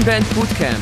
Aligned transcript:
Scene 0.00 0.04
Band 0.04 0.34
Bootcamp, 0.34 0.76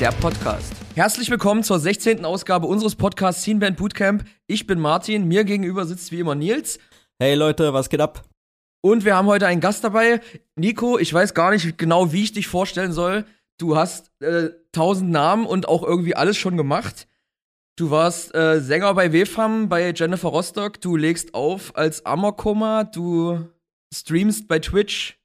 der 0.00 0.10
Podcast. 0.12 0.72
Herzlich 0.96 1.30
willkommen 1.30 1.62
zur 1.62 1.78
16. 1.78 2.24
Ausgabe 2.24 2.66
unseres 2.66 2.96
Podcasts 2.96 3.42
Scene 3.42 3.60
Band 3.60 3.76
Bootcamp. 3.76 4.24
Ich 4.48 4.66
bin 4.66 4.80
Martin, 4.80 5.28
mir 5.28 5.44
gegenüber 5.44 5.86
sitzt 5.86 6.10
wie 6.12 6.20
immer 6.20 6.34
Nils. 6.34 6.78
Hey 7.20 7.36
Leute, 7.36 7.72
was 7.72 7.88
geht 7.88 8.00
ab? 8.00 8.24
Und 8.82 9.04
wir 9.04 9.16
haben 9.16 9.26
heute 9.26 9.46
einen 9.46 9.60
Gast 9.60 9.84
dabei. 9.84 10.20
Nico, 10.56 10.98
ich 10.98 11.12
weiß 11.14 11.34
gar 11.34 11.52
nicht 11.52 11.78
genau, 11.78 12.12
wie 12.12 12.24
ich 12.24 12.32
dich 12.32 12.48
vorstellen 12.48 12.92
soll. 12.92 13.24
Du 13.58 13.76
hast 13.76 14.10
äh, 14.20 14.50
tausend 14.72 15.10
Namen 15.10 15.46
und 15.46 15.68
auch 15.68 15.82
irgendwie 15.82 16.14
alles 16.16 16.36
schon 16.36 16.56
gemacht. 16.56 17.08
Du 17.76 17.90
warst 17.90 18.34
äh, 18.34 18.60
Sänger 18.60 18.92
bei 18.94 19.12
WFAM, 19.12 19.68
bei 19.68 19.92
Jennifer 19.92 20.28
Rostock. 20.28 20.80
Du 20.80 20.96
legst 20.96 21.34
auf 21.34 21.74
als 21.76 22.04
Amokoma. 22.04 22.84
Du 22.84 23.48
streamst 23.92 24.48
bei 24.48 24.58
Twitch 24.58 25.18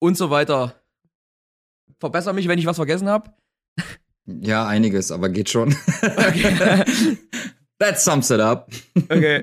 und 0.00 0.16
so 0.16 0.30
weiter. 0.30 0.82
Verbessere 2.00 2.34
mich, 2.34 2.48
wenn 2.48 2.58
ich 2.58 2.66
was 2.66 2.76
vergessen 2.76 3.08
habe. 3.08 3.32
Ja, 4.26 4.66
einiges, 4.66 5.12
aber 5.12 5.28
geht 5.28 5.50
schon. 5.50 5.76
Okay. 6.02 6.84
That 7.78 8.00
sums 8.00 8.30
it 8.30 8.40
up. 8.40 8.70
Okay. 9.08 9.42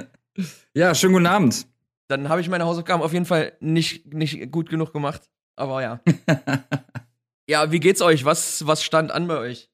ja, 0.74 0.94
schönen 0.94 1.14
guten 1.14 1.26
Abend. 1.26 1.66
Dann 2.08 2.28
habe 2.28 2.40
ich 2.40 2.48
meine 2.48 2.64
Hausaufgaben 2.64 3.02
auf 3.02 3.12
jeden 3.12 3.24
Fall 3.24 3.52
nicht, 3.60 4.12
nicht 4.12 4.50
gut 4.52 4.68
genug 4.68 4.92
gemacht. 4.92 5.22
Aber 5.56 5.82
ja. 5.82 6.00
ja, 7.48 7.70
wie 7.70 7.80
geht's 7.80 8.02
euch? 8.02 8.24
Was, 8.24 8.66
was 8.66 8.82
stand 8.82 9.10
an 9.10 9.28
bei 9.28 9.38
euch? 9.38 9.70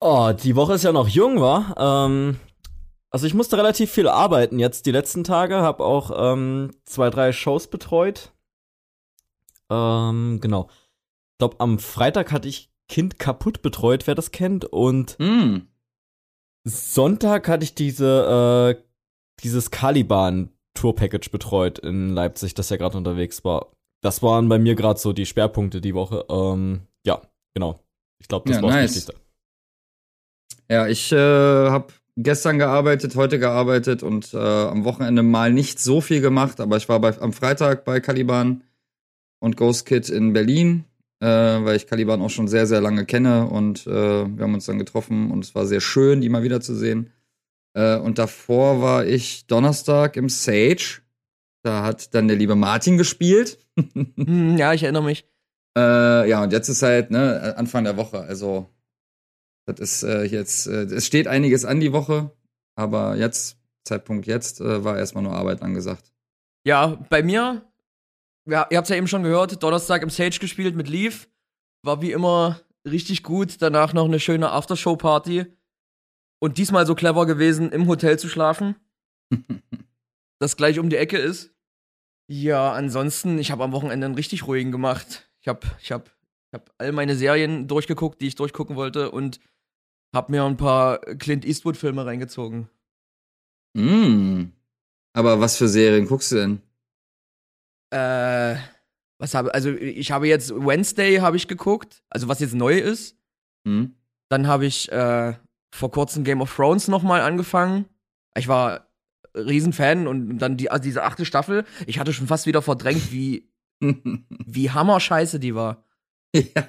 Oh, 0.00 0.32
die 0.32 0.56
Woche 0.56 0.74
ist 0.74 0.84
ja 0.84 0.92
noch 0.92 1.08
jung, 1.08 1.40
war. 1.40 1.74
Ähm, 1.78 2.38
also 3.10 3.26
ich 3.26 3.34
musste 3.34 3.56
relativ 3.56 3.90
viel 3.90 4.08
arbeiten 4.08 4.58
jetzt 4.58 4.86
die 4.86 4.90
letzten 4.90 5.24
Tage, 5.24 5.56
habe 5.56 5.84
auch 5.84 6.10
ähm, 6.14 6.72
zwei, 6.84 7.10
drei 7.10 7.32
Shows 7.32 7.68
betreut. 7.68 8.32
Ähm, 9.70 10.40
genau. 10.40 10.68
Ich 11.32 11.38
glaube, 11.38 11.60
am 11.60 11.78
Freitag 11.78 12.32
hatte 12.32 12.48
ich 12.48 12.70
Kind 12.88 13.18
kaputt 13.18 13.62
betreut, 13.62 14.06
wer 14.06 14.14
das 14.14 14.30
kennt. 14.30 14.64
Und 14.64 15.16
mm. 15.18 15.68
Sonntag 16.64 17.48
hatte 17.48 17.64
ich 17.64 17.74
diese, 17.74 18.76
äh, 18.76 18.82
dieses 19.42 19.70
Caliban 19.70 20.50
Tour 20.74 20.94
Package 20.94 21.30
betreut 21.30 21.78
in 21.78 22.10
Leipzig, 22.10 22.54
das 22.54 22.68
ja 22.68 22.76
gerade 22.76 22.98
unterwegs 22.98 23.44
war. 23.44 23.70
Das 24.04 24.22
waren 24.22 24.50
bei 24.50 24.58
mir 24.58 24.74
gerade 24.74 25.00
so 25.00 25.14
die 25.14 25.24
Schwerpunkte 25.24 25.80
die 25.80 25.94
Woche. 25.94 26.26
Ähm, 26.28 26.82
ja, 27.06 27.22
genau. 27.54 27.80
Ich 28.18 28.28
glaube, 28.28 28.46
das 28.46 28.58
ja, 28.58 28.62
war 28.62 28.70
nice. 28.70 28.92
das 28.92 28.96
Wichtigste. 28.96 29.14
Ja, 30.70 30.86
ich 30.86 31.10
äh, 31.10 31.16
habe 31.16 31.86
gestern 32.14 32.58
gearbeitet, 32.58 33.16
heute 33.16 33.38
gearbeitet 33.38 34.02
und 34.02 34.34
äh, 34.34 34.36
am 34.36 34.84
Wochenende 34.84 35.22
mal 35.22 35.50
nicht 35.54 35.80
so 35.80 36.02
viel 36.02 36.20
gemacht, 36.20 36.60
aber 36.60 36.76
ich 36.76 36.86
war 36.90 37.00
bei, 37.00 37.18
am 37.18 37.32
Freitag 37.32 37.86
bei 37.86 38.00
Caliban 38.00 38.62
und 39.40 39.56
Ghost 39.56 39.86
Kid 39.86 40.10
in 40.10 40.34
Berlin, 40.34 40.84
äh, 41.20 41.26
weil 41.26 41.76
ich 41.76 41.86
Caliban 41.86 42.20
auch 42.20 42.30
schon 42.30 42.46
sehr, 42.46 42.66
sehr 42.66 42.82
lange 42.82 43.06
kenne 43.06 43.46
und 43.46 43.86
äh, 43.86 43.90
wir 43.90 44.44
haben 44.44 44.52
uns 44.52 44.66
dann 44.66 44.78
getroffen 44.78 45.30
und 45.30 45.44
es 45.44 45.54
war 45.54 45.64
sehr 45.64 45.80
schön, 45.80 46.20
die 46.20 46.28
mal 46.28 46.42
wiederzusehen. 46.42 47.10
Äh, 47.72 47.96
und 47.96 48.18
davor 48.18 48.82
war 48.82 49.06
ich 49.06 49.46
Donnerstag 49.46 50.18
im 50.18 50.28
Sage. 50.28 51.03
Da 51.64 51.82
hat 51.82 52.14
dann 52.14 52.28
der 52.28 52.36
liebe 52.36 52.56
Martin 52.56 52.98
gespielt. 52.98 53.58
hm, 53.94 54.58
ja, 54.58 54.74
ich 54.74 54.82
erinnere 54.82 55.02
mich. 55.02 55.26
Äh, 55.76 56.28
ja, 56.28 56.42
und 56.42 56.52
jetzt 56.52 56.68
ist 56.68 56.82
halt 56.82 57.10
ne, 57.10 57.54
Anfang 57.56 57.84
der 57.84 57.96
Woche. 57.96 58.20
Also, 58.20 58.68
das 59.66 59.80
ist 59.80 60.02
äh, 60.02 60.24
jetzt, 60.24 60.66
äh, 60.66 60.82
es 60.82 61.06
steht 61.06 61.26
einiges 61.26 61.64
an 61.64 61.80
die 61.80 61.92
Woche, 61.92 62.30
aber 62.76 63.16
jetzt, 63.16 63.56
Zeitpunkt 63.84 64.26
jetzt, 64.26 64.60
äh, 64.60 64.84
war 64.84 64.98
erstmal 64.98 65.24
nur 65.24 65.32
Arbeit 65.32 65.62
angesagt. 65.62 66.12
Ja, 66.66 67.02
bei 67.08 67.22
mir, 67.22 67.62
ja, 68.46 68.66
ihr 68.70 68.76
habt 68.76 68.84
es 68.86 68.90
ja 68.90 68.96
eben 68.96 69.08
schon 69.08 69.22
gehört, 69.22 69.62
Donnerstag 69.62 70.02
im 70.02 70.10
Sage 70.10 70.38
gespielt 70.38 70.76
mit 70.76 70.88
Leaf. 70.88 71.28
War 71.82 72.02
wie 72.02 72.12
immer 72.12 72.60
richtig 72.86 73.22
gut. 73.22 73.62
Danach 73.62 73.94
noch 73.94 74.04
eine 74.04 74.20
schöne 74.20 74.50
Aftershow-Party. 74.50 75.46
Und 76.40 76.58
diesmal 76.58 76.86
so 76.86 76.94
clever 76.94 77.24
gewesen, 77.24 77.72
im 77.72 77.86
Hotel 77.86 78.18
zu 78.18 78.28
schlafen. 78.28 78.76
das 80.38 80.56
gleich 80.56 80.78
um 80.78 80.90
die 80.90 80.96
Ecke 80.96 81.16
ist. 81.16 81.53
Ja, 82.26 82.72
ansonsten, 82.72 83.38
ich 83.38 83.50
habe 83.50 83.64
am 83.64 83.72
Wochenende 83.72 84.06
einen 84.06 84.14
richtig 84.14 84.46
ruhigen 84.46 84.72
gemacht. 84.72 85.28
Ich 85.40 85.48
habe 85.48 85.60
ich 85.80 85.92
hab, 85.92 86.06
ich 86.06 86.54
hab 86.54 86.72
all 86.78 86.92
meine 86.92 87.16
Serien 87.16 87.68
durchgeguckt, 87.68 88.20
die 88.20 88.28
ich 88.28 88.34
durchgucken 88.34 88.76
wollte 88.76 89.10
und 89.10 89.40
habe 90.14 90.32
mir 90.32 90.44
ein 90.44 90.56
paar 90.56 90.98
Clint 90.98 91.44
Eastwood-Filme 91.44 92.06
reingezogen. 92.06 92.68
Mm. 93.74 94.44
Aber 95.12 95.40
was 95.40 95.56
für 95.56 95.68
Serien 95.68 96.06
guckst 96.06 96.32
du 96.32 96.36
denn? 96.36 96.62
Äh, 97.90 98.56
was 99.18 99.34
habe, 99.34 99.52
also 99.54 99.70
ich 99.70 100.10
habe 100.10 100.26
jetzt 100.26 100.50
Wednesday 100.50 101.16
habe 101.16 101.36
ich 101.36 101.46
geguckt, 101.46 102.02
also 102.08 102.28
was 102.28 102.40
jetzt 102.40 102.54
neu 102.54 102.78
ist. 102.78 103.16
Hm? 103.66 103.94
Dann 104.28 104.46
habe 104.46 104.66
ich 104.66 104.90
äh, 104.90 105.34
vor 105.72 105.90
kurzem 105.90 106.24
Game 106.24 106.40
of 106.40 106.54
Thrones 106.54 106.88
nochmal 106.88 107.20
angefangen. 107.20 107.86
Ich 108.36 108.48
war 108.48 108.83
Riesenfan 109.34 110.06
und 110.06 110.38
dann 110.38 110.56
die, 110.56 110.70
also 110.70 110.82
diese 110.82 111.02
achte 111.02 111.24
Staffel, 111.24 111.64
ich 111.86 111.98
hatte 111.98 112.12
schon 112.12 112.26
fast 112.26 112.46
wieder 112.46 112.62
verdrängt, 112.62 113.12
wie, 113.12 113.50
wie 113.80 114.70
hammerscheiße 114.70 115.40
die 115.40 115.54
war. 115.54 115.84
Ja. 116.34 116.68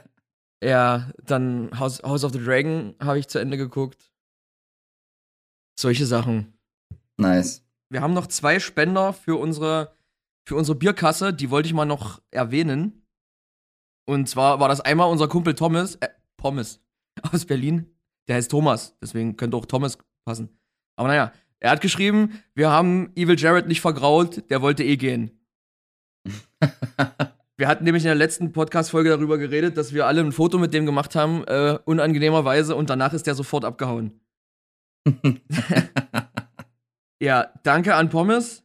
Ja, 0.64 1.12
dann 1.24 1.70
House, 1.80 2.02
House 2.02 2.24
of 2.24 2.32
the 2.32 2.44
Dragon 2.44 2.96
habe 3.00 3.20
ich 3.20 3.28
zu 3.28 3.40
Ende 3.40 3.58
geguckt. 3.58 4.12
Solche 5.80 6.06
Sachen. 6.06 6.58
Nice. 7.18 7.64
Wir 7.90 8.02
haben 8.02 8.14
noch 8.14 8.28
zwei 8.28 8.60
Spender 8.60 9.14
für 9.14 9.36
unsere, 9.36 9.94
für 10.48 10.56
unsere 10.56 10.78
Bierkasse, 10.78 11.34
die 11.34 11.50
wollte 11.50 11.68
ich 11.68 11.74
mal 11.74 11.86
noch 11.86 12.22
erwähnen. 12.32 13.06
Und 14.08 14.30
zwar 14.30 14.60
war 14.60 14.70
das 14.70 14.82
einmal 14.82 15.12
unser 15.12 15.28
Kumpel 15.28 15.56
Thomas, 15.56 15.96
äh, 15.96 16.10
Pommes 16.38 16.82
aus 17.32 17.46
Berlin. 17.46 17.92
Der 18.28 18.38
heißt 18.38 18.50
Thomas, 18.50 18.98
deswegen 19.02 19.38
könnte 19.38 19.58
auch 19.58 19.66
Thomas 19.66 19.98
passen. 20.26 20.58
Aber 20.96 21.10
naja, 21.10 21.32
er 21.66 21.72
hat 21.72 21.82
geschrieben, 21.82 22.44
wir 22.54 22.70
haben 22.70 23.12
Evil 23.16 23.40
Jared 23.40 23.68
nicht 23.68 23.82
vergrault, 23.82 24.52
der 24.52 24.62
wollte 24.62 24.84
eh 24.84 24.98
gehen. 24.98 25.32
wir 27.58 27.68
hatten 27.68 27.86
nämlich 27.86 28.04
in 28.04 28.10
der 28.10 28.14
letzten 28.14 28.52
Podcast-Folge 28.52 29.10
darüber 29.10 29.40
geredet, 29.40 29.76
dass 29.76 29.92
wir 29.92 30.06
alle 30.06 30.22
ein 30.22 30.32
Foto 30.32 30.60
mit 30.60 30.76
dem 30.76 30.86
gemacht 30.86 31.16
haben, 31.16 31.44
äh, 31.46 31.80
unangenehmerweise, 31.86 32.76
und 32.76 32.92
danach 32.92 33.14
ist 33.14 33.26
der 33.26 33.34
sofort 33.34 33.66
abgehauen. 33.66 34.22
ja, 37.20 37.52
danke 37.64 37.96
an 37.96 38.10
Pommes. 38.10 38.64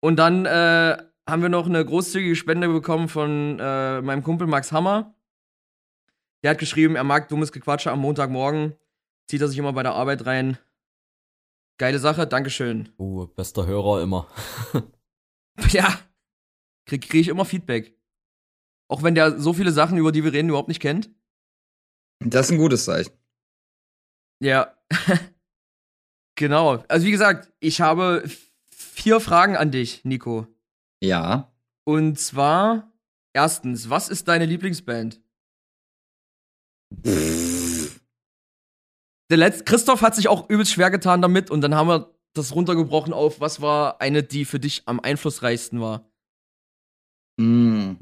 Und 0.00 0.16
dann 0.16 0.46
äh, 0.46 0.96
haben 1.28 1.42
wir 1.42 1.50
noch 1.50 1.66
eine 1.66 1.84
großzügige 1.84 2.36
Spende 2.36 2.68
bekommen 2.68 3.10
von 3.10 3.58
äh, 3.60 4.00
meinem 4.00 4.22
Kumpel 4.22 4.46
Max 4.46 4.72
Hammer. 4.72 5.14
Der 6.42 6.52
hat 6.52 6.58
geschrieben, 6.58 6.96
er 6.96 7.04
mag 7.04 7.28
dummes 7.28 7.52
Gequatsche 7.52 7.92
am 7.92 8.00
Montagmorgen. 8.00 8.76
Zieht 9.28 9.42
er 9.42 9.48
sich 9.48 9.58
immer 9.58 9.74
bei 9.74 9.82
der 9.82 9.92
Arbeit 9.92 10.24
rein. 10.24 10.56
Geile 11.78 11.98
Sache, 11.98 12.26
Dankeschön. 12.26 12.88
Uh, 12.98 13.26
bester 13.26 13.66
Hörer 13.66 14.02
immer. 14.02 14.28
ja. 15.70 15.98
Krieg, 16.86 17.08
krieg 17.08 17.20
ich 17.20 17.28
immer 17.28 17.44
Feedback. 17.44 17.94
Auch 18.88 19.02
wenn 19.02 19.14
der 19.14 19.38
so 19.38 19.52
viele 19.52 19.72
Sachen, 19.72 19.98
über 19.98 20.12
die 20.12 20.24
wir 20.24 20.32
reden, 20.32 20.48
überhaupt 20.48 20.68
nicht 20.68 20.80
kennt. 20.80 21.10
Das 22.20 22.46
ist 22.46 22.52
ein 22.52 22.58
gutes 22.58 22.84
Zeichen. 22.84 23.12
Ja. 24.40 24.74
genau. 26.36 26.84
Also 26.88 27.06
wie 27.06 27.10
gesagt, 27.10 27.52
ich 27.60 27.80
habe 27.80 28.24
vier 28.70 29.20
Fragen 29.20 29.56
an 29.56 29.70
dich, 29.70 30.04
Nico. 30.04 30.46
Ja. 31.02 31.52
Und 31.84 32.18
zwar, 32.18 32.92
erstens, 33.34 33.90
was 33.90 34.08
ist 34.08 34.28
deine 34.28 34.46
Lieblingsband? 34.46 35.20
Der 39.30 39.38
letzte, 39.38 39.64
Christoph 39.64 40.02
hat 40.02 40.14
sich 40.14 40.28
auch 40.28 40.48
übelst 40.48 40.72
schwer 40.72 40.90
getan 40.90 41.20
damit 41.20 41.50
und 41.50 41.60
dann 41.60 41.74
haben 41.74 41.88
wir 41.88 42.14
das 42.34 42.54
runtergebrochen 42.54 43.12
auf, 43.12 43.40
was 43.40 43.60
war 43.60 44.00
eine, 44.00 44.22
die 44.22 44.44
für 44.44 44.60
dich 44.60 44.82
am 44.86 45.00
einflussreichsten 45.00 45.80
war? 45.80 46.08
Mm. 47.38 47.94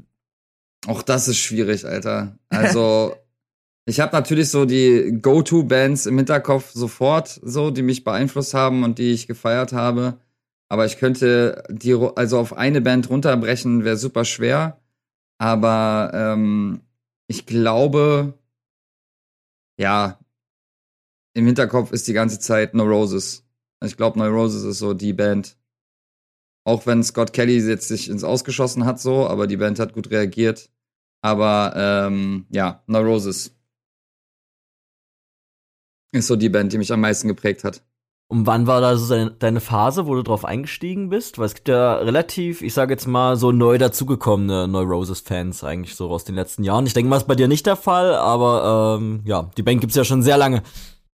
Auch 0.87 1.01
das 1.01 1.27
ist 1.27 1.37
schwierig, 1.37 1.85
Alter. 1.85 2.37
Also, 2.49 3.15
ich 3.85 3.99
habe 3.99 4.15
natürlich 4.15 4.51
so 4.51 4.65
die 4.65 5.17
Go-To-Bands 5.21 6.05
im 6.05 6.17
Hinterkopf 6.17 6.71
sofort, 6.73 7.39
so, 7.43 7.71
die 7.71 7.81
mich 7.81 8.03
beeinflusst 8.03 8.53
haben 8.53 8.83
und 8.83 8.99
die 8.99 9.11
ich 9.11 9.25
gefeiert 9.25 9.73
habe. 9.73 10.19
Aber 10.69 10.85
ich 10.85 10.97
könnte 10.97 11.63
die, 11.69 11.93
also 12.15 12.39
auf 12.39 12.53
eine 12.53 12.81
Band 12.81 13.09
runterbrechen, 13.09 13.83
wäre 13.83 13.97
super 13.97 14.25
schwer. 14.25 14.79
Aber 15.37 16.11
ähm, 16.13 16.81
ich 17.27 17.45
glaube, 17.45 18.33
ja, 19.77 20.19
im 21.35 21.45
Hinterkopf 21.45 21.91
ist 21.91 22.07
die 22.07 22.13
ganze 22.13 22.39
Zeit 22.39 22.73
No 22.73 22.83
Roses. 22.83 23.45
Ich 23.83 23.97
glaube, 23.97 24.17
No 24.17 24.25
Roses 24.25 24.63
ist 24.63 24.79
so 24.79 24.93
die 24.93 25.13
Band. 25.13 25.57
Auch 26.63 26.87
wenn 26.87 27.03
Scott 27.03 27.33
Kelly 27.33 27.59
jetzt 27.59 27.89
sich 27.89 28.09
ins 28.09 28.23
Ausgeschossen 28.23 28.85
hat, 28.85 28.99
so, 28.99 29.27
aber 29.27 29.45
die 29.45 29.57
Band 29.57 29.77
hat 29.77 29.93
gut 29.93 30.09
reagiert. 30.09 30.71
Aber 31.21 31.73
ähm, 31.75 32.45
ja, 32.49 32.83
Neurosis 32.87 33.55
ist 36.11 36.27
so 36.27 36.35
die 36.35 36.49
Band, 36.49 36.71
die 36.71 36.77
mich 36.77 36.91
am 36.93 37.01
meisten 37.01 37.27
geprägt 37.27 37.63
hat. 37.63 37.83
Und 38.27 38.47
wann 38.47 38.65
war 38.65 38.81
da 38.81 38.95
so 38.95 39.29
deine, 39.29 39.59
Phase, 39.59 40.07
wo 40.07 40.15
du 40.15 40.23
drauf 40.23 40.45
eingestiegen 40.45 41.09
bist? 41.09 41.37
Weil 41.37 41.45
es 41.45 41.53
gibt 41.53 41.67
ja 41.67 41.95
relativ, 41.95 42.61
ich 42.61 42.73
sage 42.73 42.93
jetzt 42.93 43.07
mal, 43.07 43.35
so 43.35 43.51
neu 43.51 43.77
dazugekommene 43.77 44.67
Neurosis-Fans 44.67 45.63
eigentlich 45.63 45.95
so 45.95 46.09
aus 46.09 46.23
den 46.23 46.35
letzten 46.35 46.63
Jahren. 46.63 46.87
Ich 46.87 46.93
denke 46.93 47.09
mal, 47.09 47.17
ist 47.17 47.27
bei 47.27 47.35
dir 47.35 47.47
nicht 47.47 47.65
der 47.67 47.75
Fall, 47.75 48.15
aber 48.15 48.97
ähm, 48.99 49.21
ja, 49.25 49.51
die 49.57 49.63
Band 49.63 49.81
gibt's 49.81 49.95
ja 49.95 50.03
schon 50.03 50.23
sehr 50.23 50.37
lange. 50.37 50.63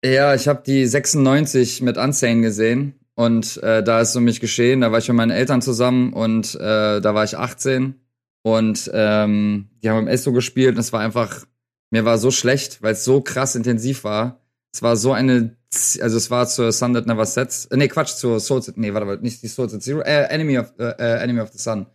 Ja, 0.03 0.33
ich 0.33 0.47
habe 0.47 0.63
die 0.65 0.87
96 0.87 1.81
mit 1.81 1.97
Unsane 1.97 2.41
gesehen 2.41 2.99
und 3.13 3.61
äh, 3.61 3.83
da 3.83 4.01
ist 4.01 4.13
so 4.13 4.19
mich 4.19 4.39
geschehen. 4.39 4.81
Da 4.81 4.91
war 4.91 4.97
ich 4.97 5.07
mit 5.07 5.17
meinen 5.17 5.29
Eltern 5.29 5.61
zusammen 5.61 6.11
und 6.13 6.55
äh, 6.55 7.01
da 7.01 7.13
war 7.13 7.23
ich 7.23 7.37
18 7.37 7.93
und 8.41 8.89
ähm, 8.93 9.69
die 9.83 9.89
haben 9.89 9.99
im 9.99 10.07
Esso 10.07 10.31
gespielt 10.33 10.73
und 10.75 10.79
es 10.79 10.91
war 10.91 11.01
einfach, 11.01 11.45
mir 11.91 12.03
war 12.03 12.17
so 12.17 12.31
schlecht, 12.31 12.81
weil 12.81 12.93
es 12.93 13.03
so 13.03 13.21
krass 13.21 13.55
intensiv 13.55 14.03
war. 14.03 14.41
Es 14.73 14.81
war 14.81 14.95
so 14.95 15.13
eine, 15.13 15.55
also 16.01 16.17
es 16.17 16.31
war 16.31 16.47
zur 16.47 16.71
Sun 16.71 16.95
That 16.95 17.05
Never 17.05 17.25
Sets, 17.27 17.65
äh, 17.65 17.77
nee, 17.77 17.87
Quatsch, 17.87 18.15
zur 18.15 18.39
Soul, 18.39 18.63
nee, 18.77 18.93
warte, 18.95 19.05
warte, 19.05 19.21
nicht 19.21 19.43
die 19.43 19.49
Soul 19.49 19.69
Set 19.69 19.83
Zero, 19.83 20.01
äh, 20.01 20.23
Enemy 20.29 20.57
of, 20.57 20.73
äh, 20.79 20.95
äh, 20.97 21.21
Enemy 21.21 21.41
of 21.41 21.51
the 21.51 21.59
Sun, 21.59 21.85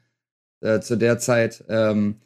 äh, 0.61 0.79
zu 0.79 0.97
der 0.97 1.19
Zeit. 1.19 1.65
Ähm, 1.69 2.21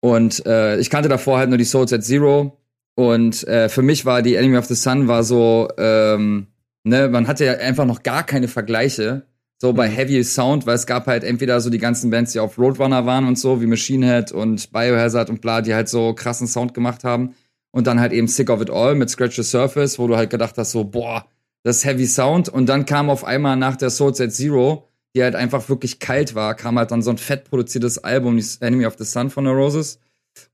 und 0.00 0.44
äh, 0.44 0.78
ich 0.78 0.90
kannte 0.90 1.08
davor 1.08 1.38
halt 1.38 1.48
nur 1.48 1.58
die 1.58 1.64
Soul 1.64 1.88
Set 1.88 2.04
Zero 2.04 2.57
und 2.98 3.46
äh, 3.46 3.68
für 3.68 3.82
mich 3.82 4.06
war 4.06 4.22
die 4.22 4.34
Enemy 4.34 4.56
of 4.56 4.64
the 4.64 4.74
Sun 4.74 5.06
war 5.06 5.22
so, 5.22 5.68
ähm, 5.78 6.48
ne, 6.82 7.08
man 7.08 7.28
hatte 7.28 7.44
ja 7.44 7.52
einfach 7.52 7.84
noch 7.84 8.02
gar 8.02 8.26
keine 8.26 8.48
Vergleiche 8.48 9.22
so 9.56 9.72
bei 9.72 9.88
mhm. 9.88 9.92
Heavy 9.92 10.24
Sound, 10.24 10.66
weil 10.66 10.74
es 10.74 10.84
gab 10.84 11.06
halt 11.06 11.22
entweder 11.22 11.60
so 11.60 11.70
die 11.70 11.78
ganzen 11.78 12.10
Bands, 12.10 12.32
die 12.32 12.40
auf 12.40 12.58
Roadrunner 12.58 13.06
waren 13.06 13.28
und 13.28 13.38
so, 13.38 13.60
wie 13.60 13.66
Machine 13.66 14.04
Head 14.04 14.32
und 14.32 14.72
Biohazard 14.72 15.30
und 15.30 15.40
bla, 15.40 15.62
die 15.62 15.74
halt 15.74 15.88
so 15.88 16.12
krassen 16.12 16.48
Sound 16.48 16.74
gemacht 16.74 17.04
haben. 17.04 17.36
Und 17.70 17.86
dann 17.86 18.00
halt 18.00 18.12
eben 18.12 18.26
Sick 18.26 18.50
of 18.50 18.60
It 18.60 18.70
All 18.70 18.96
mit 18.96 19.10
Scratch 19.10 19.36
the 19.36 19.44
Surface, 19.44 20.00
wo 20.00 20.08
du 20.08 20.16
halt 20.16 20.30
gedacht 20.30 20.58
hast, 20.58 20.72
so, 20.72 20.82
boah, 20.82 21.24
das 21.62 21.84
Heavy 21.84 22.06
Sound. 22.06 22.48
Und 22.48 22.68
dann 22.68 22.84
kam 22.84 23.10
auf 23.10 23.22
einmal 23.22 23.54
nach 23.54 23.76
der 23.76 23.90
Soul 23.90 24.12
Set 24.12 24.32
Zero, 24.32 24.88
die 25.14 25.22
halt 25.22 25.36
einfach 25.36 25.68
wirklich 25.68 26.00
kalt 26.00 26.34
war, 26.34 26.56
kam 26.56 26.76
halt 26.76 26.90
dann 26.90 27.02
so 27.02 27.10
ein 27.10 27.18
fett 27.18 27.44
produziertes 27.44 27.98
Album, 28.02 28.36
die 28.36 28.44
Enemy 28.58 28.86
of 28.86 28.96
the 28.98 29.04
Sun 29.04 29.30
von 29.30 29.44
The 29.44 29.52
Roses. 29.52 30.00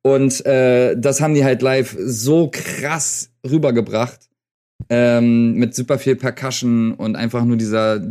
Und 0.02 0.44
äh, 0.46 0.96
das 0.96 1.20
haben 1.20 1.34
die 1.34 1.44
halt 1.44 1.62
live 1.62 1.96
so 1.98 2.50
krass 2.50 3.30
rübergebracht. 3.48 4.28
Ähm, 4.90 5.54
mit 5.54 5.74
super 5.74 5.98
viel 5.98 6.16
Percussion 6.16 6.92
und 6.92 7.16
einfach 7.16 7.44
nur 7.44 7.56
dieser 7.56 8.02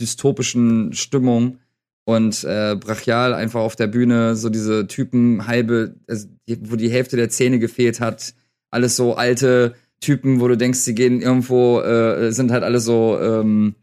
dystopischen 0.00 0.92
Stimmung 0.92 1.58
und 2.04 2.44
äh, 2.44 2.76
brachial 2.78 3.34
einfach 3.34 3.60
auf 3.60 3.76
der 3.76 3.86
Bühne 3.86 4.36
so 4.36 4.48
diese 4.48 4.86
Typen 4.86 5.46
halbe, 5.46 5.94
also, 6.08 6.28
wo 6.62 6.76
die 6.76 6.90
Hälfte 6.90 7.16
der 7.16 7.30
Zähne 7.30 7.58
gefehlt 7.58 8.00
hat, 8.00 8.34
alles 8.70 8.96
so 8.96 9.14
alte 9.14 9.74
Typen, 10.00 10.40
wo 10.40 10.48
du 10.48 10.56
denkst, 10.56 10.80
sie 10.80 10.94
gehen 10.94 11.20
irgendwo, 11.20 11.80
äh, 11.80 12.32
sind 12.32 12.50
halt 12.52 12.64
alle 12.64 12.80
so, 12.80 13.18
ähm, 13.20 13.74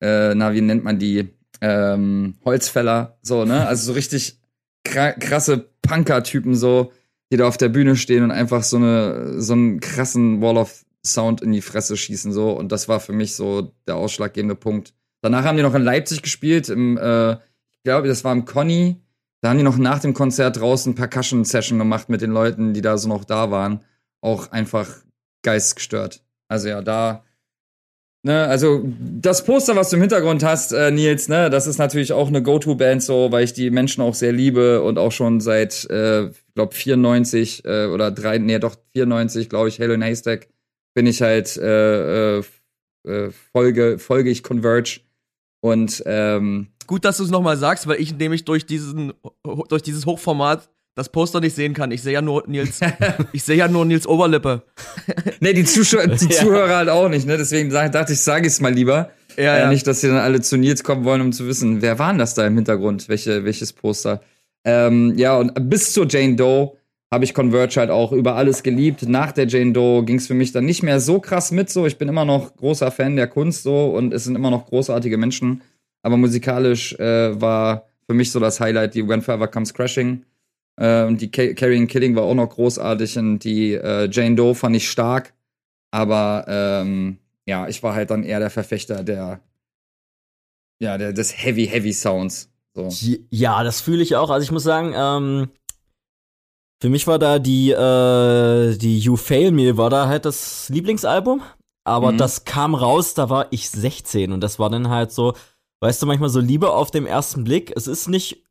äh, 0.00 0.34
na, 0.34 0.52
wie 0.52 0.60
nennt 0.60 0.84
man 0.84 0.98
die? 0.98 1.28
Ähm, 1.60 2.34
Holzfäller, 2.44 3.16
so, 3.22 3.44
ne? 3.44 3.66
Also 3.66 3.86
so 3.86 3.92
richtig 3.92 4.38
krasse 4.84 5.70
Punker-Typen, 5.86 6.54
so, 6.54 6.92
die 7.30 7.36
da 7.36 7.46
auf 7.46 7.56
der 7.56 7.68
Bühne 7.68 7.96
stehen 7.96 8.24
und 8.24 8.30
einfach 8.30 8.62
so 8.62 8.76
eine, 8.76 9.40
so 9.40 9.52
einen 9.52 9.80
krassen 9.80 10.40
Wall 10.40 10.56
of 10.56 10.84
Sound 11.04 11.42
in 11.42 11.52
die 11.52 11.62
Fresse 11.62 11.96
schießen, 11.96 12.32
so. 12.32 12.50
Und 12.50 12.72
das 12.72 12.88
war 12.88 12.98
für 12.98 13.12
mich 13.12 13.36
so 13.36 13.72
der 13.86 13.96
ausschlaggebende 13.96 14.54
Punkt 14.54 14.94
Danach 15.24 15.44
haben 15.44 15.56
die 15.56 15.62
noch 15.62 15.74
in 15.74 15.82
Leipzig 15.82 16.20
gespielt, 16.20 16.68
im, 16.68 16.98
äh, 16.98 17.32
ich 17.32 17.82
glaube, 17.82 18.08
das 18.08 18.24
war 18.24 18.32
im 18.34 18.44
Conny. 18.44 19.00
Da 19.40 19.48
haben 19.48 19.56
die 19.56 19.64
noch 19.64 19.78
nach 19.78 19.98
dem 19.98 20.12
Konzert 20.12 20.58
draußen 20.58 20.94
Percussion-Session 20.94 21.78
gemacht 21.78 22.10
mit 22.10 22.20
den 22.20 22.30
Leuten, 22.30 22.74
die 22.74 22.82
da 22.82 22.98
so 22.98 23.08
noch 23.08 23.24
da 23.24 23.50
waren. 23.50 23.80
Auch 24.20 24.52
einfach 24.52 24.86
geistgestört. 25.40 26.22
Also 26.48 26.68
ja, 26.68 26.82
da. 26.82 27.24
Ne, 28.26 28.46
also 28.46 28.82
das 28.96 29.44
Poster, 29.44 29.76
was 29.76 29.90
du 29.90 29.96
im 29.96 30.02
Hintergrund 30.02 30.42
hast, 30.42 30.72
äh, 30.72 30.90
Nils, 30.90 31.28
ne, 31.28 31.50
das 31.50 31.66
ist 31.66 31.76
natürlich 31.76 32.14
auch 32.14 32.28
eine 32.28 32.42
Go-To-Band 32.42 33.02
so, 33.02 33.30
weil 33.30 33.44
ich 33.44 33.52
die 33.52 33.70
Menschen 33.70 34.00
auch 34.00 34.14
sehr 34.14 34.32
liebe 34.32 34.80
und 34.80 34.98
auch 34.98 35.12
schon 35.12 35.42
seit, 35.42 35.84
äh, 35.90 36.30
glaube 36.54 36.74
94 36.74 37.66
äh, 37.66 37.84
oder 37.84 38.10
drei, 38.10 38.38
nee, 38.38 38.58
doch 38.58 38.76
94, 38.94 39.50
glaube 39.50 39.68
ich, 39.68 39.78
Halo 39.78 39.92
in 39.92 40.02
Haystack 40.02 40.48
bin 40.94 41.04
ich 41.04 41.20
halt 41.20 41.58
äh, 41.58 42.38
äh, 42.38 42.42
äh 43.06 43.30
folge 43.52 43.98
folge 43.98 44.30
ich 44.30 44.42
Converge 44.42 45.00
und 45.60 46.02
ähm, 46.06 46.68
gut, 46.86 47.04
dass 47.04 47.18
du 47.18 47.24
es 47.24 47.30
nochmal 47.30 47.58
sagst, 47.58 47.86
weil 47.86 48.00
ich 48.00 48.16
nämlich 48.16 48.46
durch 48.46 48.64
diesen 48.64 49.12
durch 49.68 49.82
dieses 49.82 50.06
Hochformat 50.06 50.70
das 50.94 51.08
Poster 51.08 51.40
nicht 51.40 51.54
sehen 51.54 51.74
kann. 51.74 51.90
Ich 51.90 52.02
sehe 52.02 52.12
ja 52.12 52.22
nur 52.22 52.44
Nils, 52.46 52.80
ich 53.32 53.42
sehe 53.42 53.56
ja 53.56 53.68
nur 53.68 53.84
Nils 53.84 54.06
Oberlippe. 54.06 54.62
nee, 55.40 55.52
die, 55.52 55.64
Zuschauer, 55.64 56.06
die 56.06 56.26
ja. 56.26 56.40
Zuhörer 56.40 56.76
halt 56.76 56.88
auch 56.88 57.08
nicht, 57.08 57.26
ne? 57.26 57.36
Deswegen 57.36 57.70
dachte 57.70 58.12
ich, 58.12 58.20
sage 58.20 58.46
ich 58.46 58.52
es 58.52 58.60
mal 58.60 58.72
lieber. 58.72 59.10
Ja, 59.36 59.56
äh, 59.56 59.60
ja. 59.60 59.68
Nicht, 59.68 59.86
dass 59.86 60.00
sie 60.00 60.08
dann 60.08 60.18
alle 60.18 60.40
zu 60.40 60.56
Nils 60.56 60.84
kommen 60.84 61.04
wollen, 61.04 61.20
um 61.20 61.32
zu 61.32 61.46
wissen, 61.46 61.82
wer 61.82 61.98
waren 61.98 62.18
das 62.18 62.34
da 62.34 62.46
im 62.46 62.54
Hintergrund? 62.54 63.08
Welche, 63.08 63.44
welches 63.44 63.72
Poster? 63.72 64.20
Ähm, 64.64 65.14
ja, 65.16 65.36
und 65.36 65.52
bis 65.68 65.92
zur 65.92 66.06
Jane 66.08 66.36
Doe 66.36 66.72
habe 67.12 67.24
ich 67.24 67.34
Converge 67.34 67.76
halt 67.76 67.90
auch 67.90 68.12
über 68.12 68.36
alles 68.36 68.62
geliebt. 68.62 69.08
Nach 69.08 69.32
der 69.32 69.46
Jane 69.46 69.72
Doe 69.72 70.04
ging 70.04 70.16
es 70.16 70.26
für 70.26 70.34
mich 70.34 70.52
dann 70.52 70.64
nicht 70.64 70.82
mehr 70.82 71.00
so 71.00 71.20
krass 71.20 71.50
mit. 71.50 71.70
So, 71.70 71.86
ich 71.86 71.98
bin 71.98 72.08
immer 72.08 72.24
noch 72.24 72.56
großer 72.56 72.90
Fan 72.90 73.16
der 73.16 73.26
Kunst 73.26 73.64
so 73.64 73.86
und 73.86 74.14
es 74.14 74.24
sind 74.24 74.36
immer 74.36 74.50
noch 74.50 74.66
großartige 74.66 75.16
Menschen. 75.16 75.62
Aber 76.02 76.16
musikalisch 76.16 76.94
äh, 76.94 77.40
war 77.40 77.86
für 78.06 78.14
mich 78.14 78.30
so 78.30 78.40
das 78.40 78.60
Highlight 78.60 78.94
die 78.94 79.06
When 79.06 79.22
Forever 79.22 79.48
Comes 79.48 79.74
Crashing. 79.74 80.24
Äh, 80.76 81.04
und 81.04 81.20
die 81.20 81.30
Carrying 81.30 81.86
Killing 81.86 82.16
war 82.16 82.24
auch 82.24 82.34
noch 82.34 82.48
großartig 82.48 83.18
und 83.18 83.40
die 83.40 83.74
äh, 83.74 84.08
Jane 84.10 84.34
Doe 84.34 84.54
fand 84.54 84.76
ich 84.76 84.90
stark. 84.90 85.34
Aber 85.90 86.44
ähm, 86.48 87.18
ja, 87.46 87.68
ich 87.68 87.82
war 87.82 87.94
halt 87.94 88.10
dann 88.10 88.24
eher 88.24 88.40
der 88.40 88.50
Verfechter 88.50 89.04
der 89.04 89.40
ja, 90.80 90.98
der, 90.98 91.12
des 91.12 91.32
Heavy, 91.36 91.66
Heavy 91.66 91.92
Sounds. 91.92 92.50
So. 92.74 92.88
Ja, 93.30 93.62
das 93.62 93.80
fühle 93.80 94.02
ich 94.02 94.16
auch. 94.16 94.30
Also 94.30 94.44
ich 94.44 94.50
muss 94.50 94.64
sagen, 94.64 94.92
ähm, 94.96 95.48
für 96.80 96.88
mich 96.88 97.06
war 97.06 97.18
da 97.18 97.38
die, 97.38 97.70
äh, 97.70 98.76
die 98.76 98.98
You 98.98 99.16
Fail 99.16 99.52
Me, 99.52 99.76
war 99.76 99.90
da 99.90 100.08
halt 100.08 100.24
das 100.24 100.68
Lieblingsalbum. 100.68 101.42
Aber 101.84 102.12
mhm. 102.12 102.18
das 102.18 102.44
kam 102.44 102.74
raus, 102.74 103.14
da 103.14 103.28
war 103.28 103.48
ich 103.50 103.68
16 103.70 104.32
und 104.32 104.40
das 104.40 104.58
war 104.58 104.70
dann 104.70 104.88
halt 104.88 105.12
so, 105.12 105.34
weißt 105.80 106.02
du, 106.02 106.06
manchmal 106.06 106.30
so 106.30 106.40
Liebe 106.40 106.72
auf 106.72 106.90
dem 106.90 107.06
ersten 107.06 107.44
Blick. 107.44 107.72
Es 107.76 107.86
ist 107.86 108.08
nicht, 108.08 108.43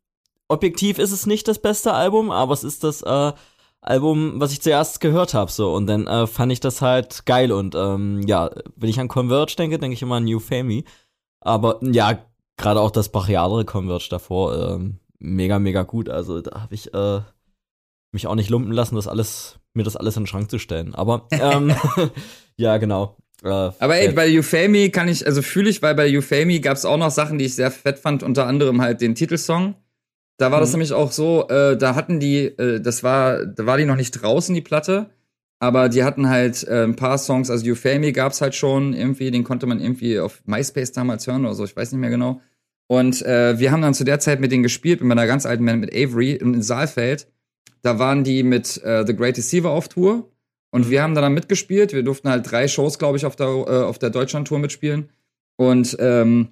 objektiv 0.48 0.98
ist 0.98 1.12
es 1.12 1.26
nicht 1.26 1.48
das 1.48 1.58
beste 1.58 1.92
Album, 1.92 2.30
aber 2.30 2.52
es 2.52 2.64
ist 2.64 2.84
das 2.84 3.02
äh, 3.02 3.32
Album, 3.80 4.40
was 4.40 4.52
ich 4.52 4.62
zuerst 4.62 5.00
gehört 5.00 5.34
habe, 5.34 5.50
so. 5.50 5.72
Und 5.74 5.86
dann 5.86 6.06
äh, 6.06 6.26
fand 6.26 6.52
ich 6.52 6.60
das 6.60 6.80
halt 6.80 7.26
geil 7.26 7.52
und 7.52 7.74
ähm, 7.74 8.22
ja, 8.26 8.50
wenn 8.76 8.88
ich 8.88 8.98
an 8.98 9.08
Converge 9.08 9.56
denke, 9.56 9.78
denke 9.78 9.94
ich 9.94 10.02
immer 10.02 10.16
an 10.16 10.24
New 10.24 10.40
Fame. 10.40 10.84
Aber 11.40 11.78
ja, 11.82 12.18
gerade 12.56 12.80
auch 12.80 12.90
das 12.90 13.10
brachialere 13.10 13.64
Converge 13.64 14.08
davor, 14.10 14.56
ähm, 14.56 15.00
mega, 15.18 15.58
mega 15.58 15.82
gut. 15.82 16.08
Also 16.08 16.40
da 16.40 16.62
habe 16.62 16.74
ich 16.74 16.94
äh, 16.94 17.20
mich 18.12 18.26
auch 18.26 18.34
nicht 18.34 18.50
lumpen 18.50 18.72
lassen, 18.72 18.96
das 18.96 19.08
alles, 19.08 19.58
mir 19.74 19.82
das 19.82 19.96
alles 19.96 20.16
in 20.16 20.22
den 20.22 20.26
Schrank 20.28 20.50
zu 20.50 20.58
stellen. 20.58 20.94
Aber 20.94 21.26
ähm, 21.30 21.74
ja, 22.56 22.78
genau. 22.78 23.16
Äh, 23.42 23.48
Aber 23.48 23.96
ey, 23.96 24.12
bei 24.12 24.38
Euphamy 24.38 24.90
kann 24.90 25.08
ich, 25.08 25.26
also 25.26 25.42
fühle 25.42 25.68
ich, 25.68 25.82
weil 25.82 25.94
bei 25.94 26.16
Euphamy 26.16 26.60
gab 26.60 26.76
es 26.76 26.86
auch 26.86 26.96
noch 26.96 27.10
Sachen, 27.10 27.38
die 27.38 27.44
ich 27.44 27.54
sehr 27.54 27.70
fett 27.70 27.98
fand, 27.98 28.22
unter 28.22 28.46
anderem 28.46 28.80
halt 28.80 29.02
den 29.02 29.14
Titelsong. 29.14 29.74
Da 30.36 30.50
war 30.50 30.58
mhm. 30.58 30.62
das 30.62 30.72
nämlich 30.72 30.92
auch 30.92 31.12
so, 31.12 31.48
äh, 31.48 31.76
da 31.76 31.94
hatten 31.94 32.20
die, 32.20 32.46
äh, 32.46 32.80
das 32.80 33.02
war, 33.02 33.46
da 33.46 33.66
war 33.66 33.76
die 33.78 33.84
noch 33.84 33.96
nicht 33.96 34.10
draußen, 34.10 34.54
die 34.54 34.60
Platte, 34.60 35.10
aber 35.60 35.88
die 35.88 36.02
hatten 36.02 36.28
halt 36.28 36.64
äh, 36.64 36.84
ein 36.84 36.96
paar 36.96 37.18
Songs, 37.18 37.50
also 37.50 37.64
Euphamy 37.70 38.12
gab's 38.12 38.40
halt 38.40 38.54
schon 38.54 38.94
irgendwie, 38.94 39.30
den 39.30 39.44
konnte 39.44 39.66
man 39.66 39.80
irgendwie 39.80 40.18
auf 40.18 40.42
MySpace 40.46 40.92
damals 40.92 41.26
hören 41.26 41.44
oder 41.44 41.54
so, 41.54 41.64
ich 41.64 41.76
weiß 41.76 41.92
nicht 41.92 42.00
mehr 42.00 42.10
genau. 42.10 42.40
Und 42.86 43.22
äh, 43.22 43.58
wir 43.58 43.72
haben 43.72 43.82
dann 43.82 43.94
zu 43.94 44.04
der 44.04 44.20
Zeit 44.20 44.40
mit 44.40 44.52
denen 44.52 44.62
gespielt, 44.62 45.00
mit 45.00 45.08
meiner 45.08 45.26
ganz 45.26 45.46
alten 45.46 45.64
Band 45.64 45.80
mit 45.80 45.94
Avery 45.94 46.32
in 46.32 46.60
Saalfeld. 46.62 47.26
Da 47.82 47.98
waren 47.98 48.24
die 48.24 48.42
mit 48.42 48.82
äh, 48.82 49.04
The 49.06 49.16
Great 49.16 49.36
Deceiver 49.36 49.70
auf 49.70 49.88
Tour. 49.88 50.30
Und 50.70 50.86
mhm. 50.86 50.90
wir 50.90 51.02
haben 51.02 51.14
dann 51.14 51.32
mitgespielt. 51.32 51.92
Wir 51.92 52.02
durften 52.02 52.28
halt 52.28 52.50
drei 52.50 52.68
Shows, 52.68 52.98
glaube 52.98 53.16
ich, 53.16 53.24
auf 53.24 53.36
der, 53.36 53.46
äh, 53.46 53.84
auf 53.84 53.98
der 53.98 54.10
Deutschland-Tour 54.10 54.58
mitspielen. 54.58 55.08
Und 55.56 55.96
ähm, 56.00 56.48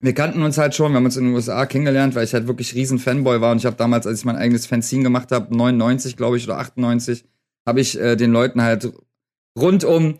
wir 0.00 0.14
kannten 0.14 0.42
uns 0.42 0.58
halt 0.58 0.74
schon, 0.74 0.92
wir 0.92 0.96
haben 0.96 1.04
uns 1.04 1.16
in 1.16 1.24
den 1.24 1.34
USA 1.34 1.66
kennengelernt, 1.66 2.14
weil 2.14 2.24
ich 2.24 2.34
halt 2.34 2.46
wirklich 2.46 2.74
riesen 2.74 2.98
Fanboy 2.98 3.40
war. 3.40 3.52
Und 3.52 3.58
ich 3.58 3.66
habe 3.66 3.76
damals, 3.76 4.06
als 4.06 4.20
ich 4.20 4.24
mein 4.24 4.36
eigenes 4.36 4.66
Fanzine 4.66 5.02
gemacht 5.02 5.32
habe, 5.32 5.54
99, 5.54 6.16
glaube 6.16 6.36
ich, 6.36 6.44
oder 6.44 6.58
98, 6.58 7.24
habe 7.66 7.80
ich 7.80 7.98
äh, 8.00 8.16
den 8.16 8.32
Leuten 8.32 8.62
halt 8.62 8.92
rund 9.58 9.84
um 9.84 10.18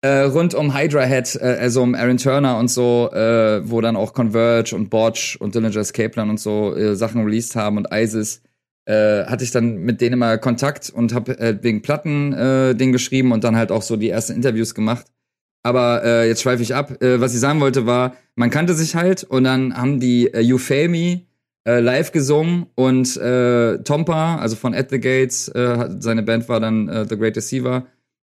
äh, 0.00 0.20
rund 0.20 0.54
um 0.54 0.76
Hydra 0.76 1.02
Head, 1.02 1.36
äh, 1.40 1.56
also 1.60 1.82
um 1.82 1.94
Aaron 1.94 2.18
Turner 2.18 2.58
und 2.58 2.68
so, 2.70 3.10
äh, 3.12 3.68
wo 3.68 3.80
dann 3.80 3.96
auch 3.96 4.12
Converge 4.12 4.76
und 4.76 4.90
Botch 4.90 5.36
und 5.36 5.54
Dillinger 5.54 5.76
Escape 5.76 6.10
Plan 6.10 6.30
und 6.30 6.38
so 6.38 6.74
äh, 6.76 6.94
Sachen 6.94 7.24
released 7.24 7.56
haben 7.56 7.78
und 7.78 7.88
ISIS 7.92 8.42
äh, 8.84 9.24
hatte 9.26 9.44
ich 9.44 9.50
dann 9.50 9.78
mit 9.78 10.00
denen 10.00 10.18
mal 10.18 10.38
Kontakt 10.38 10.90
und 10.90 11.12
habe 11.12 11.38
äh, 11.38 11.58
wegen 11.62 11.82
Platten 11.82 12.32
äh, 12.32 12.74
den 12.74 12.92
geschrieben 12.92 13.32
und 13.32 13.44
dann 13.44 13.56
halt 13.56 13.72
auch 13.72 13.82
so 13.82 13.96
die 13.96 14.08
ersten 14.08 14.34
Interviews 14.34 14.74
gemacht. 14.74 15.06
Aber 15.62 16.04
äh, 16.04 16.28
jetzt 16.28 16.42
schweife 16.42 16.62
ich 16.62 16.74
ab. 16.74 17.02
Äh, 17.02 17.20
was 17.20 17.34
ich 17.34 17.40
sagen 17.40 17.60
wollte 17.60 17.86
war, 17.86 18.16
man 18.36 18.50
kannte 18.50 18.74
sich 18.74 18.94
halt 18.94 19.24
und 19.24 19.44
dann 19.44 19.76
haben 19.76 20.00
die 20.00 20.32
äh, 20.32 20.40
You 20.40 20.58
Fail 20.58 20.88
Me 20.88 21.22
äh, 21.68 21.80
live 21.80 22.12
gesungen 22.12 22.66
und 22.76 23.16
äh, 23.16 23.78
Tompa, 23.82 24.36
also 24.36 24.56
von 24.56 24.74
At 24.74 24.90
the 24.90 24.98
Gates, 24.98 25.48
äh, 25.48 25.90
seine 25.98 26.22
Band 26.22 26.48
war 26.48 26.60
dann 26.60 26.88
äh, 26.88 27.06
The 27.06 27.18
Great 27.18 27.36
Deceiver 27.36 27.86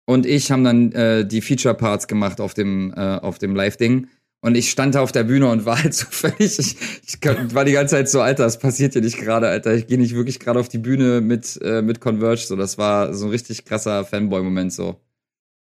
und 0.07 0.25
ich 0.25 0.51
haben 0.51 0.63
dann 0.63 0.91
äh, 0.93 1.25
die 1.25 1.41
Feature 1.41 1.75
Parts 1.75 2.07
gemacht 2.07 2.41
auf 2.41 2.55
dem 2.55 2.91
äh, 2.95 3.17
auf 3.17 3.38
dem 3.38 3.55
Live 3.55 3.77
Ding 3.77 4.07
und 4.41 4.57
ich 4.57 4.71
stand 4.71 4.95
da 4.95 5.01
auf 5.01 5.11
der 5.11 5.25
Bühne 5.25 5.47
und 5.49 5.65
war 5.65 5.83
halt 5.83 5.93
so 5.93 6.07
völlig 6.09 6.57
ich, 6.57 6.75
ich 7.05 7.53
war 7.53 7.65
die 7.65 7.73
ganze 7.73 7.95
Zeit 7.95 8.09
so 8.09 8.21
Alter, 8.21 8.43
das 8.43 8.57
passiert 8.57 8.93
hier 8.93 9.03
nicht 9.03 9.19
gerade, 9.19 9.47
Alter, 9.47 9.75
ich 9.75 9.85
gehe 9.85 9.99
nicht 9.99 10.15
wirklich 10.15 10.39
gerade 10.39 10.59
auf 10.59 10.69
die 10.69 10.79
Bühne 10.79 11.21
mit 11.21 11.59
äh, 11.61 11.83
mit 11.83 12.01
Converge 12.01 12.41
so, 12.47 12.55
das 12.55 12.79
war 12.79 13.13
so 13.13 13.25
ein 13.25 13.31
richtig 13.31 13.65
krasser 13.65 14.05
Fanboy 14.05 14.41
Moment 14.41 14.73
so. 14.73 14.95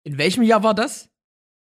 In 0.03 0.19
welchem 0.19 0.43
Jahr 0.43 0.65
war 0.65 0.75
das? 0.75 1.09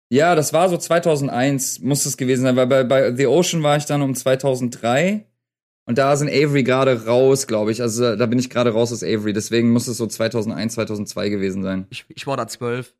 Ja, 0.09 0.35
das 0.35 0.53
war 0.53 0.69
so 0.69 0.77
2001 0.77 1.79
muss 1.79 2.05
es 2.05 2.17
gewesen 2.17 2.43
sein, 2.43 2.55
weil 2.55 2.67
bei, 2.67 2.83
bei 2.83 3.13
The 3.13 3.27
Ocean 3.27 3.61
war 3.63 3.77
ich 3.77 3.85
dann 3.85 4.01
um 4.01 4.15
2003 4.15 5.25
und 5.87 5.97
da 5.97 6.15
sind 6.17 6.29
Avery 6.29 6.63
gerade 6.63 7.05
raus, 7.05 7.47
glaube 7.47 7.71
ich. 7.71 7.81
Also 7.81 8.15
da 8.15 8.25
bin 8.25 8.39
ich 8.39 8.49
gerade 8.49 8.71
raus 8.71 8.91
aus 8.91 9.03
Avery. 9.03 9.31
Deswegen 9.31 9.71
muss 9.71 9.87
es 9.87 9.97
so 9.97 10.05
2001, 10.05 10.73
2002 10.73 11.29
gewesen 11.29 11.63
sein. 11.63 11.87
Ich, 11.89 12.05
ich 12.09 12.27
war 12.27 12.35
da 12.35 12.47
zwölf. 12.47 12.93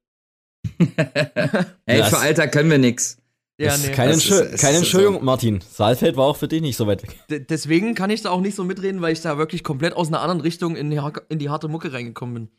Ey, 1.85 2.03
für 2.03 2.17
Alter 2.17 2.47
können 2.47 2.71
wir 2.71 2.77
nix. 2.77 3.17
Ja, 3.59 3.75
nee. 3.75 3.91
Keine, 3.91 4.13
ist, 4.13 4.29
keine 4.61 4.77
Entschuldigung, 4.77 5.15
so. 5.15 5.21
Martin. 5.21 5.61
Saalfeld 5.61 6.15
war 6.15 6.25
auch 6.25 6.37
für 6.37 6.47
dich 6.47 6.61
nicht 6.61 6.77
so 6.77 6.87
weit 6.87 7.03
weg. 7.03 7.15
D 7.29 7.39
deswegen 7.39 7.95
kann 7.95 8.09
ich 8.09 8.21
da 8.21 8.29
auch 8.29 8.41
nicht 8.41 8.55
so 8.55 8.63
mitreden, 8.63 9.01
weil 9.01 9.13
ich 9.13 9.21
da 9.21 9.37
wirklich 9.37 9.63
komplett 9.63 9.93
aus 9.93 10.07
einer 10.07 10.21
anderen 10.21 10.41
Richtung 10.41 10.75
in 10.75 10.89
die, 10.89 11.01
in 11.29 11.39
die 11.39 11.49
harte 11.49 11.67
Mucke 11.67 11.91
reingekommen 11.91 12.49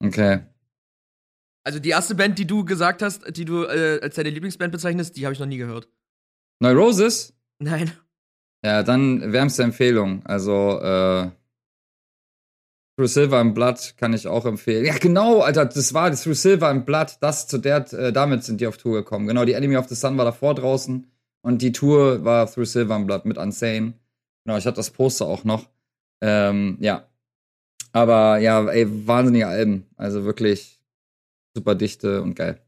bin. 0.00 0.08
Okay. 0.08 0.40
Also 1.68 1.80
die 1.80 1.90
erste 1.90 2.14
Band, 2.14 2.38
die 2.38 2.46
du 2.46 2.64
gesagt 2.64 3.02
hast, 3.02 3.36
die 3.36 3.44
du 3.44 3.64
äh, 3.64 4.00
als 4.00 4.14
deine 4.14 4.30
Lieblingsband 4.30 4.72
bezeichnest, 4.72 5.18
die 5.18 5.26
habe 5.26 5.34
ich 5.34 5.38
noch 5.38 5.46
nie 5.46 5.58
gehört. 5.58 5.86
Neurosis? 6.60 7.34
Nein. 7.58 7.92
Ja, 8.64 8.82
dann 8.82 9.34
wärmste 9.34 9.64
Empfehlung. 9.64 10.24
Also, 10.24 10.80
äh, 10.80 11.28
Through 12.96 13.08
Silver 13.08 13.36
and 13.36 13.54
Blood 13.54 13.96
kann 13.98 14.14
ich 14.14 14.26
auch 14.26 14.46
empfehlen. 14.46 14.86
Ja, 14.86 14.96
genau, 14.96 15.40
Alter, 15.42 15.66
das 15.66 15.92
war 15.92 16.10
Through 16.10 16.36
Silver 16.36 16.68
and 16.68 16.86
Blood, 16.86 17.18
das 17.20 17.46
zu 17.48 17.58
der, 17.58 17.92
äh, 17.92 18.14
damit 18.14 18.44
sind 18.44 18.62
die 18.62 18.66
auf 18.66 18.78
Tour 18.78 18.94
gekommen. 18.94 19.26
Genau, 19.26 19.44
die 19.44 19.52
Enemy 19.52 19.76
of 19.76 19.88
the 19.88 19.94
Sun 19.94 20.16
war 20.16 20.24
davor 20.24 20.54
draußen 20.54 21.06
und 21.42 21.60
die 21.60 21.72
Tour 21.72 22.24
war 22.24 22.50
Through 22.50 22.64
Silver 22.64 22.94
and 22.94 23.06
Blood 23.06 23.26
mit 23.26 23.36
Unsane. 23.36 23.92
Genau, 24.46 24.56
ich 24.56 24.64
hatte 24.64 24.76
das 24.76 24.88
Poster 24.88 25.26
auch 25.26 25.44
noch. 25.44 25.68
Ähm, 26.22 26.78
ja. 26.80 27.06
Aber 27.92 28.38
ja, 28.38 28.66
ey, 28.68 29.06
wahnsinnige 29.06 29.48
Alben. 29.48 29.84
Also 29.98 30.24
wirklich 30.24 30.77
super 31.58 31.74
dichte 31.74 32.22
und 32.22 32.34
geil. 32.34 32.62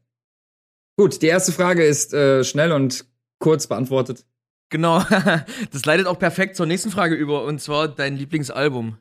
Gut, 0.97 1.21
die 1.21 1.27
erste 1.27 1.51
Frage 1.51 1.83
ist 1.83 2.13
äh, 2.13 2.43
schnell 2.43 2.71
und 2.73 3.05
kurz 3.39 3.67
beantwortet. 3.67 4.25
Genau, 4.69 5.03
das 5.71 5.85
leitet 5.85 6.07
auch 6.07 6.19
perfekt 6.19 6.55
zur 6.55 6.65
nächsten 6.65 6.91
Frage 6.91 7.15
über, 7.15 7.45
und 7.45 7.59
zwar 7.61 7.87
dein 7.87 8.17
Lieblingsalbum. 8.17 8.97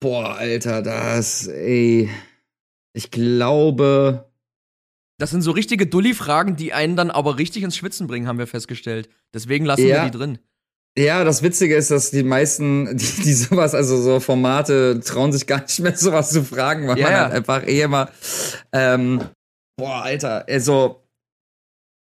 Boah, 0.00 0.34
Alter, 0.36 0.82
das, 0.82 1.46
ey. 1.46 2.10
Ich 2.94 3.10
glaube. 3.10 4.30
Das 5.18 5.30
sind 5.30 5.42
so 5.42 5.52
richtige 5.52 5.86
Dulli-Fragen, 5.86 6.56
die 6.56 6.72
einen 6.72 6.96
dann 6.96 7.10
aber 7.10 7.38
richtig 7.38 7.62
ins 7.62 7.76
Schwitzen 7.76 8.06
bringen, 8.08 8.26
haben 8.26 8.38
wir 8.38 8.46
festgestellt. 8.46 9.08
Deswegen 9.32 9.64
lassen 9.64 9.86
ja. 9.86 10.02
wir 10.02 10.10
die 10.10 10.18
drin. 10.18 10.38
Ja, 10.98 11.24
das 11.24 11.42
Witzige 11.42 11.74
ist, 11.74 11.90
dass 11.90 12.10
die 12.10 12.22
meisten, 12.22 12.86
die, 12.96 13.22
die 13.22 13.32
sowas, 13.32 13.74
also 13.74 14.00
so 14.00 14.20
Formate, 14.20 15.00
trauen 15.00 15.32
sich 15.32 15.46
gar 15.46 15.62
nicht 15.62 15.80
mehr 15.80 15.96
sowas 15.96 16.30
zu 16.30 16.44
fragen, 16.44 16.86
weil 16.88 16.98
ja, 16.98 17.10
man 17.10 17.20
halt 17.20 17.32
einfach 17.32 17.66
eh 17.66 17.82
immer, 17.82 18.10
ähm, 18.72 19.22
boah, 19.76 20.02
Alter, 20.02 20.46
also, 20.48 21.02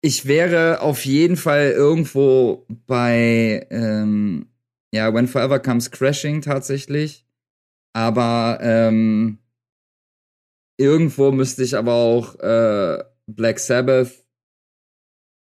ich 0.01 0.25
wäre 0.25 0.81
auf 0.81 1.05
jeden 1.05 1.35
Fall 1.35 1.71
irgendwo 1.71 2.65
bei 2.87 3.67
ähm, 3.69 4.47
ja, 4.93 5.13
When 5.13 5.27
Forever 5.27 5.59
Comes 5.59 5.91
Crashing 5.91 6.41
tatsächlich. 6.41 7.25
Aber 7.93 8.59
ähm, 8.61 9.39
irgendwo 10.77 11.31
müsste 11.31 11.63
ich 11.63 11.75
aber 11.75 11.93
auch 11.93 12.39
äh, 12.39 13.03
Black 13.27 13.59
Sabbath 13.59 14.11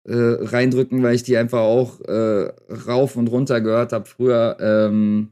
äh, 0.05 0.13
reindrücken, 0.15 1.03
weil 1.03 1.15
ich 1.15 1.23
die 1.23 1.37
einfach 1.37 1.61
auch 1.61 2.01
äh, 2.01 2.51
rauf 2.87 3.15
und 3.15 3.27
runter 3.27 3.61
gehört 3.61 3.93
habe 3.93 4.05
früher. 4.05 4.57
Ähm, 4.59 5.29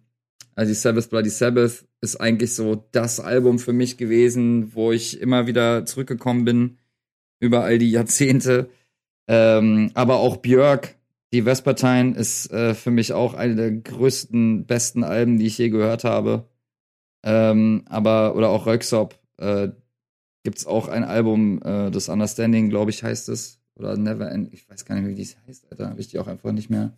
also 0.55 0.71
die 0.71 0.75
Sabbath 0.75 1.09
Bloody 1.09 1.29
Sabbath 1.29 1.85
ist 2.01 2.15
eigentlich 2.17 2.55
so 2.55 2.85
das 2.91 3.19
Album 3.19 3.59
für 3.59 3.73
mich 3.73 3.97
gewesen, 3.97 4.73
wo 4.73 4.91
ich 4.91 5.21
immer 5.21 5.47
wieder 5.47 5.85
zurückgekommen 5.85 6.45
bin 6.45 6.77
über 7.39 7.63
all 7.63 7.77
die 7.77 7.91
Jahrzehnte. 7.91 8.69
Ähm, 9.27 9.91
aber 9.93 10.17
auch 10.17 10.37
Björk, 10.37 10.95
die 11.31 11.43
Vespertine, 11.43 12.15
ist 12.15 12.51
äh, 12.51 12.73
für 12.73 12.91
mich 12.91 13.13
auch 13.13 13.33
eine 13.33 13.55
der 13.55 13.71
größten, 13.71 14.65
besten 14.65 15.03
Alben, 15.03 15.37
die 15.39 15.47
ich 15.47 15.57
je 15.57 15.69
gehört 15.69 16.03
habe. 16.03 16.45
Ähm, 17.23 17.83
aber, 17.87 18.35
oder 18.35 18.49
auch 18.49 18.65
Röksop, 18.65 19.19
äh, 19.37 19.69
gibt's 20.43 20.65
auch 20.65 20.87
ein 20.87 21.03
Album, 21.03 21.61
äh, 21.63 21.91
das 21.91 22.09
Understanding, 22.09 22.69
glaube 22.69 22.91
ich, 22.91 23.03
heißt 23.03 23.29
es. 23.29 23.60
Oder 23.75 23.97
Never 23.97 24.31
End, 24.31 24.53
ich 24.53 24.69
weiß 24.69 24.85
gar 24.85 24.95
nicht, 24.95 25.07
wie 25.07 25.15
dies 25.15 25.37
heißt, 25.47 25.71
Alter. 25.71 25.89
Habe 25.89 26.01
ich 26.01 26.07
die 26.07 26.19
auch 26.19 26.27
einfach 26.27 26.51
nicht 26.51 26.69
mehr 26.69 26.91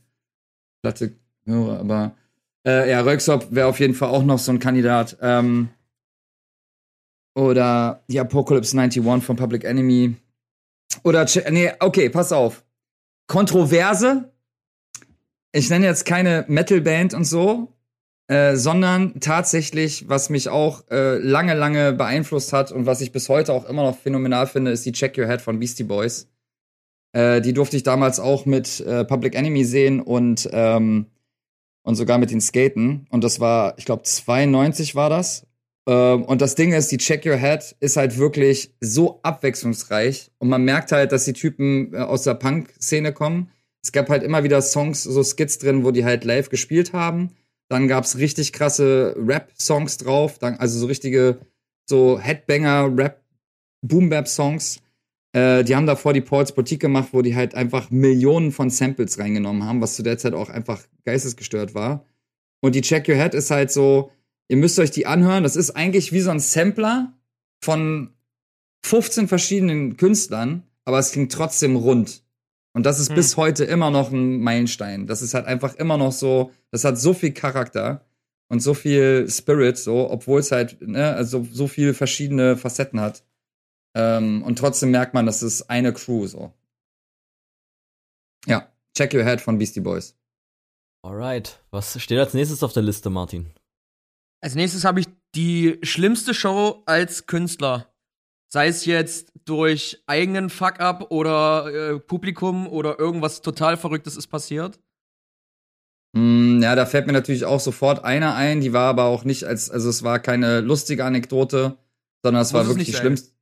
Platte 0.81 1.13
höre, 1.45 1.79
aber 1.79 2.15
äh, 2.65 2.89
ja, 2.89 3.01
Röksop 3.01 3.47
wäre 3.51 3.67
auf 3.67 3.79
jeden 3.79 3.93
Fall 3.93 4.09
auch 4.09 4.23
noch 4.23 4.39
so 4.39 4.51
ein 4.51 4.59
Kandidat. 4.59 5.17
Ähm, 5.21 5.69
oder 7.35 8.03
die 8.09 8.19
Apocalypse 8.19 8.77
91 8.77 9.23
von 9.23 9.35
Public 9.35 9.63
Enemy 9.63 10.15
oder, 11.03 11.25
nee, 11.49 11.71
okay, 11.79 12.09
pass 12.09 12.31
auf. 12.31 12.63
Kontroverse. 13.27 14.31
Ich 15.51 15.69
nenne 15.69 15.85
jetzt 15.85 16.05
keine 16.05 16.45
Metalband 16.47 17.13
und 17.13 17.25
so, 17.25 17.73
äh, 18.27 18.55
sondern 18.55 19.19
tatsächlich, 19.19 20.09
was 20.09 20.29
mich 20.29 20.49
auch 20.49 20.83
äh, 20.89 21.17
lange, 21.17 21.53
lange 21.53 21.93
beeinflusst 21.93 22.53
hat 22.53 22.71
und 22.71 22.85
was 22.85 23.01
ich 23.01 23.11
bis 23.11 23.29
heute 23.29 23.53
auch 23.53 23.65
immer 23.65 23.83
noch 23.83 23.97
phänomenal 23.97 24.47
finde, 24.47 24.71
ist 24.71 24.85
die 24.85 24.91
Check 24.91 25.17
Your 25.17 25.27
Head 25.27 25.41
von 25.41 25.59
Beastie 25.59 25.83
Boys. 25.83 26.27
Äh, 27.13 27.41
die 27.41 27.53
durfte 27.53 27.77
ich 27.77 27.83
damals 27.83 28.19
auch 28.19 28.45
mit 28.45 28.81
äh, 28.81 29.05
Public 29.05 29.35
Enemy 29.35 29.63
sehen 29.63 30.01
und, 30.01 30.49
ähm, 30.51 31.05
und 31.83 31.95
sogar 31.95 32.17
mit 32.17 32.31
den 32.31 32.41
Skaten. 32.41 33.07
Und 33.09 33.23
das 33.23 33.39
war, 33.39 33.75
ich 33.77 33.85
glaube, 33.85 34.03
92 34.03 34.95
war 34.95 35.09
das. 35.09 35.45
Ähm, 35.87 36.23
und 36.23 36.41
das 36.41 36.55
Ding 36.55 36.73
ist, 36.73 36.91
die 36.91 36.97
Check 36.97 37.25
Your 37.25 37.37
Head 37.37 37.75
ist 37.79 37.97
halt 37.97 38.17
wirklich 38.17 38.73
so 38.79 39.19
abwechslungsreich 39.23 40.31
und 40.39 40.49
man 40.49 40.63
merkt 40.63 40.91
halt, 40.91 41.11
dass 41.11 41.25
die 41.25 41.33
Typen 41.33 41.93
äh, 41.93 41.97
aus 41.97 42.23
der 42.23 42.35
Punk-Szene 42.35 43.13
kommen. 43.13 43.49
Es 43.83 43.91
gab 43.91 44.09
halt 44.09 44.23
immer 44.23 44.43
wieder 44.43 44.61
Songs, 44.61 45.03
so 45.03 45.23
Skits 45.23 45.57
drin, 45.59 45.83
wo 45.83 45.91
die 45.91 46.05
halt 46.05 46.23
live 46.23 46.49
gespielt 46.49 46.93
haben. 46.93 47.31
Dann 47.67 47.87
gab's 47.87 48.17
richtig 48.17 48.53
krasse 48.53 49.15
Rap-Songs 49.17 49.97
drauf, 49.97 50.39
dann, 50.39 50.55
also 50.55 50.79
so 50.79 50.85
richtige 50.85 51.39
so 51.85 52.17
Headbanger, 52.17 52.95
Rap, 52.95 53.21
Boom-Bap-Songs. 53.81 54.82
Äh, 55.33 55.63
die 55.63 55.75
haben 55.75 55.85
davor 55.85 56.13
die 56.13 56.21
Paul's 56.21 56.53
Boutique 56.53 56.79
gemacht, 56.79 57.09
wo 57.11 57.21
die 57.21 57.35
halt 57.35 57.53
einfach 57.53 57.91
Millionen 57.91 58.51
von 58.51 58.69
Samples 58.69 59.19
reingenommen 59.19 59.63
haben, 59.63 59.81
was 59.81 59.95
zu 59.95 60.03
der 60.03 60.17
Zeit 60.17 60.33
auch 60.33 60.49
einfach 60.49 60.81
geistesgestört 61.05 61.75
war. 61.75 62.05
Und 62.61 62.75
die 62.75 62.81
Check 62.81 63.09
Your 63.09 63.15
Head 63.15 63.33
ist 63.33 63.51
halt 63.51 63.71
so, 63.71 64.11
Ihr 64.53 64.57
müsst 64.57 64.79
euch 64.79 64.91
die 64.91 65.05
anhören. 65.05 65.43
Das 65.43 65.55
ist 65.55 65.71
eigentlich 65.71 66.11
wie 66.11 66.21
so 66.21 66.29
ein 66.29 66.39
Sampler 66.39 67.13
von 67.63 68.11
15 68.85 69.27
verschiedenen 69.27 69.97
Künstlern, 69.97 70.63
aber 70.85 70.99
es 70.99 71.11
klingt 71.11 71.31
trotzdem 71.31 71.75
rund. 71.75 72.23
Und 72.73 72.85
das 72.85 72.99
ist 72.99 73.09
hm. 73.09 73.15
bis 73.15 73.37
heute 73.37 73.63
immer 73.63 73.91
noch 73.91 74.11
ein 74.11 74.41
Meilenstein. 74.41 75.07
Das 75.07 75.21
ist 75.21 75.33
halt 75.33 75.45
einfach 75.45 75.75
immer 75.75 75.97
noch 75.97 76.11
so, 76.11 76.51
das 76.71 76.83
hat 76.83 76.97
so 76.97 77.13
viel 77.13 77.31
Charakter 77.31 78.05
und 78.49 78.59
so 78.59 78.73
viel 78.73 79.27
Spirit, 79.29 79.77
so, 79.77 80.09
obwohl 80.09 80.39
es 80.39 80.51
halt, 80.51 80.81
ne, 80.81 81.13
also 81.13 81.47
so 81.49 81.67
viele 81.67 81.93
verschiedene 81.93 82.57
Facetten 82.57 82.99
hat. 82.99 83.23
Ähm, 83.95 84.43
und 84.43 84.57
trotzdem 84.57 84.91
merkt 84.91 85.13
man, 85.13 85.25
das 85.25 85.43
ist 85.43 85.63
eine 85.69 85.93
Crew, 85.93 86.27
so. 86.27 86.53
Ja, 88.45 88.71
Check 88.95 89.13
Your 89.13 89.23
Head 89.23 89.41
von 89.41 89.57
Beastie 89.57 89.81
Boys. 89.81 90.15
Alright, 91.05 91.61
was 91.71 92.01
steht 92.01 92.19
als 92.19 92.33
nächstes 92.33 92.63
auf 92.63 92.73
der 92.73 92.83
Liste, 92.83 93.09
Martin? 93.09 93.51
Als 94.41 94.55
nächstes 94.55 94.85
habe 94.85 94.99
ich 94.99 95.07
die 95.35 95.79
schlimmste 95.83 96.33
Show 96.33 96.83
als 96.85 97.25
Künstler. 97.25 97.93
Sei 98.51 98.67
es 98.67 98.85
jetzt 98.85 99.31
durch 99.45 100.03
eigenen 100.05 100.49
Fuck-up 100.49 101.11
oder 101.11 101.73
äh, 101.73 101.99
Publikum 101.99 102.67
oder 102.67 102.99
irgendwas 102.99 103.41
total 103.41 103.77
Verrücktes 103.77 104.15
ist 104.15 104.27
passiert. 104.27 104.79
Mm, 106.15 106.61
ja, 106.61 106.75
da 106.75 106.85
fällt 106.85 107.07
mir 107.07 107.13
natürlich 107.13 107.45
auch 107.45 107.59
sofort 107.59 108.03
einer 108.03 108.35
ein, 108.35 108.61
die 108.61 108.71
war 108.71 108.89
aber 108.89 109.05
auch 109.05 109.23
nicht 109.23 109.45
als, 109.45 109.71
also 109.71 109.89
es 109.89 110.03
war 110.03 110.19
keine 110.19 110.61
lustige 110.61 111.03
Anekdote, 111.03 111.77
sondern 112.23 112.43
es 112.43 112.53
Muss 112.53 112.59
war 112.59 112.67
wirklich 112.67 112.89
es 112.89 112.95
die 112.95 112.99
schlimmste. 112.99 113.32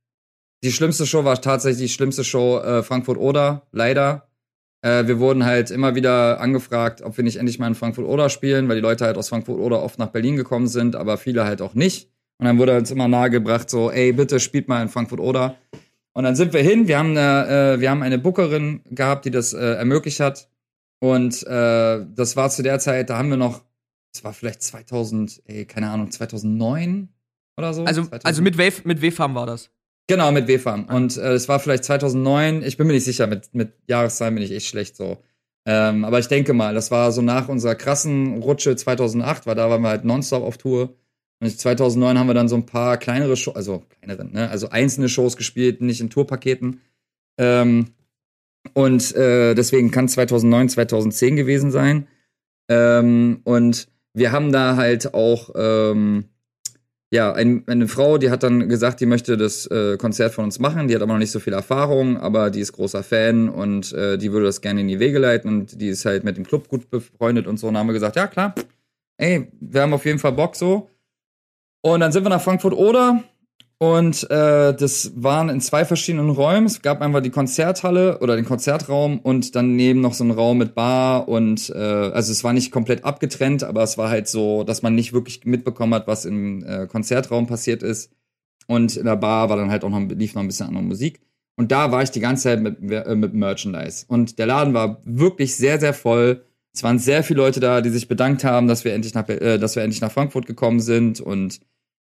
Die 0.62 0.70
schlimmste 0.70 1.06
Show 1.06 1.24
war 1.24 1.40
tatsächlich 1.40 1.90
die 1.90 1.94
schlimmste 1.94 2.22
Show 2.22 2.58
äh, 2.58 2.82
Frankfurt-Oder, 2.82 3.62
leider. 3.72 4.28
Äh, 4.80 5.06
wir 5.06 5.18
wurden 5.18 5.44
halt 5.44 5.70
immer 5.70 5.94
wieder 5.94 6.40
angefragt, 6.40 7.02
ob 7.02 7.16
wir 7.16 7.24
nicht 7.24 7.36
endlich 7.36 7.58
mal 7.58 7.66
in 7.66 7.74
Frankfurt-Oder 7.74 8.28
spielen, 8.28 8.68
weil 8.68 8.76
die 8.76 8.82
Leute 8.82 9.04
halt 9.04 9.16
aus 9.16 9.28
Frankfurt-Oder 9.28 9.82
oft 9.82 9.98
nach 9.98 10.08
Berlin 10.08 10.36
gekommen 10.36 10.68
sind, 10.68 10.94
aber 10.94 11.18
viele 11.18 11.44
halt 11.44 11.62
auch 11.62 11.74
nicht. 11.74 12.10
Und 12.38 12.46
dann 12.46 12.58
wurde 12.58 12.76
uns 12.76 12.90
immer 12.90 13.08
nahegebracht, 13.08 13.70
so, 13.70 13.90
ey, 13.90 14.12
bitte 14.12 14.40
spielt 14.40 14.68
mal 14.68 14.82
in 14.82 14.88
Frankfurt-Oder. 14.88 15.56
Und 16.12 16.24
dann 16.24 16.36
sind 16.36 16.52
wir 16.52 16.60
hin, 16.62 16.88
wir 16.88 16.98
haben 16.98 17.16
eine, 17.16 17.74
äh, 17.74 17.80
wir 17.80 17.90
haben 17.90 18.02
eine 18.02 18.18
Bookerin 18.18 18.82
gehabt, 18.90 19.24
die 19.24 19.30
das 19.30 19.54
äh, 19.54 19.58
ermöglicht 19.58 20.20
hat. 20.20 20.48
Und 21.00 21.44
äh, 21.44 22.06
das 22.14 22.36
war 22.36 22.50
zu 22.50 22.62
der 22.62 22.78
Zeit, 22.78 23.10
da 23.10 23.18
haben 23.18 23.30
wir 23.30 23.36
noch, 23.36 23.64
das 24.12 24.22
war 24.22 24.32
vielleicht 24.32 24.62
2000, 24.62 25.42
ey, 25.46 25.64
keine 25.64 25.90
Ahnung, 25.90 26.10
2009 26.10 27.08
oder 27.56 27.74
so. 27.74 27.84
Also, 27.84 28.02
2000. 28.02 28.26
also 28.26 28.42
mit 28.42 28.58
Wave, 28.58 28.82
mit 28.84 29.02
Wave 29.02 29.34
war 29.34 29.46
das. 29.46 29.70
Genau, 30.08 30.32
mit 30.32 30.48
WFAM. 30.48 30.86
Und 30.86 31.16
äh, 31.16 31.32
es 31.32 31.48
war 31.48 31.60
vielleicht 31.60 31.84
2009. 31.84 32.62
Ich 32.62 32.76
bin 32.76 32.86
mir 32.86 32.92
nicht 32.92 33.04
sicher, 33.04 33.26
mit, 33.26 33.54
mit 33.54 33.72
Jahreszahlen 33.88 34.34
bin 34.34 34.44
ich 34.44 34.52
echt 34.52 34.66
schlecht 34.66 34.96
so. 34.96 35.18
Ähm, 35.64 36.04
aber 36.04 36.18
ich 36.18 36.26
denke 36.26 36.52
mal, 36.54 36.74
das 36.74 36.90
war 36.90 37.12
so 37.12 37.22
nach 37.22 37.48
unserer 37.48 37.76
krassen 37.76 38.38
Rutsche 38.38 38.74
2008, 38.74 39.46
weil 39.46 39.54
da 39.54 39.70
waren 39.70 39.82
wir 39.82 39.90
halt 39.90 40.04
nonstop 40.04 40.42
auf 40.42 40.58
Tour. 40.58 40.96
Und 41.40 41.58
2009 41.58 42.18
haben 42.18 42.26
wir 42.26 42.34
dann 42.34 42.48
so 42.48 42.56
ein 42.56 42.66
paar 42.66 42.96
kleinere 42.98 43.36
Shows, 43.36 43.56
also 43.56 43.84
kleinere, 43.90 44.24
ne, 44.24 44.50
also 44.50 44.70
einzelne 44.70 45.08
Shows 45.08 45.36
gespielt, 45.36 45.80
nicht 45.80 46.00
in 46.00 46.10
Tourpaketen. 46.10 46.80
Ähm, 47.38 47.88
und 48.74 49.14
äh, 49.16 49.54
deswegen 49.54 49.90
kann 49.90 50.08
2009, 50.08 50.68
2010 50.68 51.36
gewesen 51.36 51.70
sein. 51.70 52.06
Ähm, 52.68 53.40
und 53.44 53.88
wir 54.14 54.32
haben 54.32 54.52
da 54.52 54.76
halt 54.76 55.14
auch 55.14 55.50
ähm, 55.56 56.26
ja, 57.12 57.30
ein, 57.30 57.62
eine 57.66 57.88
Frau, 57.88 58.16
die 58.16 58.30
hat 58.30 58.42
dann 58.42 58.70
gesagt, 58.70 59.00
die 59.00 59.06
möchte 59.06 59.36
das 59.36 59.66
äh, 59.66 59.98
Konzert 59.98 60.32
von 60.32 60.44
uns 60.44 60.58
machen. 60.58 60.88
Die 60.88 60.94
hat 60.94 61.02
aber 61.02 61.12
noch 61.12 61.18
nicht 61.18 61.30
so 61.30 61.40
viel 61.40 61.52
Erfahrung, 61.52 62.16
aber 62.16 62.50
die 62.50 62.60
ist 62.60 62.72
großer 62.72 63.02
Fan 63.02 63.50
und 63.50 63.92
äh, 63.92 64.16
die 64.16 64.32
würde 64.32 64.46
das 64.46 64.62
gerne 64.62 64.80
in 64.80 64.88
die 64.88 64.98
Wege 64.98 65.18
leiten 65.18 65.46
und 65.50 65.78
die 65.78 65.88
ist 65.88 66.06
halt 66.06 66.24
mit 66.24 66.38
dem 66.38 66.46
Club 66.46 66.68
gut 66.68 66.88
befreundet 66.88 67.46
und 67.46 67.58
so. 67.58 67.68
Und 67.68 67.76
haben 67.76 67.86
wir 67.86 67.92
gesagt, 67.92 68.16
ja 68.16 68.26
klar, 68.26 68.54
ey, 69.18 69.46
wir 69.60 69.82
haben 69.82 69.92
auf 69.92 70.06
jeden 70.06 70.18
Fall 70.18 70.32
Bock 70.32 70.56
so. 70.56 70.88
Und 71.82 72.00
dann 72.00 72.12
sind 72.12 72.24
wir 72.24 72.30
nach 72.30 72.40
Frankfurt 72.40 72.72
oder 72.72 73.22
und 73.82 74.30
äh, 74.30 74.76
das 74.76 75.10
waren 75.16 75.48
in 75.48 75.60
zwei 75.60 75.84
verschiedenen 75.84 76.30
Räumen. 76.30 76.66
Es 76.66 76.82
gab 76.82 77.02
einfach 77.02 77.20
die 77.20 77.30
Konzerthalle 77.30 78.20
oder 78.20 78.36
den 78.36 78.44
Konzertraum 78.44 79.18
und 79.18 79.56
daneben 79.56 80.00
noch 80.00 80.14
so 80.14 80.22
ein 80.22 80.30
Raum 80.30 80.58
mit 80.58 80.76
Bar 80.76 81.26
und 81.26 81.68
äh, 81.70 81.78
also 81.78 82.30
es 82.30 82.44
war 82.44 82.52
nicht 82.52 82.70
komplett 82.70 83.04
abgetrennt, 83.04 83.64
aber 83.64 83.82
es 83.82 83.98
war 83.98 84.08
halt 84.08 84.28
so, 84.28 84.62
dass 84.62 84.82
man 84.82 84.94
nicht 84.94 85.12
wirklich 85.12 85.44
mitbekommen 85.46 85.94
hat, 85.94 86.06
was 86.06 86.26
im 86.26 86.64
äh, 86.64 86.86
Konzertraum 86.86 87.48
passiert 87.48 87.82
ist. 87.82 88.12
Und 88.68 88.96
in 88.96 89.04
der 89.04 89.16
Bar 89.16 89.48
war 89.48 89.56
dann 89.56 89.72
halt 89.72 89.82
auch 89.82 89.90
noch 89.90 90.08
lief 90.10 90.36
noch 90.36 90.42
ein 90.42 90.46
bisschen 90.46 90.68
andere 90.68 90.84
Musik. 90.84 91.20
Und 91.56 91.72
da 91.72 91.90
war 91.90 92.04
ich 92.04 92.12
die 92.12 92.20
ganze 92.20 92.44
Zeit 92.44 92.60
mit, 92.60 92.88
äh, 92.88 93.16
mit 93.16 93.34
Merchandise. 93.34 94.04
Und 94.06 94.38
der 94.38 94.46
Laden 94.46 94.74
war 94.74 95.02
wirklich 95.04 95.56
sehr, 95.56 95.80
sehr 95.80 95.92
voll. 95.92 96.44
Es 96.72 96.84
waren 96.84 97.00
sehr 97.00 97.24
viele 97.24 97.40
Leute 97.40 97.58
da, 97.58 97.80
die 97.80 97.90
sich 97.90 98.06
bedankt 98.06 98.44
haben, 98.44 98.68
dass 98.68 98.84
wir 98.84 98.94
endlich 98.94 99.14
nach, 99.14 99.28
äh, 99.28 99.58
dass 99.58 99.74
wir 99.74 99.82
endlich 99.82 100.00
nach 100.00 100.12
Frankfurt 100.12 100.46
gekommen 100.46 100.78
sind 100.78 101.20
und 101.20 101.58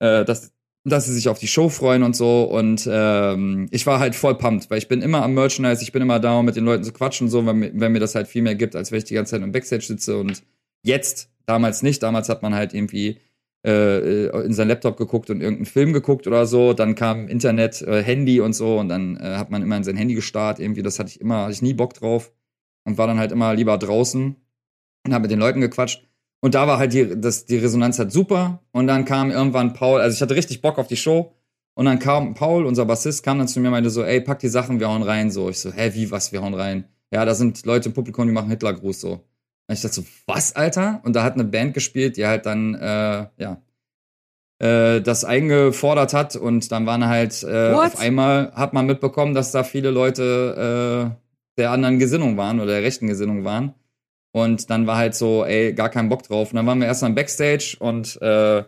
äh, 0.00 0.24
dass 0.24 0.50
dass 0.84 1.06
sie 1.06 1.14
sich 1.14 1.28
auf 1.28 1.38
die 1.38 1.46
Show 1.46 1.68
freuen 1.68 2.02
und 2.02 2.16
so. 2.16 2.44
Und 2.44 2.88
ähm, 2.90 3.68
ich 3.70 3.86
war 3.86 4.00
halt 4.00 4.14
voll 4.14 4.36
pumped, 4.36 4.70
weil 4.70 4.78
ich 4.78 4.88
bin 4.88 5.00
immer 5.00 5.22
am 5.22 5.34
Merchandise, 5.34 5.82
ich 5.82 5.92
bin 5.92 6.02
immer 6.02 6.18
da, 6.18 6.38
um 6.38 6.44
mit 6.44 6.56
den 6.56 6.64
Leuten 6.64 6.84
zu 6.84 6.92
quatschen 6.92 7.26
und 7.26 7.30
so, 7.30 7.46
wenn, 7.46 7.80
wenn 7.80 7.92
mir 7.92 8.00
das 8.00 8.14
halt 8.14 8.26
viel 8.26 8.42
mehr 8.42 8.54
gibt, 8.54 8.74
als 8.74 8.90
wenn 8.90 8.98
ich 8.98 9.04
die 9.04 9.14
ganze 9.14 9.32
Zeit 9.32 9.42
im 9.42 9.52
Backstage 9.52 9.84
sitze. 9.84 10.18
Und 10.18 10.42
jetzt, 10.82 11.30
damals 11.46 11.82
nicht, 11.82 12.02
damals 12.02 12.28
hat 12.28 12.42
man 12.42 12.54
halt 12.54 12.74
irgendwie 12.74 13.20
äh, 13.64 14.26
in 14.44 14.52
seinen 14.52 14.68
Laptop 14.68 14.96
geguckt 14.96 15.30
und 15.30 15.40
irgendeinen 15.40 15.66
Film 15.66 15.92
geguckt 15.92 16.26
oder 16.26 16.46
so. 16.46 16.72
Dann 16.72 16.96
kam 16.96 17.28
Internet, 17.28 17.80
äh, 17.82 18.02
Handy 18.02 18.40
und 18.40 18.54
so 18.54 18.78
und 18.78 18.88
dann 18.88 19.16
äh, 19.16 19.36
hat 19.36 19.50
man 19.50 19.62
immer 19.62 19.76
in 19.76 19.84
sein 19.84 19.96
Handy 19.96 20.14
gestarrt. 20.14 20.58
Irgendwie, 20.58 20.82
das 20.82 20.98
hatte 20.98 21.10
ich 21.10 21.20
immer, 21.20 21.42
hatte 21.42 21.52
ich 21.52 21.62
nie 21.62 21.74
Bock 21.74 21.94
drauf 21.94 22.32
und 22.84 22.98
war 22.98 23.06
dann 23.06 23.18
halt 23.18 23.30
immer 23.30 23.54
lieber 23.54 23.78
draußen 23.78 24.36
und 25.06 25.14
habe 25.14 25.22
mit 25.22 25.30
den 25.30 25.38
Leuten 25.38 25.60
gequatscht. 25.60 26.08
Und 26.44 26.56
da 26.56 26.66
war 26.66 26.78
halt 26.78 26.92
die, 26.92 27.20
das, 27.20 27.46
die 27.46 27.56
Resonanz 27.56 27.98
halt 28.00 28.10
super. 28.10 28.60
Und 28.72 28.88
dann 28.88 29.04
kam 29.04 29.30
irgendwann 29.30 29.74
Paul, 29.74 30.00
also 30.00 30.14
ich 30.14 30.20
hatte 30.20 30.34
richtig 30.34 30.60
Bock 30.60 30.78
auf 30.78 30.88
die 30.88 30.96
Show. 30.96 31.32
Und 31.74 31.86
dann 31.86 32.00
kam 32.00 32.34
Paul, 32.34 32.66
unser 32.66 32.84
Bassist, 32.84 33.22
kam 33.22 33.38
dann 33.38 33.48
zu 33.48 33.60
mir 33.60 33.68
und 33.68 33.72
meinte 33.72 33.90
so, 33.90 34.02
ey, 34.02 34.20
pack 34.20 34.40
die 34.40 34.48
Sachen, 34.48 34.80
wir 34.80 34.88
hauen 34.88 35.02
rein. 35.02 35.30
So, 35.30 35.48
ich 35.48 35.60
so, 35.60 35.72
hä, 35.72 35.92
wie, 35.94 36.10
was, 36.10 36.32
wir 36.32 36.42
hauen 36.42 36.54
rein? 36.54 36.84
Ja, 37.12 37.24
da 37.24 37.34
sind 37.34 37.64
Leute 37.64 37.90
im 37.90 37.94
Publikum, 37.94 38.26
die 38.26 38.32
machen 38.32 38.50
Hitlergruß 38.50 39.00
so. 39.00 39.12
Und 39.12 39.74
ich 39.74 39.80
dachte 39.80 39.94
so, 39.94 40.04
was, 40.26 40.56
Alter? 40.56 41.00
Und 41.04 41.14
da 41.14 41.22
hat 41.22 41.34
eine 41.34 41.44
Band 41.44 41.74
gespielt, 41.74 42.16
die 42.16 42.26
halt 42.26 42.44
dann, 42.44 42.74
äh, 42.74 43.26
ja, 43.38 43.62
äh, 44.58 45.00
das 45.00 45.24
eingefordert 45.24 46.12
hat. 46.12 46.34
Und 46.34 46.72
dann 46.72 46.86
waren 46.86 47.06
halt, 47.06 47.44
äh, 47.44 47.70
auf 47.72 48.00
einmal 48.00 48.52
hat 48.54 48.72
man 48.72 48.86
mitbekommen, 48.86 49.34
dass 49.34 49.52
da 49.52 49.62
viele 49.62 49.90
Leute 49.90 51.14
äh, 51.14 51.60
der 51.60 51.70
anderen 51.70 52.00
Gesinnung 52.00 52.36
waren 52.36 52.58
oder 52.58 52.72
der 52.72 52.82
rechten 52.82 53.06
Gesinnung 53.06 53.44
waren. 53.44 53.74
Und 54.32 54.70
dann 54.70 54.86
war 54.86 54.96
halt 54.96 55.14
so, 55.14 55.44
ey, 55.44 55.74
gar 55.74 55.90
keinen 55.90 56.08
Bock 56.08 56.22
drauf. 56.22 56.50
Und 56.50 56.56
dann 56.56 56.66
waren 56.66 56.80
wir 56.80 56.86
erstmal 56.86 57.10
im 57.10 57.14
Backstage 57.14 57.76
und 57.78 58.20
äh, 58.22 58.64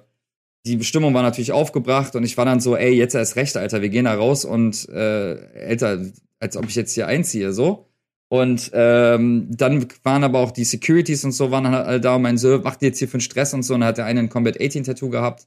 die 0.67 0.83
Stimmung 0.85 1.13
war 1.15 1.23
natürlich 1.23 1.53
aufgebracht 1.53 2.17
und 2.17 2.25
ich 2.25 2.37
war 2.37 2.45
dann 2.45 2.61
so, 2.61 2.77
ey, 2.77 2.95
jetzt 2.95 3.15
erst 3.15 3.37
recht, 3.37 3.57
Alter, 3.57 3.83
wir 3.83 3.91
gehen 3.91 4.07
da 4.07 4.15
raus 4.15 4.45
und 4.45 4.89
äh, 4.89 5.37
Alter, 5.69 6.01
als 6.41 6.57
ob 6.57 6.67
ich 6.67 6.75
jetzt 6.75 6.95
hier 6.95 7.07
einziehe, 7.07 7.53
so. 7.53 7.87
Und 8.29 8.71
ähm, 8.75 9.49
dann 9.51 9.87
waren 10.03 10.25
aber 10.25 10.41
auch 10.41 10.51
die 10.51 10.65
Securities 10.65 11.25
und 11.25 11.33
so, 11.33 11.51
waren 11.51 11.69
halt 11.69 12.05
da 12.05 12.17
und 12.17 12.23
meinen 12.23 12.39
so, 12.39 12.59
macht 12.59 12.83
ihr 12.83 12.89
jetzt 12.89 12.99
hier 12.99 13.09
für 13.09 13.15
einen 13.15 13.21
Stress 13.21 13.55
und 13.55 13.63
so. 13.63 13.75
Und 13.75 13.81
dann 13.81 13.89
hat 13.89 13.99
der 13.99 14.07
eine 14.07 14.21
ein 14.21 14.29
Combat 14.29 14.61
18 14.61 14.85
Tattoo 14.85 15.11
gehabt. 15.11 15.47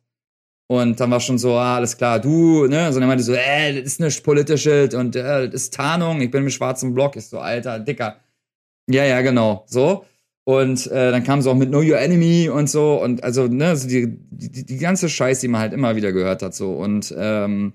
Und 0.68 1.00
dann 1.00 1.12
war 1.12 1.20
schon 1.20 1.38
so, 1.38 1.54
ah, 1.56 1.78
alles 1.78 1.98
klar, 1.98 2.20
du, 2.20 2.68
ne? 2.68 2.92
So, 2.94 3.00
dann 3.00 3.08
meinte 3.08 3.24
so, 3.24 3.34
ey, 3.34 3.76
das 3.76 3.94
ist 3.94 4.00
nicht 4.00 4.24
politisches 4.24 4.94
und 4.94 5.16
äh, 5.16 5.50
das 5.50 5.64
ist 5.64 5.74
Tarnung, 5.74 6.22
ich 6.22 6.30
bin 6.30 6.44
mit 6.44 6.54
schwarzem 6.54 6.94
Block. 6.94 7.16
Ich 7.16 7.28
so, 7.28 7.40
Alter, 7.40 7.80
Dicker, 7.80 8.18
ja, 8.90 9.06
ja, 9.06 9.22
genau. 9.22 9.66
So. 9.68 10.06
Und 10.46 10.88
äh, 10.88 11.12
dann 11.12 11.26
kam 11.26 11.40
es 11.40 11.48
auch 11.48 11.56
mit 11.56 11.70
Know 11.70 11.82
Your 11.82 12.00
Enemy 12.00 12.48
und 12.50 12.70
so. 12.70 13.02
Und 13.02 13.22
also, 13.24 13.48
ne, 13.48 13.68
also 13.68 13.88
die, 13.88 14.08
die, 14.08 14.66
die 14.66 14.78
ganze 14.78 15.10
Scheiß, 15.10 15.42
die 15.42 15.50
man 15.50 15.60
halt 15.60 15.74
immer 15.74 15.98
wieder 15.98 16.14
gehört 16.14 16.42
hat. 16.42 16.56
so 16.56 16.72
Und 16.72 17.14
ähm, 17.18 17.74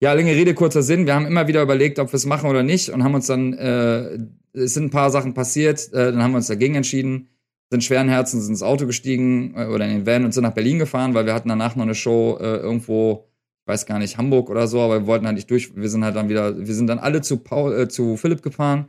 ja, 0.00 0.12
lange 0.12 0.32
Rede, 0.32 0.52
kurzer 0.52 0.82
Sinn. 0.82 1.06
Wir 1.06 1.14
haben 1.14 1.26
immer 1.26 1.48
wieder 1.48 1.62
überlegt, 1.62 1.98
ob 1.98 2.12
wir 2.12 2.16
es 2.16 2.26
machen 2.26 2.50
oder 2.50 2.62
nicht 2.62 2.90
und 2.90 3.04
haben 3.04 3.14
uns 3.14 3.26
dann, 3.26 3.54
äh, 3.54 4.18
es 4.52 4.74
sind 4.74 4.84
ein 4.84 4.90
paar 4.90 5.10
Sachen 5.10 5.32
passiert, 5.32 5.92
äh, 5.94 6.12
dann 6.12 6.22
haben 6.22 6.32
wir 6.32 6.38
uns 6.38 6.48
dagegen 6.48 6.74
entschieden, 6.74 7.28
sind 7.70 7.84
schweren 7.84 8.08
Herzens 8.08 8.48
ins 8.48 8.62
Auto 8.62 8.86
gestiegen 8.86 9.54
äh, 9.56 9.66
oder 9.66 9.86
in 9.86 9.90
den 9.90 10.06
Van 10.06 10.24
und 10.24 10.32
sind 10.32 10.42
nach 10.42 10.54
Berlin 10.54 10.78
gefahren, 10.78 11.14
weil 11.14 11.24
wir 11.24 11.32
hatten 11.32 11.48
danach 11.48 11.76
noch 11.76 11.84
eine 11.84 11.94
Show 11.94 12.38
äh, 12.38 12.56
irgendwo, 12.56 13.28
ich 13.62 13.72
weiß 13.72 13.86
gar 13.86 13.98
nicht, 13.98 14.18
Hamburg 14.18 14.50
oder 14.50 14.66
so, 14.68 14.80
aber 14.80 15.00
wir 15.00 15.06
wollten 15.06 15.26
halt 15.26 15.36
nicht 15.36 15.50
durch. 15.50 15.74
Wir 15.74 15.88
sind 15.88 16.04
halt 16.04 16.16
dann 16.16 16.28
wieder, 16.28 16.58
wir 16.58 16.74
sind 16.74 16.86
dann 16.86 16.98
alle 16.98 17.22
zu 17.22 17.38
Paul, 17.38 17.78
äh, 17.78 17.88
zu 17.88 18.16
Philipp 18.16 18.42
gefahren 18.42 18.88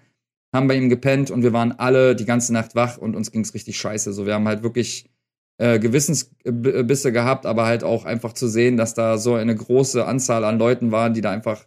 haben 0.53 0.67
bei 0.67 0.75
ihm 0.75 0.89
gepennt 0.89 1.31
und 1.31 1.43
wir 1.43 1.53
waren 1.53 1.71
alle 1.71 2.15
die 2.15 2.25
ganze 2.25 2.53
Nacht 2.53 2.75
wach 2.75 2.97
und 2.97 3.15
uns 3.15 3.31
ging's 3.31 3.53
richtig 3.53 3.77
scheiße. 3.77 4.13
So, 4.13 4.25
wir 4.25 4.33
haben 4.33 4.47
halt 4.47 4.63
wirklich 4.63 5.09
äh, 5.57 5.79
Gewissensbisse 5.79 7.11
gehabt, 7.11 7.45
aber 7.45 7.65
halt 7.65 7.83
auch 7.83 8.05
einfach 8.05 8.33
zu 8.33 8.47
sehen, 8.47 8.77
dass 8.77 8.93
da 8.93 9.17
so 9.17 9.35
eine 9.35 9.55
große 9.55 10.05
Anzahl 10.05 10.43
an 10.43 10.59
Leuten 10.59 10.91
waren, 10.91 11.13
die 11.13 11.21
da 11.21 11.31
einfach, 11.31 11.65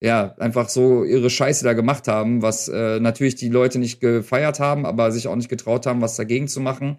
ja, 0.00 0.34
einfach 0.38 0.68
so 0.68 1.04
ihre 1.04 1.30
Scheiße 1.30 1.64
da 1.64 1.72
gemacht 1.72 2.08
haben, 2.08 2.42
was 2.42 2.68
äh, 2.68 3.00
natürlich 3.00 3.34
die 3.34 3.48
Leute 3.48 3.78
nicht 3.78 4.00
gefeiert 4.00 4.60
haben, 4.60 4.86
aber 4.86 5.10
sich 5.12 5.28
auch 5.28 5.36
nicht 5.36 5.48
getraut 5.48 5.86
haben, 5.86 6.00
was 6.00 6.16
dagegen 6.16 6.48
zu 6.48 6.60
machen. 6.60 6.98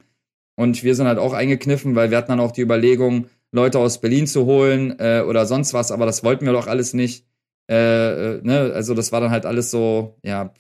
Und 0.56 0.84
wir 0.84 0.96
sind 0.96 1.08
halt 1.08 1.20
auch 1.20 1.34
eingekniffen, 1.34 1.96
weil 1.96 2.12
wir 2.12 2.18
hatten 2.18 2.32
dann 2.32 2.40
auch 2.40 2.52
die 2.52 2.62
Überlegung, 2.62 3.28
Leute 3.52 3.80
aus 3.80 4.02
Berlin 4.02 4.28
zu 4.28 4.46
holen 4.46 5.00
äh, 5.00 5.24
oder 5.28 5.46
sonst 5.46 5.74
was, 5.74 5.92
aber 5.92 6.06
das 6.06 6.24
wollten 6.24 6.46
wir 6.46 6.54
doch 6.54 6.68
alles 6.68 6.94
nicht. 6.94 7.26
Äh, 7.70 8.36
äh, 8.36 8.42
ne? 8.44 8.72
Also 8.74 8.94
das 8.94 9.12
war 9.12 9.22
dann 9.22 9.32
halt 9.32 9.46
alles 9.46 9.72
so, 9.72 10.18
ja, 10.24 10.54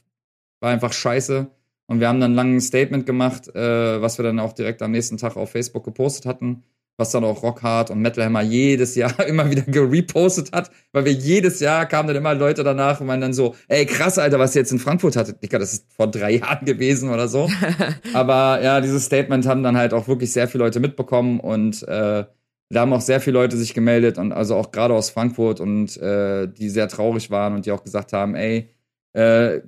war 0.60 0.72
einfach 0.72 0.94
scheiße. 0.94 1.48
Und 1.88 2.00
wir 2.00 2.08
haben 2.08 2.20
dann 2.20 2.34
lang 2.34 2.56
ein 2.56 2.62
Statement 2.62 3.06
gemacht, 3.06 3.54
äh, 3.56 4.02
was 4.02 4.18
wir 4.18 4.24
dann 4.24 4.40
auch 4.40 4.54
direkt 4.54 4.82
am 4.82 4.92
nächsten 4.92 5.18
Tag 5.18 5.38
auf 5.38 5.52
Facebook 5.52 5.84
gepostet 5.84 6.26
hatten, 6.26 6.64
was 6.98 7.12
dann 7.12 7.24
auch 7.24 7.44
Rockhard 7.44 7.92
und 7.92 8.02
Metal 8.02 8.24
Hammer 8.26 8.42
jedes 8.42 8.96
Jahr 8.96 9.20
immer 9.28 9.50
wieder 9.52 9.62
gerepostet 9.62 10.52
hat, 10.52 10.72
weil 10.94 11.06
wir 11.06 11.12
jedes 11.12 11.60
Jahr 11.60 11.86
kamen 11.86 12.08
dann 12.08 12.18
immer 12.18 12.34
Leute 12.34 12.64
danach 12.64 13.02
und 13.02 13.08
waren 13.08 13.22
dann 13.22 13.34
so, 13.34 13.56
ey 13.68 13.86
krass, 13.86 14.18
Alter, 14.18 14.40
was 14.40 14.56
ihr 14.56 14.62
jetzt 14.62 14.72
in 14.72 14.80
Frankfurt 14.80 15.16
hattet. 15.16 15.44
Digga, 15.44 15.60
das 15.60 15.74
ist 15.74 15.86
vor 15.94 16.08
drei 16.08 16.32
Jahren 16.38 16.66
gewesen 16.66 17.10
oder 17.10 17.28
so. 17.28 17.50
Aber 18.14 18.62
ja, 18.64 18.82
dieses 18.82 19.06
Statement 19.06 19.46
haben 19.46 19.62
dann 19.62 19.78
halt 19.78 19.94
auch 19.94 20.08
wirklich 20.08 20.32
sehr 20.32 20.48
viele 20.48 20.64
Leute 20.64 20.80
mitbekommen 20.80 21.40
und 21.40 21.84
äh, 21.84 22.26
da 22.70 22.82
haben 22.82 22.94
auch 22.94 23.02
sehr 23.02 23.22
viele 23.22 23.36
Leute 23.36 23.58
sich 23.58 23.76
gemeldet 23.76 24.18
und 24.18 24.32
also 24.32 24.56
auch 24.56 24.72
gerade 24.72 24.96
aus 24.96 25.12
Frankfurt 25.12 25.60
und 25.60 25.98
äh, 25.98 26.48
die 26.48 26.70
sehr 26.70 26.88
traurig 26.88 27.30
waren 27.30 27.54
und 27.54 27.68
die 27.68 27.72
auch 27.72 27.84
gesagt 27.84 28.12
haben, 28.12 28.34
ey, 28.34 28.70
äh, 29.14 29.62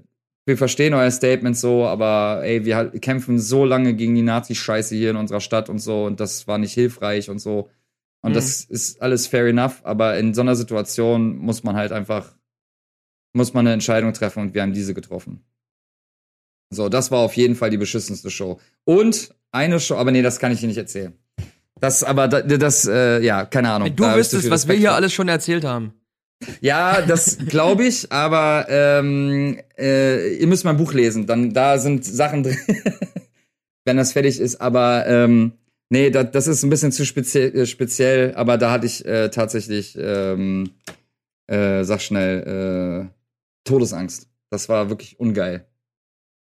wir 0.47 0.57
verstehen 0.57 0.93
euer 0.93 1.11
Statement 1.11 1.57
so, 1.57 1.85
aber 1.85 2.41
ey, 2.43 2.63
wir 2.63 2.77
halt 2.77 3.01
kämpfen 3.01 3.37
so 3.37 3.65
lange 3.65 3.93
gegen 3.95 4.15
die 4.15 4.21
Nazi-Scheiße 4.21 4.95
hier 4.95 5.11
in 5.11 5.17
unserer 5.17 5.41
Stadt 5.41 5.69
und 5.69 5.79
so 5.79 6.05
und 6.05 6.21
das 6.21 6.47
war 6.47 6.57
nicht 6.57 6.73
hilfreich 6.73 7.29
und 7.29 7.39
so. 7.39 7.69
Und 8.21 8.31
mhm. 8.31 8.35
das 8.35 8.63
ist 8.63 9.01
alles 9.01 9.27
fair 9.27 9.45
enough, 9.47 9.81
aber 9.83 10.17
in 10.17 10.33
so 10.33 10.39
einer 10.39 10.55
Situation 10.55 11.37
muss 11.37 11.63
man 11.63 11.75
halt 11.75 11.91
einfach, 11.91 12.33
muss 13.33 13.53
man 13.53 13.67
eine 13.67 13.73
Entscheidung 13.73 14.13
treffen 14.13 14.39
und 14.39 14.53
wir 14.53 14.61
haben 14.61 14.71
diese 14.71 14.93
getroffen. 14.93 15.43
So, 16.69 16.87
das 16.87 17.11
war 17.11 17.19
auf 17.19 17.35
jeden 17.35 17.55
Fall 17.55 17.69
die 17.69 17.77
beschissenste 17.77 18.29
Show. 18.29 18.61
Und 18.85 19.35
eine 19.51 19.81
Show, 19.81 19.95
aber 19.95 20.11
nee, 20.11 20.21
das 20.21 20.39
kann 20.39 20.53
ich 20.53 20.61
dir 20.61 20.67
nicht 20.67 20.77
erzählen. 20.77 21.13
Das, 21.81 22.05
aber 22.05 22.29
das, 22.29 22.45
das 22.57 22.87
äh, 22.87 23.19
ja, 23.19 23.45
keine 23.45 23.69
Ahnung. 23.71 23.89
Wenn 23.89 23.95
du 23.97 24.15
wüsstest, 24.15 24.49
was 24.49 24.65
wir 24.69 24.75
hier 24.75 24.93
alles 24.93 25.11
schon 25.11 25.27
erzählt 25.27 25.65
haben. 25.65 25.93
Ja, 26.61 27.01
das 27.01 27.37
glaube 27.39 27.85
ich, 27.85 28.11
aber 28.11 28.67
ähm, 28.69 29.59
äh, 29.77 30.35
ihr 30.35 30.47
müsst 30.47 30.65
mein 30.65 30.77
Buch 30.77 30.93
lesen. 30.93 31.25
Dann 31.25 31.53
da 31.53 31.79
sind 31.79 32.05
Sachen 32.05 32.43
drin, 32.43 32.57
wenn 33.85 33.97
das 33.97 34.13
fertig 34.13 34.39
ist. 34.39 34.61
Aber 34.61 35.07
ähm, 35.07 35.53
nee, 35.89 36.09
da, 36.09 36.23
das 36.23 36.47
ist 36.47 36.63
ein 36.63 36.69
bisschen 36.69 36.91
zu 36.91 37.05
speziell, 37.05 37.55
äh, 37.55 37.65
speziell. 37.65 38.35
Aber 38.35 38.57
da 38.57 38.71
hatte 38.71 38.85
ich 38.85 39.05
äh, 39.05 39.29
tatsächlich, 39.29 39.97
ähm, 39.99 40.71
äh, 41.47 41.83
sag 41.83 42.01
schnell, 42.01 43.09
äh, 43.09 43.13
Todesangst. 43.63 44.29
Das 44.49 44.69
war 44.69 44.89
wirklich 44.89 45.19
ungeil. 45.19 45.65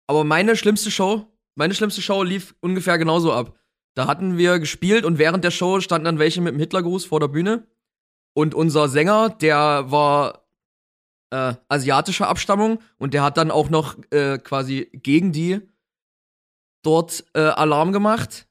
Aber 0.07 0.23
meine 0.23 0.55
schlimmste 0.55 0.91
Show 0.91 1.27
meine 1.55 1.75
schlimmste 1.75 2.01
Show 2.01 2.23
lief 2.23 2.55
ungefähr 2.61 2.97
genauso 2.97 3.31
ab. 3.31 3.55
Da 3.95 4.07
hatten 4.07 4.37
wir 4.37 4.59
gespielt 4.59 5.05
und 5.05 5.19
während 5.19 5.43
der 5.43 5.51
Show 5.51 5.79
standen 5.81 6.05
dann 6.05 6.19
welche 6.19 6.41
mit 6.41 6.53
dem 6.53 6.59
Hitlergruß 6.59 7.05
vor 7.05 7.19
der 7.19 7.27
Bühne. 7.27 7.67
Und 8.33 8.55
unser 8.55 8.89
Sänger, 8.89 9.29
der 9.29 9.91
war 9.91 10.45
äh, 11.31 11.55
asiatischer 11.67 12.27
Abstammung 12.27 12.79
und 12.97 13.13
der 13.13 13.23
hat 13.23 13.37
dann 13.37 13.51
auch 13.51 13.69
noch 13.69 13.95
äh, 14.11 14.37
quasi 14.37 14.89
gegen 14.93 15.31
die 15.31 15.61
dort 16.83 17.25
äh, 17.33 17.41
Alarm 17.41 17.91
gemacht. 17.91 18.47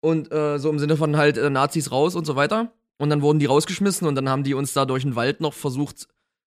Und 0.00 0.32
äh, 0.32 0.58
so 0.58 0.68
im 0.68 0.78
Sinne 0.78 0.96
von 0.96 1.16
halt 1.16 1.38
äh, 1.38 1.48
Nazis 1.48 1.90
raus 1.90 2.14
und 2.16 2.24
so 2.24 2.34
weiter. 2.36 2.72
Und 2.98 3.10
dann 3.10 3.22
wurden 3.22 3.38
die 3.38 3.46
rausgeschmissen 3.46 4.06
und 4.06 4.14
dann 4.14 4.28
haben 4.28 4.44
die 4.44 4.54
uns 4.54 4.72
da 4.72 4.84
durch 4.84 5.04
den 5.04 5.16
Wald 5.16 5.40
noch 5.40 5.54
versucht 5.54 6.08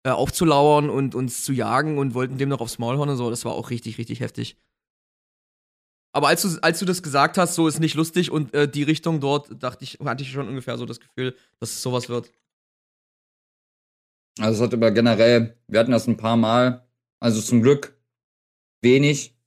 äh, 0.03 0.09
aufzulauern 0.09 0.89
und 0.89 1.15
uns 1.15 1.43
zu 1.43 1.53
jagen 1.53 1.97
und 1.97 2.13
wollten 2.13 2.37
dem 2.37 2.49
noch 2.49 2.61
aufs 2.61 2.79
Maul 2.79 2.97
hauen 2.97 3.09
und 3.09 3.17
so. 3.17 3.29
Das 3.29 3.45
war 3.45 3.53
auch 3.53 3.69
richtig, 3.69 3.97
richtig 3.97 4.19
heftig. 4.19 4.57
Aber 6.11 6.27
als 6.29 6.43
du, 6.43 6.57
als 6.61 6.79
du 6.79 6.85
das 6.85 7.03
gesagt 7.03 7.37
hast, 7.37 7.55
so 7.55 7.67
ist 7.67 7.79
nicht 7.79 7.95
lustig 7.95 8.31
und 8.31 8.53
äh, 8.53 8.69
die 8.69 8.83
Richtung 8.83 9.19
dort, 9.19 9.61
dachte 9.61 9.83
ich, 9.83 9.99
hatte 10.05 10.23
ich 10.23 10.31
schon 10.31 10.47
ungefähr 10.47 10.77
so 10.77 10.85
das 10.85 10.99
Gefühl, 10.99 11.35
dass 11.59 11.71
es 11.71 11.81
sowas 11.81 12.07
wird. 12.07 12.31
Also 14.39 14.63
es 14.63 14.67
hat 14.67 14.73
aber 14.73 14.91
generell, 14.91 15.57
wir 15.67 15.79
hatten 15.79 15.91
das 15.91 16.07
ein 16.07 16.17
paar 16.17 16.35
Mal, 16.35 16.85
also 17.19 17.41
zum 17.41 17.61
Glück 17.61 17.97
wenig, 18.81 19.37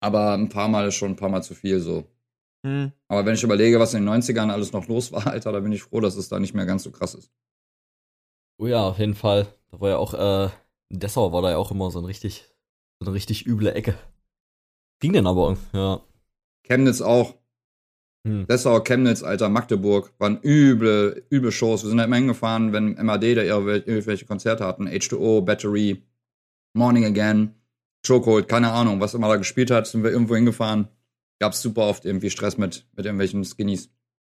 aber 0.00 0.34
ein 0.34 0.48
paar 0.48 0.68
Mal 0.68 0.88
ist 0.88 0.94
schon 0.94 1.12
ein 1.12 1.16
paar 1.16 1.28
Mal 1.28 1.42
zu 1.42 1.54
viel 1.54 1.80
so. 1.80 2.04
Hm. 2.64 2.92
Aber 3.08 3.26
wenn 3.26 3.34
ich 3.34 3.42
überlege, 3.42 3.78
was 3.80 3.94
in 3.94 4.04
den 4.04 4.14
90ern 4.14 4.50
alles 4.50 4.72
noch 4.72 4.86
los 4.88 5.12
war, 5.12 5.26
Alter, 5.32 5.52
da 5.52 5.60
bin 5.60 5.72
ich 5.72 5.82
froh, 5.82 6.00
dass 6.00 6.16
es 6.16 6.28
da 6.28 6.38
nicht 6.38 6.54
mehr 6.54 6.66
ganz 6.66 6.82
so 6.82 6.90
krass 6.90 7.14
ist. 7.14 7.30
Oh 8.58 8.66
ja, 8.66 8.88
auf 8.88 8.98
jeden 8.98 9.14
Fall. 9.14 9.46
Da 9.70 9.80
war 9.80 9.90
ja 9.90 9.96
auch, 9.98 10.14
äh, 10.14 10.50
Dessau 10.90 11.32
war 11.32 11.42
da 11.42 11.50
ja 11.50 11.56
auch 11.56 11.72
immer 11.72 11.90
so 11.90 11.98
ein 11.98 12.04
richtig, 12.04 12.44
so 13.00 13.06
eine 13.06 13.14
richtig 13.14 13.46
üble 13.46 13.74
Ecke. 13.74 13.98
Ging 15.00 15.12
denn 15.12 15.26
aber, 15.26 15.56
ja. 15.72 16.00
Chemnitz 16.62 17.00
auch. 17.00 17.34
Hm. 18.26 18.46
Dessau, 18.46 18.80
Chemnitz, 18.80 19.22
Alter, 19.22 19.48
Magdeburg 19.48 20.12
waren 20.18 20.38
üble, 20.42 21.24
üble 21.30 21.52
Shows. 21.52 21.82
Wir 21.82 21.90
sind 21.90 21.98
halt 21.98 22.06
immer 22.08 22.16
hingefahren, 22.16 22.72
wenn 22.72 22.94
MAD 23.04 23.34
da 23.34 23.42
irgendwel- 23.42 23.84
irgendwelche 23.86 24.24
Konzerte 24.24 24.64
hatten. 24.64 24.88
H2O, 24.88 25.42
Battery, 25.42 26.02
Morning 26.74 27.04
Again, 27.04 27.54
Chokehold, 28.06 28.48
keine 28.48 28.72
Ahnung, 28.72 29.00
was 29.00 29.14
immer 29.14 29.28
da 29.28 29.36
gespielt 29.36 29.70
hat, 29.70 29.86
sind 29.86 30.02
wir 30.02 30.10
irgendwo 30.10 30.34
hingefahren. 30.36 30.88
Gab's 31.38 31.60
super 31.60 31.82
oft 31.82 32.04
irgendwie 32.04 32.30
Stress 32.30 32.56
mit, 32.58 32.86
mit 32.96 33.04
irgendwelchen 33.06 33.44
Skinnies. 33.44 33.90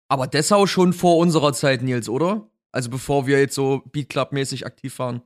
Aber 0.09 0.27
Dessau 0.27 0.66
schon 0.66 0.92
vor 0.92 1.18
unserer 1.18 1.53
Zeit, 1.53 1.83
Nils, 1.83 2.09
oder? 2.09 2.49
Also 2.73 2.90
bevor 2.90 3.27
wir 3.27 3.38
jetzt 3.40 3.55
so 3.55 3.83
Beat 3.92 4.09
Club-mäßig 4.09 4.66
aktiv 4.66 4.99
waren. 4.99 5.23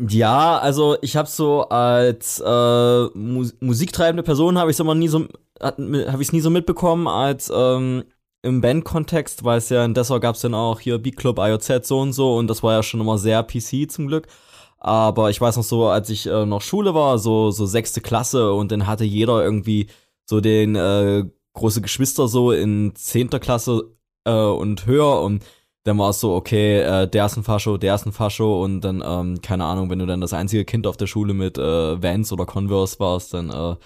Ja, 0.00 0.58
also 0.58 0.96
ich 1.02 1.16
habe 1.16 1.28
so 1.28 1.68
als 1.68 2.40
äh, 2.44 3.04
Mus 3.14 3.54
musiktreibende 3.60 4.22
Person 4.22 4.58
habe 4.58 4.70
ich 4.70 4.80
immer 4.80 4.94
nie 4.94 5.08
so 5.08 5.26
habe 5.62 6.22
ich 6.22 6.28
es 6.28 6.32
nie 6.32 6.40
so 6.40 6.50
mitbekommen 6.50 7.08
als 7.08 7.50
ähm, 7.54 8.04
im 8.42 8.60
Bandkontext, 8.60 9.44
weil 9.44 9.58
es 9.58 9.68
ja 9.68 9.84
in 9.84 9.94
Dessau 9.94 10.18
gab 10.20 10.34
es 10.34 10.42
dann 10.42 10.54
auch 10.54 10.80
hier 10.80 10.98
Beat 10.98 11.16
Club 11.16 11.38
IOZ 11.38 11.86
so 11.86 12.00
und 12.00 12.12
so 12.12 12.36
und 12.36 12.48
das 12.48 12.62
war 12.62 12.74
ja 12.74 12.82
schon 12.82 13.00
immer 13.00 13.18
sehr 13.18 13.42
PC 13.42 13.90
zum 13.90 14.08
Glück. 14.08 14.26
Aber 14.78 15.30
ich 15.30 15.40
weiß 15.40 15.56
noch 15.56 15.62
so, 15.64 15.86
als 15.88 16.10
ich 16.10 16.26
äh, 16.26 16.44
noch 16.44 16.60
Schule 16.60 16.94
war, 16.94 17.18
so 17.18 17.50
so 17.52 17.66
sechste 17.66 18.00
Klasse 18.00 18.52
und 18.52 18.72
dann 18.72 18.86
hatte 18.86 19.04
jeder 19.04 19.44
irgendwie 19.44 19.86
so 20.28 20.40
den 20.40 20.74
äh, 20.76 21.24
große 21.54 21.82
Geschwister 21.82 22.28
so 22.28 22.52
in 22.52 22.94
zehnter 22.96 23.40
Klasse 23.40 23.92
äh, 24.24 24.32
und 24.32 24.86
höher 24.86 25.20
und 25.22 25.44
dann 25.84 25.98
war 25.98 26.10
es 26.10 26.20
so, 26.20 26.34
okay, 26.34 26.80
äh, 26.80 27.08
der 27.08 27.26
ist 27.26 27.36
ein 27.36 27.42
Fascho, 27.44 27.76
der 27.76 27.94
ist 27.96 28.06
ein 28.06 28.12
Fascho 28.12 28.62
und 28.62 28.82
dann, 28.82 29.02
ähm, 29.04 29.42
keine 29.42 29.64
Ahnung, 29.64 29.90
wenn 29.90 29.98
du 29.98 30.06
dann 30.06 30.20
das 30.20 30.32
einzige 30.32 30.64
Kind 30.64 30.86
auf 30.86 30.96
der 30.96 31.06
Schule 31.08 31.34
mit 31.34 31.58
äh, 31.58 32.02
Vans 32.02 32.32
oder 32.32 32.46
Converse 32.46 33.00
warst, 33.00 33.34
dann 33.34 33.50
äh, 33.50 33.76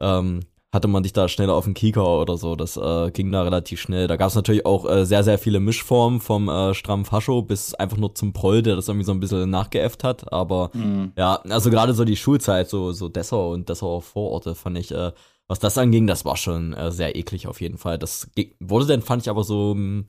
ähm, 0.00 0.40
hatte 0.72 0.86
man 0.86 1.02
dich 1.02 1.12
da 1.12 1.26
schneller 1.28 1.54
auf 1.54 1.64
den 1.64 1.74
Kieker 1.74 2.20
oder 2.20 2.36
so. 2.36 2.54
Das 2.54 2.76
äh, 2.76 3.10
ging 3.10 3.32
da 3.32 3.42
relativ 3.42 3.80
schnell. 3.80 4.06
Da 4.06 4.16
gab 4.16 4.28
es 4.28 4.36
natürlich 4.36 4.64
auch 4.66 4.88
äh, 4.88 5.04
sehr, 5.04 5.24
sehr 5.24 5.36
viele 5.38 5.58
Mischformen 5.58 6.20
vom 6.20 6.48
äh, 6.48 6.74
strammen 6.74 7.04
Fascho 7.04 7.42
bis 7.42 7.74
einfach 7.74 7.96
nur 7.96 8.14
zum 8.14 8.32
Proll, 8.32 8.62
der 8.62 8.76
das 8.76 8.86
irgendwie 8.86 9.04
so 9.04 9.10
ein 9.12 9.18
bisschen 9.20 9.50
nachgeäfft 9.50 10.04
hat. 10.04 10.32
Aber 10.32 10.70
Mhm. 10.74 11.12
ja, 11.16 11.40
also 11.48 11.70
gerade 11.70 11.92
so 11.94 12.04
die 12.04 12.16
Schulzeit, 12.16 12.68
so, 12.68 12.92
so 12.92 13.08
Dessau 13.08 13.52
und 13.52 13.68
Dessauer 13.68 14.00
Vororte 14.02 14.54
fand 14.54 14.78
ich, 14.78 14.92
äh, 14.92 15.10
was 15.48 15.58
das 15.58 15.76
anging, 15.76 16.06
das 16.06 16.24
war 16.24 16.36
schon 16.36 16.72
äh, 16.74 16.92
sehr 16.92 17.16
eklig 17.16 17.48
auf 17.48 17.60
jeden 17.60 17.76
Fall. 17.78 17.98
Das 17.98 18.30
wurde 18.60 18.86
dann, 18.86 19.02
fand 19.02 19.22
ich 19.22 19.28
aber 19.30 19.42
so 19.42 19.74
mh, 19.74 20.04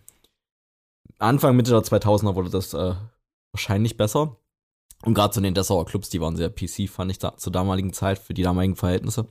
Anfang, 1.17 1.55
Mitte 1.55 1.71
der 1.71 1.81
2000er 1.81 2.35
wurde 2.35 2.49
das 2.51 2.73
äh, 2.75 2.93
wahrscheinlich 3.51 3.97
besser. 3.97 4.37
Und 5.03 5.15
gerade 5.15 5.33
zu 5.33 5.41
den 5.41 5.55
Dessauer 5.55 5.85
Clubs, 5.85 6.09
die 6.09 6.21
waren 6.21 6.35
sehr 6.35 6.49
PC, 6.51 6.87
fand 6.87 7.09
ich 7.09 7.17
da 7.17 7.35
zur 7.37 7.51
damaligen 7.51 7.93
Zeit, 7.93 8.19
für 8.19 8.35
die 8.35 8.43
damaligen 8.43 8.75
Verhältnisse. 8.75 9.27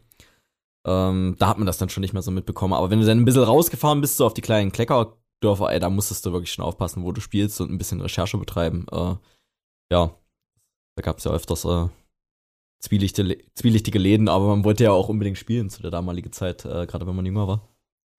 Ähm, 0.87 1.37
da 1.39 1.49
hat 1.49 1.59
man 1.59 1.67
das 1.67 1.79
dann 1.79 1.89
schon 1.89 2.01
nicht 2.01 2.13
mehr 2.13 2.23
so 2.23 2.31
mitbekommen. 2.31 2.75
Aber 2.75 2.91
wenn 2.91 3.01
du 3.01 3.07
dann 3.07 3.19
ein 3.19 3.25
bisschen 3.25 3.43
rausgefahren 3.43 4.01
bist, 4.01 4.17
so 4.17 4.27
auf 4.27 4.35
die 4.35 4.41
kleinen 4.41 4.73
Kleckerdörfer, 4.73 5.73
ey, 5.73 5.81
da 5.81 5.91
musstest 5.91 6.25
du 6.27 6.33
wirklich 6.33 6.53
schon 6.53 6.65
aufpassen, 6.65 7.05
wo 7.05 7.13
du 7.13 7.21
spielst 7.21 7.61
und 7.61 7.71
ein 7.71 7.79
bisschen 7.79 8.01
Recherche 8.01 8.39
betreiben. 8.39 8.87
Äh, 8.91 9.15
ja, 9.93 10.15
da 10.97 11.03
gab 11.03 11.19
es 11.19 11.25
ja 11.25 11.33
öfters 11.33 11.65
äh, 11.65 11.89
zwielichte, 12.81 13.39
zwielichtige 13.55 13.99
Läden, 13.99 14.29
aber 14.29 14.49
man 14.49 14.65
wollte 14.65 14.85
ja 14.85 14.93
auch 14.93 15.09
unbedingt 15.09 15.39
spielen 15.39 15.71
zu 15.71 15.83
der 15.83 15.91
damaligen 15.91 16.33
Zeit, 16.33 16.65
äh, 16.65 16.87
gerade 16.87 17.07
wenn 17.07 17.17
man 17.17 17.27
jünger 17.27 17.47
war. 17.47 17.69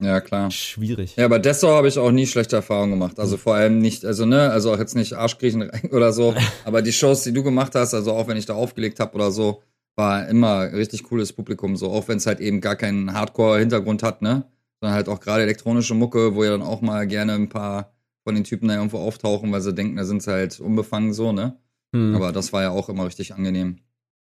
Ja, 0.02 0.20
klar. 0.20 0.50
Schwierig. 0.50 1.16
Ja, 1.16 1.28
bei 1.28 1.38
Dessau 1.38 1.70
habe 1.76 1.88
ich 1.88 2.00
auch 2.00 2.10
nie 2.10 2.26
schlechte 2.26 2.56
Erfahrungen 2.56 2.92
gemacht. 2.92 3.20
Also 3.20 3.38
vor 3.38 3.54
allem 3.54 3.78
nicht, 3.78 4.04
also 4.04 4.26
ne, 4.26 4.50
also 4.50 4.74
auch 4.74 4.80
jetzt 4.80 4.96
nicht 4.96 5.14
Arschkriechen 5.14 5.70
oder 5.92 6.12
so, 6.12 6.34
aber 6.66 6.82
die 6.82 6.94
Shows, 6.94 7.24
die 7.24 7.34
du 7.34 7.44
gemacht 7.44 7.76
hast, 7.76 7.94
also 7.94 8.14
auch 8.14 8.28
wenn 8.28 8.38
ich 8.38 8.48
da 8.48 8.56
aufgelegt 8.56 9.00
habe 9.00 9.14
oder 9.14 9.32
so, 9.32 9.62
war 9.96 10.28
immer 10.28 10.72
richtig 10.74 11.04
cooles 11.04 11.34
Publikum, 11.34 11.76
so 11.76 11.92
auch 11.92 12.08
wenn 12.08 12.18
es 12.18 12.26
halt 12.26 12.40
eben 12.40 12.62
gar 12.62 12.76
keinen 12.76 13.14
Hardcore-Hintergrund 13.14 14.04
hat, 14.04 14.22
ne, 14.22 14.46
sondern 14.80 14.96
halt 14.96 15.10
auch 15.10 15.20
gerade 15.20 15.44
elektronische 15.44 15.94
Mucke, 15.94 16.36
wo 16.36 16.44
ja 16.44 16.52
dann 16.52 16.62
auch 16.62 16.82
mal 16.82 17.08
gerne 17.08 17.34
ein 17.34 17.50
paar 17.50 17.94
von 18.24 18.36
den 18.36 18.44
Typen 18.44 18.68
da 18.68 18.76
irgendwo 18.76 19.00
auftauchen, 19.00 19.52
weil 19.52 19.62
sie 19.62 19.74
denken, 19.74 19.98
da 19.98 20.06
sind 20.06 20.22
sie 20.24 20.32
halt 20.32 20.60
unbefangen 20.60 21.14
so, 21.14 21.32
ne. 21.32 21.58
Hm. 21.96 22.16
Aber 22.16 22.32
das 22.32 22.54
war 22.54 22.62
ja 22.62 22.72
auch 22.72 22.90
immer 22.90 23.06
richtig 23.06 23.34
angenehm. 23.34 23.80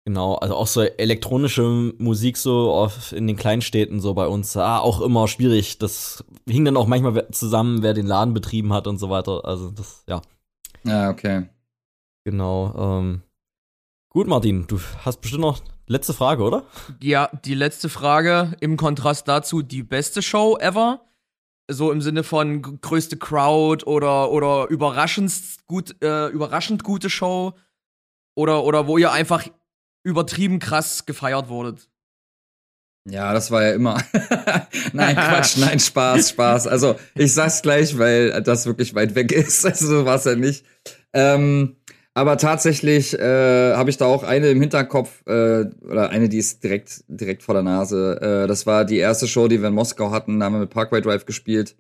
Genau, 0.06 0.36
also 0.36 0.56
auch 0.56 0.68
so 0.68 0.84
elektronische 0.84 1.94
Musik 1.98 2.38
so 2.38 2.72
auf, 2.72 3.12
in 3.12 3.28
den 3.28 3.36
Kleinstädten 3.36 4.00
so 4.00 4.14
bei 4.14 4.26
uns, 4.26 4.56
ah, 4.56 4.80
auch 4.80 5.02
immer 5.02 5.28
schwierig. 5.28 5.80
Das 5.80 6.24
hing 6.48 6.64
dann 6.64 6.78
auch 6.78 6.88
manchmal 6.88 7.28
zusammen, 7.32 7.84
wer 7.84 7.94
den 7.94 8.06
Laden 8.06 8.34
betrieben 8.34 8.72
hat 8.72 8.88
und 8.88 9.00
so 9.00 9.10
weiter. 9.10 9.44
Also 9.44 9.70
das, 9.72 10.06
ja, 10.08 10.22
Ja, 10.86 11.10
okay. 11.10 11.48
genau. 12.24 12.74
Ähm. 13.00 13.22
Gut, 14.10 14.28
Martin, 14.28 14.66
du 14.68 14.80
hast 15.04 15.22
bestimmt 15.22 15.42
noch 15.42 15.62
letzte 15.86 16.14
Frage, 16.14 16.44
oder? 16.44 16.66
Ja, 17.02 17.30
die 17.46 17.54
letzte 17.54 17.90
Frage 17.90 18.56
im 18.62 18.78
Kontrast 18.78 19.28
dazu, 19.28 19.62
die 19.62 19.84
beste 19.84 20.22
Show 20.22 20.58
ever? 20.60 21.02
So 21.70 21.92
im 21.92 22.02
Sinne 22.02 22.24
von 22.24 22.80
größte 22.80 23.18
Crowd 23.18 23.86
oder, 23.86 24.32
oder 24.32 24.68
überraschend, 24.70 25.34
gut, 25.68 26.02
äh, 26.02 26.28
überraschend 26.28 26.84
gute 26.84 27.10
Show? 27.10 27.54
Oder, 28.36 28.64
oder 28.64 28.88
wo 28.88 28.98
ihr 28.98 29.12
einfach 29.12 29.46
übertrieben 30.04 30.60
krass 30.60 31.06
gefeiert 31.06 31.50
wurdet? 31.50 31.90
Ja, 33.10 33.34
das 33.34 33.52
war 33.52 33.64
ja 33.64 33.74
immer. 33.74 34.02
nein, 34.94 35.16
Quatsch, 35.16 35.58
nein, 35.58 35.80
Spaß, 35.80 36.30
Spaß. 36.30 36.68
Also, 36.68 36.96
ich 37.16 37.34
sag's 37.34 37.62
gleich, 37.62 37.98
weil 37.98 38.42
das 38.44 38.66
wirklich 38.66 38.96
weit 38.96 39.16
weg 39.16 39.32
ist. 39.32 39.66
Also, 39.66 39.88
so 39.88 40.06
war's 40.06 40.26
ja 40.26 40.36
nicht. 40.36 40.66
Ähm, 41.14 41.77
aber 42.18 42.40
tatsächlich 42.40 43.14
äh, 43.14 43.76
habe 43.76 43.92
ich 43.92 43.98
da 43.98 44.06
auch 44.06 44.24
eine 44.24 44.48
im 44.48 44.60
Hinterkopf, 44.60 45.22
äh, 45.28 45.66
oder 45.88 46.10
eine, 46.10 46.30
die 46.30 46.40
ist 46.40 46.64
direkt, 46.64 47.04
direkt 47.08 47.44
vor 47.44 47.54
der 47.54 47.62
Nase. 47.62 48.20
Äh, 48.20 48.48
das 48.48 48.66
war 48.66 48.86
die 48.86 48.98
erste 48.98 49.28
Show, 49.28 49.48
die 49.48 49.62
wir 49.62 49.68
in 49.68 49.76
Moskau 49.76 50.10
hatten. 50.10 50.40
Da 50.40 50.48
haben 50.48 50.54
wir 50.54 50.62
mit 50.62 50.72
Parkway 50.72 51.00
Drive 51.00 51.28
gespielt. 51.28 51.76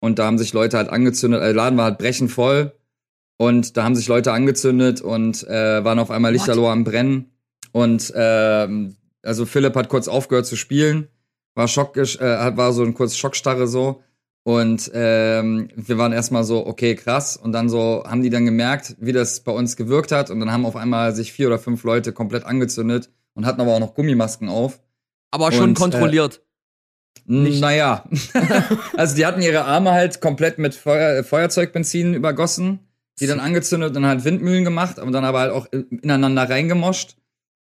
Und 0.00 0.18
da 0.18 0.24
haben 0.24 0.38
sich 0.38 0.54
Leute 0.54 0.78
halt 0.78 0.88
angezündet. 0.88 1.42
Der 1.42 1.52
Laden 1.52 1.76
war 1.76 1.84
halt 1.84 1.98
brechend 1.98 2.32
voll. 2.32 2.72
Und 3.36 3.76
da 3.76 3.84
haben 3.84 3.94
sich 3.94 4.08
Leute 4.08 4.32
angezündet 4.32 5.02
und 5.02 5.46
äh, 5.46 5.84
waren 5.84 5.98
auf 5.98 6.10
einmal 6.10 6.32
Lichterloh 6.32 6.70
am 6.70 6.84
Brennen. 6.84 7.30
Und 7.72 8.10
ähm, 8.16 8.96
also 9.22 9.44
Philipp 9.44 9.76
hat 9.76 9.90
kurz 9.90 10.08
aufgehört 10.08 10.46
zu 10.46 10.56
spielen, 10.56 11.08
war 11.54 11.68
Schock, 11.68 11.94
äh, 11.98 12.56
war 12.56 12.72
so 12.72 12.84
ein 12.84 12.94
kurz 12.94 13.16
Schockstarre 13.16 13.66
so. 13.66 14.02
Und 14.48 14.90
ähm, 14.94 15.68
wir 15.76 15.98
waren 15.98 16.14
erstmal 16.14 16.42
so, 16.42 16.66
okay, 16.66 16.94
krass. 16.94 17.36
Und 17.36 17.52
dann 17.52 17.68
so 17.68 18.02
haben 18.06 18.22
die 18.22 18.30
dann 18.30 18.46
gemerkt, 18.46 18.96
wie 18.98 19.12
das 19.12 19.40
bei 19.40 19.52
uns 19.52 19.76
gewirkt 19.76 20.10
hat. 20.10 20.30
Und 20.30 20.40
dann 20.40 20.50
haben 20.50 20.64
auf 20.64 20.74
einmal 20.74 21.14
sich 21.14 21.34
vier 21.34 21.48
oder 21.48 21.58
fünf 21.58 21.84
Leute 21.84 22.14
komplett 22.14 22.46
angezündet 22.46 23.10
und 23.34 23.44
hatten 23.44 23.60
aber 23.60 23.74
auch 23.74 23.78
noch 23.78 23.92
Gummimasken 23.92 24.48
auf. 24.48 24.80
Aber 25.32 25.52
schon 25.52 25.64
Und, 25.64 25.78
äh, 25.78 25.82
kontrolliert. 25.82 26.40
Nicht- 27.26 27.60
Naja. 27.60 28.08
also 28.96 29.16
die 29.16 29.26
hatten 29.26 29.42
ihre 29.42 29.66
Arme 29.66 29.90
halt 29.92 30.22
komplett 30.22 30.56
mit 30.58 30.74
Feuer, 30.74 31.22
Feuerzeugbenzin 31.24 32.14
übergossen, 32.14 32.78
die 33.20 33.26
dann 33.26 33.40
angezündet 33.40 33.94
und 33.98 34.06
halt 34.06 34.24
Windmühlen 34.24 34.64
gemacht, 34.64 34.98
aber 34.98 35.10
dann 35.10 35.26
aber 35.26 35.40
halt 35.40 35.52
auch 35.52 35.66
ineinander 35.90 36.48
reingemoscht. 36.48 37.18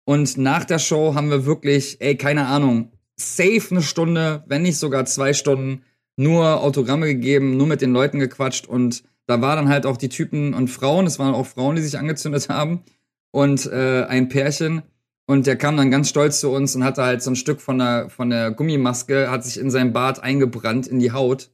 Und 0.05 0.37
nach 0.37 0.66
der 0.66 0.79
Show 0.79 1.14
haben 1.14 1.31
wir 1.31 1.47
wirklich, 1.47 2.03
ey, 2.03 2.14
keine 2.18 2.44
Ahnung, 2.44 2.92
safe 3.16 3.68
eine 3.70 3.81
Stunde, 3.81 4.44
wenn 4.49 4.61
nicht 4.61 4.77
sogar 4.77 5.07
zwei 5.07 5.33
Stunden, 5.33 5.81
nur 6.16 6.62
Autogramme 6.62 7.07
gegeben, 7.07 7.57
nur 7.57 7.66
mit 7.66 7.81
den 7.81 7.92
Leuten 7.92 8.18
gequatscht 8.18 8.66
und 8.66 9.03
da 9.27 9.40
war 9.40 9.57
dann 9.57 9.68
halt 9.68 9.87
auch 9.87 9.96
die 9.96 10.09
Typen 10.09 10.55
und 10.55 10.68
Frauen, 10.68 11.07
es 11.07 11.18
waren 11.18 11.35
auch 11.35 11.46
Frauen, 11.46 11.77
die 11.77 11.83
sich 11.83 11.98
angezündet 11.98 12.48
haben 12.48 12.83
und 13.31 13.66
äh, 13.66 14.05
ein 14.05 14.29
Pärchen 14.29 14.83
Und 15.27 15.46
der 15.46 15.57
kam 15.57 15.77
dann 15.77 15.90
ganz 15.90 16.11
stolz 16.11 16.40
zu 16.40 16.50
uns 16.50 16.77
und 16.77 16.85
hatte 16.85 17.03
halt 17.03 17.22
so 17.22 17.31
ein 17.31 17.37
Stück 17.37 17.61
von 17.61 17.79
der, 17.79 18.11
von 18.11 18.29
der 18.29 18.50
Gummimaske, 18.50 19.31
hat 19.31 19.44
sich 19.44 19.59
in 19.59 19.70
sein 19.70 19.92
Bart 19.92 20.22
eingebrannt 20.22 20.87
in 20.87 20.98
die 20.98 21.12
Haut. 21.12 21.50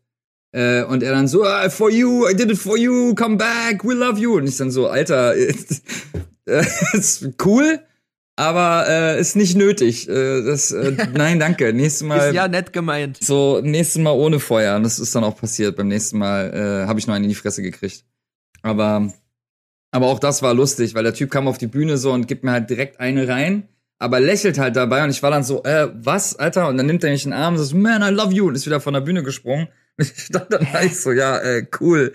Äh, 0.53 0.83
und 0.83 1.05
er 1.05 1.13
dann 1.13 1.29
so, 1.29 1.45
ah, 1.45 1.71
for 1.71 1.91
you, 1.91 2.29
I 2.29 2.35
did 2.35 2.51
it 2.51 2.59
for 2.59 2.77
you, 2.77 3.15
come 3.15 3.37
back, 3.37 3.85
we 3.85 3.95
love 3.95 4.19
you. 4.19 4.37
Und 4.37 4.49
ich 4.49 4.57
dann 4.57 4.73
so, 4.73 4.89
Alter, 4.89 5.35
ist 6.95 7.29
cool, 7.45 7.81
aber 8.41 8.89
äh, 8.89 9.21
ist 9.21 9.37
nicht 9.37 9.55
nötig. 9.55 10.09
Äh, 10.09 10.43
das, 10.43 10.73
äh, 10.73 10.97
nein, 11.15 11.39
danke. 11.39 11.75
Nächstes 11.75 12.07
Mal. 12.07 12.29
Ist 12.29 12.35
ja 12.35 12.49
nett 12.49 12.73
gemeint. 12.73 13.23
So, 13.23 13.61
nächstes 13.63 14.01
Mal 14.01 14.13
ohne 14.13 14.41
Feuer. 14.41 14.77
Und 14.77 14.83
das 14.83 14.99
ist 14.99 15.15
dann 15.15 15.25
auch 15.25 15.37
passiert. 15.37 15.77
Beim 15.77 15.89
nächsten 15.89 16.19
Mal 16.19 16.51
äh, 16.55 16.89
habe 16.89 16.99
ich 16.99 17.07
noch 17.07 17.15
einen 17.15 17.25
in 17.25 17.29
die 17.29 17.35
Fresse 17.35 17.61
gekriegt. 17.61 18.03
Aber, 18.63 19.13
aber 19.91 20.07
auch 20.07 20.19
das 20.19 20.43
war 20.43 20.55
lustig, 20.55 20.95
weil 20.95 21.05
der 21.05 21.13
Typ 21.13 21.31
kam 21.31 21.49
auf 21.49 21.59
die 21.59 21.67
Bühne 21.67 21.99
so 21.99 22.13
und 22.13 22.29
gibt 22.29 22.43
mir 22.43 22.53
halt 22.53 22.71
direkt 22.71 22.99
eine 22.99 23.29
rein, 23.29 23.69
aber 23.99 24.21
lächelt 24.21 24.59
halt 24.59 24.75
dabei 24.75 25.05
und 25.05 25.11
ich 25.11 25.23
war 25.23 25.31
dann 25.31 25.45
so, 25.45 25.63
äh, 25.65 25.89
was, 25.93 26.37
Alter? 26.37 26.69
Und 26.69 26.79
dann 26.79 26.87
nimmt 26.87 27.05
er 27.05 27.11
mich 27.11 27.25
in 27.25 27.33
den 27.33 27.39
Arm 27.39 27.57
und 27.57 27.63
so, 27.63 27.77
man, 27.77 28.03
I 28.03 28.15
love 28.15 28.33
you 28.33 28.49
und 28.49 28.55
ist 28.55 28.65
wieder 28.65 28.81
von 28.81 28.95
der 28.95 29.03
Bühne 29.03 29.23
gesprungen. 29.23 29.69
Und 29.99 30.05
ich 30.17 30.25
stand 30.25 30.51
dann 30.51 30.73
halt 30.73 30.95
so, 30.95 31.13
ja, 31.13 31.39
äh, 31.39 31.67
cool. 31.79 32.15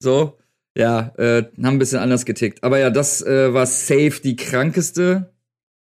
So, 0.00 0.36
ja, 0.76 1.12
äh, 1.16 1.42
haben 1.42 1.76
ein 1.76 1.78
bisschen 1.78 2.00
anders 2.00 2.24
getickt. 2.24 2.64
Aber 2.64 2.80
ja, 2.80 2.90
das 2.90 3.22
äh, 3.22 3.54
war 3.54 3.66
safe 3.66 4.20
die 4.22 4.34
krankeste 4.34 5.32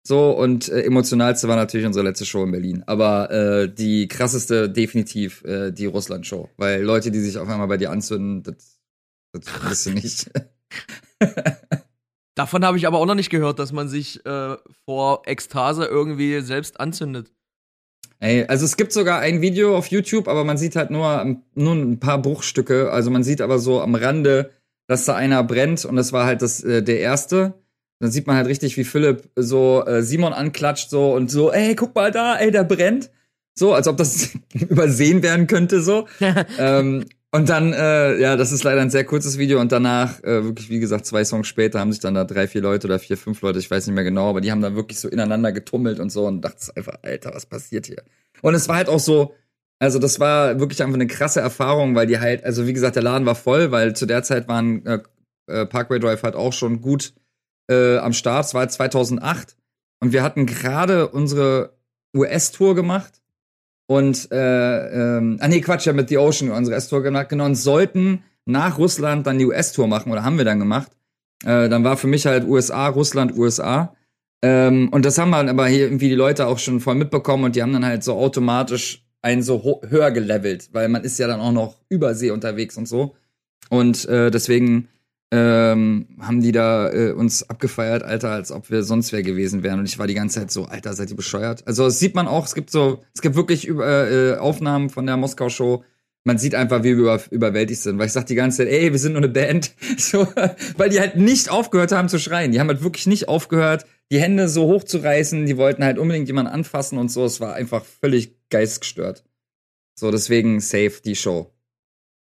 so, 0.03 0.31
und 0.31 0.67
äh, 0.69 0.81
emotionalste 0.81 1.47
war 1.47 1.55
natürlich 1.55 1.85
unsere 1.85 2.05
letzte 2.05 2.25
Show 2.25 2.43
in 2.43 2.51
Berlin. 2.51 2.83
Aber 2.87 3.29
äh, 3.31 3.73
die 3.73 4.07
krasseste 4.07 4.69
definitiv 4.69 5.43
äh, 5.43 5.71
die 5.71 5.85
Russland-Show. 5.85 6.49
Weil 6.57 6.81
Leute, 6.81 7.11
die 7.11 7.19
sich 7.19 7.37
auf 7.37 7.47
einmal 7.47 7.67
bei 7.67 7.77
dir 7.77 7.91
anzünden, 7.91 8.41
das, 8.43 8.79
das 9.33 9.63
wirst 9.69 9.85
du 9.85 9.89
nicht. 9.91 10.31
Davon 12.35 12.65
habe 12.65 12.77
ich 12.77 12.87
aber 12.87 12.97
auch 12.97 13.05
noch 13.05 13.15
nicht 13.15 13.29
gehört, 13.29 13.59
dass 13.59 13.71
man 13.71 13.89
sich 13.89 14.25
äh, 14.25 14.55
vor 14.85 15.21
Ekstase 15.25 15.85
irgendwie 15.85 16.41
selbst 16.41 16.79
anzündet. 16.79 17.31
Ey, 18.19 18.45
also 18.45 18.65
es 18.65 18.77
gibt 18.77 18.93
sogar 18.93 19.19
ein 19.19 19.41
Video 19.41 19.77
auf 19.77 19.87
YouTube, 19.87 20.27
aber 20.27 20.43
man 20.43 20.57
sieht 20.57 20.75
halt 20.75 20.91
nur, 20.91 21.37
nur 21.53 21.73
ein 21.73 21.99
paar 21.99 22.21
Bruchstücke. 22.21 22.91
Also 22.91 23.11
man 23.11 23.23
sieht 23.23 23.41
aber 23.41 23.59
so 23.59 23.81
am 23.81 23.95
Rande, 23.95 24.51
dass 24.87 25.05
da 25.05 25.15
einer 25.15 25.43
brennt 25.43 25.85
und 25.85 25.95
das 25.95 26.13
war 26.13 26.25
halt 26.25 26.41
das, 26.41 26.63
äh, 26.63 26.81
der 26.81 26.99
erste 27.01 27.60
dann 28.01 28.11
sieht 28.11 28.25
man 28.25 28.35
halt 28.35 28.47
richtig, 28.47 28.77
wie 28.77 28.83
Philipp 28.83 29.29
so 29.35 29.85
äh, 29.85 30.01
Simon 30.01 30.33
anklatscht 30.33 30.89
so 30.89 31.13
und 31.13 31.29
so, 31.29 31.51
ey, 31.51 31.75
guck 31.75 31.93
mal 31.93 32.11
da, 32.11 32.35
ey, 32.35 32.49
der 32.49 32.63
brennt. 32.63 33.11
So, 33.53 33.73
als 33.73 33.87
ob 33.87 33.97
das 33.97 34.31
übersehen 34.53 35.21
werden 35.21 35.45
könnte, 35.45 35.81
so. 35.81 36.07
ähm, 36.57 37.05
und 37.31 37.47
dann, 37.47 37.73
äh, 37.73 38.19
ja, 38.19 38.35
das 38.37 38.51
ist 38.51 38.63
leider 38.63 38.81
ein 38.81 38.89
sehr 38.89 39.05
kurzes 39.05 39.37
Video 39.37 39.61
und 39.61 39.71
danach, 39.71 40.21
äh, 40.23 40.43
wirklich, 40.43 40.69
wie 40.69 40.79
gesagt, 40.79 41.05
zwei 41.05 41.23
Songs 41.23 41.47
später 41.47 41.79
haben 41.79 41.91
sich 41.91 42.01
dann 42.01 42.15
da 42.15 42.23
drei, 42.25 42.47
vier 42.47 42.61
Leute 42.61 42.87
oder 42.87 42.97
vier, 42.97 43.17
fünf 43.17 43.39
Leute, 43.41 43.59
ich 43.59 43.69
weiß 43.69 43.85
nicht 43.85 43.95
mehr 43.95 44.03
genau, 44.03 44.31
aber 44.31 44.41
die 44.41 44.51
haben 44.51 44.61
da 44.61 44.75
wirklich 44.75 44.99
so 44.99 45.07
ineinander 45.07 45.51
getummelt 45.51 45.99
und 45.99 46.11
so 46.11 46.25
und 46.25 46.41
dachte 46.41 46.75
einfach, 46.75 46.95
Alter, 47.03 47.35
was 47.35 47.45
passiert 47.45 47.85
hier? 47.85 48.01
Und 48.41 48.55
es 48.55 48.67
war 48.67 48.77
halt 48.77 48.89
auch 48.89 48.99
so, 48.99 49.35
also 49.77 49.99
das 49.99 50.19
war 50.19 50.59
wirklich 50.59 50.81
einfach 50.81 50.95
eine 50.95 51.07
krasse 51.07 51.39
Erfahrung, 51.39 51.93
weil 51.93 52.07
die 52.07 52.19
halt, 52.19 52.43
also 52.43 52.65
wie 52.65 52.73
gesagt, 52.73 52.95
der 52.95 53.03
Laden 53.03 53.27
war 53.27 53.35
voll, 53.35 53.71
weil 53.71 53.95
zu 53.95 54.07
der 54.07 54.23
Zeit 54.23 54.47
waren 54.47 54.85
äh, 54.87 54.99
äh 55.47 55.65
Parkway 55.67 55.99
Drive 55.99 56.23
halt 56.23 56.35
auch 56.35 56.53
schon 56.53 56.81
gut 56.81 57.13
äh, 57.71 57.97
am 57.97 58.13
Start. 58.13 58.45
Es 58.45 58.53
war 58.53 58.67
2008 58.67 59.55
und 60.01 60.11
wir 60.11 60.23
hatten 60.23 60.45
gerade 60.45 61.07
unsere 61.07 61.73
US-Tour 62.15 62.75
gemacht 62.75 63.21
und 63.87 64.31
äh, 64.31 65.17
ähm, 65.17 65.37
ah 65.39 65.47
nee 65.47 65.61
Quatsch 65.61 65.85
ja 65.85 65.93
mit 65.93 66.09
The 66.09 66.17
Ocean 66.17 66.51
unsere 66.51 66.75
US-Tour 66.75 67.01
gemacht 67.01 67.29
genau 67.29 67.45
und 67.45 67.55
sollten 67.55 68.23
nach 68.45 68.77
Russland 68.77 69.25
dann 69.25 69.39
die 69.39 69.45
US-Tour 69.45 69.87
machen 69.87 70.11
oder 70.11 70.23
haben 70.23 70.37
wir 70.37 70.45
dann 70.45 70.59
gemacht. 70.59 70.91
Äh, 71.45 71.69
dann 71.69 71.83
war 71.83 71.95
für 71.95 72.07
mich 72.07 72.25
halt 72.25 72.45
USA 72.45 72.87
Russland 72.87 73.37
USA 73.37 73.95
ähm, 74.41 74.89
und 74.89 75.05
das 75.05 75.17
haben 75.17 75.31
dann 75.31 75.47
aber 75.47 75.67
hier 75.67 75.85
irgendwie 75.85 76.09
die 76.09 76.15
Leute 76.15 76.47
auch 76.47 76.59
schon 76.59 76.81
voll 76.81 76.95
mitbekommen 76.95 77.45
und 77.45 77.55
die 77.55 77.61
haben 77.61 77.73
dann 77.73 77.85
halt 77.85 78.03
so 78.03 78.15
automatisch 78.15 79.05
einen 79.21 79.43
so 79.43 79.81
höher 79.87 80.11
gelevelt, 80.11 80.69
weil 80.73 80.89
man 80.89 81.03
ist 81.03 81.19
ja 81.19 81.27
dann 81.27 81.39
auch 81.39 81.51
noch 81.51 81.77
übersee 81.89 82.31
unterwegs 82.31 82.75
und 82.75 82.87
so 82.87 83.15
und 83.69 84.05
äh, 84.09 84.29
deswegen 84.31 84.89
ähm, 85.31 86.07
haben 86.19 86.41
die 86.41 86.51
da 86.51 86.91
äh, 86.91 87.11
uns 87.11 87.49
abgefeiert, 87.49 88.03
Alter, 88.03 88.31
als 88.31 88.51
ob 88.51 88.69
wir 88.69 88.83
sonst 88.83 89.13
wer 89.13 89.23
gewesen 89.23 89.63
wären. 89.63 89.79
Und 89.79 89.85
ich 89.85 89.97
war 89.97 90.07
die 90.07 90.13
ganze 90.13 90.39
Zeit 90.39 90.51
so, 90.51 90.65
Alter, 90.65 90.93
seid 90.93 91.09
ihr 91.09 91.15
bescheuert? 91.15 91.65
Also 91.65 91.85
das 91.85 91.99
sieht 91.99 92.15
man 92.15 92.27
auch, 92.27 92.45
es 92.45 92.53
gibt 92.53 92.69
so, 92.69 93.01
es 93.13 93.21
gibt 93.21 93.35
wirklich 93.35 93.67
äh, 93.69 94.35
Aufnahmen 94.35 94.89
von 94.89 95.05
der 95.05 95.15
Moskau-Show. 95.15 95.83
Man 96.25 96.37
sieht 96.37 96.53
einfach, 96.53 96.83
wie 96.83 96.97
wir 96.97 97.03
über, 97.03 97.21
überwältigt 97.31 97.81
sind, 97.81 97.97
weil 97.97 98.07
ich 98.07 98.11
sag 98.11 98.25
die 98.25 98.35
ganze 98.35 98.57
Zeit, 98.57 98.67
ey, 98.67 98.91
wir 98.91 98.99
sind 98.99 99.13
nur 99.13 99.23
eine 99.23 99.31
Band. 99.31 99.73
So, 99.97 100.27
weil 100.77 100.89
die 100.89 100.99
halt 100.99 101.15
nicht 101.15 101.49
aufgehört 101.49 101.93
haben 101.93 102.09
zu 102.09 102.19
schreien. 102.19 102.51
Die 102.51 102.59
haben 102.59 102.67
halt 102.67 102.83
wirklich 102.83 103.07
nicht 103.07 103.29
aufgehört, 103.29 103.85
die 104.11 104.19
Hände 104.19 104.49
so 104.49 104.65
hoch 104.65 104.83
zu 104.83 104.97
reißen. 104.97 105.45
Die 105.45 105.57
wollten 105.57 105.83
halt 105.83 105.97
unbedingt 105.97 106.27
jemanden 106.27 106.51
anfassen 106.51 106.97
und 106.97 107.09
so. 107.09 107.23
Es 107.23 107.39
war 107.39 107.53
einfach 107.53 107.85
völlig 107.85 108.35
geistgestört. 108.49 109.23
So, 109.95 110.11
deswegen 110.11 110.59
safe 110.59 111.01
die 111.03 111.15
Show. 111.15 111.50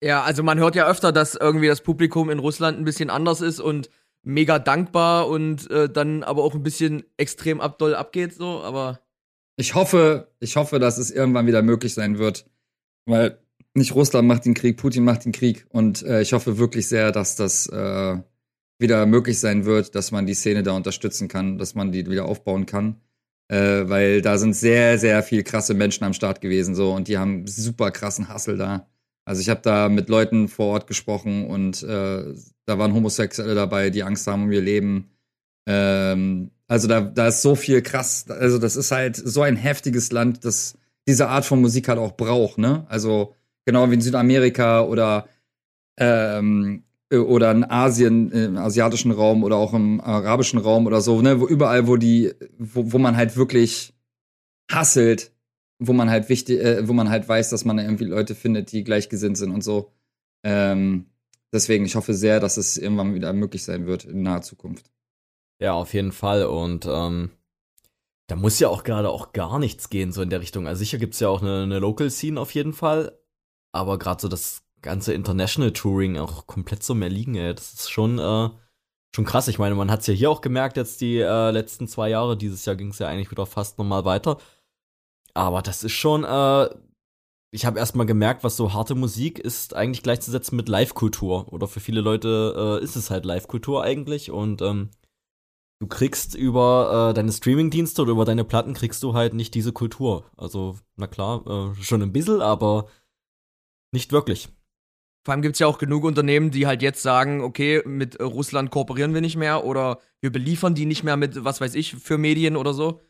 Ja, 0.05 0.21
also 0.21 0.43
man 0.43 0.59
hört 0.59 0.75
ja 0.75 0.87
öfter, 0.87 1.11
dass 1.11 1.33
irgendwie 1.33 1.65
das 1.65 1.81
Publikum 1.81 2.29
in 2.29 2.37
Russland 2.37 2.77
ein 2.77 2.85
bisschen 2.85 3.09
anders 3.09 3.41
ist 3.41 3.59
und 3.59 3.89
mega 4.21 4.59
dankbar 4.59 5.27
und 5.27 5.67
äh, 5.71 5.89
dann 5.89 6.21
aber 6.21 6.43
auch 6.43 6.53
ein 6.53 6.61
bisschen 6.61 7.05
extrem 7.17 7.59
abdoll 7.59 7.95
abgeht, 7.95 8.35
so, 8.35 8.61
aber. 8.61 8.99
Ich 9.55 9.73
hoffe, 9.73 10.27
ich 10.39 10.57
hoffe, 10.57 10.77
dass 10.77 10.99
es 10.99 11.09
irgendwann 11.09 11.47
wieder 11.47 11.63
möglich 11.63 11.95
sein 11.95 12.19
wird. 12.19 12.45
Weil 13.07 13.39
nicht 13.73 13.95
Russland 13.95 14.27
macht 14.27 14.45
den 14.45 14.53
Krieg, 14.53 14.77
Putin 14.77 15.05
macht 15.05 15.25
den 15.25 15.31
Krieg. 15.31 15.65
Und 15.69 16.03
äh, 16.03 16.21
ich 16.21 16.33
hoffe 16.33 16.59
wirklich 16.59 16.87
sehr, 16.87 17.11
dass 17.11 17.35
das 17.35 17.65
äh, 17.69 18.17
wieder 18.77 19.07
möglich 19.07 19.39
sein 19.39 19.65
wird, 19.65 19.95
dass 19.95 20.11
man 20.11 20.27
die 20.27 20.35
Szene 20.35 20.61
da 20.61 20.73
unterstützen 20.73 21.29
kann, 21.29 21.57
dass 21.57 21.73
man 21.73 21.91
die 21.91 22.05
wieder 22.05 22.25
aufbauen 22.25 22.67
kann. 22.67 23.01
Äh, 23.47 23.89
weil 23.89 24.21
da 24.21 24.37
sind 24.37 24.53
sehr, 24.53 24.99
sehr 24.99 25.23
viel 25.23 25.41
krasse 25.41 25.73
Menschen 25.73 26.03
am 26.03 26.13
Start 26.13 26.41
gewesen 26.41 26.75
so 26.75 26.93
und 26.93 27.07
die 27.07 27.17
haben 27.17 27.47
super 27.47 27.89
krassen 27.89 28.27
Hassel 28.27 28.57
da. 28.57 28.87
Also 29.25 29.41
ich 29.41 29.49
habe 29.49 29.61
da 29.63 29.89
mit 29.89 30.07
Leuten 30.07 30.47
vor 30.47 30.67
Ort 30.67 30.87
gesprochen 30.87 31.47
und 31.47 31.81
äh, 31.83 32.33
da 32.65 32.77
waren 32.79 32.93
Homosexuelle 32.93 33.55
dabei, 33.55 33.89
die 33.89 34.03
Angst 34.03 34.27
haben 34.27 34.43
um 34.43 34.51
ihr 34.51 34.61
Leben. 34.61 35.09
Ähm, 35.67 36.51
also 36.67 36.87
da, 36.87 37.01
da 37.01 37.27
ist 37.27 37.41
so 37.41 37.55
viel 37.55 37.81
krass. 37.81 38.25
Also 38.29 38.59
das 38.59 38.75
ist 38.75 38.91
halt 38.91 39.15
so 39.15 39.41
ein 39.41 39.55
heftiges 39.55 40.11
Land, 40.11 40.45
das 40.45 40.77
diese 41.07 41.27
Art 41.27 41.45
von 41.45 41.61
Musik 41.61 41.87
halt 41.87 41.99
auch 41.99 42.13
braucht, 42.13 42.57
ne? 42.57 42.85
Also 42.89 43.35
genau 43.65 43.89
wie 43.89 43.95
in 43.95 44.01
Südamerika 44.01 44.81
oder 44.81 45.27
ähm, 45.97 46.83
oder 47.11 47.51
in 47.51 47.63
Asien, 47.63 48.31
im 48.31 48.57
asiatischen 48.57 49.11
Raum 49.11 49.43
oder 49.43 49.57
auch 49.57 49.73
im 49.73 50.01
arabischen 50.01 50.59
Raum 50.59 50.87
oder 50.87 51.01
so, 51.01 51.21
ne? 51.21 51.39
Wo 51.39 51.47
überall, 51.47 51.87
wo 51.87 51.97
die, 51.97 52.33
wo, 52.57 52.91
wo 52.91 52.97
man 52.97 53.15
halt 53.15 53.37
wirklich 53.37 53.93
hasselt, 54.71 55.31
wo 55.79 55.93
man 55.93 56.09
halt 56.09 56.29
wichtig, 56.29 56.59
äh, 56.59 56.87
wo 56.87 56.93
man 56.93 57.09
halt 57.09 57.27
weiß, 57.27 57.49
dass 57.49 57.65
man 57.65 57.79
irgendwie 57.79 58.05
Leute 58.05 58.35
findet, 58.35 58.71
die 58.71 58.83
gleichgesinnt 58.83 59.37
sind 59.37 59.51
und 59.51 59.63
so. 59.63 59.91
Ähm, 60.43 61.07
deswegen, 61.51 61.85
ich 61.85 61.95
hoffe 61.95 62.13
sehr, 62.13 62.39
dass 62.39 62.57
es 62.57 62.77
irgendwann 62.77 63.15
wieder 63.15 63.33
möglich 63.33 63.63
sein 63.63 63.85
wird 63.85 64.05
in 64.05 64.21
naher 64.21 64.41
Zukunft. 64.41 64.91
Ja, 65.59 65.73
auf 65.73 65.93
jeden 65.93 66.11
Fall. 66.11 66.45
Und 66.45 66.85
ähm, 66.89 67.31
da 68.27 68.35
muss 68.35 68.59
ja 68.59 68.69
auch 68.69 68.83
gerade 68.83 69.09
auch 69.09 69.33
gar 69.33 69.59
nichts 69.59 69.89
gehen, 69.89 70.11
so 70.11 70.21
in 70.21 70.29
der 70.29 70.41
Richtung. 70.41 70.67
Also 70.67 70.79
sicher 70.79 70.97
gibt's 70.97 71.19
ja 71.19 71.29
auch 71.29 71.41
eine, 71.41 71.63
eine 71.63 71.79
Local 71.79 72.09
Scene 72.09 72.39
auf 72.39 72.51
jeden 72.53 72.73
Fall. 72.73 73.17
Aber 73.71 73.99
gerade 73.99 74.21
so 74.21 74.27
das 74.27 74.63
ganze 74.81 75.13
International 75.13 75.71
Touring 75.71 76.17
auch 76.17 76.47
komplett 76.47 76.83
so 76.83 76.93
mehr 76.93 77.09
liegen, 77.09 77.35
ey. 77.35 77.53
Das 77.53 77.73
ist 77.73 77.89
schon, 77.89 78.19
äh, 78.19 78.49
schon 79.13 79.25
krass. 79.25 79.47
Ich 79.47 79.59
meine, 79.59 79.75
man 79.75 79.91
hat's 79.91 80.07
ja 80.07 80.13
hier 80.13 80.29
auch 80.29 80.41
gemerkt, 80.41 80.77
jetzt 80.77 81.01
die 81.01 81.19
äh, 81.19 81.51
letzten 81.51 81.87
zwei 81.87 82.09
Jahre. 82.09 82.37
Dieses 82.37 82.65
Jahr 82.65 82.75
ging's 82.75 82.99
ja 82.99 83.07
eigentlich 83.07 83.31
wieder 83.31 83.45
fast 83.45 83.77
nochmal 83.77 84.05
weiter. 84.05 84.37
Aber 85.35 85.61
das 85.61 85.83
ist 85.83 85.91
schon, 85.91 86.23
äh, 86.23 86.69
ich 87.51 87.65
habe 87.65 87.77
erstmal 87.77 88.05
gemerkt, 88.05 88.43
was 88.43 88.57
so 88.57 88.73
harte 88.73 88.95
Musik 88.95 89.37
ist 89.37 89.75
eigentlich 89.75 90.01
gleichzusetzen 90.01 90.55
mit 90.55 90.69
Live-Kultur. 90.69 91.51
Oder 91.51 91.67
für 91.67 91.79
viele 91.79 92.01
Leute 92.01 92.79
äh, 92.81 92.83
ist 92.83 92.95
es 92.95 93.11
halt 93.11 93.25
Live-Kultur 93.25 93.83
eigentlich. 93.83 94.31
Und 94.31 94.61
ähm, 94.61 94.89
du 95.79 95.87
kriegst 95.87 96.35
über 96.35 97.09
äh, 97.09 97.13
deine 97.13 97.31
Streaming-Dienste 97.31 98.01
oder 98.01 98.11
über 98.11 98.25
deine 98.25 98.45
Platten 98.45 98.73
kriegst 98.73 99.03
du 99.03 99.13
halt 99.13 99.33
nicht 99.33 99.53
diese 99.53 99.73
Kultur. 99.73 100.25
Also, 100.37 100.77
na 100.95 101.07
klar, 101.07 101.45
äh, 101.47 101.83
schon 101.83 102.01
ein 102.01 102.13
bisschen, 102.13 102.41
aber 102.41 102.87
nicht 103.91 104.11
wirklich. 104.13 104.49
Vor 105.25 105.33
allem 105.33 105.41
gibt 105.41 105.55
es 105.55 105.59
ja 105.59 105.67
auch 105.67 105.79
genug 105.79 106.03
Unternehmen, 106.03 106.51
die 106.51 106.67
halt 106.67 106.81
jetzt 106.81 107.01
sagen, 107.01 107.41
okay, 107.41 107.81
mit 107.85 108.19
Russland 108.21 108.69
kooperieren 108.69 109.13
wir 109.13 109.21
nicht 109.21 109.37
mehr 109.37 109.65
oder 109.65 109.99
wir 110.21 110.31
beliefern 110.31 110.75
die 110.75 110.85
nicht 110.85 111.03
mehr 111.03 111.17
mit, 111.17 111.43
was 111.43 111.59
weiß 111.59 111.75
ich, 111.75 111.95
für 111.95 112.17
Medien 112.17 112.55
oder 112.55 112.73
so. 112.73 113.01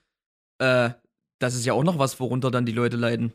Äh, 0.59 0.91
das 1.45 1.55
ist 1.55 1.65
ja 1.65 1.73
auch 1.73 1.83
noch 1.83 1.99
was, 1.99 2.19
worunter 2.19 2.51
dann 2.51 2.65
die 2.65 2.71
Leute 2.71 2.97
leiden. 2.97 3.33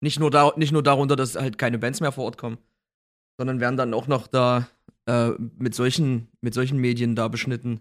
Nicht 0.00 0.20
nur, 0.20 0.30
da, 0.30 0.52
nicht 0.56 0.72
nur 0.72 0.82
darunter, 0.82 1.16
dass 1.16 1.34
halt 1.34 1.58
keine 1.58 1.78
Bands 1.78 2.00
mehr 2.00 2.12
vor 2.12 2.24
Ort 2.24 2.38
kommen, 2.38 2.58
sondern 3.38 3.60
werden 3.60 3.76
dann 3.76 3.94
auch 3.94 4.06
noch 4.06 4.26
da 4.26 4.68
äh, 5.06 5.30
mit, 5.58 5.74
solchen, 5.74 6.28
mit 6.40 6.54
solchen 6.54 6.78
Medien 6.78 7.16
da 7.16 7.28
beschnitten. 7.28 7.80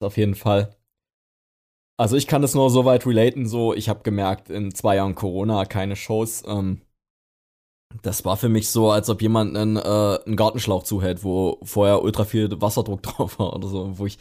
Auf 0.00 0.16
jeden 0.16 0.36
Fall. 0.36 0.76
Also 1.96 2.16
ich 2.16 2.28
kann 2.28 2.42
das 2.42 2.54
nur 2.54 2.70
so 2.70 2.84
weit 2.84 3.04
relaten, 3.06 3.46
so 3.46 3.74
ich 3.74 3.88
habe 3.88 4.04
gemerkt, 4.04 4.50
in 4.50 4.72
zwei 4.72 4.96
Jahren 4.96 5.16
Corona 5.16 5.64
keine 5.64 5.96
Shows. 5.96 6.44
Ähm, 6.46 6.82
das 8.02 8.24
war 8.24 8.36
für 8.36 8.48
mich 8.48 8.68
so, 8.70 8.90
als 8.90 9.10
ob 9.10 9.20
jemand 9.20 9.56
einen, 9.56 9.76
äh, 9.76 10.18
einen 10.24 10.36
Gartenschlauch 10.36 10.84
zuhält, 10.84 11.24
wo 11.24 11.58
vorher 11.64 12.02
ultra 12.02 12.24
viel 12.24 12.48
Wasserdruck 12.60 13.02
drauf 13.02 13.38
war 13.40 13.56
oder 13.56 13.66
so, 13.66 13.98
wo 13.98 14.06
ich 14.06 14.18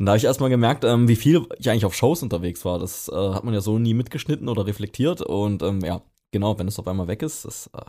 Und 0.00 0.06
da 0.06 0.12
habe 0.12 0.16
ich 0.16 0.24
erstmal 0.24 0.48
gemerkt, 0.48 0.82
ähm, 0.84 1.08
wie 1.08 1.14
viel 1.16 1.46
ich 1.58 1.68
eigentlich 1.68 1.84
auf 1.84 1.94
Shows 1.94 2.22
unterwegs 2.22 2.64
war. 2.64 2.78
Das 2.78 3.08
äh, 3.08 3.14
hat 3.14 3.44
man 3.44 3.52
ja 3.52 3.60
so 3.60 3.78
nie 3.78 3.92
mitgeschnitten 3.92 4.48
oder 4.48 4.66
reflektiert. 4.66 5.20
Und 5.20 5.62
ähm, 5.62 5.80
ja, 5.82 6.00
genau, 6.30 6.58
wenn 6.58 6.66
es 6.68 6.78
auf 6.78 6.88
einmal 6.88 7.06
weg 7.06 7.20
ist, 7.20 7.44
das 7.44 7.66
äh, 7.74 7.82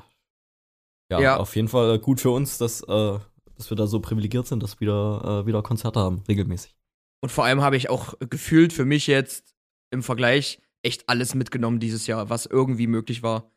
ja, 1.10 1.22
Ja. 1.22 1.38
auf 1.38 1.56
jeden 1.56 1.70
Fall 1.70 2.00
gut 2.00 2.20
für 2.20 2.32
uns, 2.32 2.58
dass, 2.58 2.82
äh, 2.84 3.18
dass 3.56 3.70
wir 3.70 3.78
da 3.78 3.88
so 3.88 4.02
privilegiert 4.02 4.46
sind, 4.46 4.62
dass 4.62 4.82
wir 4.82 4.82
wieder, 4.82 5.24
äh, 5.44 5.46
wieder 5.46 5.64
Konzerte 5.64 6.02
haben, 6.02 6.22
regelmäßig. 6.28 6.76
Und 7.24 7.30
vor 7.30 7.46
allem 7.46 7.62
habe 7.62 7.78
ich 7.78 7.90
auch 7.90 8.16
gefühlt 8.20 8.74
für 8.74 8.84
mich 8.84 9.08
jetzt 9.08 9.56
im 9.90 10.04
Vergleich 10.04 10.62
echt 10.84 11.08
alles 11.08 11.34
mitgenommen 11.34 11.80
dieses 11.80 12.08
Jahr, 12.08 12.30
was 12.30 12.46
irgendwie 12.46 12.88
möglich 12.88 13.24
war. 13.24 13.50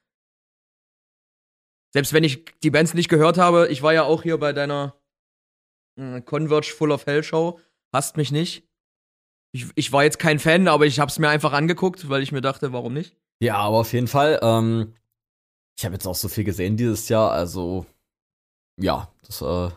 Selbst 1.93 2.13
wenn 2.13 2.23
ich 2.23 2.45
die 2.63 2.71
Bands 2.71 2.95
nicht 2.95 3.09
gehört 3.09 3.37
habe, 3.37 3.67
ich 3.67 3.83
war 3.83 3.93
ja 3.95 4.05
auch 4.05 4.23
hier 4.23 4.39
bei 4.39 4.53
deiner 4.53 4.95
äh, 5.99 6.21
Converge 6.21 6.73
Full 6.73 6.93
of 6.93 7.07
Hell 7.07 7.25
Show, 7.25 7.59
hasst 7.95 8.19
mich 8.19 8.31
nicht. 8.31 8.69
Ich, 9.53 9.67
ich 9.77 9.93
war 9.93 10.05
jetzt 10.05 10.19
kein 10.19 10.39
Fan, 10.39 10.69
aber 10.69 10.85
ich 10.85 10.99
habe 11.01 11.11
es 11.11 11.19
mir 11.19 11.29
einfach 11.29 11.53
angeguckt, 11.53 12.09
weil 12.11 12.23
ich 12.23 12.33
mir 12.33 12.41
dachte, 12.43 12.73
warum 12.73 12.93
nicht? 12.93 13.17
Ja, 13.41 13.57
aber 13.57 13.79
auf 13.79 13.93
jeden 13.93 14.09
Fall, 14.09 14.39
ähm, 14.43 14.95
ich 15.79 15.85
habe 15.85 15.95
jetzt 15.95 16.07
auch 16.07 16.15
so 16.15 16.29
viel 16.29 16.45
gesehen 16.45 16.77
dieses 16.77 17.09
Jahr, 17.09 17.31
also 17.31 17.87
ja, 18.81 19.11
das 19.27 19.41
äh, 19.41 19.71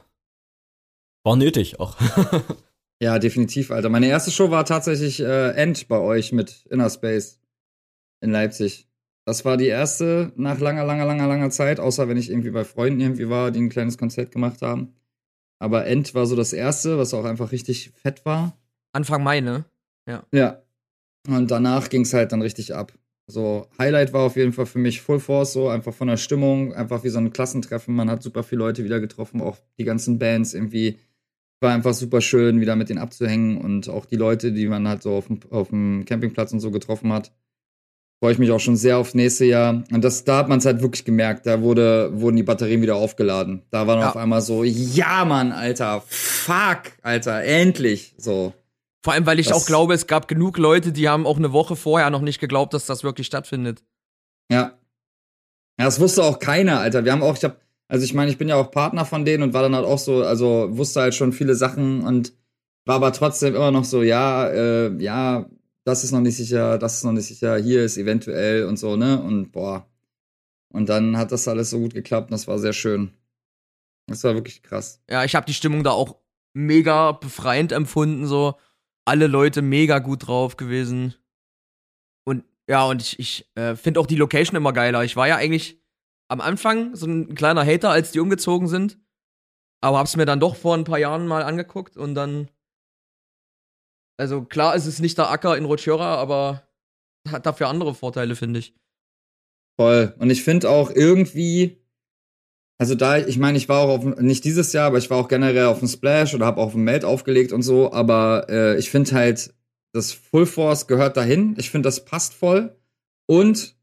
war 1.23 1.35
nötig 1.35 1.79
auch. 1.79 1.95
Ja, 2.99 3.19
definitiv, 3.19 3.69
Alter. 3.69 3.89
Meine 3.89 4.07
erste 4.07 4.31
Show 4.31 4.49
war 4.49 4.65
tatsächlich 4.65 5.19
äh, 5.19 5.51
End 5.51 5.87
bei 5.87 5.99
euch 5.99 6.31
mit 6.31 6.65
Inner 6.71 6.89
Space 6.89 7.39
in 8.21 8.31
Leipzig. 8.31 8.89
Das 9.23 9.45
war 9.45 9.57
die 9.57 9.67
erste 9.67 10.31
nach 10.35 10.59
langer, 10.59 10.83
langer, 10.83 11.05
langer, 11.05 11.27
langer 11.27 11.49
Zeit, 11.51 11.79
außer 11.79 12.07
wenn 12.07 12.17
ich 12.17 12.29
irgendwie 12.31 12.49
bei 12.49 12.63
Freunden 12.63 12.99
irgendwie 12.99 13.29
war, 13.29 13.51
die 13.51 13.59
ein 13.59 13.69
kleines 13.69 13.99
Konzert 13.99 14.31
gemacht 14.31 14.63
haben. 14.63 14.95
Aber 15.59 15.85
End 15.85 16.13
war 16.13 16.25
so 16.25 16.35
das 16.35 16.53
erste, 16.53 16.97
was 16.97 17.13
auch 17.13 17.25
einfach 17.25 17.51
richtig 17.51 17.91
fett 17.91 18.25
war. 18.25 18.57
Anfang 18.91 19.23
Mai, 19.23 19.41
ne? 19.41 19.65
Ja. 20.31 20.61
Und 21.27 21.51
danach 21.51 21.89
ging 21.89 22.01
es 22.01 22.13
halt 22.13 22.31
dann 22.31 22.41
richtig 22.41 22.73
ab. 22.73 22.93
So, 23.29 23.67
Highlight 23.77 24.13
war 24.13 24.21
auf 24.21 24.37
jeden 24.37 24.53
Fall 24.53 24.65
für 24.65 24.79
mich 24.79 25.01
Full 25.01 25.19
Force, 25.19 25.51
so 25.51 25.67
einfach 25.67 25.93
von 25.93 26.07
der 26.07 26.15
Stimmung, 26.15 26.73
einfach 26.73 27.03
wie 27.03 27.09
so 27.09 27.17
ein 27.17 27.33
Klassentreffen. 27.33 27.93
Man 27.93 28.09
hat 28.09 28.23
super 28.23 28.43
viele 28.43 28.59
Leute 28.59 28.85
wieder 28.85 29.01
getroffen, 29.01 29.41
auch 29.41 29.57
die 29.77 29.83
ganzen 29.83 30.17
Bands 30.17 30.53
irgendwie. 30.53 30.97
War 31.59 31.73
einfach 31.73 31.93
super 31.93 32.21
schön, 32.21 32.61
wieder 32.61 32.75
mit 32.75 32.87
denen 32.87 32.99
abzuhängen 32.99 33.57
und 33.57 33.89
auch 33.89 34.05
die 34.05 34.15
Leute, 34.15 34.53
die 34.53 34.67
man 34.67 34.87
halt 34.87 35.01
so 35.01 35.15
auf 35.15 35.27
dem, 35.27 35.39
auf 35.49 35.69
dem 35.69 36.05
Campingplatz 36.05 36.53
und 36.53 36.59
so 36.59 36.71
getroffen 36.71 37.11
hat. 37.11 37.33
Freue 38.19 38.31
ich 38.33 38.39
mich 38.39 38.49
auch 38.51 38.59
schon 38.59 38.75
sehr 38.77 38.97
aufs 38.97 39.13
nächste 39.13 39.45
Jahr. 39.45 39.83
Und 39.91 40.03
das, 40.03 40.23
da 40.23 40.37
hat 40.37 40.49
man 40.49 40.57
es 40.57 40.65
halt 40.65 40.81
wirklich 40.81 41.05
gemerkt. 41.05 41.45
Da 41.45 41.61
wurde, 41.61 42.09
wurden 42.19 42.35
die 42.35 42.43
Batterien 42.43 42.81
wieder 42.81 42.95
aufgeladen. 42.95 43.61
Da 43.69 43.85
war 43.85 43.95
dann 43.95 44.03
Ja. 44.05 44.09
auf 44.09 44.17
einmal 44.17 44.41
so, 44.41 44.63
ja, 44.63 45.23
Mann, 45.23 45.51
Alter, 45.51 46.01
fuck, 46.07 46.81
Alter, 47.03 47.43
endlich. 47.43 48.15
So. 48.17 48.53
Vor 49.03 49.13
allem, 49.13 49.25
weil 49.27 49.37
ich 49.39 49.49
Das- 49.49 49.61
auch 49.61 49.65
glaube, 49.67 49.93
es 49.93 50.07
gab 50.07 50.27
genug 50.27 50.57
Leute, 50.57 50.91
die 50.91 51.07
haben 51.07 51.27
auch 51.27 51.37
eine 51.37 51.53
Woche 51.53 51.75
vorher 51.75 52.09
noch 52.09 52.21
nicht 52.21 52.39
geglaubt, 52.39 52.73
dass 52.73 52.87
das 52.87 53.03
wirklich 53.03 53.27
stattfindet. 53.27 53.83
Ja. 54.51 54.73
Ja, 55.79 55.85
das 55.85 55.99
wusste 55.99 56.23
auch 56.23 56.39
keiner, 56.39 56.79
Alter. 56.79 57.05
Wir 57.05 57.11
haben 57.11 57.21
auch, 57.21 57.37
ich 57.37 57.43
hab, 57.43 57.61
also 57.87 58.03
ich 58.03 58.15
meine, 58.15 58.31
ich 58.31 58.39
bin 58.39 58.49
ja 58.49 58.55
auch 58.55 58.71
Partner 58.71 59.05
von 59.05 59.25
denen 59.25 59.43
und 59.43 59.53
war 59.53 59.61
dann 59.61 59.75
halt 59.75 59.85
auch 59.85 59.99
so, 59.99 60.23
also 60.23 60.69
wusste 60.71 61.01
halt 61.01 61.13
schon 61.13 61.33
viele 61.33 61.53
Sachen 61.53 62.01
und 62.01 62.33
war 62.85 62.95
aber 62.95 63.13
trotzdem 63.13 63.53
immer 63.53 63.69
noch 63.69 63.83
so, 63.83 64.01
ja, 64.01 64.47
äh, 64.49 64.91
ja, 65.01 65.45
das 65.87 66.03
ist 66.03 66.11
noch 66.11 66.19
nicht 66.19 66.35
sicher, 66.35 66.77
das 66.77 66.95
ist 66.97 67.05
noch 67.05 67.13
nicht 67.13 67.27
sicher, 67.27 67.55
hier 67.55 67.81
ist 67.85 67.97
eventuell 67.97 68.65
und 68.65 68.75
so, 68.75 68.97
ne? 68.97 69.21
Und 69.21 69.53
boah. 69.53 69.89
Und 70.67 70.89
dann 70.89 71.15
hat 71.15 71.31
das 71.31 71.47
alles 71.47 71.69
so 71.69 71.79
gut 71.79 71.93
geklappt 71.93 72.29
und 72.29 72.33
das 72.33 72.45
war 72.45 72.59
sehr 72.59 72.73
schön. 72.73 73.13
Das 74.07 74.21
war 74.25 74.33
wirklich 74.33 74.63
krass. 74.63 75.01
Ja, 75.09 75.23
ich 75.23 75.33
habe 75.33 75.45
die 75.45 75.53
Stimmung 75.53 75.85
da 75.85 75.91
auch 75.91 76.17
mega 76.53 77.13
befreiend 77.13 77.71
empfunden, 77.71 78.27
so. 78.27 78.55
Alle 79.05 79.27
Leute 79.27 79.61
mega 79.61 79.99
gut 79.99 80.27
drauf 80.27 80.57
gewesen. 80.57 81.15
Und 82.25 82.43
ja, 82.67 82.83
und 82.85 83.01
ich, 83.01 83.17
ich 83.17 83.49
äh, 83.55 83.77
finde 83.77 84.01
auch 84.01 84.07
die 84.07 84.17
Location 84.17 84.57
immer 84.57 84.73
geiler. 84.73 85.05
Ich 85.05 85.15
war 85.15 85.29
ja 85.29 85.37
eigentlich 85.37 85.81
am 86.27 86.41
Anfang 86.41 86.95
so 86.97 87.05
ein 87.05 87.33
kleiner 87.33 87.65
Hater, 87.65 87.91
als 87.91 88.11
die 88.11 88.19
umgezogen 88.19 88.67
sind. 88.67 88.99
Aber 89.79 89.99
hab's 89.99 90.17
mir 90.17 90.25
dann 90.25 90.41
doch 90.41 90.57
vor 90.57 90.75
ein 90.75 90.83
paar 90.83 90.99
Jahren 90.99 91.27
mal 91.27 91.43
angeguckt 91.43 91.95
und 91.95 92.13
dann. 92.13 92.49
Also 94.17 94.43
klar 94.43 94.75
ist 94.75 94.87
es 94.87 94.99
nicht 94.99 95.17
der 95.17 95.29
Acker 95.29 95.57
in 95.57 95.65
Rotschöra, 95.65 96.15
aber 96.15 96.63
hat 97.29 97.45
dafür 97.45 97.67
andere 97.67 97.93
Vorteile, 97.93 98.35
finde 98.35 98.59
ich. 98.59 98.73
Voll. 99.79 100.15
Und 100.17 100.31
ich 100.31 100.43
finde 100.43 100.69
auch 100.69 100.89
irgendwie, 100.89 101.77
also 102.79 102.95
da, 102.95 103.17
ich 103.17 103.37
meine, 103.37 103.57
ich 103.57 103.69
war 103.69 103.81
auch 103.81 103.89
auf, 103.89 104.05
nicht 104.19 104.43
dieses 104.43 104.73
Jahr, 104.73 104.87
aber 104.87 104.97
ich 104.97 105.09
war 105.09 105.17
auch 105.17 105.27
generell 105.27 105.65
auf 105.65 105.79
dem 105.79 105.87
Splash 105.87 106.33
oder 106.33 106.45
habe 106.45 106.61
auf 106.61 106.71
dem 106.71 106.83
Meld 106.83 107.05
aufgelegt 107.05 107.51
und 107.51 107.61
so, 107.61 107.93
aber 107.93 108.47
äh, 108.49 108.77
ich 108.77 108.89
finde 108.89 109.11
halt, 109.11 109.53
das 109.93 110.11
Full 110.11 110.45
Force 110.45 110.87
gehört 110.87 111.17
dahin. 111.17 111.55
Ich 111.57 111.69
finde, 111.69 111.87
das 111.87 112.05
passt 112.05 112.33
voll. 112.33 112.75
Und 113.25 113.75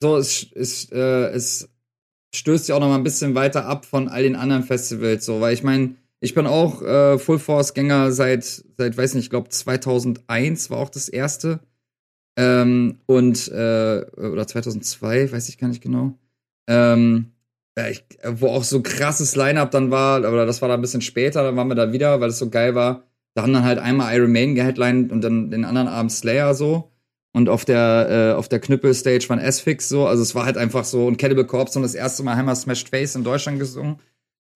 so, 0.00 0.16
es, 0.16 0.46
es, 0.52 0.90
äh, 0.92 1.30
es 1.30 1.68
stößt 2.34 2.68
ja 2.68 2.76
auch 2.76 2.80
noch 2.80 2.88
mal 2.88 2.96
ein 2.96 3.04
bisschen 3.04 3.34
weiter 3.34 3.66
ab 3.66 3.84
von 3.84 4.08
all 4.08 4.22
den 4.22 4.36
anderen 4.36 4.62
Festivals, 4.62 5.24
so, 5.24 5.40
weil 5.40 5.54
ich 5.54 5.62
meine, 5.62 5.96
ich 6.20 6.34
bin 6.34 6.46
auch 6.46 6.82
äh, 6.82 7.18
Full 7.18 7.38
Force 7.38 7.74
Gänger 7.74 8.12
seit, 8.12 8.44
seit, 8.44 8.96
weiß 8.96 9.14
nicht, 9.14 9.24
ich 9.24 9.30
glaube 9.30 9.48
2001 9.48 10.70
war 10.70 10.78
auch 10.78 10.90
das 10.90 11.08
erste. 11.08 11.60
Ähm, 12.36 12.98
und, 13.06 13.48
äh, 13.48 14.04
oder 14.16 14.46
2002, 14.46 15.32
weiß 15.32 15.48
ich 15.48 15.58
gar 15.58 15.68
nicht 15.68 15.82
genau. 15.82 16.18
Ähm, 16.68 17.32
ich, 17.90 18.04
wo 18.24 18.48
auch 18.48 18.64
so 18.64 18.82
krasses 18.82 19.36
Line-Up 19.36 19.70
dann 19.70 19.90
war, 19.90 20.24
aber 20.24 20.46
das 20.46 20.60
war 20.60 20.68
dann 20.68 20.80
ein 20.80 20.82
bisschen 20.82 21.00
später, 21.00 21.44
dann 21.44 21.56
waren 21.56 21.68
wir 21.68 21.76
da 21.76 21.92
wieder, 21.92 22.20
weil 22.20 22.30
es 22.30 22.38
so 22.38 22.50
geil 22.50 22.74
war. 22.74 23.04
Da 23.34 23.42
haben 23.42 23.52
dann 23.52 23.64
halt 23.64 23.78
einmal 23.78 24.16
Iron 24.16 24.32
Maiden 24.32 24.56
geheadlined 24.56 25.12
und 25.12 25.20
dann 25.22 25.50
den 25.50 25.64
anderen 25.64 25.86
Abend 25.86 26.10
Slayer 26.10 26.54
so. 26.54 26.90
Und 27.32 27.48
auf 27.48 27.64
der, 27.64 28.32
äh, 28.34 28.36
auf 28.36 28.48
der 28.48 28.58
Knüppel-Stage 28.58 29.28
waren 29.28 29.38
S-Fix 29.38 29.88
so. 29.88 30.06
Also 30.06 30.22
es 30.22 30.34
war 30.34 30.44
halt 30.44 30.56
einfach 30.56 30.84
so. 30.84 31.06
Und 31.06 31.18
Cannibal 31.18 31.44
Corpse 31.44 31.76
haben 31.76 31.82
das 31.82 31.94
erste 31.94 32.22
Mal 32.24 32.36
Hammer 32.36 32.56
Smashed 32.56 32.88
Face 32.88 33.14
in 33.14 33.22
Deutschland 33.22 33.60
gesungen, 33.60 34.00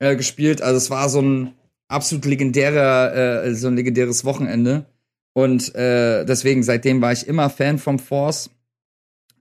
äh, 0.03 0.17
gespielt. 0.17 0.63
Also 0.63 0.77
es 0.77 0.91
war 0.91 1.09
so 1.09 1.23
ein 1.23 1.55
absolut 1.89 2.25
legendärer, 2.25 3.45
äh, 3.45 3.55
so 3.55 3.69
ein 3.69 3.77
legendäres 3.77 4.25
Wochenende. 4.25 4.85
Und 5.33 5.75
äh, 5.77 6.25
deswegen, 6.25 6.63
seitdem 6.63 7.01
war 7.01 7.13
ich 7.13 7.27
immer 7.29 7.49
Fan 7.49 7.79
vom 7.79 7.99
Force. 7.99 8.51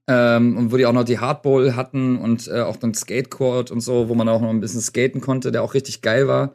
Ähm, 0.08 0.58
und 0.58 0.72
wo 0.72 0.78
die 0.78 0.86
auch 0.86 0.94
noch 0.94 1.04
die 1.04 1.20
Hardball 1.20 1.76
hatten 1.76 2.18
und 2.18 2.48
äh, 2.48 2.62
auch 2.62 2.76
den 2.76 2.94
Skatecourt 2.94 3.72
und 3.72 3.82
so, 3.82 4.08
wo 4.08 4.16
man 4.16 4.30
auch 4.30 4.42
noch 4.42 4.50
ein 4.50 4.60
bisschen 4.60 4.82
skaten 4.82 5.22
konnte, 5.22 5.52
der 5.52 5.64
auch 5.64 5.74
richtig 5.74 6.02
geil 6.02 6.28
war. 6.28 6.54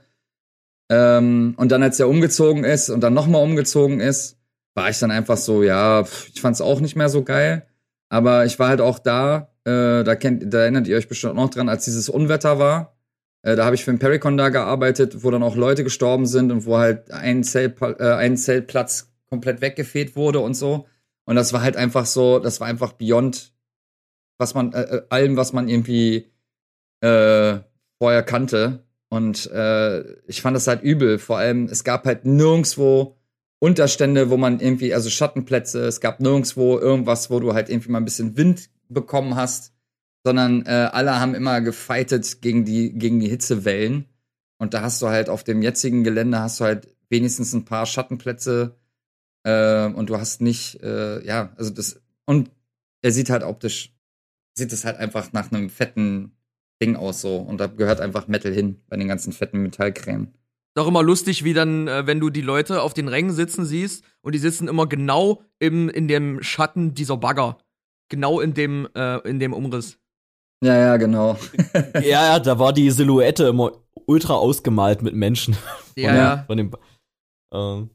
Ähm, 0.91 1.55
und 1.57 1.73
dann, 1.73 1.83
als 1.83 1.99
er 1.99 2.09
umgezogen 2.09 2.65
ist 2.65 2.91
und 2.91 3.01
dann 3.01 3.15
nochmal 3.15 3.43
umgezogen 3.43 4.01
ist, 4.01 4.39
war 4.75 4.91
ich 4.91 4.99
dann 4.99 5.11
einfach 5.11 5.37
so, 5.37 5.63
ja, 5.63 6.05
pff, 6.05 6.29
ich 6.33 6.41
fand's 6.41 6.61
auch 6.61 6.81
nicht 6.81 6.97
mehr 6.97 7.09
so 7.09 7.23
geil. 7.25 7.67
Aber 8.09 8.47
ich 8.47 8.59
war 8.59 8.69
halt 8.69 8.81
auch 8.81 8.99
da, 9.01 9.49
äh, 9.65 10.05
da 10.05 10.15
kennt, 10.15 10.53
da 10.53 10.61
erinnert 10.61 10.87
ihr 10.87 10.97
euch 10.97 11.09
bestimmt 11.09 11.35
noch 11.35 11.51
dran, 11.51 11.69
als 11.69 11.85
dieses 11.85 12.09
Unwetter 12.09 12.59
war. 12.59 12.96
Äh, 13.43 13.57
da 13.57 13.65
habe 13.65 13.75
ich 13.75 13.85
für 13.85 13.93
den 13.93 13.99
Pericon 13.99 14.37
da 14.37 14.49
gearbeitet, 14.49 15.25
wo 15.25 15.31
dann 15.31 15.43
auch 15.43 15.57
Leute 15.57 15.85
gestorben 15.85 16.27
sind 16.27 16.53
und 16.53 16.67
wo 16.67 16.79
halt 16.79 17.11
ein, 17.11 17.45
Zelt, 17.45 17.81
äh, 17.81 18.15
ein 18.15 18.37
Zeltplatz 18.37 19.13
komplett 19.29 19.61
weggefegt 19.61 20.17
wurde 20.17 20.41
und 20.41 20.55
so. 20.55 20.87
Und 21.25 21.37
das 21.37 21.53
war 21.53 21.63
halt 21.63 21.77
einfach 21.77 22.07
so, 22.07 22.39
das 22.39 22.61
war 22.61 22.69
einfach 22.69 22.93
beyond 22.93 23.57
was 24.39 24.55
man, 24.55 24.73
äh, 24.73 24.83
äh, 24.83 25.03
allem, 25.09 25.37
was 25.37 25.53
man 25.53 25.69
irgendwie 25.69 26.31
äh, 27.01 27.59
vorher 27.99 28.23
kannte. 28.23 28.85
Und 29.09 29.51
äh, 29.51 30.03
ich 30.27 30.43
fand 30.43 30.57
das 30.57 30.67
halt 30.67 30.83
übel. 30.83 31.19
Vor 31.19 31.39
allem, 31.39 31.67
es 31.67 31.85
gab 31.85 32.05
halt 32.05 32.25
nirgendwo 32.25 33.17
Unterstände, 33.59 34.31
wo 34.31 34.37
man 34.37 34.61
irgendwie, 34.61 34.93
also 34.93 35.09
Schattenplätze, 35.09 35.87
es 35.87 36.01
gab 36.01 36.21
nirgendwo 36.21 36.79
irgendwas, 36.79 37.31
wo 37.31 37.41
du 37.41 37.55
halt 37.55 37.71
irgendwie 37.71 37.91
mal 37.91 37.99
ein 37.99 38.05
bisschen 38.05 38.37
Wind 38.37 38.69
bekommen 38.89 39.37
hast, 39.37 39.73
sondern 40.27 40.67
äh, 40.67 40.91
alle 40.93 41.21
haben 41.21 41.37
immer 41.37 41.61
gefightet 41.61 42.43
gegen 42.43 42.65
die, 42.65 42.93
gegen 42.93 43.21
die 43.21 43.29
Hitzewellen. 43.29 44.07
Und 44.59 44.75
da 44.75 44.83
hast 44.83 45.01
du 45.01 45.07
halt 45.07 45.29
auf 45.29 45.45
dem 45.45 45.63
jetzigen 45.63 46.03
Gelände 46.03 46.41
hast 46.41 46.59
du 46.59 46.65
halt 46.65 46.89
wenigstens 47.09 47.53
ein 47.53 47.65
paar 47.65 47.87
Schattenplätze 47.87 48.75
äh, 49.45 49.87
und 49.87 50.11
du 50.11 50.19
hast 50.19 50.41
nicht, 50.41 50.83
äh, 50.83 51.25
ja, 51.25 51.53
also 51.57 51.71
das, 51.71 52.03
und 52.25 52.51
er 53.03 53.13
sieht 53.13 53.31
halt 53.31 53.45
optisch, 53.45 53.95
sieht 54.55 54.73
es 54.73 54.85
halt 54.85 54.97
einfach 54.97 55.33
nach 55.33 55.53
einem 55.53 55.71
fetten 55.71 56.33
Ding 56.83 56.97
aus 56.97 57.21
so. 57.21 57.37
Und 57.37 57.59
da 57.59 57.69
gehört 57.69 58.01
einfach 58.01 58.27
Metal 58.27 58.53
hin 58.53 58.81
bei 58.89 58.97
den 58.97 59.07
ganzen 59.07 59.33
fetten 59.33 59.63
Metallkrämen. 59.63 60.35
Ist 60.75 60.83
auch 60.83 60.89
immer 60.89 61.05
lustig, 61.05 61.45
wie 61.45 61.55
dann, 61.55 61.87
äh, 61.87 62.05
wenn 62.09 62.19
du 62.19 62.31
die 62.31 62.41
Leute 62.41 62.83
auf 62.83 62.95
den 62.95 63.07
Rängen 63.07 63.31
sitzen 63.31 63.65
siehst 63.65 64.05
und 64.23 64.35
die 64.35 64.41
sitzen 64.41 64.67
immer 64.67 64.89
genau 64.89 65.45
im, 65.61 65.89
in 65.89 66.09
dem 66.09 66.43
Schatten 66.43 66.95
dieser 66.95 67.17
Bagger. 67.17 67.59
Genau 68.09 68.41
in 68.41 68.55
dem, 68.55 68.89
äh, 68.97 69.19
in 69.19 69.39
dem 69.39 69.53
Umriss. 69.53 70.01
Ja, 70.63 70.75
ja, 70.77 70.97
genau. 70.97 71.37
ja, 71.95 72.01
ja, 72.03 72.39
da 72.39 72.59
war 72.59 72.73
die 72.73 72.91
Silhouette 72.91 73.45
immer 73.45 73.73
ultra 74.07 74.35
ausgemalt 74.35 75.03
mit 75.03 75.15
Menschen. 75.15 75.57
Ja, 75.97 76.11
Ja. 76.11 76.17
ja. 76.17 76.45
Von 76.47 76.57
dem, 76.57 76.73
ähm, 77.53 77.91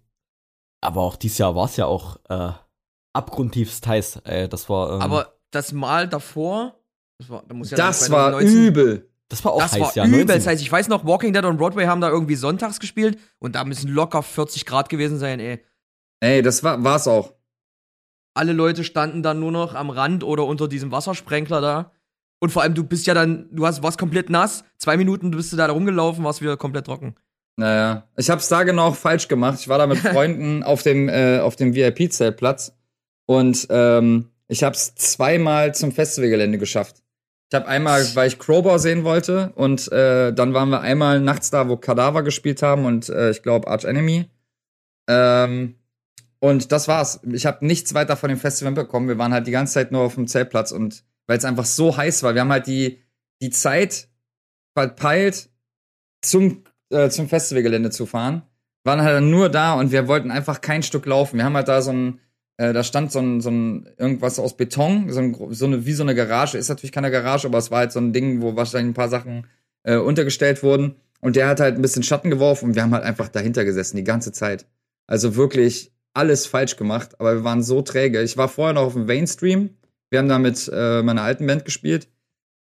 aber 0.81 1.01
auch 1.01 1.15
dieses 1.15 1.37
Jahr 1.37 1.55
war 1.55 1.65
es 1.65 1.77
ja 1.77 1.85
auch 1.85 2.17
äh, 2.29 2.51
abgrundtiefst 3.13 3.85
heiß. 3.85 4.21
Ey, 4.25 4.49
das 4.49 4.69
war, 4.69 4.93
ähm, 4.95 5.01
Aber 5.01 5.35
das 5.51 5.71
Mal 5.71 6.07
davor, 6.07 6.75
das 7.19 7.29
war, 7.29 7.43
da 7.47 7.53
muss 7.53 7.71
ja 7.71 7.77
Das 7.77 8.09
war 8.09 8.31
2019 8.31 8.67
übel. 8.67 9.09
das 9.29 9.43
war 9.45 9.53
auch 9.53 9.61
Das 9.61 9.73
heiß, 9.73 9.81
war 9.81 9.95
ja. 9.95 10.05
übel. 10.05 10.19
19. 10.19 10.27
Das 10.37 10.47
heißt, 10.47 10.61
ich 10.61 10.71
weiß 10.71 10.87
noch, 10.87 11.05
Walking 11.05 11.33
Dead 11.33 11.45
und 11.45 11.57
Broadway 11.57 11.85
haben 11.85 12.01
da 12.01 12.09
irgendwie 12.09 12.35
sonntags 12.35 12.79
gespielt 12.79 13.19
und 13.39 13.55
da 13.55 13.63
müssen 13.63 13.89
locker 13.89 14.23
40 14.23 14.65
Grad 14.65 14.89
gewesen 14.89 15.19
sein, 15.19 15.39
ey. 15.39 15.63
Ey, 16.21 16.41
das 16.41 16.63
war 16.63 16.83
war's 16.83 17.07
auch. 17.07 17.33
Alle 18.33 18.53
Leute 18.53 18.83
standen 18.83 19.23
dann 19.23 19.39
nur 19.39 19.51
noch 19.51 19.75
am 19.75 19.89
Rand 19.89 20.23
oder 20.23 20.45
unter 20.45 20.67
diesem 20.67 20.91
Wassersprenkler 20.91 21.59
da. 21.61 21.91
Und 22.43 22.49
vor 22.49 22.63
allem, 22.63 22.73
du 22.73 22.83
bist 22.83 23.05
ja 23.05 23.13
dann, 23.13 23.47
du 23.51 23.67
hast, 23.67 23.83
warst 23.83 23.99
komplett 23.99 24.31
nass. 24.31 24.63
Zwei 24.77 24.97
Minuten 24.97 25.29
bist 25.29 25.53
du 25.53 25.57
da 25.57 25.67
rumgelaufen, 25.67 26.23
warst 26.23 26.41
wieder 26.41 26.57
komplett 26.57 26.85
trocken. 26.87 27.15
Naja, 27.55 28.07
ich 28.17 28.31
hab's 28.31 28.47
da 28.47 28.63
genau 28.63 28.91
falsch 28.93 29.27
gemacht. 29.27 29.59
Ich 29.59 29.67
war 29.67 29.77
da 29.77 29.85
mit 29.85 29.97
Freunden 29.99 30.63
auf 30.63 30.81
dem, 30.81 31.07
äh, 31.07 31.39
auf 31.39 31.55
dem 31.55 31.75
VIP-Zeltplatz 31.75 32.73
und 33.27 33.67
ähm, 33.69 34.29
ich 34.47 34.63
hab's 34.63 34.95
zweimal 34.95 35.75
zum 35.75 35.91
Festivalgelände 35.91 36.57
geschafft. 36.57 37.03
Ich 37.51 37.55
habe 37.55 37.67
einmal, 37.67 38.03
weil 38.15 38.27
ich 38.27 38.39
Crowbar 38.39 38.79
sehen 38.79 39.03
wollte 39.03 39.51
und 39.55 39.91
äh, 39.91 40.33
dann 40.33 40.55
waren 40.55 40.69
wir 40.69 40.81
einmal 40.81 41.19
nachts 41.19 41.51
da, 41.51 41.69
wo 41.69 41.77
Kadaver 41.77 42.23
gespielt 42.23 42.63
haben 42.63 42.85
und 42.85 43.09
äh, 43.09 43.29
ich 43.29 43.43
glaube 43.43 43.67
Arch 43.67 43.83
Enemy. 43.83 44.25
Ähm, 45.07 45.75
und 46.39 46.71
das 46.71 46.87
war's. 46.87 47.19
Ich 47.31 47.45
habe 47.45 47.63
nichts 47.63 47.93
weiter 47.93 48.17
von 48.17 48.29
dem 48.29 48.39
Festival 48.39 48.73
bekommen. 48.73 49.07
Wir 49.07 49.19
waren 49.19 49.33
halt 49.33 49.45
die 49.45 49.51
ganze 49.51 49.75
Zeit 49.75 49.91
nur 49.91 50.01
auf 50.01 50.15
dem 50.15 50.27
Zeltplatz 50.27 50.71
und 50.71 51.03
weil 51.31 51.37
es 51.37 51.45
einfach 51.45 51.63
so 51.63 51.95
heiß 51.95 52.23
war, 52.23 52.33
wir 52.33 52.41
haben 52.41 52.51
halt 52.51 52.67
die, 52.67 52.99
die 53.41 53.51
Zeit 53.51 54.09
verpeilt, 54.73 55.49
zum, 56.21 56.65
äh, 56.89 57.07
zum 57.07 57.29
Festivalgelände 57.29 57.89
zu 57.89 58.05
fahren. 58.05 58.41
Waren 58.83 59.01
halt 59.01 59.23
nur 59.23 59.47
da 59.47 59.75
und 59.75 59.93
wir 59.93 60.09
wollten 60.09 60.29
einfach 60.29 60.59
kein 60.59 60.83
Stück 60.83 61.05
laufen. 61.05 61.37
Wir 61.37 61.45
haben 61.45 61.55
halt 61.55 61.69
da 61.69 61.81
so 61.81 61.93
ein, 61.93 62.19
äh, 62.57 62.73
da 62.73 62.83
stand 62.83 63.13
so 63.13 63.19
ein, 63.19 63.39
so 63.39 63.49
ein 63.49 63.87
irgendwas 63.97 64.39
aus 64.39 64.57
Beton, 64.57 65.09
so, 65.09 65.21
ein, 65.21 65.37
so 65.51 65.67
eine, 65.67 65.85
wie 65.85 65.93
so 65.93 66.03
eine 66.03 66.15
Garage. 66.15 66.57
Ist 66.57 66.67
natürlich 66.67 66.91
keine 66.91 67.11
Garage, 67.11 67.47
aber 67.47 67.59
es 67.59 67.71
war 67.71 67.77
halt 67.77 67.93
so 67.93 68.01
ein 68.01 68.11
Ding, 68.11 68.41
wo 68.41 68.57
wahrscheinlich 68.57 68.91
ein 68.91 68.93
paar 68.93 69.07
Sachen 69.07 69.47
äh, 69.83 69.95
untergestellt 69.95 70.63
wurden. 70.63 70.95
Und 71.21 71.37
der 71.37 71.47
hat 71.47 71.61
halt 71.61 71.77
ein 71.77 71.81
bisschen 71.81 72.03
Schatten 72.03 72.29
geworfen 72.29 72.65
und 72.65 72.75
wir 72.75 72.83
haben 72.83 72.93
halt 72.93 73.05
einfach 73.05 73.29
dahinter 73.29 73.63
gesessen, 73.63 73.95
die 73.95 74.03
ganze 74.03 74.33
Zeit. 74.33 74.65
Also 75.07 75.37
wirklich 75.37 75.93
alles 76.13 76.45
falsch 76.45 76.75
gemacht, 76.75 77.21
aber 77.21 77.35
wir 77.35 77.43
waren 77.45 77.63
so 77.63 77.81
träge. 77.81 78.21
Ich 78.21 78.35
war 78.35 78.49
vorher 78.49 78.73
noch 78.73 78.83
auf 78.83 78.93
dem 78.95 79.05
Mainstream. 79.05 79.77
Wir 80.11 80.19
haben 80.19 80.29
da 80.29 80.37
mit 80.37 80.69
äh, 80.71 81.01
meiner 81.01 81.23
alten 81.23 81.47
Band 81.47 81.65
gespielt 81.65 82.09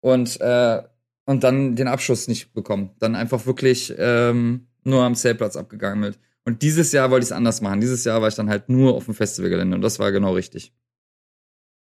und, 0.02 0.40
äh, 0.42 0.84
und 1.26 1.44
dann 1.44 1.76
den 1.76 1.88
Abschuss 1.88 2.28
nicht 2.28 2.54
bekommen. 2.54 2.92
Dann 3.00 3.16
einfach 3.16 3.46
wirklich 3.46 3.94
ähm, 3.98 4.68
nur 4.84 5.04
am 5.04 5.16
Zeltplatz 5.16 5.56
abgegangen 5.56 6.00
mit. 6.00 6.20
Und 6.46 6.62
dieses 6.62 6.92
Jahr 6.92 7.10
wollte 7.10 7.24
ich 7.24 7.30
es 7.30 7.32
anders 7.32 7.62
machen. 7.62 7.82
Dieses 7.82 8.04
Jahr 8.04 8.22
war 8.22 8.28
ich 8.28 8.36
dann 8.36 8.50
halt 8.50 8.70
nur 8.70 8.94
auf 8.94 9.06
dem 9.06 9.14
Festivalgelände 9.14 9.76
und 9.76 9.82
das 9.82 9.98
war 9.98 10.12
genau 10.12 10.34
richtig. 10.34 10.74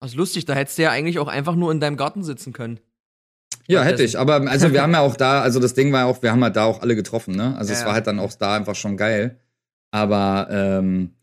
Das 0.01 0.11
ist 0.11 0.17
lustig, 0.17 0.45
da 0.45 0.55
hättest 0.55 0.79
du 0.79 0.83
ja 0.83 0.91
eigentlich 0.91 1.19
auch 1.19 1.29
einfach 1.29 1.55
nur 1.55 1.73
in 1.73 1.81
deinem 1.81 1.97
Garten 1.97 2.23
sitzen 2.23 2.53
können. 2.53 2.79
Ja, 3.67 3.83
hätte 3.83 4.03
ich. 4.03 4.19
Aber 4.19 4.37
also 4.49 4.73
wir 4.73 4.83
haben 4.83 4.93
ja 4.93 5.01
auch 5.01 5.17
da, 5.17 5.41
also 5.41 5.59
das 5.59 5.75
Ding 5.75 5.93
war 5.93 6.01
ja 6.01 6.07
auch, 6.07 6.23
wir 6.23 6.31
haben 6.31 6.45
halt 6.45 6.57
da 6.57 6.65
auch 6.65 6.83
alle 6.83 6.95
getroffen, 6.95 7.35
ne? 7.35 7.57
Also 7.57 7.73
Ja, 7.73 7.79
es 7.79 7.85
war 7.85 7.95
halt 7.95 8.07
dann 8.07 8.21
auch 8.21 8.33
da 8.35 8.55
einfach 8.55 8.77
schon 8.77 8.97
geil. 8.97 9.41
Aber 9.91 10.49
ähm, 10.51 11.16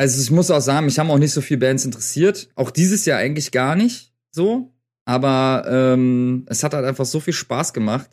also 0.00 0.22
ich 0.22 0.30
muss 0.30 0.50
auch 0.50 0.62
sagen, 0.62 0.86
mich 0.86 0.98
haben 0.98 1.10
auch 1.10 1.18
nicht 1.18 1.32
so 1.32 1.42
viele 1.42 1.60
Bands 1.60 1.84
interessiert. 1.84 2.48
Auch 2.54 2.70
dieses 2.70 3.04
Jahr 3.04 3.18
eigentlich 3.18 3.50
gar 3.50 3.76
nicht 3.76 4.14
so. 4.30 4.72
Aber 5.04 5.66
ähm, 5.68 6.46
es 6.48 6.64
hat 6.64 6.72
halt 6.72 6.86
einfach 6.86 7.04
so 7.04 7.20
viel 7.20 7.34
Spaß 7.34 7.74
gemacht. 7.74 8.08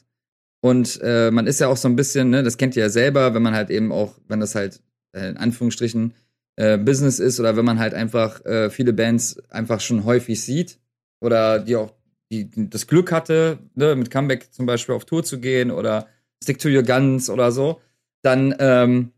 Und 0.60 1.00
äh, 1.02 1.32
man 1.32 1.48
ist 1.48 1.62
ja 1.62 1.70
auch 1.70 1.78
so 1.78 1.88
ein 1.88 1.96
bisschen, 1.96 2.30
ne, 2.30 2.44
das 2.44 2.58
kennt 2.58 2.76
ihr 2.76 2.84
ja 2.84 2.90
selber, 2.90 3.34
wenn 3.34 3.42
man 3.42 3.56
halt 3.56 3.70
eben 3.70 3.94
auch, 3.94 4.16
wenn 4.28 4.42
das 4.42 4.54
halt 4.54 4.82
äh, 5.14 5.30
in 5.30 5.38
Anführungsstrichen 5.38 6.14
äh, 6.58 6.78
Business 6.78 7.20
ist 7.20 7.40
oder 7.40 7.56
wenn 7.56 7.64
man 7.64 7.80
halt 7.80 7.94
einfach 7.94 8.44
äh, 8.46 8.70
viele 8.70 8.92
Bands 8.92 9.40
einfach 9.50 9.80
schon 9.80 10.04
häufig 10.04 10.42
sieht 10.42 10.80
oder 11.22 11.60
die 11.60 11.78
auch 11.78 11.94
die, 12.30 12.50
die 12.50 12.70
das 12.70 12.88
Glück 12.88 13.14
hatte, 13.14 13.60
ne, 13.76 13.96
mit 13.96 14.12
Comeback 14.12 14.52
zum 14.52 14.66
Beispiel 14.66 14.94
auf 14.94 15.06
Tour 15.06 15.24
zu 15.24 15.40
gehen 15.40 15.72
oder 15.72 16.08
Stick 16.44 16.60
to 16.60 16.68
Your 16.68 16.84
Guns 16.84 17.30
oder 17.30 17.54
so, 17.54 17.80
dann 18.24 18.54
ähm, 18.60 19.14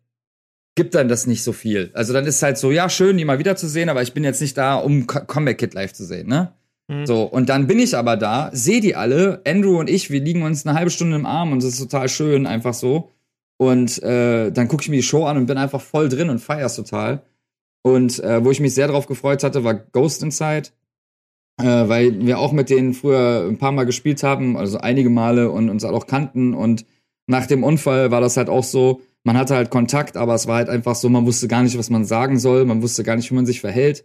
gibt 0.80 0.96
dann 0.96 1.10
das 1.10 1.28
nicht 1.28 1.44
so 1.44 1.52
viel. 1.52 1.92
Also 1.94 2.14
dann 2.14 2.26
ist 2.26 2.42
halt 2.42 2.58
so, 2.58 2.72
ja, 2.72 2.88
schön, 2.88 3.18
die 3.18 3.26
mal 3.26 3.38
wiederzusehen, 3.38 3.90
aber 3.90 4.02
ich 4.02 4.14
bin 4.14 4.24
jetzt 4.24 4.40
nicht 4.40 4.58
da, 4.58 4.76
um 4.76 5.08
Co- 5.08 5.26
Comeback 5.26 5.58
Kid 5.58 5.74
live 5.74 5.92
zu 5.92 6.06
sehen, 6.06 6.30
ne? 6.30 6.54
Mhm. 6.88 7.06
So, 7.06 7.24
und 7.24 7.50
dann 7.50 7.68
bin 7.68 7.80
ich 7.80 7.98
aber 7.98 8.16
da, 8.16 8.50
sehe 8.54 8.80
die 8.80 8.96
alle, 8.96 9.42
Andrew 9.46 9.78
und 9.78 9.90
ich, 9.90 10.10
wir 10.10 10.22
liegen 10.22 10.42
uns 10.44 10.66
eine 10.66 10.78
halbe 10.78 10.90
Stunde 10.90 11.18
im 11.18 11.26
Arm 11.26 11.52
und 11.52 11.58
es 11.58 11.66
ist 11.74 11.80
total 11.80 12.08
schön, 12.08 12.48
einfach 12.48 12.74
so. 12.74 13.12
Und 13.58 14.02
äh, 14.04 14.52
dann 14.52 14.70
gucke 14.70 14.84
ich 14.84 14.90
mir 14.90 14.96
die 14.96 15.04
Show 15.04 15.26
an 15.26 15.36
und 15.36 15.48
bin 15.48 15.58
einfach 15.58 15.82
voll 15.82 16.08
drin 16.08 16.30
und 16.30 16.40
feier's 16.40 16.78
total. 16.78 17.24
Und 17.82 18.24
äh, 18.24 18.42
wo 18.46 18.50
ich 18.52 18.62
mich 18.62 18.74
sehr 18.74 18.88
drauf 18.88 19.06
gefreut 19.06 19.44
hatte, 19.44 19.66
war 19.66 19.74
Ghost 19.74 20.24
Inside, 20.24 20.70
äh, 21.62 21.66
weil 21.66 22.26
wir 22.26 22.40
auch 22.40 22.54
mit 22.54 22.70
denen 22.70 22.94
früher 22.94 23.46
ein 23.50 23.58
paar 23.58 23.74
Mal 23.74 23.86
gespielt 23.86 24.24
haben, 24.24 24.56
also 24.56 24.78
einige 24.78 25.10
Male 25.10 25.52
und 25.52 25.70
uns 25.70 25.84
halt 25.84 25.94
auch 25.94 26.08
kannten. 26.08 26.54
Und 26.54 26.86
nach 27.28 27.48
dem 27.48 27.66
Unfall 27.66 28.12
war 28.12 28.22
das 28.22 28.38
halt 28.38 28.48
auch 28.48 28.64
so, 28.64 29.02
man 29.30 29.38
hatte 29.38 29.54
halt 29.54 29.70
Kontakt, 29.70 30.18
aber 30.18 30.34
es 30.34 30.48
war 30.48 30.56
halt 30.56 30.70
einfach 30.70 30.96
so, 30.96 31.08
man 31.08 31.28
wusste 31.28 31.48
gar 31.48 31.62
nicht, 31.62 31.78
was 31.78 31.92
man 31.92 32.04
sagen 32.04 32.40
soll, 32.40 32.66
man 32.66 32.82
wusste 32.82 33.04
gar 33.04 33.16
nicht, 33.16 33.30
wie 33.30 33.36
man 33.36 33.46
sich 33.46 33.62
verhält. 33.62 34.04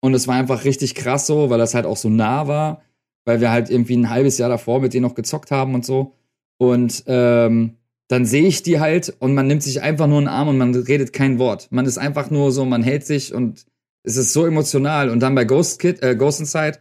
Und 0.00 0.12
es 0.12 0.26
war 0.26 0.34
einfach 0.34 0.64
richtig 0.64 0.96
krass 0.96 1.28
so, 1.28 1.50
weil 1.50 1.58
das 1.58 1.72
halt 1.72 1.86
auch 1.86 1.96
so 1.96 2.08
nah 2.08 2.48
war, 2.48 2.82
weil 3.24 3.40
wir 3.40 3.52
halt 3.52 3.70
irgendwie 3.70 3.96
ein 3.96 4.10
halbes 4.10 4.38
Jahr 4.38 4.48
davor 4.48 4.80
mit 4.80 4.92
denen 4.92 5.04
noch 5.04 5.14
gezockt 5.14 5.52
haben 5.52 5.76
und 5.76 5.86
so. 5.86 6.14
Und 6.58 7.04
ähm, 7.06 7.76
dann 8.08 8.26
sehe 8.26 8.48
ich 8.48 8.64
die 8.64 8.80
halt 8.80 9.14
und 9.20 9.34
man 9.34 9.46
nimmt 9.46 9.62
sich 9.62 9.82
einfach 9.82 10.08
nur 10.08 10.18
einen 10.18 10.26
Arm 10.26 10.48
und 10.48 10.58
man 10.58 10.74
redet 10.74 11.12
kein 11.12 11.38
Wort. 11.38 11.68
Man 11.70 11.86
ist 11.86 11.98
einfach 11.98 12.30
nur 12.30 12.50
so, 12.50 12.64
man 12.64 12.82
hält 12.82 13.06
sich 13.06 13.32
und 13.32 13.66
es 14.02 14.16
ist 14.16 14.32
so 14.32 14.46
emotional. 14.46 15.10
Und 15.10 15.20
dann 15.20 15.36
bei 15.36 15.44
Ghost 15.44 15.78
Kid, 15.78 16.02
äh, 16.02 16.16
Ghost 16.16 16.40
Inside 16.40 16.80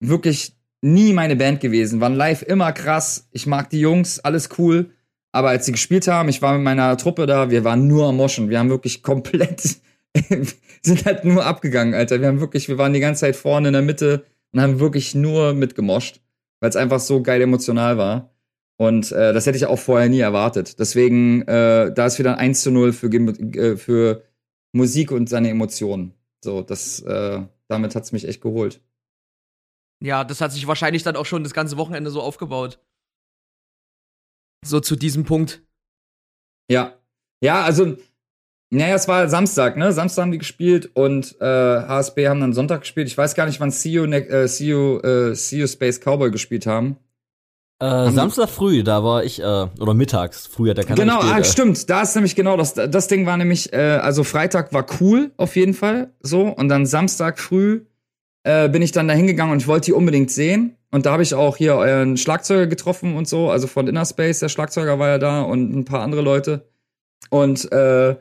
wirklich 0.00 0.54
nie 0.82 1.14
meine 1.14 1.36
Band 1.36 1.60
gewesen. 1.60 2.02
Waren 2.02 2.14
live 2.14 2.42
immer 2.42 2.72
krass. 2.72 3.26
Ich 3.30 3.46
mag 3.46 3.70
die 3.70 3.80
Jungs, 3.80 4.20
alles 4.20 4.50
cool. 4.58 4.90
Aber 5.36 5.50
als 5.50 5.66
sie 5.66 5.72
gespielt 5.72 6.08
haben, 6.08 6.30
ich 6.30 6.40
war 6.40 6.54
mit 6.54 6.62
meiner 6.62 6.96
Truppe 6.96 7.26
da, 7.26 7.50
wir 7.50 7.62
waren 7.62 7.86
nur 7.86 8.06
am 8.06 8.16
Moschen. 8.16 8.48
Wir 8.48 8.58
haben 8.58 8.70
wirklich 8.70 9.02
komplett, 9.02 9.60
sind 10.82 11.04
halt 11.04 11.26
nur 11.26 11.44
abgegangen, 11.44 11.92
Alter. 11.92 12.22
Wir 12.22 12.28
haben 12.28 12.40
wirklich, 12.40 12.68
wir 12.68 12.78
waren 12.78 12.94
die 12.94 13.00
ganze 13.00 13.20
Zeit 13.20 13.36
vorne 13.36 13.68
in 13.68 13.74
der 13.74 13.82
Mitte 13.82 14.24
und 14.52 14.62
haben 14.62 14.80
wirklich 14.80 15.14
nur 15.14 15.52
mitgemoscht, 15.52 16.22
weil 16.60 16.70
es 16.70 16.76
einfach 16.76 17.00
so 17.00 17.22
geil 17.22 17.42
emotional 17.42 17.98
war. 17.98 18.30
Und 18.78 19.12
äh, 19.12 19.34
das 19.34 19.44
hätte 19.44 19.58
ich 19.58 19.66
auch 19.66 19.78
vorher 19.78 20.08
nie 20.08 20.20
erwartet. 20.20 20.78
Deswegen, 20.78 21.42
äh, 21.42 21.92
da 21.92 22.06
ist 22.06 22.18
wieder 22.18 22.32
ein 22.38 22.52
1 22.52 22.62
zu 22.62 22.70
0 22.70 22.94
für, 22.94 23.08
äh, 23.08 23.76
für 23.76 24.22
Musik 24.72 25.12
und 25.12 25.28
seine 25.28 25.50
Emotionen. 25.50 26.14
So, 26.42 26.62
das, 26.62 27.00
äh, 27.00 27.42
damit 27.68 27.94
hat's 27.94 28.10
mich 28.10 28.26
echt 28.26 28.40
geholt. 28.40 28.80
Ja, 30.02 30.24
das 30.24 30.40
hat 30.40 30.52
sich 30.52 30.66
wahrscheinlich 30.66 31.02
dann 31.02 31.16
auch 31.16 31.26
schon 31.26 31.42
das 31.42 31.52
ganze 31.52 31.76
Wochenende 31.76 32.10
so 32.10 32.22
aufgebaut. 32.22 32.78
So 34.66 34.80
zu 34.80 34.96
diesem 34.96 35.24
Punkt. 35.24 35.62
Ja. 36.70 36.94
Ja, 37.40 37.62
also, 37.62 37.96
naja, 38.70 38.94
es 38.94 39.06
war 39.06 39.28
Samstag, 39.28 39.76
ne? 39.76 39.92
Samstag 39.92 40.22
haben 40.22 40.32
die 40.32 40.38
gespielt 40.38 40.90
und 40.94 41.36
äh, 41.40 41.44
HSB 41.44 42.28
haben 42.28 42.40
dann 42.40 42.52
Sonntag 42.52 42.80
gespielt. 42.80 43.06
Ich 43.06 43.16
weiß 43.16 43.34
gar 43.34 43.46
nicht, 43.46 43.60
wann 43.60 43.72
You, 43.84 44.06
ne 44.06 44.26
äh, 44.28 44.46
you, 44.58 44.98
äh, 45.04 45.32
you 45.32 45.66
Space 45.66 46.00
Cowboy 46.00 46.30
gespielt 46.30 46.66
haben. 46.66 46.96
Äh, 47.78 48.10
Samstag 48.10 48.48
früh, 48.48 48.82
da 48.82 49.04
war 49.04 49.22
ich, 49.22 49.38
äh, 49.38 49.44
oder 49.44 49.92
mittags, 49.92 50.46
früh 50.46 50.70
hat 50.70 50.78
der 50.78 50.84
Kanal 50.84 51.04
Genau, 51.04 51.18
ah, 51.18 51.38
gespielt. 51.38 51.46
äh. 51.46 51.50
stimmt. 51.50 51.90
Da 51.90 52.02
ist 52.02 52.14
nämlich 52.14 52.34
genau 52.34 52.56
das. 52.56 52.72
Das 52.72 53.06
Ding 53.06 53.26
war 53.26 53.36
nämlich, 53.36 53.72
äh, 53.72 53.76
also 53.76 54.24
Freitag 54.24 54.72
war 54.72 54.86
cool 55.00 55.30
auf 55.36 55.56
jeden 55.56 55.74
Fall, 55.74 56.10
so 56.20 56.46
und 56.46 56.68
dann 56.68 56.86
Samstag 56.86 57.38
früh 57.38 57.82
äh, 58.44 58.68
bin 58.70 58.80
ich 58.80 58.92
dann 58.92 59.08
da 59.08 59.14
hingegangen 59.14 59.52
und 59.52 59.60
ich 59.60 59.68
wollte 59.68 59.86
die 59.86 59.92
unbedingt 59.92 60.30
sehen. 60.30 60.76
Und 60.96 61.04
da 61.04 61.12
habe 61.12 61.22
ich 61.22 61.34
auch 61.34 61.58
hier 61.58 61.74
euren 61.74 62.16
Schlagzeuger 62.16 62.66
getroffen 62.66 63.16
und 63.16 63.28
so, 63.28 63.50
also 63.50 63.66
von 63.66 63.86
Inner 63.86 64.06
Space, 64.06 64.38
der 64.38 64.48
Schlagzeuger 64.48 64.98
war 64.98 65.08
ja 65.08 65.18
da 65.18 65.42
und 65.42 65.76
ein 65.76 65.84
paar 65.84 66.00
andere 66.00 66.22
Leute. 66.22 66.70
Und 67.28 67.70
äh, 67.70 68.16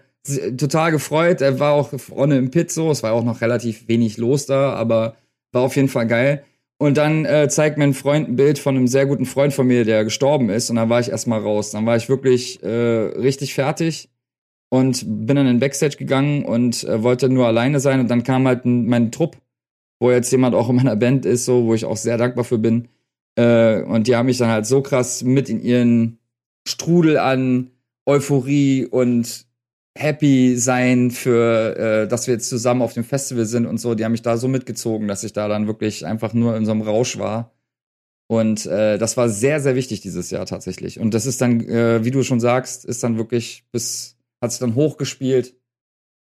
total 0.57 0.91
gefreut. 0.91 1.39
Er 1.39 1.57
war 1.61 1.71
auch 1.71 1.97
vorne 1.97 2.37
im 2.37 2.51
Pit 2.51 2.71
so, 2.71 2.91
es 2.91 3.01
war 3.01 3.13
auch 3.13 3.23
noch 3.23 3.39
relativ 3.39 3.87
wenig 3.87 4.17
los 4.17 4.45
da, 4.45 4.73
aber 4.73 5.15
war 5.53 5.61
auf 5.61 5.77
jeden 5.77 5.87
Fall 5.87 6.05
geil. 6.05 6.43
Und 6.77 6.97
dann 6.97 7.23
äh, 7.23 7.47
zeigt 7.47 7.77
mir 7.77 7.85
ein 7.85 7.93
Freund 7.93 8.27
ein 8.27 8.35
Bild 8.35 8.59
von 8.59 8.75
einem 8.75 8.89
sehr 8.89 9.05
guten 9.05 9.25
Freund 9.25 9.53
von 9.53 9.65
mir, 9.65 9.85
der 9.85 10.03
gestorben 10.03 10.49
ist. 10.49 10.69
Und 10.69 10.75
dann 10.75 10.89
war 10.89 10.99
ich 10.99 11.11
erstmal 11.11 11.39
raus. 11.39 11.71
Dann 11.71 11.85
war 11.85 11.95
ich 11.95 12.09
wirklich 12.09 12.61
äh, 12.61 12.67
richtig 12.67 13.53
fertig 13.53 14.09
und 14.67 15.05
bin 15.05 15.37
dann 15.37 15.47
in 15.47 15.53
den 15.53 15.59
Backstage 15.61 15.95
gegangen 15.95 16.43
und 16.43 16.83
äh, 16.83 17.01
wollte 17.01 17.29
nur 17.29 17.47
alleine 17.47 17.79
sein. 17.79 18.01
Und 18.01 18.09
dann 18.09 18.23
kam 18.23 18.45
halt 18.45 18.65
ein, 18.65 18.85
mein 18.87 19.13
Trupp, 19.13 19.37
wo 20.05 20.11
jetzt 20.11 20.31
jemand 20.31 20.53
auch 20.53 20.69
in 20.69 20.75
meiner 20.75 20.95
Band 20.95 21.25
ist, 21.25 21.45
so, 21.45 21.65
wo 21.65 21.73
ich 21.73 21.83
auch 21.83 21.97
sehr 21.97 22.19
dankbar 22.19 22.43
für 22.43 22.59
bin. 22.59 22.89
Äh, 23.35 23.81
und 23.81 24.05
die 24.05 24.15
haben 24.15 24.27
mich 24.27 24.37
dann 24.37 24.49
halt 24.49 24.67
so 24.67 24.83
krass 24.83 25.23
mit 25.23 25.49
in 25.49 25.59
ihren 25.59 26.19
Strudel 26.67 27.17
an 27.17 27.71
Euphorie 28.05 28.85
und 28.85 29.47
happy 29.97 30.57
sein 30.57 31.09
für, 31.09 31.75
äh, 31.75 32.07
dass 32.07 32.27
wir 32.27 32.35
jetzt 32.35 32.49
zusammen 32.49 32.83
auf 32.83 32.93
dem 32.93 33.03
Festival 33.03 33.45
sind 33.45 33.65
und 33.65 33.79
so. 33.79 33.95
Die 33.95 34.05
haben 34.05 34.11
mich 34.11 34.21
da 34.21 34.37
so 34.37 34.47
mitgezogen, 34.47 35.07
dass 35.07 35.23
ich 35.23 35.33
da 35.33 35.47
dann 35.47 35.65
wirklich 35.65 36.05
einfach 36.05 36.33
nur 36.33 36.55
in 36.55 36.65
so 36.65 36.71
einem 36.71 36.83
Rausch 36.83 37.17
war. 37.17 37.51
Und 38.27 38.67
äh, 38.67 38.99
das 38.99 39.17
war 39.17 39.27
sehr, 39.27 39.59
sehr 39.59 39.73
wichtig 39.73 40.01
dieses 40.01 40.29
Jahr 40.29 40.45
tatsächlich. 40.45 40.99
Und 40.99 41.15
das 41.15 41.25
ist 41.25 41.41
dann, 41.41 41.61
äh, 41.61 42.05
wie 42.05 42.11
du 42.11 42.21
schon 42.21 42.39
sagst, 42.39 42.85
ist 42.85 43.03
dann 43.03 43.17
wirklich 43.17 43.65
bis, 43.71 44.17
hat 44.39 44.51
sich 44.51 44.59
dann 44.59 44.75
hochgespielt 44.75 45.55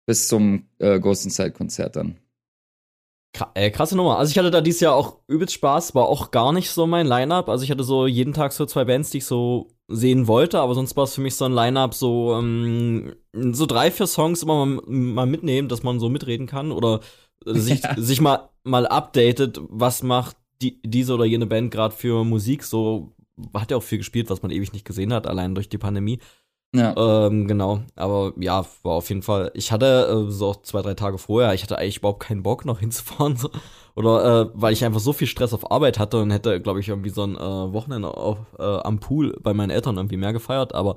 bis 0.05 0.27
zum 0.27 0.67
äh, 0.77 0.99
Ghost 0.99 1.25
Inside 1.25 1.53
Konzert 1.53 1.95
dann. 1.95 2.17
Äh, 3.53 3.71
krasse 3.71 3.95
Nummer. 3.95 4.17
Also 4.17 4.31
ich 4.31 4.37
hatte 4.37 4.51
da 4.51 4.61
dieses 4.61 4.81
Jahr 4.81 4.95
auch 4.95 5.17
übelst 5.27 5.53
Spaß, 5.53 5.95
war 5.95 6.07
auch 6.07 6.31
gar 6.31 6.51
nicht 6.51 6.69
so 6.69 6.85
mein 6.85 7.07
Line-Up. 7.07 7.49
Also 7.49 7.63
ich 7.63 7.71
hatte 7.71 7.83
so 7.83 8.07
jeden 8.07 8.33
Tag 8.33 8.51
so 8.51 8.65
zwei 8.65 8.85
Bands, 8.85 9.09
die 9.09 9.19
ich 9.19 9.25
so 9.25 9.69
sehen 9.87 10.27
wollte, 10.27 10.59
aber 10.59 10.75
sonst 10.75 10.95
war 10.95 11.05
es 11.05 11.15
für 11.15 11.21
mich 11.21 11.35
so 11.35 11.45
ein 11.45 11.53
Line-Up, 11.53 11.93
so, 11.93 12.35
ähm, 12.35 13.13
so 13.33 13.65
drei, 13.65 13.91
vier 13.91 14.07
Songs 14.07 14.43
immer 14.43 14.65
mal, 14.65 14.81
mal, 14.85 15.25
mitnehmen, 15.25 15.67
dass 15.67 15.83
man 15.83 15.99
so 15.99 16.09
mitreden 16.09 16.47
kann 16.47 16.71
oder 16.71 17.01
sich, 17.45 17.81
ja. 17.83 17.95
sich 17.97 18.21
mal, 18.21 18.49
mal 18.63 18.87
updatet, 18.87 19.59
was 19.69 20.03
macht 20.03 20.37
die, 20.61 20.81
diese 20.83 21.13
oder 21.13 21.25
jene 21.25 21.45
Band 21.45 21.71
gerade 21.71 21.95
für 21.95 22.23
Musik. 22.23 22.63
So 22.63 23.15
hat 23.53 23.71
ja 23.71 23.77
auch 23.77 23.83
viel 23.83 23.97
gespielt, 23.97 24.29
was 24.29 24.41
man 24.41 24.51
ewig 24.51 24.73
nicht 24.73 24.85
gesehen 24.85 25.13
hat, 25.13 25.27
allein 25.27 25.55
durch 25.55 25.69
die 25.69 25.77
Pandemie. 25.77 26.19
Ja. 26.73 27.27
Ähm, 27.27 27.47
genau. 27.47 27.81
Aber 27.95 28.33
ja, 28.37 28.65
war 28.83 28.93
auf 28.93 29.09
jeden 29.09 29.23
Fall. 29.23 29.51
Ich 29.53 29.71
hatte 29.71 30.25
äh, 30.27 30.31
so 30.31 30.53
zwei, 30.53 30.81
drei 30.81 30.93
Tage 30.93 31.17
vorher, 31.17 31.53
ich 31.53 31.63
hatte 31.63 31.77
eigentlich 31.77 31.97
überhaupt 31.97 32.23
keinen 32.23 32.43
Bock, 32.43 32.65
noch 32.65 32.79
hinzufahren. 32.81 33.35
So. 33.35 33.49
Oder 33.95 34.41
äh, 34.41 34.49
weil 34.53 34.73
ich 34.73 34.85
einfach 34.85 35.01
so 35.01 35.11
viel 35.13 35.27
Stress 35.27 35.53
auf 35.53 35.69
Arbeit 35.71 35.99
hatte 35.99 36.21
und 36.21 36.31
hätte, 36.31 36.61
glaube 36.61 36.79
ich, 36.79 36.87
irgendwie 36.87 37.09
so 37.09 37.23
ein 37.23 37.35
äh, 37.35 37.73
Wochenende 37.73 38.15
auf, 38.15 38.37
äh, 38.57 38.63
am 38.63 38.99
Pool 38.99 39.37
bei 39.41 39.53
meinen 39.53 39.69
Eltern 39.69 39.97
irgendwie 39.97 40.17
mehr 40.17 40.31
gefeiert. 40.31 40.73
Aber 40.73 40.95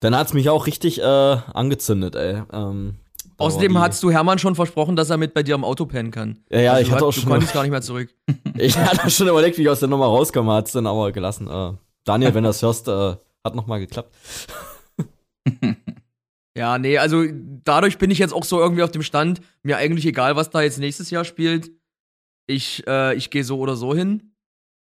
dann 0.00 0.16
hat's 0.16 0.32
mich 0.34 0.50
auch 0.50 0.66
richtig 0.66 1.00
äh, 1.00 1.04
angezündet, 1.04 2.16
ey. 2.16 2.42
Ähm, 2.52 2.96
Außerdem 3.36 3.78
hast 3.78 4.02
du 4.02 4.10
Hermann 4.10 4.38
schon 4.38 4.54
versprochen, 4.54 4.94
dass 4.96 5.10
er 5.10 5.16
mit 5.16 5.34
bei 5.34 5.42
dir 5.42 5.54
am 5.54 5.64
Auto 5.64 5.86
pennen 5.86 6.10
kann. 6.10 6.38
Ja, 6.50 6.60
ja, 6.60 6.72
also 6.72 6.86
ich 6.86 6.92
hatte 6.92 7.04
auch 7.04 7.12
schon. 7.12 7.24
Du 7.24 7.30
konntest 7.30 7.52
gar 7.52 7.62
nicht 7.62 7.70
mehr 7.72 7.82
zurück. 7.82 8.08
ich 8.58 8.76
hatte 8.76 9.10
schon 9.10 9.28
überlegt, 9.28 9.58
wie 9.58 9.62
ich 9.62 9.68
aus 9.68 9.80
der 9.80 9.88
Nummer 9.88 10.06
rauskomme, 10.06 10.52
hat's 10.52 10.72
dann 10.72 10.86
aber 10.86 11.12
gelassen. 11.12 11.48
Äh, 11.48 11.72
Daniel, 12.04 12.34
wenn 12.34 12.44
du 12.44 12.50
das 12.50 12.62
hörst, 12.62 12.88
äh, 12.88 13.16
hat 13.44 13.54
noch 13.54 13.66
mal 13.66 13.78
geklappt. 13.78 14.14
Ja, 16.56 16.78
nee, 16.78 16.98
also 16.98 17.24
dadurch 17.64 17.98
bin 17.98 18.10
ich 18.10 18.18
jetzt 18.18 18.32
auch 18.32 18.44
so 18.44 18.60
irgendwie 18.60 18.82
auf 18.82 18.92
dem 18.92 19.02
Stand, 19.02 19.40
mir 19.62 19.76
eigentlich 19.76 20.06
egal, 20.06 20.36
was 20.36 20.50
da 20.50 20.62
jetzt 20.62 20.78
nächstes 20.78 21.10
Jahr 21.10 21.24
spielt. 21.24 21.70
Ich, 22.46 22.86
äh, 22.86 23.14
ich 23.16 23.30
gehe 23.30 23.44
so 23.44 23.58
oder 23.58 23.74
so 23.74 23.94
hin. 23.94 24.34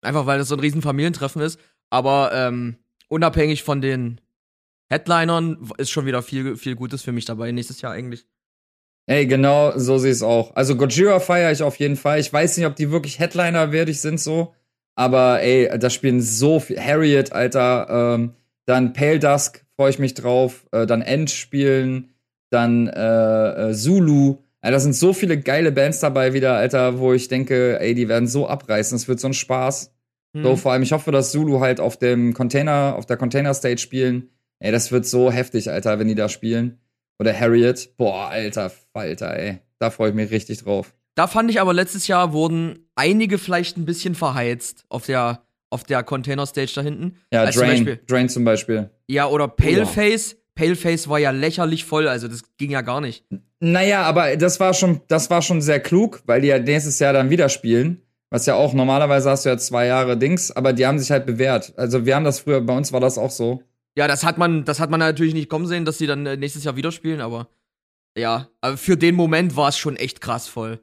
Einfach 0.02 0.26
weil 0.26 0.38
das 0.38 0.48
so 0.48 0.56
ein 0.56 0.60
riesen 0.60 0.82
Familientreffen 0.82 1.40
ist. 1.40 1.58
Aber 1.88 2.30
ähm, 2.34 2.76
unabhängig 3.08 3.62
von 3.62 3.80
den 3.80 4.20
Headlinern 4.90 5.70
ist 5.78 5.90
schon 5.90 6.06
wieder 6.06 6.22
viel, 6.22 6.56
viel 6.56 6.74
Gutes 6.74 7.02
für 7.02 7.12
mich 7.12 7.24
dabei 7.24 7.52
nächstes 7.52 7.80
Jahr 7.80 7.92
eigentlich. 7.92 8.26
Ey, 9.06 9.26
genau, 9.26 9.76
so 9.76 9.98
sehe 9.98 10.10
ich 10.10 10.16
es 10.16 10.22
auch. 10.22 10.54
Also 10.54 10.76
Gojira 10.76 11.20
feiere 11.20 11.52
ich 11.52 11.62
auf 11.62 11.76
jeden 11.76 11.96
Fall. 11.96 12.20
Ich 12.20 12.32
weiß 12.32 12.56
nicht, 12.56 12.66
ob 12.66 12.76
die 12.76 12.90
wirklich 12.90 13.18
Headliner-wertig 13.18 14.00
sind 14.00 14.20
so. 14.20 14.54
Aber 14.94 15.40
ey, 15.40 15.70
da 15.78 15.88
spielen 15.90 16.20
so 16.20 16.60
viel. 16.60 16.78
Harriet, 16.78 17.32
Alter. 17.32 18.14
Ähm, 18.14 18.34
dann 18.66 18.92
Pale 18.92 19.18
Dusk 19.18 19.61
freue 19.76 19.90
ich 19.90 19.98
mich 19.98 20.14
drauf. 20.14 20.66
Äh, 20.72 20.86
dann 20.86 21.02
End 21.02 21.30
spielen. 21.30 22.14
Dann 22.50 22.86
äh, 22.88 23.70
äh, 23.70 23.74
Zulu. 23.74 24.38
Alter, 24.60 24.76
da 24.76 24.80
sind 24.80 24.94
so 24.94 25.12
viele 25.12 25.38
geile 25.38 25.72
Bands 25.72 26.00
dabei 26.00 26.34
wieder, 26.34 26.54
Alter, 26.54 26.98
wo 26.98 27.12
ich 27.12 27.28
denke, 27.28 27.80
ey, 27.80 27.94
die 27.94 28.08
werden 28.08 28.28
so 28.28 28.46
abreißen. 28.46 28.94
Es 28.94 29.08
wird 29.08 29.18
so 29.18 29.28
ein 29.28 29.34
Spaß. 29.34 29.92
Mhm. 30.34 30.42
So, 30.42 30.56
vor 30.56 30.72
allem, 30.72 30.82
ich 30.82 30.92
hoffe, 30.92 31.10
dass 31.10 31.32
Zulu 31.32 31.60
halt 31.60 31.80
auf 31.80 31.96
dem 31.96 32.32
Container, 32.34 32.94
auf 32.96 33.06
der 33.06 33.16
Container 33.16 33.54
Stage 33.54 33.78
spielen. 33.78 34.30
Ey, 34.60 34.70
das 34.70 34.92
wird 34.92 35.06
so 35.06 35.32
heftig, 35.32 35.70
Alter, 35.70 35.98
wenn 35.98 36.08
die 36.08 36.14
da 36.14 36.28
spielen. 36.28 36.78
Oder 37.18 37.38
Harriet. 37.38 37.96
Boah, 37.96 38.28
Alter, 38.28 38.70
Falter, 38.92 39.36
ey. 39.36 39.58
Da 39.78 39.90
freue 39.90 40.10
ich 40.10 40.14
mich 40.14 40.30
richtig 40.30 40.62
drauf. 40.62 40.94
Da 41.14 41.26
fand 41.26 41.50
ich 41.50 41.60
aber 41.60 41.74
letztes 41.74 42.06
Jahr 42.06 42.32
wurden 42.32 42.88
einige 42.94 43.38
vielleicht 43.38 43.76
ein 43.76 43.84
bisschen 43.84 44.14
verheizt 44.14 44.84
auf 44.88 45.06
der, 45.06 45.42
auf 45.72 45.84
der 45.84 46.02
Container 46.02 46.46
Stage 46.46 46.72
da 46.74 46.82
hinten. 46.82 47.16
Ja, 47.32 47.44
Drain, 47.44 47.52
zum 47.52 47.66
Beispiel, 47.66 48.00
Drain 48.06 48.28
zum 48.28 48.44
Beispiel. 48.44 48.90
Ja, 49.06 49.26
oder 49.26 49.48
Paleface. 49.48 50.34
Oh. 50.34 50.38
Paleface 50.54 51.08
war 51.08 51.18
ja 51.18 51.30
lächerlich 51.30 51.86
voll, 51.86 52.06
also 52.06 52.28
das 52.28 52.42
ging 52.58 52.70
ja 52.70 52.82
gar 52.82 53.00
nicht. 53.00 53.24
Naja, 53.58 54.02
aber 54.02 54.36
das 54.36 54.60
war 54.60 54.74
schon, 54.74 55.00
das 55.08 55.30
war 55.30 55.40
schon 55.40 55.62
sehr 55.62 55.80
klug, 55.80 56.22
weil 56.26 56.42
die 56.42 56.48
ja 56.48 56.58
nächstes 56.58 56.98
Jahr 56.98 57.14
dann 57.14 57.30
wieder 57.30 57.48
spielen. 57.48 58.02
Was 58.28 58.44
ja 58.46 58.54
auch, 58.54 58.74
normalerweise 58.74 59.30
hast 59.30 59.44
du 59.44 59.48
ja 59.50 59.56
zwei 59.56 59.86
Jahre 59.86 60.18
Dings, 60.18 60.50
aber 60.50 60.72
die 60.74 60.86
haben 60.86 60.98
sich 60.98 61.10
halt 61.10 61.24
bewährt. 61.24 61.72
Also 61.76 62.04
wir 62.04 62.16
haben 62.16 62.24
das 62.24 62.40
früher, 62.40 62.60
bei 62.60 62.76
uns 62.76 62.92
war 62.92 63.00
das 63.00 63.16
auch 63.16 63.30
so. 63.30 63.62
Ja, 63.96 64.08
das 64.08 64.24
hat 64.24 64.36
man, 64.36 64.64
das 64.64 64.78
hat 64.80 64.90
man 64.90 65.00
natürlich 65.00 65.34
nicht 65.34 65.48
kommen 65.48 65.66
sehen, 65.66 65.84
dass 65.84 65.98
sie 65.98 66.06
dann 66.06 66.26
äh, 66.26 66.36
nächstes 66.36 66.64
Jahr 66.64 66.76
wieder 66.76 66.92
spielen, 66.92 67.20
aber 67.20 67.48
ja, 68.16 68.48
aber 68.60 68.76
für 68.76 68.96
den 68.96 69.14
Moment 69.14 69.56
war 69.56 69.68
es 69.68 69.78
schon 69.78 69.96
echt 69.96 70.20
krass 70.20 70.48
voll. 70.48 70.80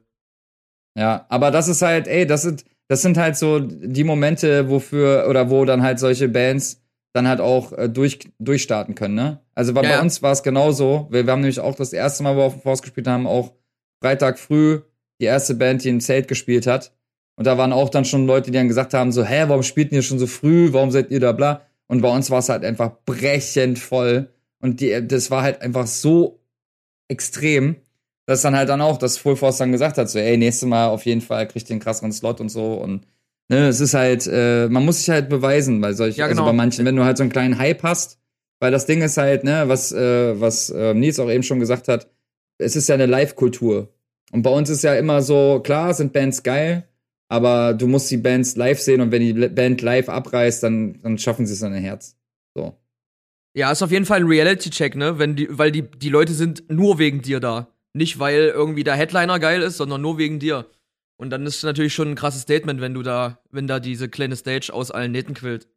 Ja, 0.98 1.26
aber 1.30 1.52
das 1.52 1.68
ist 1.68 1.82
halt, 1.82 2.08
ey, 2.08 2.26
das 2.26 2.42
sind, 2.42 2.66
das 2.90 3.04
sind 3.04 3.18
halt 3.18 3.38
so 3.38 3.60
die 3.60 4.04
Momente, 4.04 4.70
wofür, 4.70 5.28
oder 5.30 5.50
wo 5.50 5.64
dann 5.64 5.84
halt 5.84 6.00
solche 6.00 6.28
Bands 6.28 6.82
dann 7.14 7.28
halt 7.28 7.40
auch 7.40 7.72
äh, 7.74 7.88
durch, 7.88 8.20
durchstarten 8.40 8.96
können, 8.96 9.16
ne? 9.16 9.40
Also 9.56 9.74
ja, 9.74 9.82
bei 9.82 10.02
uns 10.02 10.22
war 10.22 10.32
es 10.32 10.44
genauso. 10.44 11.08
Wir, 11.10 11.26
wir, 11.26 11.32
haben 11.32 11.42
nämlich 11.42 11.60
auch 11.60 11.76
das 11.76 11.94
erste 11.94 12.24
Mal, 12.24 12.36
wo 12.36 12.40
wir 12.40 12.46
auf 12.46 12.54
dem 12.54 12.62
Force 12.62 12.82
gespielt 12.82 13.08
haben, 13.08 13.28
auch 13.28 13.54
Freitag 14.02 14.40
früh 14.40 14.82
die 15.22 15.26
erste 15.26 15.56
Band, 15.56 15.84
die 15.84 15.90
im 15.90 16.02
Zelt 16.02 16.28
gespielt 16.28 16.66
hat. 16.66 16.94
Und 17.36 17.46
da 17.46 17.58
waren 17.58 17.74
auch 17.74 17.90
dann 17.90 18.06
schon 18.06 18.26
Leute, 18.26 18.52
die 18.52 18.58
dann 18.58 18.68
gesagt 18.68 18.94
haben: 18.94 19.12
so, 19.12 19.24
hä, 19.24 19.46
warum 19.48 19.64
spielt 19.64 19.92
ihr 19.92 20.02
schon 20.02 20.20
so 20.20 20.28
früh? 20.28 20.74
Warum 20.74 20.92
seid 20.92 21.12
ihr 21.12 21.20
da 21.20 21.32
bla? 21.32 21.62
Und 21.88 22.02
bei 22.02 22.10
uns 22.10 22.30
war 22.30 22.40
es 22.40 22.50
halt 22.50 22.64
einfach 22.64 22.92
brechend 23.06 23.80
voll. 23.80 24.30
Und 24.62 24.82
die, 24.82 25.08
das 25.08 25.32
war 25.32 25.44
halt 25.44 25.62
einfach 25.62 25.88
so 25.88 26.40
extrem, 27.08 27.78
dass 28.30 28.44
dann 28.44 28.56
halt 28.56 28.70
dann 28.70 28.80
auch, 28.80 29.00
dass 29.00 29.18
Full 29.18 29.36
Force 29.36 29.58
dann 29.58 29.72
gesagt 29.72 29.98
hat, 29.98 30.08
so, 30.08 30.20
ey, 30.20 30.38
nächstes 30.38 30.70
Mal 30.70 30.90
auf 30.90 31.04
jeden 31.04 31.22
Fall 31.22 31.48
kriegt 31.48 31.68
ihr 31.68 31.74
einen 31.74 31.80
krasseren 31.80 32.12
Slot 32.12 32.40
und 32.40 32.50
so. 32.50 32.76
Und 32.76 33.08
ne, 33.48 33.68
es 33.68 33.80
ist 33.80 33.96
halt, 33.96 34.30
äh, 34.32 34.68
man 34.70 34.86
muss 34.86 35.00
sich 35.00 35.10
halt 35.10 35.30
beweisen 35.30 35.82
bei 35.82 35.94
solchen, 35.94 36.20
ja, 36.20 36.28
genau. 36.28 36.42
also 36.42 36.52
bei 36.52 36.56
manchen, 36.56 36.86
wenn 36.86 36.96
du 36.96 37.04
halt 37.04 37.18
so 37.18 37.24
einen 37.24 37.32
kleinen 37.32 37.58
Hype 37.58 37.82
hast, 37.82 38.20
weil 38.60 38.70
das 38.70 38.86
Ding 38.86 39.02
ist 39.02 39.18
halt, 39.18 39.44
ne, 39.44 39.64
was, 39.66 39.92
äh, 39.92 40.40
was 40.40 40.70
äh, 40.70 40.94
Nils 40.94 41.20
auch 41.20 41.28
eben 41.28 41.42
schon 41.42 41.60
gesagt 41.60 41.88
hat, 41.88 42.08
es 42.60 42.76
ist 42.76 42.88
ja 42.88 42.94
eine 42.94 43.08
Live-Kultur. 43.08 43.92
Und 44.32 44.44
bei 44.44 44.52
uns 44.52 44.70
ist 44.70 44.84
ja 44.84 44.94
immer 44.94 45.24
so, 45.24 45.60
klar, 45.64 45.96
sind 45.96 46.14
Bands 46.14 46.44
geil, 46.44 46.88
aber 47.30 47.74
du 47.74 47.88
musst 47.88 48.12
die 48.12 48.18
Bands 48.18 48.56
live 48.56 48.80
sehen 48.80 49.02
und 49.02 49.12
wenn 49.12 49.24
die 49.24 49.34
Band 49.34 49.82
live 49.82 50.08
abreißt, 50.08 50.62
dann, 50.62 51.02
dann 51.02 51.18
schaffen 51.18 51.48
sie 51.48 51.54
es 51.54 51.64
an 51.64 51.74
ein 51.74 51.82
Herz. 51.82 52.16
So. 52.54 52.78
Ja, 53.56 53.72
ist 53.72 53.82
auf 53.82 53.90
jeden 53.90 54.06
Fall 54.06 54.20
ein 54.20 54.28
Reality-Check, 54.28 54.96
ne? 54.96 55.18
Wenn 55.18 55.36
die, 55.36 55.48
weil 55.50 55.72
die, 55.72 55.82
die 55.82 56.10
Leute 56.10 56.34
sind 56.34 56.70
nur 56.70 57.00
wegen 57.00 57.24
dir 57.24 57.40
da. 57.40 57.70
Nicht, 57.94 58.20
weil 58.20 58.52
irgendwie 58.54 58.84
der 58.84 58.96
Headliner 58.96 59.40
geil 59.40 59.62
ist, 59.62 59.78
sondern 59.78 60.02
nur 60.02 60.18
wegen 60.18 60.40
dir. 60.40 60.68
Und 61.18 61.32
dann 61.32 61.46
ist 61.46 61.58
es 61.58 61.64
natürlich 61.64 61.94
schon 61.94 62.10
ein 62.10 62.16
krasses 62.16 62.44
Statement, 62.44 62.82
wenn 62.82 62.94
du 62.94 63.04
da, 63.04 63.40
wenn 63.52 63.68
da 63.68 63.80
diese 63.80 64.10
kleine 64.10 64.36
Stage 64.36 64.72
aus 64.72 64.92
allen 64.92 65.12
Nähten 65.12 65.34
quillt. 65.34 65.68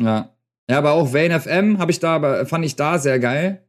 Ja. 0.00 0.34
Ja, 0.70 0.78
aber 0.78 0.92
auch 0.92 1.14
Vane 1.14 1.38
FM 1.40 1.78
habe 1.78 1.90
ich 1.90 2.00
da, 2.00 2.44
fand 2.44 2.64
ich 2.64 2.76
da 2.76 2.98
sehr 2.98 3.18
geil. 3.18 3.64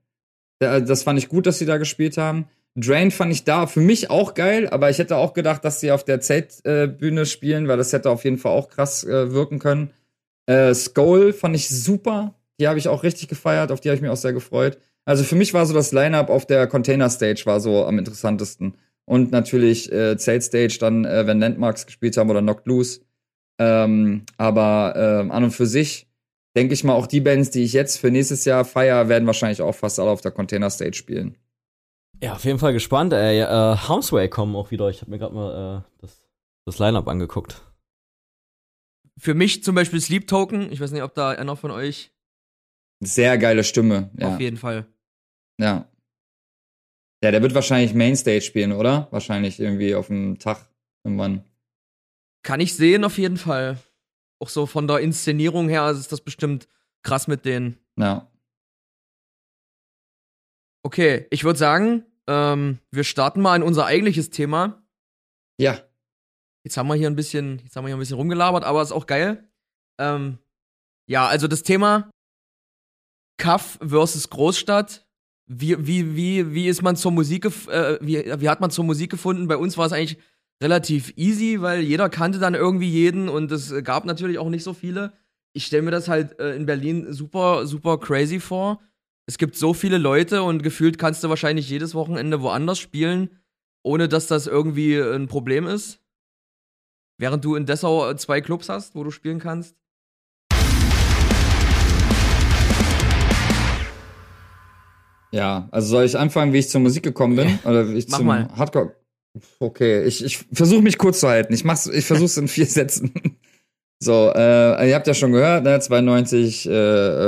Das 0.59 1.03
fand 1.03 1.17
ich 1.17 1.29
gut, 1.29 1.45
dass 1.45 1.59
sie 1.59 1.65
da 1.65 1.77
gespielt 1.77 2.17
haben. 2.17 2.49
Drain 2.75 3.11
fand 3.11 3.31
ich 3.31 3.43
da 3.43 3.67
für 3.67 3.79
mich 3.79 4.09
auch 4.09 4.33
geil, 4.33 4.67
aber 4.69 4.89
ich 4.89 4.99
hätte 4.99 5.17
auch 5.17 5.33
gedacht, 5.33 5.63
dass 5.65 5.79
sie 5.79 5.91
auf 5.91 6.03
der 6.03 6.21
Zeltbühne 6.21 7.21
äh, 7.21 7.25
spielen, 7.25 7.67
weil 7.67 7.77
das 7.77 7.93
hätte 7.93 8.09
auf 8.09 8.23
jeden 8.23 8.37
Fall 8.37 8.51
auch 8.51 8.69
krass 8.69 9.03
äh, 9.03 9.31
wirken 9.31 9.59
können. 9.59 9.91
Äh, 10.45 10.73
Skull 10.73 11.33
fand 11.33 11.55
ich 11.55 11.69
super. 11.69 12.35
Die 12.59 12.67
habe 12.67 12.79
ich 12.79 12.87
auch 12.87 13.03
richtig 13.03 13.27
gefeiert, 13.27 13.71
auf 13.71 13.79
die 13.79 13.89
habe 13.89 13.95
ich 13.95 14.01
mich 14.01 14.11
auch 14.11 14.17
sehr 14.17 14.33
gefreut. 14.33 14.77
Also 15.09 15.23
für 15.23 15.35
mich 15.35 15.55
war 15.55 15.65
so 15.65 15.73
das 15.73 15.91
Line-Up 15.91 16.29
auf 16.29 16.45
der 16.45 16.67
Container 16.67 17.09
Stage 17.09 17.41
war 17.45 17.59
so 17.59 17.83
am 17.83 17.97
interessantesten. 17.97 18.75
Und 19.05 19.31
natürlich 19.31 19.91
äh, 19.91 20.15
Zelt 20.17 20.43
Stage 20.43 20.77
dann, 20.79 21.03
äh, 21.03 21.25
wenn 21.25 21.39
Landmarks 21.39 21.87
gespielt 21.87 22.15
haben 22.15 22.29
oder 22.29 22.43
Knocked 22.43 22.67
Loose. 22.67 23.01
Ähm, 23.57 24.27
aber 24.37 24.93
äh, 24.95 25.31
an 25.31 25.45
und 25.45 25.49
für 25.49 25.65
sich 25.65 26.07
denke 26.55 26.75
ich 26.75 26.83
mal, 26.83 26.93
auch 26.93 27.07
die 27.07 27.21
Bands, 27.21 27.49
die 27.49 27.63
ich 27.63 27.73
jetzt 27.73 27.97
für 27.97 28.11
nächstes 28.11 28.45
Jahr 28.45 28.63
feier, 28.65 29.09
werden 29.09 29.25
wahrscheinlich 29.25 29.63
auch 29.63 29.73
fast 29.73 29.99
alle 29.99 30.11
auf 30.11 30.21
der 30.21 30.29
Container 30.29 30.69
Stage 30.69 30.93
spielen. 30.93 31.39
Ja, 32.21 32.33
auf 32.33 32.45
jeden 32.45 32.59
Fall 32.59 32.73
gespannt. 32.73 33.11
Ey, 33.11 33.39
äh, 33.39 33.45
Harmsway 33.47 34.29
kommen 34.29 34.55
auch 34.55 34.69
wieder. 34.69 34.89
Ich 34.89 35.01
habe 35.01 35.09
mir 35.09 35.17
gerade 35.17 35.33
mal 35.33 35.79
äh, 35.79 36.01
das, 36.01 36.23
das 36.65 36.77
Line-Up 36.77 37.07
angeguckt. 37.07 37.63
Für 39.17 39.33
mich 39.33 39.63
zum 39.63 39.73
Beispiel 39.73 40.01
Sleep 40.01 40.27
Token. 40.27 40.71
Ich 40.71 40.79
weiß 40.79 40.91
nicht, 40.91 41.01
ob 41.01 41.15
da 41.15 41.31
einer 41.31 41.55
von 41.55 41.71
euch. 41.71 42.11
Sehr 42.99 43.39
geile 43.39 43.63
Stimme. 43.63 44.11
Ja. 44.15 44.35
Auf 44.35 44.39
jeden 44.39 44.57
Fall. 44.57 44.85
Ja. 45.59 45.87
Ja, 47.23 47.31
der 47.31 47.41
wird 47.41 47.53
wahrscheinlich 47.53 47.93
Mainstage 47.93 48.41
spielen, 48.41 48.71
oder? 48.71 49.07
Wahrscheinlich 49.11 49.59
irgendwie 49.59 49.93
auf 49.93 50.07
dem 50.07 50.39
Tag 50.39 50.69
irgendwann. 51.03 51.43
Kann 52.43 52.61
ich 52.61 52.75
sehen, 52.75 53.03
auf 53.03 53.17
jeden 53.17 53.37
Fall. 53.37 53.77
Auch 54.41 54.47
so 54.47 54.65
von 54.65 54.87
der 54.87 54.99
Inszenierung 54.99 55.67
her 55.67 55.89
ist 55.89 56.11
das 56.13 56.21
bestimmt 56.21 56.69
krass 57.03 57.27
mit 57.27 57.43
denen. 57.43 57.77
Ja. 57.97 58.31
Okay, 60.85 61.27
ich 61.29 61.43
würde 61.43 61.59
sagen, 61.59 62.05
ähm, 62.27 62.79
wir 62.91 63.03
starten 63.03 63.41
mal 63.41 63.57
in 63.57 63.63
unser 63.63 63.85
eigentliches 63.85 64.29
Thema. 64.29 64.81
Ja. 65.59 65.83
Jetzt 66.63 66.77
haben 66.77 66.87
wir 66.87 66.95
hier 66.95 67.09
ein 67.09 67.17
bisschen, 67.17 67.59
jetzt 67.59 67.75
haben 67.75 67.83
wir 67.83 67.89
hier 67.89 67.97
ein 67.97 67.99
bisschen 67.99 68.15
rumgelabert, 68.15 68.63
aber 68.63 68.81
ist 68.81 68.93
auch 68.93 69.07
geil. 69.07 69.49
Ähm, 69.99 70.37
ja, 71.09 71.27
also 71.27 71.49
das 71.49 71.63
Thema 71.63 72.09
Kaff 73.37 73.77
versus 73.81 74.29
Großstadt. 74.29 75.05
Wie, 75.51 75.75
wie, 75.85 76.15
wie, 76.15 76.53
wie 76.53 76.67
ist 76.67 76.81
man 76.81 76.95
zur 76.95 77.11
Musik, 77.11 77.45
äh, 77.45 77.97
wie, 78.01 78.23
wie 78.39 78.49
hat 78.49 78.61
man 78.61 78.69
zur 78.69 78.85
Musik 78.85 79.09
gefunden? 79.09 79.47
Bei 79.47 79.57
uns 79.57 79.77
war 79.77 79.87
es 79.87 79.93
eigentlich 79.93 80.19
relativ 80.61 81.13
easy, 81.17 81.61
weil 81.61 81.81
jeder 81.81 82.09
kannte 82.09 82.37
dann 82.37 82.53
irgendwie 82.53 82.89
jeden 82.89 83.29
und 83.29 83.51
es 83.51 83.73
gab 83.83 84.05
natürlich 84.05 84.37
auch 84.37 84.49
nicht 84.49 84.63
so 84.63 84.73
viele. 84.73 85.13
Ich 85.53 85.65
stelle 85.65 85.83
mir 85.83 85.91
das 85.91 86.07
halt 86.07 86.39
äh, 86.39 86.55
in 86.55 86.65
Berlin 86.65 87.11
super, 87.11 87.65
super 87.65 87.97
crazy 87.97 88.39
vor 88.39 88.79
es 89.29 89.37
gibt 89.37 89.55
so 89.55 89.75
viele 89.75 89.99
Leute 89.99 90.41
und 90.41 90.63
gefühlt 90.63 90.97
kannst 90.97 91.23
du 91.23 91.29
wahrscheinlich 91.29 91.69
jedes 91.69 91.93
Wochenende 91.93 92.41
woanders 92.41 92.79
spielen. 92.79 93.29
ohne 93.83 94.09
dass 94.09 94.25
das 94.25 94.47
irgendwie 94.47 94.99
ein 94.99 95.27
Problem 95.27 95.67
ist? 95.67 96.01
Während 97.19 97.45
du 97.45 97.55
in 97.55 97.67
Dessau 97.67 98.11
zwei 98.15 98.41
Clubs 98.41 98.69
hast, 98.69 98.95
wo 98.95 99.03
du 99.03 99.11
spielen 99.11 99.37
kannst? 99.37 99.77
Ja, 105.31 105.67
also 105.71 105.87
soll 105.87 106.05
ich 106.05 106.17
anfangen, 106.17 106.53
wie 106.53 106.59
ich 106.59 106.69
zur 106.69 106.81
Musik 106.81 107.03
gekommen 107.03 107.35
bin? 107.35 107.59
Oder 107.63 107.89
wie 107.89 107.97
ich 107.97 108.07
Mach 108.09 108.17
zum 108.17 108.27
mal. 108.27 108.49
Hardcore. 108.55 108.95
Okay, 109.59 110.03
ich, 110.03 110.23
ich 110.23 110.39
versuche 110.51 110.81
mich 110.81 110.97
kurz 110.97 111.19
zu 111.19 111.27
halten. 111.29 111.53
Ich 111.53 111.63
mach's, 111.63 111.87
ich 111.87 112.05
versuch's 112.05 112.37
in 112.37 112.47
vier 112.47 112.65
Sätzen. 112.67 113.37
So, 114.01 114.31
äh, 114.33 114.89
ihr 114.89 114.95
habt 114.95 115.07
ja 115.07 115.13
schon 115.13 115.33
gehört, 115.33 115.65
ne, 115.65 115.77
92, 115.77 116.69
äh, 116.69 116.71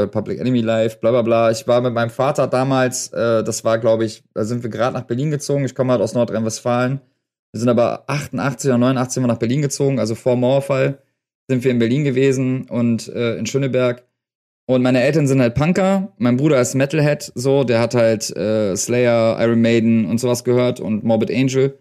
äh, 0.04 0.08
Public 0.08 0.40
Enemy 0.40 0.62
Live, 0.62 1.02
bla 1.02 1.12
bla 1.12 1.22
bla. 1.22 1.52
Ich 1.52 1.68
war 1.68 1.82
mit 1.82 1.94
meinem 1.94 2.10
Vater 2.10 2.48
damals, 2.48 3.10
äh, 3.10 3.44
das 3.44 3.66
war, 3.66 3.78
glaube 3.78 4.06
ich, 4.06 4.24
da 4.34 4.46
sind 4.46 4.64
wir 4.64 4.70
gerade 4.70 4.94
nach 4.94 5.04
Berlin 5.04 5.32
gezogen. 5.32 5.66
Ich 5.66 5.76
komme 5.76 5.92
halt 5.92 6.02
aus 6.02 6.14
Nordrhein-Westfalen. 6.14 7.02
Wir 7.52 7.60
sind 7.60 7.68
aber 7.68 8.06
88 8.08 8.70
oder 8.70 8.78
89 8.78 9.14
sind 9.14 9.24
wir 9.24 9.28
nach 9.28 9.38
Berlin 9.38 9.62
gezogen, 9.62 10.00
also 10.00 10.16
vor 10.16 10.38
Mauerfall 10.38 11.02
sind 11.50 11.66
wir 11.66 11.72
in 11.72 11.80
Berlin 11.80 12.06
gewesen 12.06 12.70
und 12.70 13.10
äh, 13.10 13.36
in 13.36 13.46
Schöneberg. 13.46 14.06
Und 14.72 14.84
meine 14.84 15.02
Eltern 15.02 15.28
sind 15.28 15.42
halt 15.42 15.56
Punker. 15.56 16.14
Mein 16.18 16.38
Bruder 16.38 16.62
ist 16.62 16.76
Metalhead, 16.76 17.34
so, 17.36 17.66
der 17.66 17.82
hat 17.82 17.94
halt 17.94 18.34
äh, 18.38 18.74
Slayer, 18.78 19.38
Iron 19.42 19.62
Maiden 19.62 20.06
und 20.06 20.18
sowas 20.18 20.46
gehört 20.46 20.80
und 20.80 21.04
Morbid 21.04 21.30
Angel. 21.30 21.78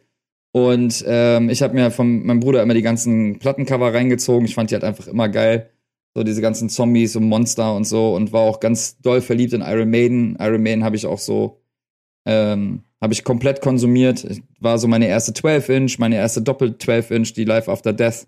Und 0.51 1.05
ähm, 1.07 1.51
ich 1.51 1.63
habe 1.63 1.75
mir 1.75 1.93
von 1.93 2.27
meinem 2.27 2.41
Bruder 2.41 2.65
immer 2.65 2.75
die 2.75 2.83
ganzen 2.83 3.39
Plattencover 3.39 3.95
reingezogen. 3.95 4.45
Ich 4.45 4.57
fand 4.57 4.71
die 4.71 4.75
halt 4.75 4.83
einfach 4.83 5.07
immer 5.07 5.29
geil. 5.29 5.71
So 6.15 6.25
diese 6.25 6.43
ganzen 6.43 6.69
Zombies 6.69 7.15
und 7.15 7.29
Monster 7.29 7.77
und 7.77 7.85
so 7.85 8.17
und 8.17 8.33
war 8.33 8.41
auch 8.41 8.59
ganz 8.59 8.99
doll 8.99 9.21
verliebt 9.21 9.53
in 9.53 9.61
Iron 9.61 9.89
Maiden. 9.89 10.37
Iron 10.41 10.61
Maiden 10.61 10.83
habe 10.83 10.97
ich 10.97 11.07
auch 11.07 11.21
so, 11.21 11.61
ähm, 12.27 12.83
habe 13.01 13.13
ich 13.13 13.23
komplett 13.23 13.61
konsumiert. 13.61 14.27
War 14.59 14.79
so 14.79 14.89
meine 14.89 15.07
erste 15.07 15.31
12-Inch, 15.31 16.01
meine 16.01 16.17
erste 16.17 16.43
Doppel-12-Inch, 16.43 17.35
die 17.35 17.45
Life 17.45 17.71
After 17.71 17.93
Death. 17.93 18.27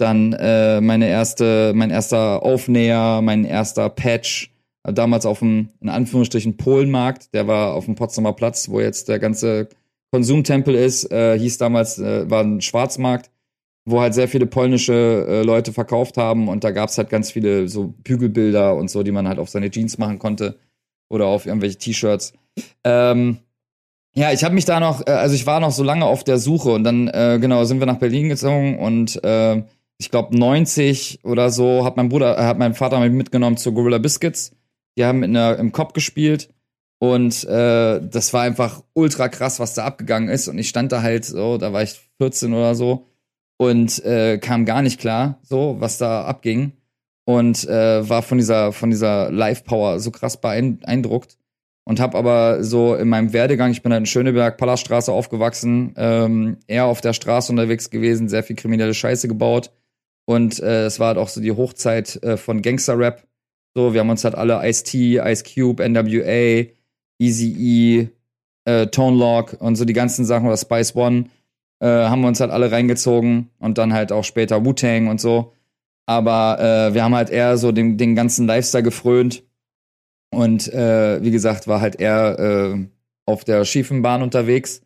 Dann 0.00 0.32
äh, 0.32 0.80
meine 0.80 1.08
erste, 1.08 1.72
mein 1.74 1.90
erster 1.90 2.42
Aufnäher, 2.42 3.20
mein 3.22 3.44
erster 3.44 3.88
Patch. 3.88 4.52
Äh, 4.84 4.92
Damals 4.92 5.26
auf 5.26 5.40
dem, 5.40 5.68
in 5.80 5.88
Anführungsstrichen, 5.88 6.56
Polenmarkt. 6.56 7.34
Der 7.34 7.46
war 7.46 7.74
auf 7.74 7.84
dem 7.84 7.94
Potsdamer 7.94 8.32
Platz, 8.32 8.68
wo 8.68 8.80
jetzt 8.80 9.08
der 9.08 9.18
ganze 9.18 9.68
Konsumtempel 10.12 10.74
ist, 10.74 11.10
äh, 11.12 11.38
hieß 11.38 11.58
damals, 11.58 11.98
äh, 11.98 12.28
war 12.28 12.42
ein 12.42 12.60
Schwarzmarkt, 12.60 13.30
wo 13.84 14.00
halt 14.00 14.14
sehr 14.14 14.28
viele 14.28 14.46
polnische 14.46 15.26
äh, 15.28 15.42
Leute 15.42 15.72
verkauft 15.72 16.16
haben 16.16 16.48
und 16.48 16.64
da 16.64 16.72
gab's 16.72 16.98
halt 16.98 17.10
ganz 17.10 17.30
viele 17.30 17.68
so 17.68 17.94
Bügelbilder 18.02 18.74
und 18.74 18.90
so, 18.90 19.02
die 19.02 19.12
man 19.12 19.28
halt 19.28 19.38
auf 19.38 19.48
seine 19.48 19.70
Jeans 19.70 19.98
machen 19.98 20.18
konnte 20.18 20.56
oder 21.08 21.26
auf 21.26 21.46
irgendwelche 21.46 21.78
T-Shirts. 21.78 22.32
Ähm, 22.82 23.38
ja, 24.14 24.32
ich 24.32 24.42
habe 24.42 24.54
mich 24.54 24.64
da 24.64 24.80
noch, 24.80 25.06
äh, 25.06 25.12
also 25.12 25.34
ich 25.36 25.46
war 25.46 25.60
noch 25.60 25.70
so 25.70 25.84
lange 25.84 26.06
auf 26.06 26.24
der 26.24 26.38
Suche 26.38 26.70
und 26.70 26.82
dann, 26.82 27.06
äh, 27.08 27.38
genau, 27.40 27.62
sind 27.64 27.78
wir 27.78 27.86
nach 27.86 27.98
Berlin 27.98 28.28
gezogen 28.28 28.78
und 28.78 29.22
äh, 29.22 29.62
ich 30.00 30.10
glaube 30.10 30.36
90 30.36 31.20
oder 31.24 31.50
so 31.50 31.84
hat 31.84 31.98
mein 31.98 32.08
Bruder, 32.08 32.38
äh, 32.38 32.44
hat 32.44 32.58
mein 32.58 32.72
Vater 32.74 32.98
mich 33.00 33.12
mitgenommen 33.12 33.58
zu 33.58 33.74
Gorilla 33.74 33.98
Biscuits. 33.98 34.52
Die 34.96 35.04
haben 35.04 35.22
in 35.22 35.34
der, 35.34 35.58
im 35.58 35.72
Kopf 35.72 35.92
gespielt 35.92 36.48
und 36.98 37.44
äh, 37.44 38.00
das 38.00 38.32
war 38.32 38.42
einfach 38.42 38.82
ultra 38.94 39.28
krass, 39.28 39.60
was 39.60 39.74
da 39.74 39.84
abgegangen 39.84 40.30
ist. 40.30 40.48
Und 40.48 40.56
ich 40.58 40.70
stand 40.70 40.90
da 40.90 41.02
halt 41.02 41.26
so, 41.26 41.58
da 41.58 41.74
war 41.74 41.82
ich 41.82 42.00
14 42.16 42.54
oder 42.54 42.74
so 42.74 43.08
und 43.58 44.02
äh, 44.06 44.38
kam 44.38 44.64
gar 44.64 44.80
nicht 44.80 44.98
klar, 44.98 45.38
so 45.42 45.76
was 45.80 45.98
da 45.98 46.24
abging 46.24 46.72
und 47.26 47.68
äh, 47.68 48.08
war 48.08 48.22
von 48.22 48.38
dieser 48.38 48.72
von 48.72 48.88
dieser 48.88 49.30
Live 49.30 49.64
Power 49.64 50.00
so 50.00 50.10
krass 50.10 50.40
beeindruckt 50.40 51.36
und 51.84 52.00
habe 52.00 52.16
aber 52.16 52.64
so 52.64 52.94
in 52.94 53.08
meinem 53.10 53.34
Werdegang, 53.34 53.70
ich 53.70 53.82
bin 53.82 53.92
halt 53.92 54.00
in 54.00 54.06
Schöneberg, 54.06 54.56
Palaststraße 54.56 55.12
aufgewachsen, 55.12 55.92
ähm, 55.98 56.56
eher 56.66 56.86
auf 56.86 57.02
der 57.02 57.12
Straße 57.12 57.52
unterwegs 57.52 57.90
gewesen, 57.90 58.30
sehr 58.30 58.42
viel 58.42 58.56
kriminelle 58.56 58.94
Scheiße 58.94 59.28
gebaut 59.28 59.70
und 60.30 60.60
äh, 60.60 60.84
es 60.84 61.00
war 61.00 61.08
halt 61.08 61.18
auch 61.18 61.26
so 61.26 61.40
die 61.40 61.50
Hochzeit 61.50 62.22
äh, 62.22 62.36
von 62.36 62.62
Gangster-Rap. 62.62 63.26
So, 63.74 63.94
wir 63.94 63.98
haben 63.98 64.10
uns 64.10 64.22
halt 64.22 64.36
alle 64.36 64.64
Ice-T, 64.64 65.16
Ice 65.18 65.42
Cube, 65.42 65.82
NWA, 65.82 66.66
Easy-E, 67.18 68.08
äh, 68.64 68.86
Tone 68.86 69.16
Lock 69.16 69.56
und 69.58 69.74
so 69.74 69.84
die 69.84 69.92
ganzen 69.92 70.24
Sachen 70.24 70.46
oder 70.46 70.56
Spice 70.56 70.94
One 70.94 71.24
äh, 71.80 71.88
haben 71.88 72.20
wir 72.20 72.28
uns 72.28 72.38
halt 72.38 72.52
alle 72.52 72.70
reingezogen 72.70 73.50
und 73.58 73.76
dann 73.76 73.92
halt 73.92 74.12
auch 74.12 74.22
später 74.22 74.64
Wu-Tang 74.64 75.08
und 75.08 75.20
so. 75.20 75.52
Aber 76.06 76.60
äh, 76.60 76.94
wir 76.94 77.02
haben 77.02 77.16
halt 77.16 77.30
eher 77.30 77.56
so 77.56 77.72
den, 77.72 77.98
den 77.98 78.14
ganzen 78.14 78.46
Lifestyle 78.46 78.84
gefrönt 78.84 79.42
und 80.32 80.72
äh, 80.72 81.20
wie 81.24 81.32
gesagt, 81.32 81.66
war 81.66 81.80
halt 81.80 81.96
eher 81.96 82.38
äh, 82.38 82.86
auf 83.26 83.42
der 83.42 83.64
schiefen 83.64 84.02
Bahn 84.02 84.22
unterwegs. 84.22 84.82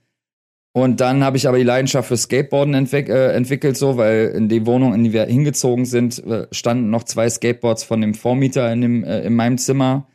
Und 0.76 1.00
dann 1.00 1.22
habe 1.22 1.36
ich 1.36 1.46
aber 1.46 1.56
die 1.56 1.62
Leidenschaft 1.62 2.08
für 2.08 2.16
Skateboarden 2.16 2.74
entwick 2.74 3.08
äh, 3.08 3.32
entwickelt, 3.32 3.76
so, 3.76 3.96
weil 3.96 4.32
in 4.34 4.48
die 4.48 4.66
Wohnung, 4.66 4.92
in 4.92 5.04
die 5.04 5.12
wir 5.12 5.24
hingezogen 5.26 5.86
sind, 5.86 6.18
äh, 6.24 6.48
standen 6.50 6.90
noch 6.90 7.04
zwei 7.04 7.30
Skateboards 7.30 7.84
von 7.84 8.00
dem 8.00 8.12
Vormieter 8.12 8.72
in, 8.72 8.80
dem, 8.80 9.04
äh, 9.04 9.20
in 9.20 9.36
meinem 9.36 9.56
Zimmer. 9.56 10.08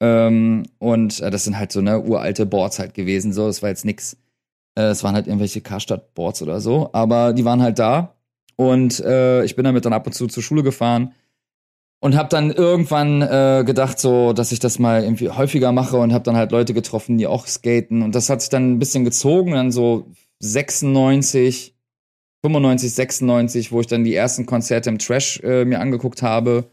Ähm, 0.00 0.62
und 0.78 1.20
äh, 1.20 1.30
das 1.30 1.42
sind 1.42 1.58
halt 1.58 1.72
so 1.72 1.80
ne 1.80 2.00
uralte 2.00 2.46
Boards 2.46 2.78
halt 2.78 2.94
gewesen, 2.94 3.32
so. 3.32 3.48
Das 3.48 3.62
war 3.62 3.68
jetzt 3.70 3.84
nix. 3.84 4.16
Äh, 4.76 4.82
Es 4.82 5.02
waren 5.02 5.16
halt 5.16 5.26
irgendwelche 5.26 5.60
Karstadt-Boards 5.60 6.40
oder 6.42 6.60
so, 6.60 6.90
aber 6.92 7.32
die 7.32 7.44
waren 7.44 7.60
halt 7.62 7.80
da. 7.80 8.14
Und 8.54 9.00
äh, 9.00 9.44
ich 9.44 9.56
bin 9.56 9.64
damit 9.64 9.86
dann 9.86 9.92
ab 9.92 10.06
und 10.06 10.12
zu 10.12 10.28
zur 10.28 10.42
Schule 10.42 10.62
gefahren 10.62 11.14
und 12.00 12.16
habe 12.16 12.28
dann 12.28 12.50
irgendwann 12.50 13.22
äh, 13.22 13.64
gedacht, 13.64 13.98
so, 13.98 14.32
dass 14.32 14.52
ich 14.52 14.60
das 14.60 14.78
mal 14.78 15.02
irgendwie 15.02 15.30
häufiger 15.30 15.72
mache 15.72 15.96
und 15.96 16.12
habe 16.12 16.24
dann 16.24 16.36
halt 16.36 16.52
Leute 16.52 16.74
getroffen, 16.74 17.18
die 17.18 17.26
auch 17.26 17.46
skaten. 17.46 18.02
Und 18.02 18.14
das 18.14 18.28
hat 18.28 18.40
sich 18.40 18.50
dann 18.50 18.72
ein 18.72 18.78
bisschen 18.78 19.04
gezogen, 19.04 19.52
dann 19.52 19.72
so 19.72 20.06
96, 20.40 21.74
95, 22.42 22.94
96, 22.94 23.72
wo 23.72 23.80
ich 23.80 23.86
dann 23.86 24.04
die 24.04 24.14
ersten 24.14 24.46
Konzerte 24.46 24.90
im 24.90 24.98
Trash 24.98 25.40
äh, 25.42 25.64
mir 25.64 25.80
angeguckt 25.80 26.22
habe, 26.22 26.70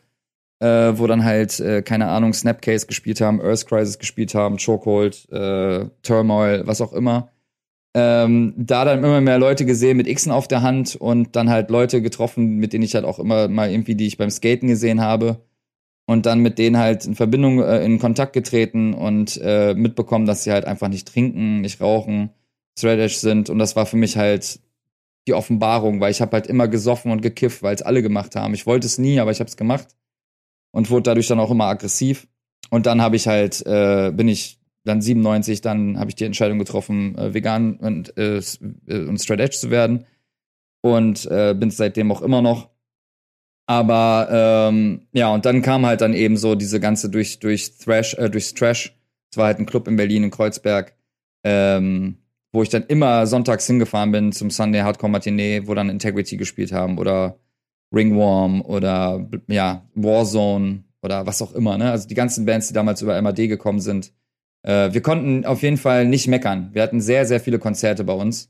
äh, 0.59 0.93
wo 0.95 1.07
dann 1.07 1.23
halt, 1.23 1.59
äh, 1.59 1.81
keine 1.81 2.09
Ahnung, 2.09 2.33
Snapcase 2.33 2.85
gespielt 2.85 3.21
haben, 3.21 3.41
Earth 3.41 3.65
Crisis 3.65 3.99
gespielt 3.99 4.35
haben, 4.35 4.57
Chokehold, 4.57 5.29
äh, 5.31 5.85
Turmoil, 6.03 6.67
was 6.67 6.81
auch 6.81 6.93
immer 6.93 7.32
ähm, 7.93 8.53
da 8.57 8.85
dann 8.85 9.03
immer 9.03 9.21
mehr 9.21 9.37
Leute 9.37 9.65
gesehen 9.65 9.97
mit 9.97 10.07
Xen 10.07 10.31
auf 10.31 10.47
der 10.47 10.61
Hand 10.61 10.95
und 10.95 11.35
dann 11.35 11.49
halt 11.49 11.69
Leute 11.69 12.01
getroffen, 12.01 12.57
mit 12.57 12.73
denen 12.73 12.83
ich 12.83 12.95
halt 12.95 13.05
auch 13.05 13.19
immer 13.19 13.47
mal 13.47 13.69
irgendwie, 13.69 13.95
die 13.95 14.07
ich 14.07 14.17
beim 14.17 14.31
Skaten 14.31 14.67
gesehen 14.67 15.01
habe. 15.01 15.41
Und 16.05 16.25
dann 16.25 16.39
mit 16.39 16.59
denen 16.59 16.77
halt 16.77 17.05
in 17.05 17.15
Verbindung, 17.15 17.61
äh, 17.61 17.83
in 17.85 17.97
Kontakt 17.97 18.33
getreten 18.33 18.93
und 18.93 19.39
äh, 19.41 19.73
mitbekommen, 19.73 20.25
dass 20.25 20.43
sie 20.43 20.51
halt 20.51 20.65
einfach 20.65 20.89
nicht 20.89 21.07
trinken, 21.07 21.61
nicht 21.61 21.79
rauchen, 21.79 22.31
edge 22.81 23.07
sind. 23.09 23.49
Und 23.49 23.59
das 23.59 23.75
war 23.75 23.85
für 23.85 23.95
mich 23.95 24.17
halt 24.17 24.59
die 25.27 25.33
Offenbarung, 25.33 26.01
weil 26.01 26.11
ich 26.11 26.19
habe 26.19 26.33
halt 26.33 26.47
immer 26.47 26.67
gesoffen 26.67 27.11
und 27.11 27.21
gekifft, 27.21 27.63
weil 27.63 27.75
es 27.75 27.81
alle 27.81 28.01
gemacht 28.01 28.35
haben. 28.35 28.53
Ich 28.53 28.65
wollte 28.65 28.87
es 28.87 28.97
nie, 28.97 29.19
aber 29.19 29.31
ich 29.31 29.39
habe 29.39 29.47
es 29.47 29.55
gemacht 29.55 29.87
und 30.71 30.89
wurde 30.89 31.03
dadurch 31.03 31.27
dann 31.27 31.39
auch 31.39 31.51
immer 31.51 31.65
aggressiv. 31.65 32.27
Und 32.69 32.85
dann 32.85 33.01
habe 33.01 33.15
ich 33.15 33.27
halt, 33.27 33.65
äh, 33.65 34.11
bin 34.11 34.27
ich 34.27 34.59
dann 34.83 35.01
97, 35.01 35.61
dann 35.61 35.97
habe 35.99 36.09
ich 36.09 36.15
die 36.15 36.25
Entscheidung 36.25 36.59
getroffen, 36.59 37.17
äh, 37.17 37.33
vegan 37.33 37.75
und, 37.77 38.17
äh, 38.17 38.37
äh, 38.37 39.05
und 39.05 39.21
straight 39.21 39.39
edge 39.39 39.57
zu 39.57 39.71
werden. 39.71 40.05
Und 40.81 41.25
äh, 41.27 41.55
bin 41.57 41.71
seitdem 41.71 42.11
auch 42.11 42.21
immer 42.21 42.41
noch. 42.41 42.69
Aber 43.65 44.27
ähm, 44.69 45.07
ja, 45.13 45.33
und 45.33 45.45
dann 45.45 45.61
kam 45.61 45.85
halt 45.85 46.01
dann 46.01 46.13
eben 46.13 46.35
so 46.35 46.55
diese 46.55 46.81
ganze 46.81 47.09
durch, 47.09 47.39
durch 47.39 47.77
Thrash, 47.77 48.13
äh, 48.15 48.29
durchs 48.29 48.53
Trash. 48.53 48.93
Es 49.31 49.37
war 49.37 49.45
halt 49.45 49.59
ein 49.59 49.65
Club 49.65 49.87
in 49.87 49.95
Berlin, 49.95 50.25
in 50.25 50.31
Kreuzberg, 50.31 50.93
ähm, 51.45 52.17
wo 52.51 52.61
ich 52.61 52.69
dann 52.69 52.83
immer 52.83 53.25
sonntags 53.25 53.65
hingefahren 53.65 54.11
bin 54.11 54.31
zum 54.33 54.51
Sunday 54.51 54.81
Hardcore 54.81 55.11
Matinee, 55.11 55.65
wo 55.65 55.73
dann 55.73 55.89
Integrity 55.89 56.35
gespielt 56.35 56.73
haben 56.73 56.97
oder 56.97 57.39
Ringworm 57.93 58.61
oder 58.61 59.29
ja, 59.47 59.87
Warzone 59.95 60.83
oder 61.01 61.25
was 61.25 61.41
auch 61.41 61.53
immer, 61.53 61.77
ne? 61.77 61.91
Also 61.91 62.07
die 62.07 62.15
ganzen 62.15 62.45
Bands, 62.45 62.67
die 62.67 62.73
damals 62.73 63.01
über 63.01 63.21
MAD 63.21 63.47
gekommen 63.47 63.79
sind. 63.79 64.11
Äh, 64.63 64.93
wir 64.93 65.01
konnten 65.01 65.45
auf 65.45 65.61
jeden 65.61 65.77
Fall 65.77 66.05
nicht 66.05 66.27
meckern. 66.27 66.69
Wir 66.73 66.81
hatten 66.81 67.01
sehr, 67.01 67.25
sehr 67.25 67.39
viele 67.39 67.59
Konzerte 67.59 68.03
bei 68.03 68.13
uns. 68.13 68.49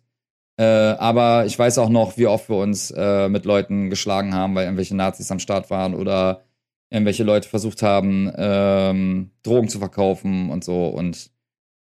Äh, 0.58 0.64
aber 0.64 1.46
ich 1.46 1.58
weiß 1.58 1.80
auch 1.80 1.90
noch, 1.90 2.18
wie 2.18 2.28
oft 2.28 2.50
wir 2.50 2.58
uns 2.58 2.92
äh, 2.92 3.28
mit 3.30 3.46
Leuten 3.46 3.90
geschlagen 3.90 4.34
haben, 4.34 4.56
weil 4.56 4.66
irgendwelche 4.66 4.96
Nazis 4.96 5.32
am 5.32 5.40
Start 5.40 5.70
waren 5.72 5.96
oder 5.96 6.44
irgendwelche 6.92 7.24
Leute 7.24 7.50
versucht 7.50 7.82
haben, 7.82 8.32
ähm, 8.38 9.32
Drogen 9.42 9.68
zu 9.70 9.80
verkaufen 9.80 10.52
und 10.52 10.64
so. 10.64 10.88
Und 10.88 11.32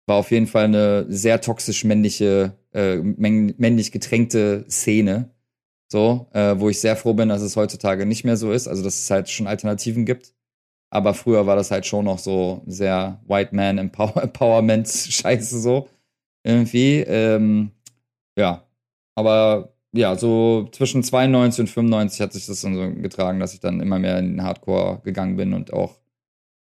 war 0.05 0.17
auf 0.17 0.32
jeden 0.32 0.47
Fall 0.47 0.65
eine 0.65 1.05
sehr 1.09 1.41
toxisch 1.41 1.84
männliche, 1.86 2.57
äh, 2.73 2.97
männlich 2.97 3.91
getränkte 3.91 4.65
Szene. 4.69 5.32
So, 5.89 6.28
äh, 6.34 6.55
wo 6.59 6.69
ich 6.69 6.82
sehr 6.82 6.97
froh 6.97 7.13
bin, 7.13 7.30
dass 7.30 7.41
es 7.41 7.55
heutzutage 7.55 8.05
nicht 8.05 8.25
mehr 8.25 8.36
so 8.36 8.51
ist. 8.51 8.67
Also, 8.67 8.84
dass 8.84 8.99
es 8.99 9.09
halt 9.09 9.30
schon 9.30 9.47
Alternativen 9.47 10.05
gibt. 10.05 10.34
Aber 10.89 11.13
früher 11.13 11.45
war 11.45 11.55
das 11.55 11.71
halt 11.71 11.85
schon 11.85 12.05
noch 12.05 12.19
so 12.19 12.61
sehr 12.65 13.21
White 13.27 13.55
Man 13.55 13.77
Empower 13.77 14.17
Empowerment 14.23 14.88
Scheiße 14.88 15.59
so 15.59 15.89
irgendwie. 16.43 16.99
Ähm, 17.01 17.71
ja, 18.38 18.63
aber 19.15 19.73
ja, 19.93 20.15
so 20.15 20.69
zwischen 20.71 21.03
92 21.03 21.61
und 21.61 21.67
95 21.67 22.21
hat 22.21 22.33
sich 22.33 22.45
das 22.45 22.61
dann 22.61 22.75
so 22.75 23.01
getragen, 23.01 23.39
dass 23.39 23.53
ich 23.53 23.59
dann 23.59 23.81
immer 23.81 23.99
mehr 23.99 24.19
in 24.19 24.38
den 24.38 24.43
Hardcore 24.43 25.01
gegangen 25.03 25.38
bin 25.38 25.53
und 25.53 25.73
auch 25.73 25.99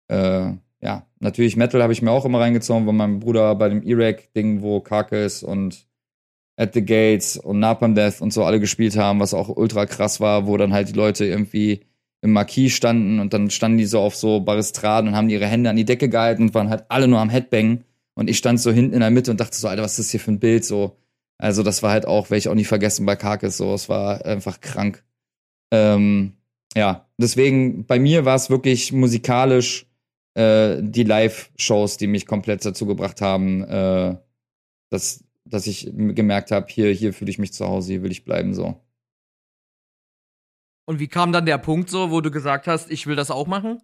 äh, 0.08 0.52
ja, 0.82 1.06
natürlich 1.20 1.56
Metal 1.56 1.82
habe 1.82 1.92
ich 1.92 2.02
mir 2.02 2.10
auch 2.10 2.24
immer 2.24 2.40
reingezogen, 2.40 2.86
weil 2.86 2.94
mein 2.94 3.20
Bruder 3.20 3.54
bei 3.54 3.68
dem 3.68 3.82
Iraq 3.82 4.32
Ding, 4.34 4.62
wo 4.62 4.80
Carcass 4.80 5.42
und 5.42 5.86
at 6.56 6.74
the 6.74 6.84
Gates 6.84 7.36
und 7.36 7.60
Napalm 7.60 7.94
Death 7.94 8.20
und 8.20 8.32
so 8.32 8.44
alle 8.44 8.60
gespielt 8.60 8.96
haben, 8.96 9.20
was 9.20 9.34
auch 9.34 9.48
ultra 9.48 9.86
krass 9.86 10.20
war, 10.20 10.46
wo 10.46 10.56
dann 10.56 10.72
halt 10.72 10.88
die 10.88 10.94
Leute 10.94 11.24
irgendwie 11.24 11.80
im 12.22 12.32
Marquis 12.32 12.72
standen 12.72 13.20
und 13.20 13.32
dann 13.32 13.50
standen 13.50 13.78
die 13.78 13.86
so 13.86 14.00
auf 14.00 14.14
so 14.14 14.40
Baristraden 14.40 15.08
und 15.08 15.16
haben 15.16 15.30
ihre 15.30 15.46
Hände 15.46 15.70
an 15.70 15.76
die 15.76 15.84
Decke 15.84 16.08
gehalten 16.08 16.42
und 16.44 16.54
waren 16.54 16.68
halt 16.68 16.84
alle 16.88 17.08
nur 17.08 17.20
am 17.20 17.30
Headbang 17.30 17.84
und 18.14 18.28
ich 18.28 18.38
stand 18.38 18.60
so 18.60 18.70
hinten 18.70 18.94
in 18.94 19.00
der 19.00 19.10
Mitte 19.10 19.30
und 19.30 19.40
dachte 19.40 19.56
so, 19.56 19.68
Alter, 19.68 19.82
was 19.82 19.92
ist 19.92 20.06
das 20.06 20.10
hier 20.10 20.20
für 20.20 20.32
ein 20.32 20.40
Bild 20.40 20.64
so? 20.64 20.96
Also 21.38 21.62
das 21.62 21.82
war 21.82 21.90
halt 21.90 22.06
auch, 22.06 22.30
werde 22.30 22.38
ich 22.38 22.48
auch 22.48 22.54
nie 22.54 22.64
vergessen 22.64 23.06
bei 23.06 23.16
Karkis 23.16 23.56
so, 23.56 23.72
es 23.72 23.88
war 23.88 24.24
einfach 24.24 24.60
krank. 24.60 25.02
Ähm, 25.72 26.34
ja, 26.76 27.08
deswegen 27.16 27.86
bei 27.86 27.98
mir 27.98 28.24
war 28.24 28.36
es 28.36 28.50
wirklich 28.50 28.92
musikalisch 28.92 29.86
äh, 30.34 30.76
die 30.80 31.04
Live-Shows, 31.04 31.96
die 31.96 32.06
mich 32.06 32.26
komplett 32.26 32.64
dazu 32.64 32.86
gebracht 32.86 33.20
haben, 33.20 33.64
äh, 33.64 34.16
dass 34.90 35.24
dass 35.50 35.66
ich 35.66 35.90
gemerkt 35.92 36.50
habe, 36.50 36.66
hier, 36.70 36.90
hier 36.92 37.12
fühle 37.12 37.30
ich 37.30 37.38
mich 37.38 37.52
zu 37.52 37.66
Hause, 37.66 37.92
hier 37.92 38.02
will 38.02 38.12
ich 38.12 38.24
bleiben 38.24 38.54
so. 38.54 38.76
Und 40.90 40.98
wie 40.98 41.06
kam 41.06 41.30
dann 41.30 41.46
der 41.46 41.58
Punkt 41.58 41.88
so, 41.88 42.10
wo 42.10 42.20
du 42.20 42.32
gesagt 42.32 42.66
hast, 42.66 42.90
ich 42.90 43.06
will 43.06 43.14
das 43.14 43.30
auch 43.30 43.46
machen? 43.46 43.80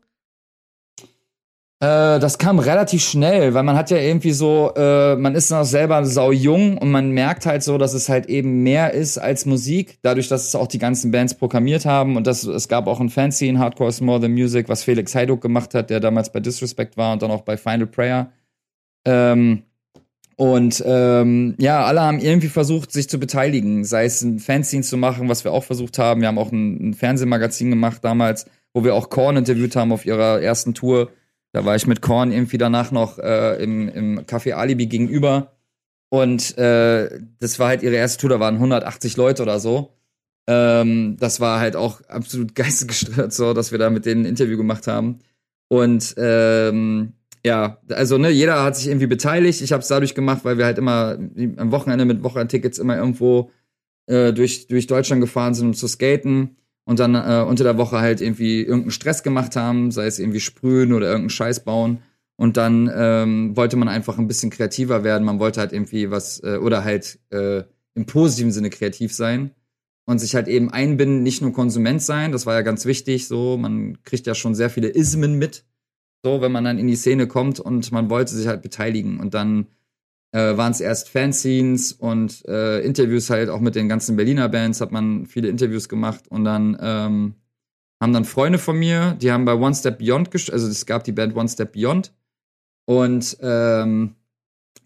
Äh, 1.79 2.19
das 2.19 2.37
kam 2.39 2.59
relativ 2.59 3.05
schnell, 3.05 3.55
weil 3.55 3.63
man 3.63 3.77
hat 3.77 3.93
ja 3.93 3.99
irgendwie 3.99 4.33
so, 4.33 4.73
äh, 4.75 5.15
man 5.15 5.37
ist 5.37 5.53
noch 5.53 5.63
selber 5.63 6.05
sau 6.05 6.33
jung 6.33 6.77
und 6.79 6.91
man 6.91 7.13
merkt 7.13 7.47
halt 7.47 7.63
so, 7.63 7.79
dass 7.79 7.95
es 7.95 8.09
halt 8.09 8.27
eben 8.27 8.65
mehr 8.65 8.93
ist 8.93 9.19
als 9.19 9.47
Musik, 9.47 10.01
dadurch, 10.03 10.27
dass 10.27 10.49
es 10.49 10.57
auch 10.57 10.67
die 10.67 10.81
ganzen 10.81 11.13
Bands 11.13 11.35
programmiert 11.35 11.87
haben 11.87 12.17
und 12.17 12.27
das, 12.27 12.43
es 12.43 12.67
gab 12.67 12.89
auch 12.89 12.99
ein 12.99 13.09
Fancy 13.09 13.47
in 13.47 13.61
Hardcore 13.61 13.91
is 13.91 14.01
More 14.01 14.21
Than 14.21 14.33
Music, 14.33 14.69
was 14.69 14.83
Felix 14.83 15.15
Heiduk 15.15 15.41
gemacht 15.41 15.75
hat, 15.75 15.91
der 15.91 16.01
damals 16.01 16.33
bei 16.33 16.41
Disrespect 16.41 16.97
war 16.97 17.13
und 17.13 17.23
dann 17.23 17.31
auch 17.31 17.43
bei 17.43 17.57
Final 17.57 17.87
Prayer. 17.87 18.33
Ähm, 19.05 19.63
und 20.37 20.83
ähm, 20.87 21.55
ja, 21.59 21.85
alle 21.85 22.03
haben 22.03 22.19
irgendwie 22.19 22.49
versucht, 22.49 22.93
sich 22.93 23.09
zu 23.09 23.19
beteiligen, 23.19 23.85
sei 23.85 24.05
es 24.05 24.21
ein 24.21 24.39
Fanzine 24.39 24.83
zu 24.83 24.99
machen, 24.99 25.31
was 25.31 25.45
wir 25.45 25.53
auch 25.53 25.65
versucht 25.65 25.99
haben. 25.99 26.21
Wir 26.21 26.29
haben 26.29 26.39
auch 26.39 26.53
ein, 26.53 26.91
ein 26.91 26.95
Fernsehmagazin 26.95 27.71
gemacht 27.71 28.05
damals, 28.05 28.45
wo 28.75 28.85
wir 28.85 28.95
auch 28.95 29.09
Korn 29.09 29.39
interviewt 29.39 29.77
haben 29.77 29.93
auf 29.93 30.05
ihrer 30.05 30.43
ersten 30.43 30.75
Tour. 30.75 31.11
Da 31.53 31.65
war 31.65 31.75
ich 31.75 31.87
mit 31.87 32.03
Korn 32.03 32.33
irgendwie 32.33 32.59
danach 32.59 32.91
noch 32.91 33.19
äh, 33.19 33.63
im, 33.63 33.89
im 33.89 34.21
Café 34.27 34.53
Alibi 34.53 34.87
gegenüber. 34.87 35.57
Und 36.11 36.57
äh, 36.59 37.19
das 37.39 37.59
war 37.59 37.69
halt 37.69 37.83
ihre 37.83 37.97
erste 37.97 38.21
Tour, 38.21 38.31
da 38.31 38.39
waren 38.39 38.57
180 38.57 39.17
Leute 39.17 39.43
oder 39.43 39.59
so. 39.59 39.95
Ähm, 40.47 41.17
das 41.19 41.41
war 41.41 41.61
halt 41.61 41.77
auch 41.77 42.03
absolut 42.09 42.55
geistesgestört, 42.55 43.33
so, 43.33 43.55
dass 43.55 43.73
wir 43.73 43.79
da 43.79 43.89
mit 43.89 44.05
denen 44.05 44.23
ein 44.23 44.29
Interview 44.29 44.59
gemacht 44.59 44.87
haben. 44.87 45.21
Und 45.69 46.15
ähm, 46.19 47.15
ja, 47.47 47.79
also 47.91 48.19
ne, 48.19 48.29
jeder 48.31 48.65
hat 48.65 48.75
sich 48.77 48.89
irgendwie 48.89 49.07
beteiligt. 49.07 49.63
Ich 49.63 49.73
habe 49.73 49.81
es 49.81 49.87
dadurch 49.87 50.17
gemacht, 50.17 50.45
weil 50.45 50.59
wir 50.59 50.65
halt 50.65 50.79
immer 50.79 51.17
am 51.57 51.71
Wochenende 51.71 52.05
mit 52.05 52.25
Wochenendtickets 52.25 52.79
immer 52.79 52.97
irgendwo 52.97 53.53
äh, 54.07 54.33
durch, 54.33 54.67
durch 54.67 54.89
Deutschland 54.89 55.21
gefahren 55.21 55.55
sind, 55.55 55.69
um 55.69 55.75
zu 55.75 55.87
skaten 55.87 56.57
und 56.87 56.99
dann 56.99 57.15
äh, 57.15 57.45
unter 57.49 57.63
der 57.63 57.79
Woche 57.79 58.01
halt 58.01 58.21
irgendwie 58.21 58.63
irgendeinen 58.63 58.91
Stress 58.91 59.23
gemacht 59.23 59.55
haben, 59.55 59.93
sei 59.93 60.07
es 60.07 60.19
irgendwie 60.19 60.41
sprühen 60.41 60.93
oder 60.93 61.07
irgendeinen 61.07 61.31
Scheiß 61.31 61.63
bauen. 61.63 62.03
Und 62.35 62.57
dann 62.57 62.91
ähm, 62.93 63.57
wollte 63.57 63.77
man 63.77 63.87
einfach 63.87 64.19
ein 64.19 64.27
bisschen 64.27 64.51
kreativer 64.51 65.05
werden. 65.05 65.25
Man 65.25 65.39
wollte 65.39 65.61
halt 65.61 65.73
irgendwie 65.73 66.11
was, 66.11 66.43
äh, 66.43 66.59
oder 66.61 66.83
halt 66.83 67.21
äh, 67.31 67.63
im 67.95 68.07
positiven 68.07 68.51
Sinne 68.51 68.71
kreativ 68.71 69.15
sein 69.15 69.53
und 70.05 70.19
sich 70.19 70.35
halt 70.35 70.49
eben 70.49 70.71
einbinden, 70.71 71.23
nicht 71.23 71.43
nur 71.43 71.53
Konsument 71.53 72.03
sein. 72.03 72.33
Das 72.33 72.45
war 72.45 72.55
ja 72.55 72.63
ganz 72.63 72.87
wichtig. 72.87 73.29
So, 73.29 73.57
man 73.57 74.03
kriegt 74.03 74.27
ja 74.27 74.35
schon 74.35 74.57
sehr 74.57 74.69
viele 74.69 74.89
Ismen 74.89 75.39
mit 75.39 75.65
so, 76.27 76.41
wenn 76.41 76.51
man 76.51 76.65
dann 76.65 76.79
in 76.79 76.89
die 76.89 76.97
Szene 76.97 77.29
kommt 77.29 77.61
und 77.61 77.93
man 77.93 78.11
wollte 78.11 78.35
sich 78.35 78.49
halt 78.49 78.61
beteiligen. 78.61 79.21
Und 79.21 79.33
dann 79.33 79.69
äh, 80.33 80.57
waren 80.57 80.73
es 80.73 80.81
erst 80.81 81.09
Fanscenes 81.09 81.93
und 81.93 82.45
äh, 82.49 82.81
Interviews 82.81 83.31
halt 83.31 83.49
auch 83.49 83.61
mit 83.61 83.77
den 83.77 83.89
ganzen 83.89 84.17
Berliner 84.17 84.49
Bands, 84.49 84.81
hat 84.81 84.91
man 84.91 85.27
viele 85.27 85.47
Interviews 85.47 85.89
gemacht 85.89 86.25
und 86.29 86.43
dann 86.45 86.77
ähm, 86.81 87.35
haben 88.01 88.13
dann 88.13 88.25
Freunde 88.25 88.59
von 88.59 88.77
mir, 88.77 89.17
die 89.21 89.31
haben 89.31 89.45
bei 89.45 89.55
One 89.55 89.75
Step 89.75 90.01
Beyond 90.01 90.35
also 90.53 90.67
es 90.67 90.85
gab 90.85 91.05
die 91.05 91.13
Band 91.13 91.37
One 91.37 91.49
Step 91.49 91.75
Beyond 91.75 92.13
und 92.87 93.37
ähm, 93.41 94.17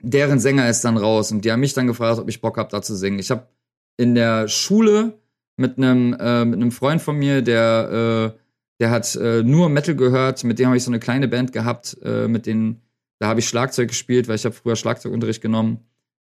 deren 0.03 0.41
Sänger 0.41 0.69
ist 0.69 0.85
dann 0.85 0.99
raus 0.99 1.33
und 1.33 1.47
die 1.47 1.53
haben 1.53 1.61
mich 1.61 1.73
dann 1.73 1.87
gefragt, 1.87 2.19
ob 2.19 2.29
ich 2.29 2.43
Bock 2.43 2.59
habe, 2.59 2.69
da 2.71 2.83
zu 2.83 2.95
singen. 2.95 3.19
Ich 3.19 3.31
habe 3.31 3.49
in 3.97 4.15
der 4.15 4.47
Schule 4.47 5.19
mit 5.57 5.79
einem 5.79 6.13
äh, 6.13 6.71
Freund 6.71 7.01
von 7.01 7.17
mir, 7.17 7.41
der 7.41 8.35
äh, 8.37 8.41
der 8.81 8.91
hat 8.91 9.15
äh, 9.15 9.43
nur 9.43 9.69
Metal 9.69 9.95
gehört, 9.95 10.43
mit 10.43 10.59
dem 10.59 10.67
habe 10.67 10.77
ich 10.77 10.85
so 10.85 10.91
eine 10.91 10.99
kleine 10.99 11.29
Band 11.29 11.53
gehabt, 11.53 11.99
äh, 12.03 12.27
mit 12.27 12.47
denen, 12.47 12.81
da 13.19 13.29
habe 13.29 13.41
ich 13.41 13.49
Schlagzeug 13.49 13.89
gespielt, 13.89 14.27
weil 14.27 14.37
ich 14.37 14.45
habe 14.47 14.55
früher 14.55 14.75
Schlagzeugunterricht 14.75 15.43
genommen 15.43 15.81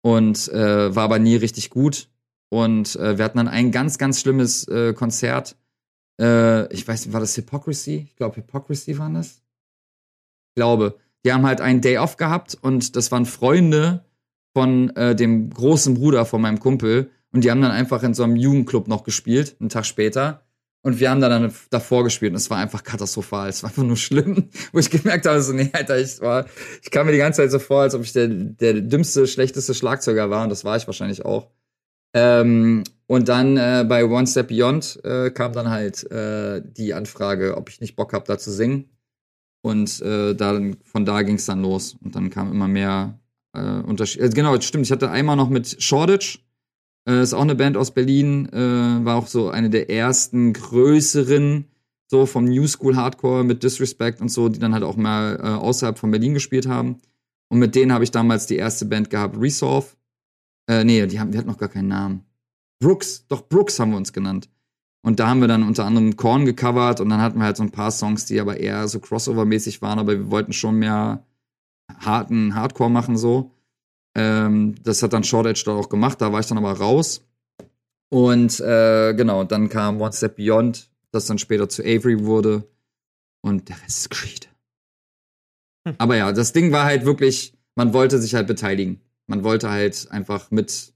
und 0.03 0.49
äh, 0.53 0.95
war 0.95 1.05
aber 1.05 1.18
nie 1.18 1.36
richtig 1.36 1.70
gut. 1.70 2.09
Und 2.51 2.97
äh, 2.97 3.16
wir 3.16 3.24
hatten 3.24 3.38
dann 3.38 3.49
ein 3.49 3.72
ganz, 3.72 3.97
ganz 3.97 4.20
schlimmes 4.20 4.68
äh, 4.68 4.92
Konzert. 4.92 5.57
Äh, 6.20 6.72
ich 6.72 6.86
weiß 6.86 7.07
nicht, 7.07 7.14
war 7.14 7.20
das 7.20 7.34
Hypocrisy? 7.36 8.07
Ich 8.11 8.16
glaube, 8.16 8.36
Hypocrisy 8.36 8.99
waren 8.99 9.14
das. 9.14 9.42
Ich 10.51 10.55
glaube. 10.57 10.99
Die 11.24 11.32
haben 11.32 11.47
halt 11.47 11.62
einen 11.62 11.80
Day 11.80 11.97
off 11.97 12.18
gehabt 12.18 12.59
und 12.61 12.97
das 12.97 13.11
waren 13.11 13.24
Freunde 13.24 14.05
von 14.53 14.92
dem 14.95 15.49
großen 15.49 15.95
Bruder 15.95 16.26
von 16.26 16.42
meinem 16.42 16.61
Kumpel. 16.61 17.11
Und 17.32 17.45
die 17.45 17.51
haben 17.51 17.62
dann 17.62 17.70
einfach 17.70 18.03
in 18.03 18.12
so 18.12 18.24
einem 18.24 18.36
Jugendclub 18.36 18.88
noch 18.88 19.05
gespielt, 19.05 19.57
einen 19.59 19.70
Tag 19.70 19.86
später. 19.86 20.43
Und 20.85 21.01
wir 21.01 21.11
haben 21.11 21.22
da 21.22 21.30
dann 21.30 21.51
davor 21.70 22.05
gespielt 22.05 22.32
und 22.32 22.37
es 22.37 22.51
war 22.51 22.59
einfach 22.59 22.85
katastrophal. 22.85 23.49
Es 23.49 23.62
war 23.62 23.70
einfach 23.70 23.82
nur 23.82 23.97
schlimm, 23.97 24.51
wo 24.72 24.78
ich 24.78 24.91
gemerkt 24.91 25.24
habe, 25.24 25.41
so, 25.41 25.55
nee, 25.55 25.70
Alter, 25.72 25.99
ich 25.99 26.20
war, 26.20 26.45
ich 26.82 26.91
kam 26.91 27.07
mir 27.07 27.12
die 27.12 27.18
ganze 27.18 27.41
Zeit 27.41 27.51
so 27.51 27.59
vor, 27.59 27.80
als 27.80 27.95
ob 27.95 28.03
ich 28.03 28.12
der, 28.12 28.28
der 28.28 28.74
dümmste, 28.74 29.26
schlechteste 29.26 29.72
Schlagzeuger 29.72 30.28
war 30.28 30.45
und 30.45 30.51
das 30.51 30.62
war 30.62 30.76
ich 30.76 30.87
wahrscheinlich 30.87 31.24
auch. 31.24 31.49
Ähm, 32.14 32.85
und 33.07 33.28
dann 33.30 33.57
äh, 33.57 33.87
bei 33.89 34.05
One 34.05 34.26
Step 34.26 34.49
Beyond 34.49 35.01
äh, 35.05 35.30
kam 35.30 35.55
dann 35.55 35.70
halt 35.70 36.11
äh, 36.11 36.61
die 36.62 36.93
Anfrage, 36.93 37.57
ob 37.57 37.70
ich 37.70 37.80
nicht 37.80 37.97
Bock 37.97 38.12
habe, 38.12 38.26
da 38.26 38.39
zu 38.39 38.53
singen. 38.53 38.91
Und 39.62 40.03
äh, 40.03 40.35
dann, 40.35 40.76
von 40.85 41.07
da 41.07 41.22
ging 41.22 41.37
es 41.37 41.47
dann 41.47 41.62
los. 41.62 41.97
Und 42.05 42.14
dann 42.14 42.28
kam 42.28 42.53
immer 42.53 42.68
mehr 42.68 43.18
äh, 43.55 43.80
Unterschied. 43.80 44.20
Äh, 44.20 44.28
genau, 44.28 44.61
stimmt. 44.61 44.85
Ich 44.85 44.93
hatte 44.93 45.11
einmal 45.11 45.37
noch 45.37 45.49
mit 45.49 45.82
Shoreditch 45.82 46.43
äh, 47.09 47.22
ist 47.22 47.34
auch 47.34 47.42
eine 47.42 47.55
Band 47.55 47.76
aus 47.76 47.92
Berlin, 47.92 48.48
äh, 48.52 49.05
war 49.05 49.16
auch 49.16 49.26
so 49.26 49.50
eine 49.50 49.70
der 49.70 49.90
ersten 49.90 50.52
größeren, 50.52 51.66
so 52.07 52.26
vom 52.26 52.44
New 52.44 52.66
School 52.66 52.96
Hardcore 52.96 53.44
mit 53.44 53.62
Disrespect 53.62 54.20
und 54.20 54.28
so, 54.28 54.48
die 54.48 54.59
dann 54.59 54.74
halt 54.74 54.84
auch 54.84 54.96
mal 54.96 55.38
äh, 55.42 55.46
außerhalb 55.46 55.98
von 55.98 56.11
Berlin 56.11 56.34
gespielt 56.34 56.66
haben. 56.66 56.98
Und 57.48 57.59
mit 57.59 57.74
denen 57.74 57.92
habe 57.92 58.05
ich 58.05 58.11
damals 58.11 58.46
die 58.46 58.57
erste 58.57 58.86
Band 58.86 59.11
gehabt, 59.11 59.36
Resolve. 59.40 59.88
Äh, 60.68 60.84
nee, 60.84 61.07
die, 61.07 61.20
haben, 61.20 61.30
die 61.30 61.38
hatten 61.38 61.48
noch 61.48 61.59
gar 61.59 61.68
keinen 61.68 61.88
Namen. 61.88 62.24
Brooks, 62.80 63.26
doch 63.28 63.48
Brooks 63.48 63.78
haben 63.78 63.90
wir 63.90 63.96
uns 63.96 64.12
genannt. 64.12 64.48
Und 65.02 65.20
da 65.20 65.28
haben 65.28 65.40
wir 65.40 65.48
dann 65.48 65.62
unter 65.62 65.84
anderem 65.84 66.16
Korn 66.16 66.46
gecovert 66.46 67.00
und 67.00 67.11
dann 67.11 67.20
hatten 67.20 67.38
wir 67.38 67.44
halt 67.44 67.59
so 67.59 67.62
ein 67.62 67.70
paar 67.70 67.90
Songs, 67.90 68.24
die 68.24 68.40
aber 68.40 68.59
eher 68.59 68.88
so 68.88 69.00
Crossover-mäßig 69.00 69.82
waren, 69.82 69.98
aber 69.98 70.12
wir 70.12 70.30
wollten 70.30 70.55
schon 70.55 70.76
mehr 70.76 71.26
harten 71.98 72.55
Hardcore 72.55 72.90
machen 72.90 73.18
so. 73.18 73.53
Ähm, 74.14 74.76
das 74.82 75.02
hat 75.02 75.12
dann 75.12 75.24
Short 75.24 75.46
Edge 75.46 75.62
da 75.66 75.72
auch 75.72 75.88
gemacht, 75.88 76.20
da 76.20 76.32
war 76.32 76.40
ich 76.40 76.46
dann 76.46 76.58
aber 76.58 76.72
raus. 76.72 77.22
Und 78.10 78.60
äh, 78.60 79.12
genau, 79.14 79.44
dann 79.44 79.68
kam 79.68 80.00
One 80.00 80.12
Step 80.12 80.36
Beyond, 80.36 80.88
das 81.10 81.26
dann 81.26 81.38
später 81.38 81.68
zu 81.68 81.82
Avery 81.82 82.24
wurde. 82.24 82.68
Und 83.42 83.68
der 83.68 83.76
Rest 83.82 83.98
ist 83.98 84.10
Creed. 84.10 84.48
Hm. 85.86 85.96
Aber 85.98 86.16
ja, 86.16 86.32
das 86.32 86.52
Ding 86.52 86.70
war 86.70 86.84
halt 86.84 87.04
wirklich, 87.04 87.54
man 87.74 87.92
wollte 87.92 88.18
sich 88.18 88.34
halt 88.34 88.46
beteiligen. 88.46 89.00
Man 89.26 89.42
wollte 89.42 89.68
halt 89.70 90.06
einfach 90.10 90.50
mit, 90.50 90.92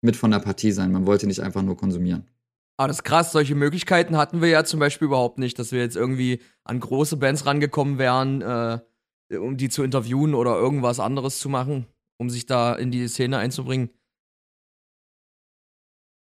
mit 0.00 0.16
von 0.16 0.30
der 0.30 0.38
Partie 0.38 0.70
sein. 0.70 0.92
Man 0.92 1.06
wollte 1.06 1.26
nicht 1.26 1.40
einfach 1.40 1.62
nur 1.62 1.76
konsumieren. 1.76 2.28
Aber 2.76 2.88
das 2.88 2.98
ist 2.98 3.04
krass, 3.04 3.32
solche 3.32 3.54
Möglichkeiten 3.54 4.16
hatten 4.16 4.40
wir 4.40 4.48
ja 4.48 4.64
zum 4.64 4.80
Beispiel 4.80 5.06
überhaupt 5.06 5.38
nicht, 5.38 5.58
dass 5.58 5.72
wir 5.72 5.80
jetzt 5.80 5.96
irgendwie 5.96 6.40
an 6.64 6.80
große 6.80 7.16
Bands 7.16 7.44
rangekommen 7.44 7.98
wären, 7.98 8.40
äh, 8.40 8.78
um 9.36 9.56
die 9.56 9.68
zu 9.68 9.82
interviewen 9.82 10.34
oder 10.34 10.56
irgendwas 10.56 11.00
anderes 11.00 11.40
zu 11.40 11.48
machen 11.48 11.86
um 12.20 12.28
sich 12.28 12.44
da 12.44 12.74
in 12.74 12.90
die 12.90 13.08
Szene 13.08 13.38
einzubringen. 13.38 13.88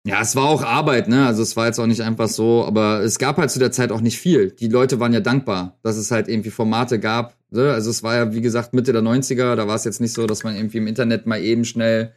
Ja, 0.07 0.21
es 0.21 0.35
war 0.37 0.45
auch 0.45 0.63
Arbeit, 0.63 1.09
ne? 1.09 1.27
Also 1.27 1.43
es 1.43 1.57
war 1.57 1.65
jetzt 1.65 1.77
auch 1.77 1.85
nicht 1.85 2.01
einfach 2.01 2.29
so, 2.29 2.63
aber 2.63 3.01
es 3.01 3.19
gab 3.19 3.35
halt 3.35 3.51
zu 3.51 3.59
der 3.59 3.73
Zeit 3.73 3.91
auch 3.91 3.99
nicht 3.99 4.17
viel. 4.17 4.49
Die 4.49 4.69
Leute 4.69 5.01
waren 5.01 5.11
ja 5.11 5.19
dankbar, 5.19 5.77
dass 5.83 5.97
es 5.97 6.09
halt 6.09 6.29
irgendwie 6.29 6.51
Formate 6.51 6.99
gab. 6.99 7.35
Ne? 7.51 7.71
Also 7.73 7.89
es 7.89 8.01
war 8.01 8.15
ja, 8.15 8.33
wie 8.33 8.39
gesagt, 8.39 8.73
Mitte 8.73 8.93
der 8.93 9.01
90er, 9.01 9.55
da 9.55 9.67
war 9.67 9.75
es 9.75 9.83
jetzt 9.83 9.99
nicht 9.99 10.13
so, 10.13 10.25
dass 10.25 10.45
man 10.45 10.55
irgendwie 10.55 10.77
im 10.77 10.87
Internet 10.87 11.27
mal 11.27 11.41
eben 11.41 11.65
schnell 11.65 12.13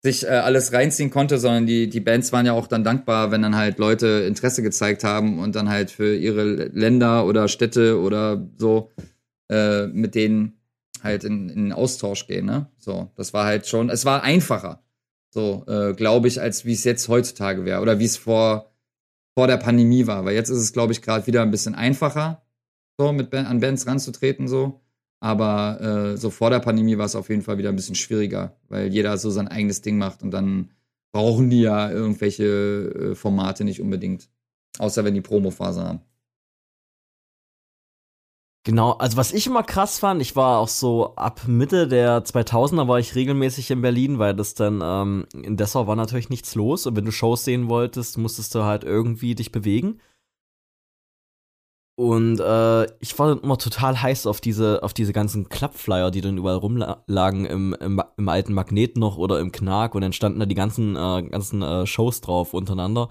sich 0.00 0.24
äh, 0.24 0.28
alles 0.28 0.72
reinziehen 0.72 1.10
konnte, 1.10 1.38
sondern 1.38 1.66
die, 1.66 1.88
die 1.88 2.00
Bands 2.00 2.32
waren 2.32 2.46
ja 2.46 2.52
auch 2.52 2.68
dann 2.68 2.84
dankbar, 2.84 3.32
wenn 3.32 3.42
dann 3.42 3.56
halt 3.56 3.78
Leute 3.78 4.24
Interesse 4.28 4.62
gezeigt 4.62 5.02
haben 5.02 5.40
und 5.40 5.56
dann 5.56 5.68
halt 5.68 5.90
für 5.90 6.14
ihre 6.14 6.68
Länder 6.68 7.26
oder 7.26 7.48
Städte 7.48 7.98
oder 7.98 8.48
so 8.58 8.92
äh, 9.50 9.88
mit 9.88 10.14
denen 10.14 10.60
halt 11.04 11.24
in, 11.24 11.48
in 11.48 11.72
Austausch 11.72 12.26
gehen, 12.26 12.46
ne? 12.46 12.66
So, 12.78 13.10
das 13.16 13.32
war 13.32 13.44
halt 13.44 13.66
schon, 13.66 13.90
es 13.90 14.04
war 14.04 14.22
einfacher, 14.22 14.82
so, 15.30 15.64
äh, 15.68 15.92
glaube 15.92 16.28
ich, 16.28 16.40
als 16.40 16.64
wie 16.64 16.72
es 16.72 16.84
jetzt 16.84 17.08
heutzutage 17.08 17.64
wäre 17.64 17.80
oder 17.80 17.98
wie 17.98 18.04
es 18.04 18.16
vor, 18.16 18.72
vor 19.36 19.46
der 19.46 19.58
Pandemie 19.58 20.06
war. 20.06 20.24
Weil 20.24 20.34
jetzt 20.34 20.48
ist 20.48 20.58
es, 20.58 20.72
glaube 20.72 20.92
ich, 20.92 21.02
gerade 21.02 21.26
wieder 21.26 21.42
ein 21.42 21.50
bisschen 21.50 21.74
einfacher, 21.74 22.42
so 22.98 23.12
mit 23.12 23.32
an 23.34 23.60
Bands 23.60 23.86
ranzutreten, 23.86 24.48
so. 24.48 24.80
Aber 25.20 25.80
äh, 25.80 26.16
so 26.16 26.30
vor 26.30 26.50
der 26.50 26.60
Pandemie 26.60 26.98
war 26.98 27.06
es 27.06 27.16
auf 27.16 27.30
jeden 27.30 27.42
Fall 27.42 27.58
wieder 27.58 27.70
ein 27.70 27.76
bisschen 27.76 27.94
schwieriger, 27.94 28.56
weil 28.68 28.92
jeder 28.92 29.16
so 29.16 29.30
sein 29.30 29.48
eigenes 29.48 29.80
Ding 29.80 29.96
macht 29.96 30.22
und 30.22 30.30
dann 30.32 30.70
brauchen 31.12 31.48
die 31.48 31.62
ja 31.62 31.90
irgendwelche 31.90 32.44
äh, 32.44 33.14
Formate 33.14 33.64
nicht 33.64 33.80
unbedingt. 33.80 34.28
Außer 34.78 35.04
wenn 35.04 35.14
die 35.14 35.20
Promophase 35.20 35.82
haben. 35.82 36.00
Genau, 38.66 38.92
also 38.92 39.18
was 39.18 39.32
ich 39.32 39.46
immer 39.46 39.62
krass 39.62 39.98
fand, 39.98 40.22
ich 40.22 40.36
war 40.36 40.58
auch 40.58 40.68
so 40.68 41.14
ab 41.16 41.42
Mitte 41.46 41.86
der 41.86 42.24
2000er 42.24 42.88
war 42.88 42.98
ich 42.98 43.14
regelmäßig 43.14 43.70
in 43.70 43.82
Berlin, 43.82 44.18
weil 44.18 44.34
das 44.34 44.54
dann 44.54 44.80
ähm, 44.82 45.26
in 45.34 45.58
Dessau 45.58 45.86
war 45.86 45.96
natürlich 45.96 46.30
nichts 46.30 46.54
los 46.54 46.86
und 46.86 46.96
wenn 46.96 47.04
du 47.04 47.12
Shows 47.12 47.44
sehen 47.44 47.68
wolltest, 47.68 48.16
musstest 48.16 48.54
du 48.54 48.64
halt 48.64 48.82
irgendwie 48.82 49.34
dich 49.34 49.52
bewegen. 49.52 50.00
Und 51.96 52.40
äh, 52.40 52.84
ich 53.00 53.16
war 53.18 53.28
dann 53.28 53.40
immer 53.40 53.58
total 53.58 54.00
heiß 54.00 54.26
auf 54.26 54.40
diese, 54.40 54.82
auf 54.82 54.94
diese 54.94 55.12
ganzen 55.12 55.48
Klappflyer, 55.48 56.10
die 56.10 56.22
dann 56.22 56.38
überall 56.38 56.56
rumlagen 56.56 57.44
im, 57.44 57.74
im, 57.74 58.02
im 58.16 58.28
alten 58.28 58.52
Magnet 58.52 58.96
noch 58.96 59.16
oder 59.16 59.38
im 59.40 59.52
Knack 59.52 59.94
und 59.94 60.00
dann 60.00 60.12
standen 60.12 60.40
da 60.40 60.46
die 60.46 60.56
ganzen, 60.56 60.96
äh, 60.96 61.22
ganzen 61.22 61.62
äh, 61.62 61.86
Shows 61.86 62.20
drauf 62.20 62.52
untereinander. 62.54 63.10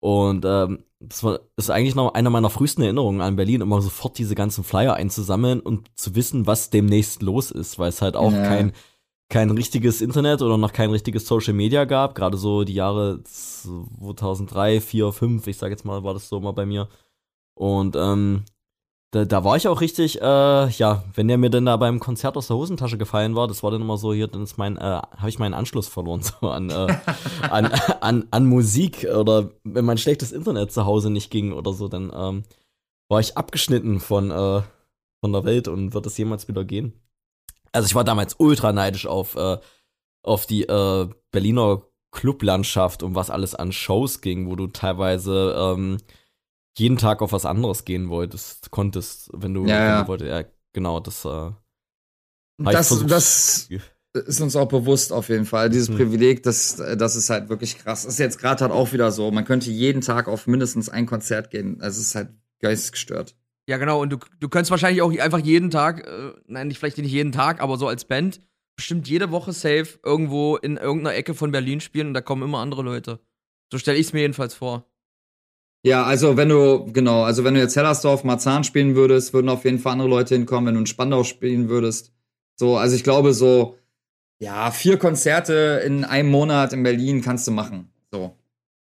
Und 0.00 0.44
ähm, 0.44 0.84
das 1.08 1.24
war 1.24 1.40
ist 1.56 1.70
eigentlich 1.70 1.94
noch 1.94 2.14
einer 2.14 2.30
meiner 2.30 2.50
frühesten 2.50 2.82
Erinnerungen 2.82 3.20
an 3.20 3.36
Berlin, 3.36 3.60
immer 3.60 3.80
sofort 3.80 4.18
diese 4.18 4.34
ganzen 4.34 4.64
Flyer 4.64 4.94
einzusammeln 4.94 5.60
und 5.60 5.90
zu 5.96 6.14
wissen, 6.14 6.46
was 6.46 6.70
demnächst 6.70 7.22
los 7.22 7.50
ist, 7.50 7.78
weil 7.78 7.88
es 7.88 8.02
halt 8.02 8.16
auch 8.16 8.32
ja. 8.32 8.42
kein, 8.42 8.72
kein 9.28 9.50
richtiges 9.50 10.00
Internet 10.00 10.42
oder 10.42 10.58
noch 10.58 10.72
kein 10.72 10.90
richtiges 10.90 11.26
Social 11.26 11.54
Media 11.54 11.84
gab. 11.84 12.14
Gerade 12.14 12.36
so 12.36 12.64
die 12.64 12.74
Jahre 12.74 13.22
2003, 13.22 14.80
4, 14.80 15.12
5, 15.12 15.46
ich 15.46 15.56
sag 15.56 15.70
jetzt 15.70 15.84
mal, 15.84 16.04
war 16.04 16.14
das 16.14 16.28
so 16.28 16.40
mal 16.40 16.52
bei 16.52 16.66
mir. 16.66 16.88
Und 17.54 17.96
ähm, 17.96 18.44
da, 19.14 19.24
da 19.24 19.44
war 19.44 19.56
ich 19.56 19.68
auch 19.68 19.80
richtig, 19.80 20.20
äh, 20.20 20.68
ja, 20.68 21.04
wenn 21.14 21.28
der 21.28 21.38
mir 21.38 21.48
denn 21.48 21.66
da 21.66 21.76
beim 21.76 22.00
Konzert 22.00 22.36
aus 22.36 22.48
der 22.48 22.56
Hosentasche 22.56 22.98
gefallen 22.98 23.36
war, 23.36 23.46
das 23.46 23.62
war 23.62 23.70
dann 23.70 23.80
immer 23.80 23.96
so, 23.96 24.12
hier, 24.12 24.26
dann 24.26 24.42
ist 24.42 24.58
mein, 24.58 24.76
äh, 24.76 24.80
habe 24.80 25.28
ich 25.28 25.38
meinen 25.38 25.54
Anschluss 25.54 25.86
verloren, 25.86 26.22
so 26.40 26.48
an, 26.48 26.68
äh, 26.70 26.96
an, 27.48 27.66
an, 28.00 28.26
an 28.32 28.46
Musik 28.46 29.04
oder 29.04 29.50
wenn 29.62 29.84
mein 29.84 29.98
schlechtes 29.98 30.32
Internet 30.32 30.72
zu 30.72 30.84
Hause 30.84 31.10
nicht 31.10 31.30
ging 31.30 31.52
oder 31.52 31.72
so, 31.72 31.86
dann 31.86 32.10
ähm, 32.12 32.42
war 33.08 33.20
ich 33.20 33.36
abgeschnitten 33.36 34.00
von, 34.00 34.32
äh, 34.32 34.62
von 35.20 35.32
der 35.32 35.44
Welt 35.44 35.68
und 35.68 35.94
wird 35.94 36.06
es 36.06 36.18
jemals 36.18 36.48
wieder 36.48 36.64
gehen. 36.64 37.00
Also 37.70 37.86
ich 37.86 37.94
war 37.94 38.04
damals 38.04 38.34
ultra 38.38 38.72
neidisch 38.72 39.06
auf, 39.06 39.36
äh, 39.36 39.58
auf 40.24 40.46
die 40.46 40.64
äh, 40.64 41.08
Berliner 41.30 41.82
Clublandschaft 42.10 43.04
und 43.04 43.14
was 43.14 43.30
alles 43.30 43.54
an 43.54 43.70
Shows 43.70 44.22
ging, 44.22 44.48
wo 44.48 44.56
du 44.56 44.66
teilweise 44.66 45.54
ähm, 45.56 45.98
jeden 46.76 46.96
Tag 46.96 47.22
auf 47.22 47.32
was 47.32 47.46
anderes 47.46 47.84
gehen 47.84 48.08
wolltest, 48.08 48.70
konntest, 48.70 49.30
wenn 49.32 49.54
du, 49.54 49.66
ja, 49.66 50.02
du 50.02 50.08
wolltest. 50.08 50.30
Ja, 50.30 50.44
genau, 50.72 51.00
das. 51.00 51.24
Äh, 51.24 51.50
das, 52.58 53.06
das 53.06 53.68
ist 54.14 54.40
uns 54.40 54.56
auch 54.56 54.68
bewusst 54.68 55.12
auf 55.12 55.28
jeden 55.28 55.44
Fall. 55.44 55.70
Dieses 55.70 55.88
hm. 55.88 55.96
Privileg, 55.96 56.42
das, 56.42 56.76
das 56.76 57.16
ist 57.16 57.30
halt 57.30 57.48
wirklich 57.48 57.78
krass. 57.78 58.04
Das 58.04 58.14
ist 58.14 58.18
jetzt 58.18 58.38
gerade 58.38 58.62
halt 58.62 58.72
auch 58.72 58.92
wieder 58.92 59.10
so. 59.10 59.30
Man 59.30 59.44
könnte 59.44 59.70
jeden 59.70 60.00
Tag 60.00 60.28
auf 60.28 60.46
mindestens 60.46 60.88
ein 60.88 61.06
Konzert 61.06 61.50
gehen. 61.50 61.80
Also 61.80 62.00
es 62.00 62.08
ist 62.08 62.14
halt 62.14 62.28
geistesgestört. 62.60 63.34
Ja, 63.68 63.78
genau. 63.78 64.00
Und 64.02 64.10
du, 64.10 64.18
du 64.40 64.48
könntest 64.48 64.70
wahrscheinlich 64.70 65.02
auch 65.02 65.10
einfach 65.18 65.38
jeden 65.38 65.70
Tag, 65.70 66.06
äh, 66.06 66.32
nein, 66.46 66.68
nicht, 66.68 66.78
vielleicht 66.78 66.98
nicht 66.98 67.10
jeden 67.10 67.32
Tag, 67.32 67.60
aber 67.60 67.76
so 67.76 67.88
als 67.88 68.04
Band, 68.04 68.40
bestimmt 68.76 69.08
jede 69.08 69.30
Woche 69.30 69.52
safe 69.52 69.98
irgendwo 70.04 70.56
in 70.56 70.76
irgendeiner 70.76 71.16
Ecke 71.16 71.34
von 71.34 71.50
Berlin 71.50 71.80
spielen 71.80 72.08
und 72.08 72.14
da 72.14 72.20
kommen 72.20 72.42
immer 72.42 72.58
andere 72.58 72.82
Leute. 72.82 73.20
So 73.72 73.78
stelle 73.78 73.98
ich 73.98 74.08
es 74.08 74.12
mir 74.12 74.20
jedenfalls 74.20 74.54
vor. 74.54 74.86
Ja, 75.84 76.04
also 76.04 76.38
wenn 76.38 76.48
du, 76.48 76.90
genau, 76.92 77.24
also 77.24 77.44
wenn 77.44 77.52
du 77.52 77.60
jetzt 77.60 77.76
Hellersdorf, 77.76 78.24
Marzahn 78.24 78.64
spielen 78.64 78.96
würdest, 78.96 79.34
würden 79.34 79.50
auf 79.50 79.64
jeden 79.64 79.78
Fall 79.78 79.92
andere 79.92 80.08
Leute 80.08 80.34
hinkommen, 80.34 80.68
wenn 80.68 80.74
du 80.74 80.80
in 80.80 80.86
Spandau 80.86 81.24
spielen 81.24 81.68
würdest. 81.68 82.10
So, 82.56 82.78
also 82.78 82.96
ich 82.96 83.04
glaube 83.04 83.34
so, 83.34 83.76
ja, 84.38 84.70
vier 84.70 84.98
Konzerte 84.98 85.82
in 85.84 86.04
einem 86.04 86.30
Monat 86.30 86.72
in 86.72 86.82
Berlin 86.82 87.20
kannst 87.20 87.46
du 87.46 87.50
machen. 87.50 87.90
So. 88.10 88.34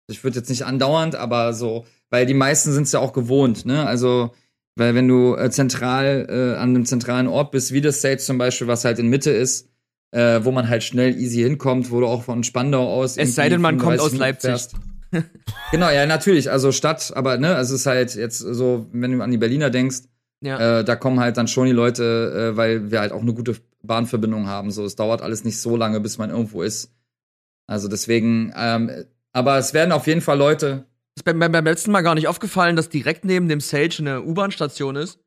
Ich 0.07 0.23
würde 0.23 0.39
jetzt 0.39 0.49
nicht 0.49 0.65
andauernd, 0.65 1.15
aber 1.15 1.53
so, 1.53 1.85
weil 2.09 2.25
die 2.25 2.33
meisten 2.33 2.71
sind 2.71 2.83
es 2.83 2.91
ja 2.91 2.99
auch 2.99 3.13
gewohnt, 3.13 3.67
ne? 3.67 3.85
Also, 3.85 4.31
weil 4.75 4.95
wenn 4.95 5.07
du 5.07 5.35
äh, 5.35 5.51
zentral 5.51 6.25
äh, 6.27 6.57
an 6.57 6.69
einem 6.69 6.85
zentralen 6.85 7.27
Ort 7.27 7.51
bist, 7.51 7.71
wie 7.71 7.81
das 7.81 7.99
Stage 7.99 8.17
zum 8.17 8.39
Beispiel, 8.39 8.67
was 8.67 8.83
halt 8.83 8.97
in 8.97 9.09
Mitte 9.09 9.29
ist, 9.29 9.69
äh, 10.09 10.39
wo 10.43 10.51
man 10.51 10.67
halt 10.67 10.83
schnell 10.83 11.15
easy 11.19 11.43
hinkommt, 11.43 11.91
wo 11.91 11.99
du 11.99 12.07
auch 12.07 12.23
von 12.23 12.43
Spandau 12.43 12.91
aus. 12.91 13.15
Es 13.15 13.35
sei 13.35 13.49
denn, 13.49 13.61
man 13.61 13.77
kommt 13.77 13.99
aus 13.99 14.13
Leipzig. 14.13 14.49
Fährst. 14.49 14.75
genau, 15.71 15.89
ja, 15.89 16.05
natürlich. 16.05 16.51
Also 16.51 16.71
Stadt, 16.71 17.11
aber 17.15 17.37
ne, 17.37 17.55
also 17.55 17.75
es 17.75 17.81
ist 17.81 17.87
halt 17.87 18.15
jetzt 18.15 18.39
so, 18.39 18.87
wenn 18.91 19.11
du 19.11 19.23
an 19.23 19.31
die 19.31 19.37
Berliner 19.37 19.69
denkst, 19.69 20.01
ja. 20.41 20.79
äh, 20.79 20.83
da 20.83 20.95
kommen 20.95 21.19
halt 21.19 21.37
dann 21.37 21.47
schon 21.47 21.65
die 21.65 21.71
Leute, 21.71 22.51
äh, 22.53 22.57
weil 22.57 22.91
wir 22.91 22.99
halt 22.99 23.11
auch 23.11 23.21
eine 23.21 23.33
gute 23.33 23.55
Bahnverbindung 23.83 24.47
haben. 24.47 24.71
So, 24.71 24.85
es 24.85 24.95
dauert 24.95 25.21
alles 25.21 25.43
nicht 25.43 25.59
so 25.59 25.75
lange, 25.75 25.99
bis 25.99 26.17
man 26.17 26.29
irgendwo 26.29 26.61
ist. 26.61 26.93
Also 27.67 27.87
deswegen, 27.87 28.53
ähm, 28.55 29.05
aber 29.31 29.57
es 29.57 29.73
werden 29.73 29.91
auf 29.91 30.07
jeden 30.07 30.21
Fall 30.21 30.37
Leute. 30.37 30.85
Ist 31.15 31.23
beim, 31.23 31.39
beim 31.39 31.65
letzten 31.65 31.91
Mal 31.91 32.01
gar 32.01 32.15
nicht 32.15 32.27
aufgefallen, 32.27 32.75
dass 32.75 32.89
direkt 32.89 33.25
neben 33.25 33.47
dem 33.47 33.59
Sage 33.59 33.97
eine 33.99 34.23
U-Bahn-Station 34.23 34.95
ist. 34.95 35.19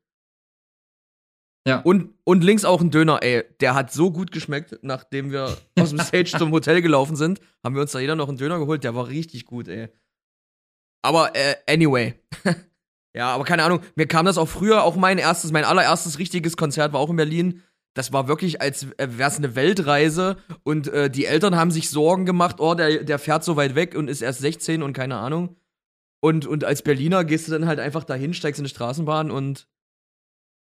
Ja. 1.65 1.79
Und, 1.79 2.13
und 2.25 2.43
links 2.43 2.65
auch 2.65 2.81
ein 2.81 2.91
Döner, 2.91 3.23
ey. 3.23 3.43
Der 3.61 3.73
hat 3.73 3.91
so 3.91 4.11
gut 4.11 4.31
geschmeckt, 4.31 4.79
nachdem 4.81 5.31
wir 5.31 5.55
aus 5.79 5.89
dem 5.89 5.99
Stage 6.01 6.33
zum 6.37 6.51
Hotel 6.51 6.81
gelaufen 6.81 7.15
sind, 7.15 7.39
haben 7.63 7.75
wir 7.75 7.81
uns 7.81 7.91
da 7.91 7.99
jeder 7.99 8.15
noch 8.15 8.27
einen 8.27 8.37
Döner 8.37 8.59
geholt. 8.59 8.83
Der 8.83 8.95
war 8.95 9.07
richtig 9.07 9.45
gut, 9.45 9.67
ey. 9.67 9.89
Aber, 11.01 11.35
äh, 11.35 11.55
anyway. 11.67 12.15
ja, 13.15 13.29
aber 13.29 13.45
keine 13.45 13.63
Ahnung. 13.63 13.79
Mir 13.95 14.07
kam 14.07 14.25
das 14.25 14.37
auch 14.37 14.47
früher, 14.47 14.83
auch 14.83 14.95
mein 14.95 15.17
erstes, 15.17 15.51
mein 15.51 15.65
allererstes 15.65 16.19
richtiges 16.19 16.57
Konzert 16.57 16.91
war 16.91 16.99
auch 16.99 17.09
in 17.09 17.15
Berlin. 17.15 17.61
Das 17.93 18.11
war 18.11 18.27
wirklich, 18.27 18.61
als 18.61 18.83
äh, 18.97 19.17
wäre 19.17 19.29
es 19.29 19.37
eine 19.37 19.55
Weltreise 19.55 20.37
und 20.63 20.87
äh, 20.87 21.09
die 21.09 21.25
Eltern 21.25 21.55
haben 21.55 21.71
sich 21.71 21.89
Sorgen 21.89 22.25
gemacht, 22.25 22.59
oh, 22.59 22.73
der, 22.73 23.03
der 23.03 23.19
fährt 23.19 23.43
so 23.43 23.55
weit 23.55 23.75
weg 23.75 23.95
und 23.95 24.09
ist 24.09 24.21
erst 24.21 24.39
16 24.39 24.81
und 24.81 24.93
keine 24.93 25.17
Ahnung. 25.17 25.57
Und, 26.19 26.45
und 26.47 26.63
als 26.63 26.81
Berliner 26.81 27.23
gehst 27.23 27.47
du 27.47 27.51
dann 27.51 27.67
halt 27.67 27.79
einfach 27.79 28.03
dahin, 28.03 28.33
steigst 28.33 28.59
in 28.59 28.63
eine 28.63 28.69
Straßenbahn 28.69 29.29
und 29.29 29.67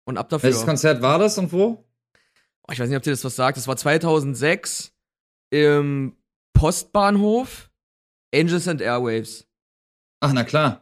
und 0.05 0.17
ab 0.17 0.29
dafür. 0.29 0.49
Welches 0.49 0.65
Konzert 0.65 1.01
war 1.01 1.19
das 1.19 1.37
und 1.37 1.51
wo? 1.51 1.83
Oh, 2.67 2.71
ich 2.71 2.79
weiß 2.79 2.87
nicht, 2.87 2.97
ob 2.97 3.03
dir 3.03 3.11
das 3.11 3.23
was 3.23 3.35
sagt. 3.35 3.57
Das 3.57 3.67
war 3.67 3.77
2006 3.77 4.93
im 5.51 6.15
Postbahnhof 6.53 7.69
Angels 8.33 8.67
and 8.67 8.81
Airwaves. 8.81 9.47
Ach, 10.21 10.33
na 10.33 10.43
klar. 10.43 10.81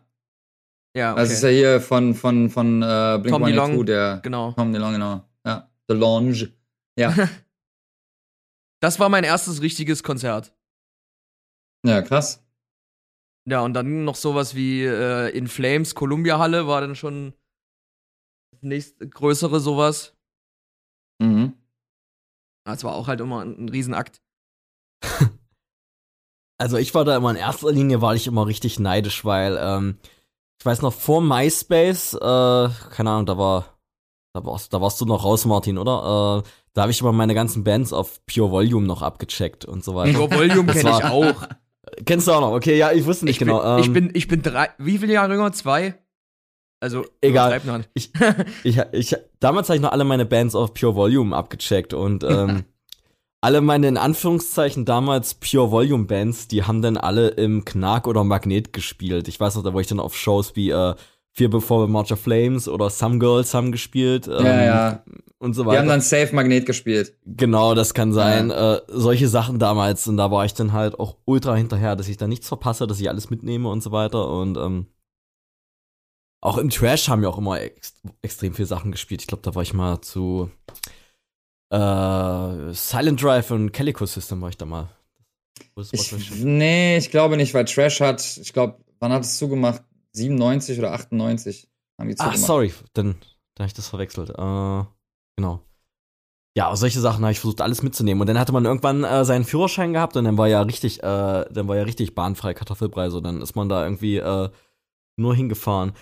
Ja, 0.96 1.14
okay. 1.14 1.22
Das 1.22 1.32
ist 1.32 1.44
ja 1.44 1.50
hier 1.50 1.82
von, 1.82 2.14
von, 2.14 2.50
von 2.50 2.82
äh, 2.82 3.20
Blink 3.22 3.36
Tom 3.36 3.44
182, 3.44 3.86
der. 3.86 4.20
Genau. 4.24 4.52
Tom 4.54 4.72
DeLong, 4.72 4.94
genau. 4.94 5.30
Ja. 5.46 5.70
The 5.88 5.96
Lounge. 5.96 6.54
Ja. 6.98 7.14
das 8.80 9.00
war 9.00 9.10
mein 9.10 9.24
erstes 9.24 9.62
richtiges 9.62 10.04
Konzert. 10.04 10.56
Ja, 11.86 12.02
krass. 12.02 12.46
Ja, 13.46 13.62
und 13.62 13.74
dann 13.74 14.06
noch 14.06 14.16
sowas 14.16 14.56
wie 14.56 14.84
äh, 14.84 15.30
In 15.36 15.48
Flames, 15.48 15.96
Columbia 15.96 16.40
Halle 16.40 16.68
war 16.68 16.80
dann 16.80 16.96
schon 16.96 17.34
nächstgrößere 18.64 19.60
sowas. 19.60 20.16
Mhm. 21.20 21.54
Das 22.66 22.84
war 22.84 22.96
auch 22.96 23.08
halt 23.08 23.20
immer 23.20 23.42
ein, 23.42 23.66
ein 23.66 23.70
Riesenakt. 23.70 24.22
Also 26.60 26.78
ich 26.78 26.94
war 26.94 27.04
da 27.04 27.18
immer 27.18 27.32
in 27.32 27.36
erster 27.36 27.72
Linie, 27.72 28.02
war 28.02 28.16
ich 28.16 28.28
immer 28.28 28.48
richtig 28.48 28.80
neidisch, 28.80 29.26
weil 29.26 29.60
ähm, 29.60 29.98
ich 30.60 30.66
weiß 30.66 30.82
noch 30.82 30.94
vor 30.94 31.20
MySpace, 31.20 32.14
äh, 32.14 32.18
keine 32.20 33.10
Ahnung, 33.10 33.26
da 33.26 33.38
war, 33.38 33.66
da 34.34 34.46
warst, 34.46 34.72
da 34.72 34.80
warst 34.80 35.02
du 35.02 35.06
noch 35.06 35.26
raus, 35.26 35.46
Martin, 35.46 35.78
oder? 35.78 36.44
Äh, 36.46 36.50
da 36.74 36.84
habe 36.84 36.92
ich 36.92 37.02
immer 37.02 37.12
meine 37.12 37.34
ganzen 37.34 37.66
Bands 37.66 37.92
auf 37.92 38.26
Pure 38.28 38.52
Volume 38.52 38.88
noch 38.88 39.02
abgecheckt 39.02 39.66
und 39.66 39.84
so 39.84 39.96
weiter. 39.96 40.18
Pure 40.18 40.32
Volume 40.32 40.72
kenne 40.72 40.92
ich 40.92 41.04
auch. 41.04 41.48
Kennst 42.06 42.28
du 42.28 42.32
auch 42.32 42.42
noch? 42.42 42.54
Okay, 42.54 42.78
ja, 42.78 42.92
ich 42.92 43.06
wusste 43.06 43.26
nicht 43.26 43.36
ich 43.36 43.40
genau. 43.40 43.60
Bin, 43.60 43.72
ähm, 43.72 43.80
ich 43.80 43.94
bin, 43.94 44.12
ich 44.14 44.28
bin 44.28 44.42
drei, 44.42 44.70
wie 44.78 44.98
viele 45.00 45.14
Jahre 45.14 45.34
jünger? 45.34 45.52
Zwei? 45.52 45.96
Also, 46.84 47.06
egal. 47.22 47.62
Ich, 47.94 48.12
ich, 48.66 48.78
ich, 48.92 49.16
damals 49.40 49.70
habe 49.70 49.78
ich 49.78 49.82
noch 49.82 49.94
alle 49.94 50.04
meine 50.04 50.26
Bands 50.26 50.54
auf 50.54 50.74
Pure 50.74 50.96
Volume 50.96 51.34
abgecheckt 51.34 51.94
und 51.94 52.24
ähm, 52.30 52.66
alle 53.40 53.62
meine 53.62 53.88
in 53.88 53.96
Anführungszeichen 53.96 54.84
damals 54.84 55.36
Pure 55.36 55.72
Volume 55.72 56.04
Bands, 56.04 56.50
die 56.50 56.64
haben 56.64 56.82
dann 56.82 56.98
alle 56.98 57.30
im 57.30 57.64
Knack 57.64 58.06
oder 58.06 58.26
Magnet 58.26 58.74
gespielt. 58.74 59.30
Ich 59.30 59.40
weiß 59.40 59.56
noch, 59.56 59.64
da 59.64 59.74
wo 59.74 59.80
ich 59.80 59.88
dann 59.88 60.02
auf 60.02 60.14
Shows 60.18 60.58
wie 60.58 60.72
äh, 60.72 60.94
Fear 61.32 61.50
Before 61.50 61.86
the 61.86 61.92
March 61.92 62.12
of 62.12 62.20
Flames 62.20 62.68
oder 62.68 62.90
Some 62.90 63.18
Girls 63.18 63.54
haben 63.54 63.72
gespielt. 63.72 64.28
Ähm, 64.28 64.46
ja, 64.46 64.66
ja. 64.66 65.04
Und 65.40 65.54
so 65.54 65.66
weiter. 65.66 65.78
Die 65.78 65.80
haben 65.80 65.88
dann 65.88 66.02
Safe 66.02 66.36
Magnet 66.36 66.66
gespielt. 66.66 67.14
Genau, 67.26 67.76
das 67.76 67.94
kann 67.94 68.12
sein. 68.12 68.50
Ja. 68.50 68.76
Äh, 68.76 68.82
solche 68.90 69.30
Sachen 69.30 69.58
damals. 69.58 70.06
Und 70.06 70.18
da 70.18 70.32
war 70.32 70.44
ich 70.44 70.54
dann 70.54 70.74
halt 70.74 71.00
auch 71.00 71.16
ultra 71.24 71.56
hinterher, 71.56 71.96
dass 71.96 72.10
ich 72.10 72.18
da 72.18 72.28
nichts 72.28 72.50
verpasse, 72.50 72.88
dass 72.88 73.00
ich 73.00 73.08
alles 73.08 73.30
mitnehme 73.30 73.70
und 73.70 73.82
so 73.82 73.94
weiter. 73.94 74.30
Und 74.30 74.58
ähm, 74.58 74.88
auch 76.44 76.58
im 76.58 76.70
Trash 76.70 77.08
haben 77.08 77.22
wir 77.22 77.30
auch 77.30 77.38
immer 77.38 77.62
ex 77.62 77.94
extrem 78.22 78.54
viele 78.54 78.66
Sachen 78.66 78.92
gespielt. 78.92 79.22
Ich 79.22 79.28
glaube, 79.28 79.44
da 79.44 79.56
war 79.56 79.64
ich 79.64 79.74
mal 79.74 80.02
zu 80.02 80.52
äh, 81.70 82.74
Silent 82.74 83.24
Drive 83.24 83.50
und 83.52 83.72
Calico 83.72 84.06
System 84.06 84.42
war 84.42 84.50
ich 84.50 84.58
da 84.58 84.66
mal. 84.66 84.90
Ich, 85.92 86.32
nee, 86.44 86.98
ich 86.98 87.12
glaube 87.12 87.38
nicht, 87.38 87.54
weil 87.54 87.64
Trash 87.64 88.02
hat, 88.02 88.38
ich 88.38 88.52
glaube, 88.52 88.78
wann 89.00 89.14
hat 89.14 89.24
es 89.24 89.38
zugemacht? 89.38 89.84
97 90.12 90.78
oder 90.80 90.92
98 90.92 91.70
haben 91.98 92.10
die 92.10 92.16
zugemacht. 92.16 92.40
Ach, 92.42 92.46
sorry, 92.46 92.74
dann, 92.92 93.16
dann 93.56 93.64
habe 93.64 93.68
ich 93.68 93.74
das 93.74 93.88
verwechselt. 93.88 94.32
Äh, 94.32 94.84
genau. 95.38 95.62
ja, 96.58 96.76
solche 96.76 97.00
Sachen 97.00 97.24
habe 97.24 97.32
ich 97.32 97.40
versucht 97.40 97.62
alles 97.62 97.82
mitzunehmen. 97.82 98.20
Und 98.20 98.28
dann 98.28 98.38
hatte 98.38 98.52
man 98.52 98.66
irgendwann 98.66 99.06
äh, 99.06 99.24
seinen 99.24 99.46
Führerschein 99.46 99.94
gehabt 99.94 100.18
und 100.18 100.26
dann 100.26 100.38
war 100.38 100.50
ja 100.50 100.62
richtig, 100.62 101.00
äh, 101.00 101.46
dann 101.50 101.68
war 101.70 101.78
ja 101.78 101.84
richtig 101.84 102.16
bahnfrei 102.16 102.54
Kartoffelbrei. 102.54 103.10
So, 103.10 103.22
dann 103.22 103.42
ist 103.42 103.56
man 103.56 103.70
da 103.70 103.84
irgendwie 103.84 104.18
äh, 104.18 104.50
nur 105.16 105.36
hingefahren. 105.36 105.94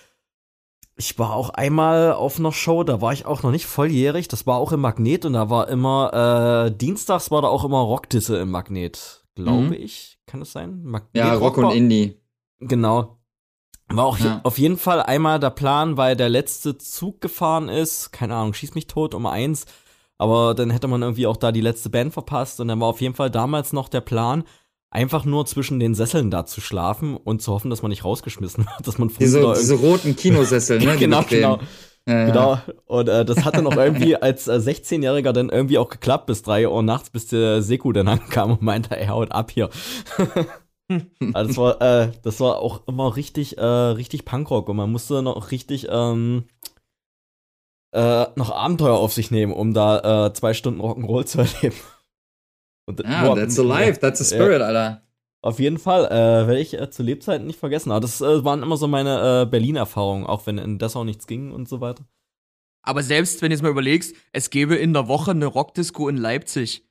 Ich 1.01 1.17
war 1.17 1.33
auch 1.33 1.49
einmal 1.49 2.13
auf 2.13 2.37
einer 2.37 2.51
Show, 2.51 2.83
da 2.83 3.01
war 3.01 3.11
ich 3.11 3.25
auch 3.25 3.41
noch 3.41 3.49
nicht 3.49 3.65
volljährig. 3.65 4.27
Das 4.27 4.45
war 4.45 4.57
auch 4.57 4.71
im 4.71 4.81
Magnet 4.81 5.25
und 5.25 5.33
da 5.33 5.49
war 5.49 5.67
immer, 5.67 6.67
äh, 6.67 6.77
dienstags 6.77 7.31
war 7.31 7.41
da 7.41 7.47
auch 7.47 7.63
immer 7.63 7.79
Rockdisse 7.79 8.37
im 8.37 8.51
Magnet, 8.51 9.25
glaube 9.33 9.63
mhm. 9.63 9.73
ich. 9.73 10.19
Kann 10.27 10.43
es 10.43 10.51
sein? 10.51 10.83
Magnet 10.83 11.15
ja, 11.15 11.33
Rock, 11.33 11.57
Rock 11.57 11.65
und 11.65 11.71
Indie. 11.71 12.21
Genau. 12.59 13.17
War 13.87 14.05
auch 14.05 14.19
ja. 14.19 14.41
auf 14.43 14.59
jeden 14.59 14.77
Fall 14.77 15.01
einmal 15.01 15.39
der 15.39 15.49
Plan, 15.49 15.97
weil 15.97 16.15
der 16.15 16.29
letzte 16.29 16.77
Zug 16.77 17.19
gefahren 17.19 17.67
ist. 17.67 18.11
Keine 18.11 18.35
Ahnung, 18.35 18.53
schieß 18.53 18.75
mich 18.75 18.85
tot 18.85 19.15
um 19.15 19.25
eins. 19.25 19.65
Aber 20.19 20.53
dann 20.53 20.69
hätte 20.69 20.87
man 20.87 21.01
irgendwie 21.01 21.25
auch 21.25 21.35
da 21.35 21.51
die 21.51 21.61
letzte 21.61 21.89
Band 21.89 22.13
verpasst. 22.13 22.59
Und 22.59 22.67
dann 22.67 22.79
war 22.79 22.89
auf 22.89 23.01
jeden 23.01 23.15
Fall 23.15 23.31
damals 23.31 23.73
noch 23.73 23.89
der 23.89 24.01
Plan, 24.01 24.43
einfach 24.91 25.25
nur 25.25 25.45
zwischen 25.45 25.79
den 25.79 25.95
Sesseln 25.95 26.29
da 26.29 26.45
zu 26.45 26.61
schlafen 26.61 27.17
und 27.17 27.41
zu 27.41 27.51
hoffen, 27.51 27.69
dass 27.69 27.81
man 27.81 27.89
nicht 27.89 28.05
rausgeschmissen 28.05 28.65
wird, 28.77 28.87
dass 28.87 28.99
man 28.99 29.09
diese, 29.19 29.53
diese 29.57 29.75
roten 29.75 30.15
Kinosessel, 30.15 30.79
ne? 30.79 30.95
genau, 30.99 31.23
genau. 31.27 31.59
Ja, 32.07 32.25
genau. 32.25 32.57
Und 32.87 33.09
äh, 33.09 33.23
das 33.23 33.45
hatte 33.45 33.61
noch 33.61 33.77
irgendwie 33.77 34.15
als 34.15 34.47
äh, 34.47 34.53
16-Jähriger 34.53 35.33
dann 35.33 35.49
irgendwie 35.49 35.77
auch 35.77 35.87
geklappt 35.87 36.25
bis 36.25 36.41
drei 36.41 36.67
Uhr 36.67 36.81
nachts, 36.81 37.11
bis 37.11 37.27
der 37.27 37.61
Seku 37.61 37.91
dann 37.91 38.07
ankam 38.07 38.51
und 38.51 38.61
meinte, 38.63 38.95
er 38.95 39.09
haut 39.09 39.31
ab 39.31 39.51
hier. 39.51 39.69
also 41.33 41.47
das 41.47 41.57
war, 41.57 41.81
äh, 41.81 42.11
das 42.23 42.39
war 42.39 42.57
auch 42.57 42.87
immer 42.87 43.15
richtig, 43.15 43.57
äh, 43.59 43.63
richtig 43.63 44.25
Punkrock 44.25 44.67
und 44.67 44.77
man 44.77 44.91
musste 44.91 45.21
noch 45.21 45.51
richtig 45.51 45.87
ähm, 45.89 46.45
äh, 47.93 48.25
noch 48.35 48.51
Abenteuer 48.51 48.97
auf 48.97 49.13
sich 49.13 49.29
nehmen, 49.29 49.53
um 49.53 49.73
da 49.73 50.25
äh, 50.25 50.33
zwei 50.33 50.53
Stunden 50.53 50.81
Rock'n'Roll 50.81 51.25
zu 51.25 51.37
erleben. 51.39 51.75
Und, 52.85 52.99
ja, 53.01 53.27
wow, 53.27 53.35
that's 53.35 53.59
a 53.59 53.63
life, 53.63 53.99
that's 53.99 54.21
a 54.21 54.25
spirit, 54.25 54.59
ja. 54.59 54.67
Alter. 54.67 55.01
Auf 55.43 55.59
jeden 55.59 55.79
Fall, 55.79 56.05
äh, 56.05 56.47
werde 56.47 56.59
ich 56.59 56.79
äh, 56.79 56.89
zu 56.91 57.01
Lebzeiten 57.01 57.47
nicht 57.47 57.59
vergessen. 57.59 57.91
Aber 57.91 58.01
das 58.01 58.21
äh, 58.21 58.43
waren 58.43 58.61
immer 58.61 58.77
so 58.77 58.87
meine 58.87 59.41
äh, 59.41 59.45
Berlin-Erfahrungen, 59.49 60.25
auch 60.27 60.45
wenn 60.45 60.57
in 60.57 60.77
Dessau 60.77 61.03
nichts 61.03 61.25
ging 61.25 61.51
und 61.51 61.67
so 61.67 61.81
weiter. 61.81 62.05
Aber 62.83 63.03
selbst 63.03 63.41
wenn 63.41 63.49
du 63.49 63.55
es 63.55 63.61
mal 63.61 63.71
überlegst, 63.71 64.15
es 64.33 64.49
gäbe 64.49 64.75
in 64.75 64.93
der 64.93 65.07
Woche 65.07 65.31
eine 65.31 65.45
Rockdisco 65.47 66.09
in 66.09 66.17
Leipzig. 66.17 66.87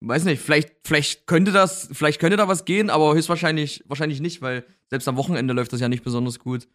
Weiß 0.00 0.24
nicht, 0.24 0.42
vielleicht, 0.42 0.74
vielleicht 0.84 1.26
könnte 1.26 1.52
das, 1.52 1.88
vielleicht 1.92 2.18
könnte 2.18 2.36
da 2.36 2.48
was 2.48 2.64
gehen, 2.64 2.90
aber 2.90 3.14
höchstwahrscheinlich 3.14 3.84
wahrscheinlich 3.86 4.20
nicht, 4.20 4.42
weil 4.42 4.64
selbst 4.90 5.06
am 5.06 5.16
Wochenende 5.16 5.54
läuft 5.54 5.72
das 5.72 5.80
ja 5.80 5.88
nicht 5.88 6.02
besonders 6.02 6.38
gut. 6.38 6.68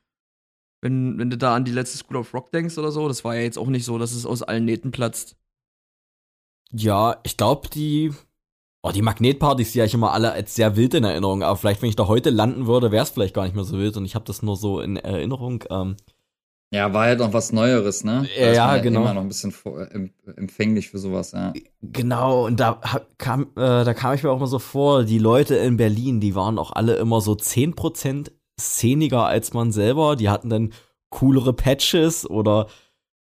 Wenn, 0.82 1.18
wenn 1.18 1.30
du 1.30 1.38
da 1.38 1.56
an 1.56 1.66
die 1.66 1.72
letzte 1.72 1.98
School 1.98 2.18
of 2.18 2.34
Rock 2.34 2.52
denkst 2.52 2.78
oder 2.78 2.92
so, 2.92 3.08
das 3.08 3.24
war 3.24 3.36
ja 3.36 3.42
jetzt 3.42 3.58
auch 3.58 3.68
nicht 3.68 3.86
so, 3.86 3.98
dass 3.98 4.14
es 4.14 4.26
aus 4.26 4.44
allen 4.44 4.66
Nähten 4.66 4.92
platzt. 4.92 5.36
Ja, 6.72 7.20
ich 7.24 7.38
glaube, 7.38 7.68
die 7.70 8.14
Oh, 8.84 8.92
die 8.92 9.02
Magnetpartys, 9.02 9.72
die 9.72 9.80
ja 9.80 9.86
ich 9.86 9.94
immer 9.94 10.14
alle 10.14 10.32
als 10.32 10.56
sehr 10.56 10.76
wild 10.76 10.94
in 10.94 11.04
Erinnerung, 11.04 11.44
aber 11.44 11.58
vielleicht, 11.58 11.82
wenn 11.82 11.90
ich 11.90 11.96
da 11.96 12.08
heute 12.08 12.30
landen 12.30 12.68
würde, 12.68 12.92
wäre 12.92 13.04
es 13.04 13.10
vielleicht 13.10 13.34
gar 13.34 13.44
nicht 13.44 13.56
mehr 13.56 13.64
so 13.64 13.78
wild 13.78 13.98
und 13.98 14.06
ich 14.06 14.16
habe 14.16 14.26
das 14.26 14.44
nur 14.44 14.56
so 14.56 14.80
in 14.80 14.98
Erinnerung. 14.98 15.64
Ähm, 15.70 15.98
ja, 16.72 16.94
war 16.94 17.06
halt 17.06 17.20
noch 17.20 17.32
was 17.32 17.54
Neueres, 17.54 18.04
ne? 18.04 18.28
Da 18.38 18.46
ja, 18.46 18.54
ja 18.54 18.78
genau. 18.82 19.02
Immer 19.02 19.14
noch 19.14 19.22
ein 19.22 19.30
bisschen 19.30 19.54
empfänglich 20.36 20.90
für 20.90 21.00
sowas, 21.00 21.32
ja. 21.32 21.54
Genau, 21.82 22.46
und 22.46 22.60
da 22.60 22.82
kam, 23.18 23.44
äh, 23.56 23.86
da 23.86 23.94
kam 23.94 24.14
ich 24.14 24.24
mir 24.24 24.32
auch 24.32 24.40
mal 24.40 24.48
so 24.48 24.60
vor, 24.60 25.04
die 25.04 25.20
Leute 25.20 25.56
in 25.56 25.78
Berlin, 25.78 26.20
die 26.20 26.36
waren 26.36 26.60
auch 26.60 26.72
alle 26.72 26.96
immer 26.96 27.22
so 27.22 27.34
10% 27.34 28.32
szeniger 28.60 29.26
als 29.26 29.54
man 29.54 29.72
selber. 29.72 30.16
Die 30.16 30.30
hatten 30.30 30.50
dann 30.50 30.74
coolere 31.10 31.54
Patches 31.54 32.30
oder 32.30 32.68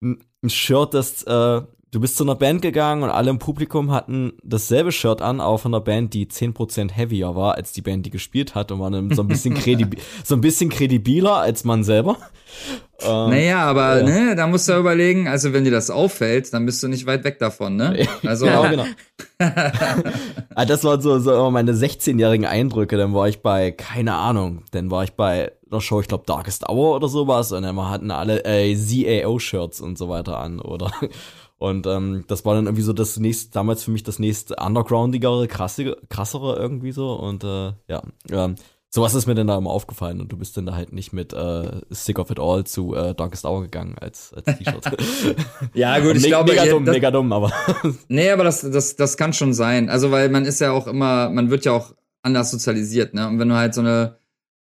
ein 0.03 0.19
Shirt, 0.47 0.95
das 0.95 1.25
äh, 1.25 1.63
du 1.95 2.01
bist 2.01 2.17
zu 2.17 2.25
einer 2.25 2.35
Band 2.35 2.61
gegangen 2.61 3.05
und 3.05 3.11
alle 3.11 3.31
im 3.31 3.39
Publikum 3.39 3.93
hatten 3.93 4.33
dasselbe 4.43 4.91
Shirt 4.91 5.23
an, 5.23 5.41
aber 5.41 5.59
von 5.59 5.73
einer 5.73 5.81
Band, 5.81 6.13
die 6.13 6.27
10% 6.27 6.91
heavier 6.91 7.37
war 7.37 7.55
als 7.55 7.73
die 7.73 7.83
Band, 7.83 8.05
die 8.05 8.11
gespielt 8.11 8.57
hat 8.57 8.73
und 8.73 8.81
waren 8.81 9.15
so 9.15 9.23
ein 9.23 9.29
bisschen, 9.29 9.55
kredib 9.55 10.01
so 10.25 10.35
ein 10.35 10.41
bisschen 10.41 10.71
kredibiler 10.71 11.37
als 11.37 11.63
man 11.63 11.85
selber. 11.85 12.17
Ähm, 13.01 13.31
naja, 13.31 13.59
aber 13.63 13.99
ja. 13.99 14.05
ne, 14.05 14.37
da 14.37 14.49
musst 14.49 14.69
du 14.69 14.73
ja 14.73 14.81
überlegen, 14.81 15.29
also 15.29 15.53
wenn 15.53 15.65
dir 15.65 15.71
das 15.71 15.89
auffällt, 15.91 16.53
dann 16.53 16.67
bist 16.67 16.83
du 16.83 16.89
nicht 16.89 17.07
weit 17.07 17.23
weg 17.23 17.39
davon, 17.39 17.77
ne? 17.77 18.07
Also 18.25 18.47
genau, 18.47 18.63
genau. 18.71 18.85
Ah, 20.55 20.65
das 20.65 20.83
waren 20.85 21.01
so, 21.01 21.19
so 21.19 21.51
meine 21.51 21.73
16-jährigen 21.73 22.47
Eindrücke. 22.47 22.97
Dann 22.97 23.15
war 23.15 23.29
ich 23.29 23.41
bei, 23.43 23.73
keine 23.73 24.15
Ahnung, 24.15 24.63
dann 24.71 24.91
war 24.91 25.05
ich 25.05 25.13
bei 25.13 25.53
einer 25.71 25.81
Show, 25.81 26.01
ich 26.01 26.09
glaube 26.09 26.25
Darkest 26.27 26.69
Hour 26.69 26.97
oder 26.97 27.09
sowas 27.09 27.53
und 27.53 27.63
dann 27.63 27.77
hatten 27.89 28.11
alle 28.11 28.45
äh, 28.45 28.75
ZAO-Shirts 28.75 29.81
und 29.81 29.99
so 29.99 30.09
weiter 30.09 30.39
an, 30.39 30.61
oder? 30.61 30.91
Und 31.59 31.87
ähm, 31.87 32.25
das 32.27 32.45
war 32.45 32.55
dann 32.55 32.67
irgendwie 32.67 32.83
so 32.83 32.93
das 32.93 33.19
nächste, 33.19 33.53
damals 33.53 33.85
für 33.85 33.91
mich 33.91 34.03
das 34.03 34.19
nächste 34.19 34.57
undergroundigere, 34.57 35.47
krassere, 35.49 35.97
krassere 36.09 36.57
irgendwie 36.57 36.93
so. 36.93 37.15
Und 37.15 37.45
äh, 37.45 37.73
ja, 37.89 38.03
ähm, 38.31 38.57
sowas 38.95 39.15
ist 39.15 39.27
mir 39.27 39.35
dann 39.35 39.49
da 39.49 39.59
immer 39.59 39.71
aufgefallen 39.71 40.21
und 40.21 40.31
du 40.31 40.37
bist 40.37 40.57
dann 40.57 40.67
da 40.67 40.75
halt 40.75 40.93
nicht 40.93 41.13
mit 41.13 41.33
äh, 41.33 41.81
Sick 41.91 42.19
of 42.19 42.31
It 42.31 42.39
All 42.39 42.65
zu 42.65 42.95
äh, 42.95 43.15
Darkest 43.15 43.45
Hour 43.45 43.63
gegangen 43.63 43.97
als, 44.01 44.33
als 44.35 44.59
T-Shirt. 44.59 44.85
ja, 45.75 45.99
gut, 45.99 46.17
ich 46.17 46.25
glaube. 46.25 46.53
Mega 46.53 46.67
dumm, 46.67 46.85
das, 46.85 46.95
mega 46.95 47.11
dumm, 47.11 47.33
aber. 47.33 47.53
nee, 48.09 48.31
aber 48.31 48.45
das, 48.45 48.61
das, 48.61 48.95
das 48.95 49.17
kann 49.17 49.33
schon 49.33 49.53
sein. 49.53 49.91
Also, 49.91 50.13
weil 50.13 50.29
man 50.29 50.45
ist 50.45 50.61
ja 50.61 50.71
auch 50.71 50.87
immer, 50.87 51.29
man 51.29 51.51
wird 51.51 51.65
ja 51.65 51.73
auch 51.73 51.93
anders 52.23 52.53
sozialisiert, 52.53 53.15
ne? 53.15 53.27
Und 53.27 53.39
wenn 53.39 53.49
du 53.49 53.57
halt 53.57 53.75
so 53.75 53.81
eine 53.81 54.17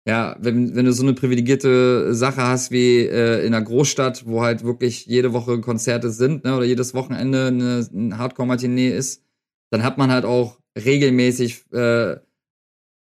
ja, 0.10 0.36
wenn, 0.39 0.76
wenn 0.76 0.86
du 0.86 0.91
so 0.91 1.03
eine 1.03 1.14
privilegierte 1.14 2.16
Sache 2.16 2.41
hast 2.41 2.72
wie 2.72 3.01
äh, 3.01 3.45
in 3.45 3.53
einer 3.53 3.64
Großstadt, 3.64 4.26
wo 4.26 4.41
halt 4.41 4.64
wirklich 4.64 5.05
jede 5.05 5.34
Woche 5.34 5.62
Konzerte 5.62 6.10
sind, 6.10 6.45
ne, 6.45 6.55
oder 6.55 6.66
jedes 6.66 6.95
Wochenende 6.95 7.45
eine, 7.45 7.88
eine 7.93 8.18
Hardcore-Matinee 8.18 8.89
ist, 8.89 9.24
dann 9.70 9.84
hat 9.84 9.99
man 9.99 10.12
halt 10.12 10.26
auch 10.26 10.57
regelmäßig 10.84 11.64
äh, 11.74 12.14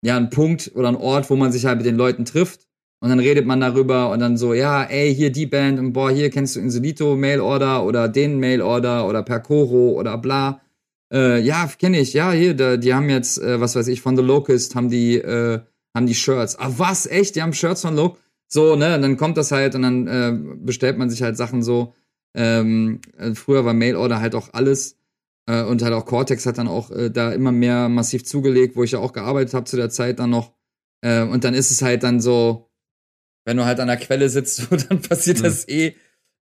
ja 0.02 0.16
einen 0.18 0.28
Punkt 0.28 0.72
oder 0.74 0.88
einen 0.88 0.98
Ort, 0.98 1.30
wo 1.30 1.36
man 1.36 1.50
sich 1.50 1.64
halt 1.64 1.78
mit 1.78 1.86
den 1.86 1.96
Leuten 1.96 2.26
trifft. 2.26 2.66
Und 3.00 3.08
dann 3.08 3.20
redet 3.20 3.46
man 3.46 3.60
darüber 3.60 4.10
und 4.10 4.20
dann 4.20 4.36
so, 4.36 4.52
ja, 4.52 4.82
ey, 4.82 5.14
hier 5.14 5.32
die 5.32 5.46
Band 5.46 5.78
und 5.78 5.94
boah, 5.94 6.10
hier 6.10 6.28
kennst 6.28 6.56
du 6.56 6.60
Insolito 6.60 7.16
Mailorder 7.16 7.86
oder 7.86 8.08
den 8.08 8.38
Mailorder 8.38 9.08
oder 9.08 9.22
Percoro 9.22 9.92
oder 9.92 10.18
bla. 10.18 10.60
Äh, 11.10 11.40
ja, 11.40 11.70
kenne 11.78 12.00
ich, 12.00 12.12
ja, 12.12 12.32
hier, 12.32 12.52
da, 12.54 12.76
die 12.76 12.92
haben 12.92 13.08
jetzt, 13.08 13.40
äh, 13.40 13.58
was 13.60 13.76
weiß 13.76 13.88
ich, 13.88 14.02
von 14.02 14.14
The 14.14 14.22
Locust 14.22 14.74
haben 14.74 14.90
die 14.90 15.16
äh, 15.16 15.60
haben 15.94 16.06
die 16.06 16.14
Shirts. 16.14 16.58
Ah, 16.58 16.72
was? 16.76 17.06
Echt? 17.06 17.36
Die 17.36 17.42
haben 17.42 17.52
Shirts 17.52 17.82
von 17.82 17.96
Look? 17.96 18.18
So, 18.48 18.76
ne? 18.76 18.94
Und 18.96 19.02
dann 19.02 19.16
kommt 19.16 19.36
das 19.36 19.52
halt 19.52 19.74
und 19.74 19.82
dann 19.82 20.06
äh, 20.06 20.32
bestellt 20.64 20.98
man 20.98 21.10
sich 21.10 21.22
halt 21.22 21.36
Sachen 21.36 21.62
so. 21.62 21.94
Ähm, 22.34 23.00
äh, 23.16 23.34
früher 23.34 23.64
war 23.64 23.74
Mailorder 23.74 24.20
halt 24.20 24.34
auch 24.34 24.48
alles. 24.52 24.96
Äh, 25.46 25.62
und 25.64 25.82
halt 25.82 25.92
auch 25.92 26.06
Cortex 26.06 26.46
hat 26.46 26.58
dann 26.58 26.68
auch 26.68 26.90
äh, 26.90 27.10
da 27.10 27.32
immer 27.32 27.52
mehr 27.52 27.88
massiv 27.88 28.24
zugelegt, 28.24 28.76
wo 28.76 28.84
ich 28.84 28.92
ja 28.92 28.98
auch 28.98 29.12
gearbeitet 29.12 29.54
habe 29.54 29.64
zu 29.64 29.76
der 29.76 29.90
Zeit 29.90 30.18
dann 30.18 30.30
noch. 30.30 30.52
Äh, 31.02 31.22
und 31.22 31.44
dann 31.44 31.54
ist 31.54 31.70
es 31.70 31.82
halt 31.82 32.02
dann 32.02 32.20
so, 32.20 32.70
wenn 33.44 33.56
du 33.56 33.64
halt 33.64 33.80
an 33.80 33.88
der 33.88 33.96
Quelle 33.96 34.28
sitzt, 34.28 34.56
so, 34.70 34.76
dann 34.76 35.02
passiert 35.02 35.38
mhm. 35.38 35.42
das 35.42 35.68
eh. 35.68 35.94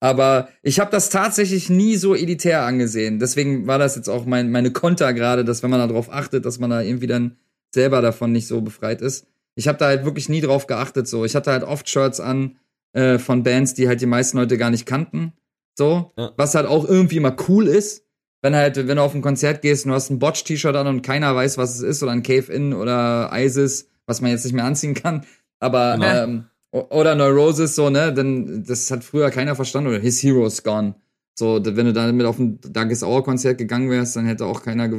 Aber 0.02 0.50
ich 0.62 0.82
habe 0.82 0.92
das 0.92 1.10
tatsächlich 1.10 1.70
nie 1.70 1.96
so 1.96 2.14
elitär 2.14 2.64
angesehen. 2.64 3.20
Deswegen 3.20 3.68
war 3.68 3.80
das 3.80 3.96
jetzt 3.96 4.10
auch 4.10 4.26
mein, 4.26 4.52
meine 4.52 4.72
Konter 4.72 5.14
gerade, 5.14 5.46
dass 5.46 5.64
wenn 5.64 5.70
man 5.70 5.88
darauf 5.88 6.12
achtet, 6.12 6.46
dass 6.46 6.60
man 6.60 6.70
da 6.70 6.82
irgendwie 6.82 7.08
dann 7.08 7.38
selber 7.74 8.02
davon 8.02 8.34
nicht 8.34 8.48
so 8.48 8.60
befreit 8.62 9.02
ist 9.02 9.26
ich 9.56 9.68
habe 9.68 9.78
da 9.78 9.86
halt 9.86 10.06
wirklich 10.06 10.30
nie 10.30 10.42
drauf 10.42 10.68
geachtet. 10.68 11.08
So, 11.08 11.26
ich 11.26 11.36
hatte 11.36 11.52
halt 11.52 11.64
oft 11.64 11.90
Shirts 11.90 12.20
an 12.20 12.58
äh, 12.94 13.18
von 13.18 13.44
Bands, 13.44 13.74
die 13.74 13.88
halt 13.88 14.02
die 14.02 14.06
meisten 14.06 14.38
Leute 14.38 14.58
gar 14.58 14.70
nicht 14.70 14.86
kannten. 14.86 15.34
So, 15.76 16.12
ja. 16.18 16.32
was 16.38 16.56
halt 16.56 16.68
auch 16.68 16.88
irgendwie 16.88 17.18
immer 17.18 17.36
cool 17.48 17.68
ist, 17.68 18.06
wenn 18.42 18.56
halt, 18.56 18.76
wenn 18.76 18.98
du 18.98 19.02
auf 19.02 19.16
ein 19.16 19.22
Konzert 19.22 19.62
gehst 19.62 19.86
und 19.86 19.90
du 19.90 19.96
hast 19.96 20.10
ein 20.10 20.20
Botch-T-Shirt 20.20 20.76
an 20.76 20.88
und 20.88 21.02
keiner 21.02 21.36
weiß, 21.36 21.58
was 21.58 21.76
es 21.76 21.82
ist, 21.82 22.04
oder 22.04 22.12
ein 22.12 22.24
Cave-In 22.24 22.74
oder 22.74 23.32
ISIS, 23.34 23.90
was 24.06 24.22
man 24.22 24.32
jetzt 24.32 24.44
nicht 24.44 24.54
mehr 24.54 24.66
anziehen 24.66 24.94
kann. 24.94 25.26
Aber 25.60 25.94
genau. 25.94 26.24
ähm, 26.24 26.46
oder 26.72 27.16
Neurosis, 27.16 27.76
so, 27.76 27.90
ne, 27.90 28.14
denn 28.14 28.64
das 28.64 28.90
hat 28.92 29.04
früher 29.04 29.30
keiner 29.30 29.56
verstanden. 29.56 29.90
Oder 29.90 30.00
His 30.00 30.22
Hero's 30.22 30.64
Gone. 30.64 30.96
So, 31.36 31.60
wenn 31.64 31.86
du 31.86 31.94
damit 31.94 32.26
auf 32.26 32.38
ein 32.38 32.60
Darkest 32.62 33.04
Hour 33.04 33.24
Konzert 33.24 33.58
gegangen 33.58 33.90
wärst, 33.90 34.16
dann 34.16 34.26
hätte 34.26 34.46
auch 34.46 34.62
keiner, 34.64 34.90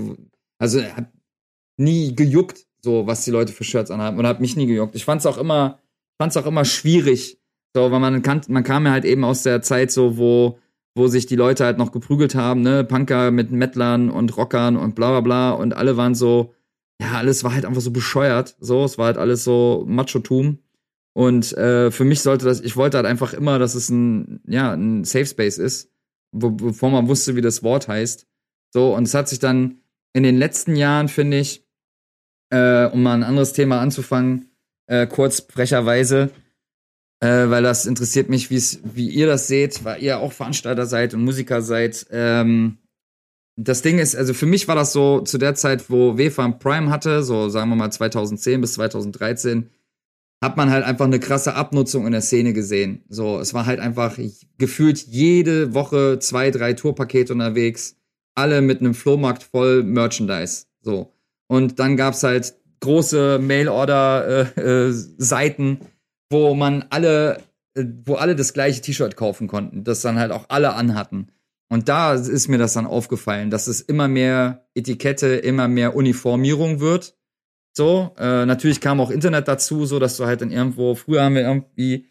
also 0.59 0.83
hat 0.83 1.07
nie 1.77 2.15
gejuckt, 2.15 2.67
so 2.85 3.07
was 3.09 3.25
die 3.25 3.33
Leute 3.33 3.53
für 3.53 3.65
Shirts 3.65 3.91
anhaben 3.91 4.19
und 4.19 4.27
hat 4.27 4.41
mich 4.41 4.55
nie 4.55 4.67
gejuckt. 4.67 4.95
Ich 4.95 5.05
fand's 5.05 5.27
auch 5.27 5.39
immer, 5.39 5.81
fand's 6.21 6.37
auch 6.37 6.47
immer 6.47 6.65
schwierig, 6.65 7.41
so, 7.75 7.91
weil 7.91 7.99
man 7.99 8.23
kann, 8.23 8.41
man 8.49 8.63
kam 8.63 8.87
ja 8.87 8.93
halt 8.93 9.05
eben 9.05 9.25
aus 9.25 9.43
der 9.43 9.61
Zeit 9.63 9.91
so, 9.91 10.17
wo, 10.17 10.59
wo 10.95 11.09
sich 11.09 11.27
die 11.27 11.35
Leute 11.35 11.65
halt 11.65 11.79
noch 11.79 11.91
geprügelt 11.91 12.37
haben, 12.37 12.63
ne, 12.63 12.85
Punker 12.85 13.33
mit 13.33 13.51
Mettlern 13.51 14.11
und 14.11 14.37
Rockern 14.37 14.77
und 14.77 14.95
bla 14.95 15.11
bla 15.11 15.21
bla. 15.21 15.51
Und 15.51 15.75
alle 15.75 15.97
waren 15.97 16.15
so, 16.15 16.55
ja, 17.01 17.15
alles 17.15 17.43
war 17.43 17.53
halt 17.53 17.65
einfach 17.65 17.81
so 17.81 17.91
bescheuert, 17.91 18.57
so, 18.61 18.85
es 18.85 18.97
war 18.97 19.07
halt 19.07 19.19
alles 19.19 19.43
so 19.43 19.85
Machotum. 19.89 20.59
Und 21.15 21.53
äh, 21.57 21.91
für 21.91 22.05
mich 22.05 22.23
sollte 22.23 22.45
das, 22.45 22.61
ich 22.61 22.77
wollte 22.77 22.97
halt 22.97 23.07
einfach 23.07 23.35
immer, 23.35 23.59
dass 23.59 23.75
es 23.75 23.89
ein, 23.89 24.41
ja, 24.47 24.73
ein 24.73 25.05
Safe 25.05 25.27
Space 25.27 25.59
ist, 25.59 25.91
wo, 26.33 26.51
bevor 26.51 26.91
man 26.91 27.09
wusste, 27.09 27.35
wie 27.35 27.41
das 27.41 27.63
Wort 27.63 27.89
heißt, 27.89 28.27
so, 28.73 28.95
und 28.95 29.05
es 29.05 29.15
hat 29.15 29.29
sich 29.29 29.39
dann 29.39 29.81
in 30.13 30.23
den 30.23 30.37
letzten 30.37 30.77
Jahren, 30.77 31.09
finde 31.09 31.39
ich, 31.39 31.64
äh, 32.51 32.87
um 32.87 33.03
mal 33.03 33.15
ein 33.15 33.23
anderes 33.23 33.53
Thema 33.53 33.81
anzufangen, 33.81 34.51
äh, 34.87 35.07
kurz 35.07 35.47
frecherweise, 35.51 36.31
äh, 37.21 37.49
weil 37.49 37.63
das 37.63 37.87
interessiert 37.87 38.29
mich, 38.29 38.51
wie 38.51 39.09
ihr 39.09 39.27
das 39.27 39.47
seht, 39.47 39.85
weil 39.85 40.03
ihr 40.03 40.19
auch 40.19 40.33
Veranstalter 40.33 40.87
seid 40.87 41.15
und 41.15 41.25
Musiker 41.25 41.63
seid. 41.63 42.07
Ähm, 42.11 42.79
das 43.57 43.83
Ding 43.83 43.99
ist, 43.99 44.17
also 44.17 44.35
für 44.35 44.47
mich 44.47 44.67
war 44.67 44.75
das 44.75 44.93
so 44.93 45.21
zu 45.21 45.39
der 45.39 45.55
Zeit, 45.55 45.89
wo 45.89 46.19
WFAM 46.19 46.59
Prime 46.59 46.91
hatte, 46.91 47.23
so 47.23 47.49
sagen 47.49 47.71
wir 47.71 47.77
mal 47.77 47.91
2010 47.91 48.61
bis 48.61 48.75
2013, 48.75 49.71
hat 50.43 50.57
man 50.57 50.71
halt 50.71 50.85
einfach 50.85 51.07
eine 51.07 51.21
krasse 51.21 51.55
Abnutzung 51.55 52.05
in 52.05 52.13
der 52.13 52.21
Szene 52.21 52.53
gesehen. 52.53 53.05
So, 53.09 53.39
es 53.39 53.55
war 53.55 53.65
halt 53.65 53.81
einfach 53.81 54.19
gefühlt 54.59 54.99
jede 55.07 55.73
Woche 55.73 56.19
zwei, 56.19 56.51
drei 56.51 56.75
Tourpakete 56.75 57.33
unterwegs, 57.33 57.97
alle 58.35 58.61
mit 58.61 58.81
einem 58.81 58.95
Flohmarkt 58.95 59.45
voll 59.45 59.83
Merchandise. 59.83 60.67
So. 60.83 61.14
Und 61.47 61.79
dann 61.79 61.97
gab's 61.97 62.23
halt 62.23 62.55
große 62.81 63.39
Mail-Order-Seiten, 63.39 65.67
äh, 65.67 65.75
äh, 65.75 65.79
wo 66.31 66.55
man 66.55 66.85
alle, 66.91 67.43
äh, 67.75 67.85
wo 68.05 68.15
alle 68.15 68.37
das 68.37 68.53
gleiche 68.53 68.81
T-Shirt 68.81 69.17
kaufen 69.17 69.49
konnten, 69.49 69.85
das 69.85 70.03
dann 70.03 70.19
halt 70.19 70.33
auch 70.33 70.47
alle 70.49 70.75
anhatten. 70.75 71.29
Und 71.69 71.89
da 71.89 72.15
ist 72.15 72.49
mir 72.49 72.59
das 72.59 72.75
dann 72.75 72.87
aufgefallen, 72.87 73.51
dass 73.51 73.67
es 73.67 73.81
immer 73.81 74.07
mehr 74.07 74.67
Etikette, 74.75 75.37
immer 75.37 75.67
mehr 75.67 75.97
Uniformierung 75.97 76.81
wird. 76.81 77.17
So, 77.77 78.15
äh, 78.19 78.47
natürlich 78.47 78.81
kam 78.81 79.01
auch 79.01 79.11
Internet 79.11 79.49
dazu, 79.49 79.87
so 79.87 79.99
dass 79.99 80.17
du 80.17 80.27
halt 80.27 80.43
dann 80.43 80.53
irgendwo, 80.53 80.95
früher 80.95 81.25
haben 81.25 81.35
wir 81.35 81.43
irgendwie 81.43 82.07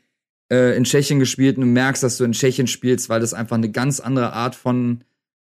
äh, 0.51 0.75
in 0.75 0.83
Tschechien 0.83 1.19
gespielt 1.19 1.57
und 1.57 1.61
du 1.61 1.67
merkst, 1.67 2.03
dass 2.03 2.17
du 2.17 2.25
in 2.25 2.33
Tschechien 2.33 2.67
spielst, 2.67 3.09
weil 3.09 3.21
das 3.21 3.33
einfach 3.33 3.55
eine 3.55 3.71
ganz 3.71 3.99
andere 3.99 4.33
Art 4.33 4.55
von 4.55 5.03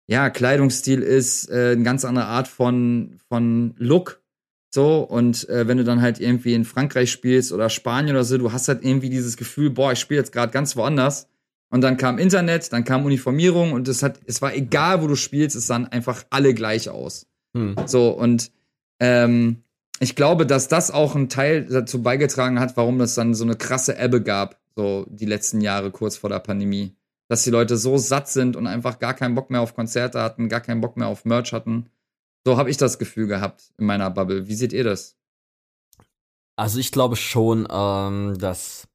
ja, 0.10 0.32
Kleidungsstil 0.32 1.04
ist, 1.04 1.52
äh, 1.52 1.74
eine 1.74 1.84
ganz 1.84 2.04
andere 2.04 2.26
Art 2.26 2.48
von, 2.48 3.20
von 3.28 3.76
Look. 3.78 4.24
So, 4.72 5.02
und 5.02 5.48
äh, 5.50 5.68
wenn 5.68 5.78
du 5.78 5.84
dann 5.84 6.02
halt 6.02 6.20
irgendwie 6.20 6.56
in 6.56 6.66
Frankreich 6.66 7.12
spielst 7.12 7.52
oder 7.52 7.70
Spanien 7.70 8.16
oder 8.16 8.24
so, 8.24 8.40
du 8.40 8.52
hast 8.52 8.68
halt 8.68 8.84
irgendwie 8.84 9.12
dieses 9.12 9.38
Gefühl, 9.38 9.70
boah, 9.70 9.92
ich 9.92 10.00
spiele 10.00 10.20
jetzt 10.20 10.32
gerade 10.32 10.52
ganz 10.52 10.76
woanders. 10.76 11.28
Und 11.70 11.82
dann 11.82 11.98
kam 11.98 12.18
Internet, 12.18 12.74
dann 12.74 12.86
kam 12.86 13.06
Uniformierung 13.06 13.72
und 13.72 13.88
es 13.88 14.02
hat, 14.02 14.20
es 14.26 14.42
war 14.42 14.56
egal, 14.56 15.04
wo 15.04 15.08
du 15.08 15.16
spielst, 15.16 15.56
es 15.56 15.68
sahen 15.68 15.88
einfach 15.88 16.24
alle 16.32 16.56
gleich 16.56 16.90
aus. 16.90 17.28
Hm. 17.56 17.76
So, 17.86 18.10
und 18.10 18.52
ähm, 19.00 19.58
ich 20.00 20.16
glaube, 20.16 20.48
dass 20.48 20.68
das 20.68 20.90
auch 20.90 21.16
ein 21.16 21.30
Teil 21.30 21.66
dazu 21.66 22.02
beigetragen 22.02 22.60
hat, 22.60 22.76
warum 22.78 23.00
es 23.02 23.14
dann 23.14 23.36
so 23.36 23.44
eine 23.44 23.56
krasse 23.56 23.96
Ebbe 24.00 24.24
gab, 24.24 24.60
so 24.76 25.06
die 25.08 25.28
letzten 25.28 25.62
Jahre 25.62 25.92
kurz 25.92 26.18
vor 26.18 26.32
der 26.32 26.40
Pandemie. 26.40 26.96
Dass 27.30 27.44
die 27.44 27.52
Leute 27.52 27.78
so 27.78 27.98
satt 27.98 28.28
sind 28.28 28.56
und 28.56 28.68
einfach 28.68 29.00
gar 29.00 29.14
keinen 29.14 29.36
Bock 29.36 29.50
mehr 29.50 29.62
auf 29.62 29.76
Konzerte 29.76 30.22
hatten, 30.22 30.50
gar 30.50 30.62
keinen 30.62 30.82
Bock 30.82 30.98
mehr 30.98 31.08
auf 31.08 31.26
Merch 31.26 31.54
hatten. 31.54 31.90
So 32.46 32.58
habe 32.58 32.70
ich 32.70 32.78
das 32.78 33.00
Gefühl 33.00 33.28
gehabt 33.28 33.72
in 33.78 33.86
meiner 33.86 34.10
Bubble. 34.10 34.48
Wie 34.48 34.56
seht 34.56 34.74
ihr 34.74 34.84
das? 34.84 35.18
Also 36.58 36.80
ich 36.80 36.92
glaube 36.92 37.16
schon, 37.16 37.68
ähm, 37.70 38.38
dass 38.38 38.88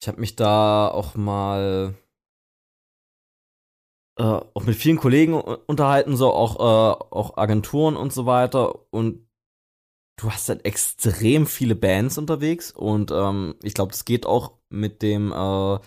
ich 0.00 0.08
habe 0.08 0.20
mich 0.20 0.36
da 0.36 0.88
auch 0.88 1.14
mal 1.14 1.94
äh, 4.16 4.22
auch 4.22 4.64
mit 4.64 4.76
vielen 4.76 4.98
Kollegen 4.98 5.34
unterhalten, 5.34 6.16
so 6.16 6.32
auch, 6.32 6.56
äh, 6.56 7.04
auch 7.10 7.36
Agenturen 7.36 7.96
und 7.96 8.12
so 8.12 8.26
weiter. 8.26 8.90
Und 8.90 9.26
du 10.16 10.30
hast 10.30 10.48
halt 10.48 10.64
extrem 10.64 11.46
viele 11.46 11.74
Bands 11.74 12.18
unterwegs 12.18 12.70
und 12.70 13.10
ähm, 13.10 13.54
ich 13.62 13.74
glaube, 13.74 13.92
das 13.92 14.04
geht 14.04 14.26
auch 14.26 14.58
mit 14.68 15.02
dem 15.02 15.32
äh, 15.32 15.78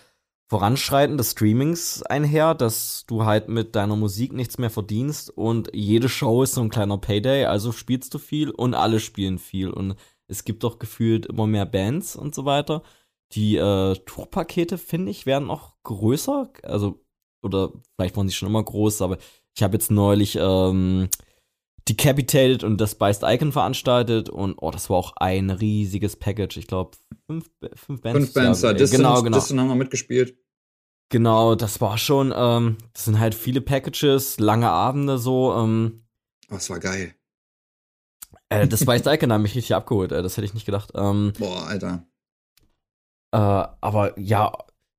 Voranschreiten 0.54 1.18
des 1.18 1.32
Streamings 1.32 2.04
einher, 2.04 2.54
dass 2.54 3.06
du 3.08 3.24
halt 3.24 3.48
mit 3.48 3.74
deiner 3.74 3.96
Musik 3.96 4.32
nichts 4.32 4.56
mehr 4.56 4.70
verdienst 4.70 5.28
und 5.30 5.68
jede 5.74 6.08
Show 6.08 6.44
ist 6.44 6.54
so 6.54 6.60
ein 6.60 6.68
kleiner 6.68 6.96
Payday, 6.96 7.46
also 7.46 7.72
spielst 7.72 8.14
du 8.14 8.18
viel 8.20 8.50
und 8.50 8.72
alle 8.74 9.00
spielen 9.00 9.40
viel 9.40 9.70
und 9.70 9.96
es 10.28 10.44
gibt 10.44 10.62
doch 10.62 10.78
gefühlt 10.78 11.26
immer 11.26 11.48
mehr 11.48 11.66
Bands 11.66 12.14
und 12.14 12.36
so 12.36 12.44
weiter. 12.44 12.84
Die 13.32 13.56
äh, 13.56 13.96
Tourpakete, 14.06 14.78
finde 14.78 15.10
ich, 15.10 15.26
werden 15.26 15.50
auch 15.50 15.72
größer. 15.82 16.52
Also, 16.62 17.04
oder 17.42 17.72
vielleicht 17.96 18.16
waren 18.16 18.28
sie 18.28 18.34
schon 18.36 18.48
immer 18.48 18.62
groß, 18.62 19.02
aber 19.02 19.18
ich 19.56 19.62
habe 19.64 19.74
jetzt 19.74 19.90
neulich 19.90 20.38
ähm, 20.40 21.08
Decapitated 21.88 22.62
und 22.62 22.80
das 22.80 22.94
Biced 22.94 23.24
Icon 23.24 23.50
veranstaltet 23.50 24.28
und 24.28 24.54
oh, 24.58 24.70
das 24.70 24.88
war 24.88 24.98
auch 24.98 25.16
ein 25.16 25.50
riesiges 25.50 26.14
Package. 26.14 26.58
Ich 26.58 26.68
glaube, 26.68 26.92
fünf, 27.26 27.50
fünf 27.74 28.02
Bands. 28.02 28.18
Fünf 28.18 28.34
Bands, 28.34 28.62
ja, 28.62 28.72
Distant, 28.72 29.02
genau, 29.02 29.22
genau. 29.22 29.36
Distant 29.36 29.58
haben 29.58 29.68
wir 29.68 29.74
mitgespielt. 29.74 30.38
Genau, 31.10 31.54
das 31.54 31.80
war 31.80 31.98
schon, 31.98 32.32
ähm, 32.34 32.76
das 32.92 33.04
sind 33.04 33.18
halt 33.18 33.34
viele 33.34 33.60
Packages, 33.60 34.40
lange 34.40 34.70
Abende 34.70 35.18
so. 35.18 35.54
Ähm, 35.54 36.04
das 36.48 36.70
war 36.70 36.80
geil. 36.80 37.14
Äh, 38.48 38.66
das 38.66 38.84
Biced 38.84 39.06
Icon 39.06 39.32
hat 39.32 39.40
mich 39.40 39.54
richtig 39.54 39.74
abgeholt, 39.74 40.12
äh, 40.12 40.22
das 40.22 40.36
hätte 40.36 40.46
ich 40.46 40.54
nicht 40.54 40.66
gedacht. 40.66 40.92
Ähm, 40.94 41.32
Boah, 41.38 41.66
Alter. 41.66 42.06
Äh, 43.32 43.38
aber 43.80 44.18
ja, 44.18 44.52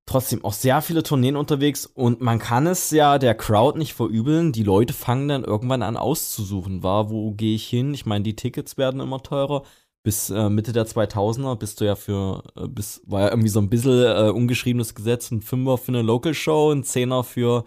trotzdem 0.06 0.44
auch 0.44 0.52
sehr 0.52 0.80
viele 0.82 1.02
Tourneen 1.02 1.36
unterwegs 1.36 1.84
und 1.86 2.20
man 2.20 2.38
kann 2.38 2.66
es 2.66 2.90
ja 2.90 3.18
der 3.18 3.34
Crowd 3.34 3.78
nicht 3.78 3.94
verübeln. 3.94 4.52
Die 4.52 4.62
Leute 4.62 4.92
fangen 4.92 5.28
dann 5.28 5.44
irgendwann 5.44 5.82
an 5.82 5.96
auszusuchen, 5.96 6.82
war, 6.82 7.10
wo 7.10 7.32
gehe 7.32 7.56
ich 7.56 7.66
hin? 7.66 7.92
Ich 7.92 8.06
meine, 8.06 8.22
die 8.22 8.36
Tickets 8.36 8.78
werden 8.78 9.00
immer 9.00 9.22
teurer. 9.22 9.64
Bis 10.06 10.30
äh, 10.30 10.48
Mitte 10.48 10.72
der 10.72 10.86
2000er 10.86 11.56
bist 11.56 11.80
du 11.80 11.84
ja 11.84 11.96
für, 11.96 12.44
äh, 12.54 12.68
bis, 12.68 13.02
war 13.06 13.22
ja 13.22 13.30
irgendwie 13.30 13.48
so 13.48 13.58
ein 13.58 13.68
bisschen 13.68 14.04
äh, 14.04 14.30
ungeschriebenes 14.30 14.94
Gesetz, 14.94 15.32
ein 15.32 15.42
Fünfer 15.42 15.78
für 15.78 15.88
eine 15.88 16.02
Local 16.02 16.32
Show, 16.32 16.70
ein 16.70 16.84
Zehner 16.84 17.24
für, 17.24 17.64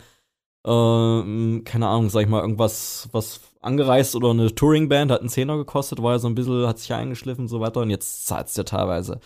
äh, 0.66 0.70
keine 0.70 1.88
Ahnung, 1.90 2.10
sag 2.10 2.22
ich 2.22 2.30
mal, 2.30 2.40
irgendwas, 2.40 3.10
was 3.12 3.42
angereist 3.60 4.16
oder 4.16 4.30
eine 4.30 4.56
Touring-Band 4.56 5.12
hat 5.12 5.20
einen 5.20 5.28
Zehner 5.28 5.58
gekostet, 5.58 6.02
war 6.02 6.14
ja 6.14 6.20
so 6.20 6.30
ein 6.30 6.36
bisschen, 6.36 6.66
hat 6.66 6.80
sich 6.80 6.94
eingeschliffen 6.94 7.42
und 7.42 7.48
so 7.50 7.60
weiter 7.60 7.82
und 7.82 7.90
jetzt 7.90 8.26
zahlt 8.26 8.48
es 8.48 8.56
ja 8.56 8.64
teilweise 8.64 9.20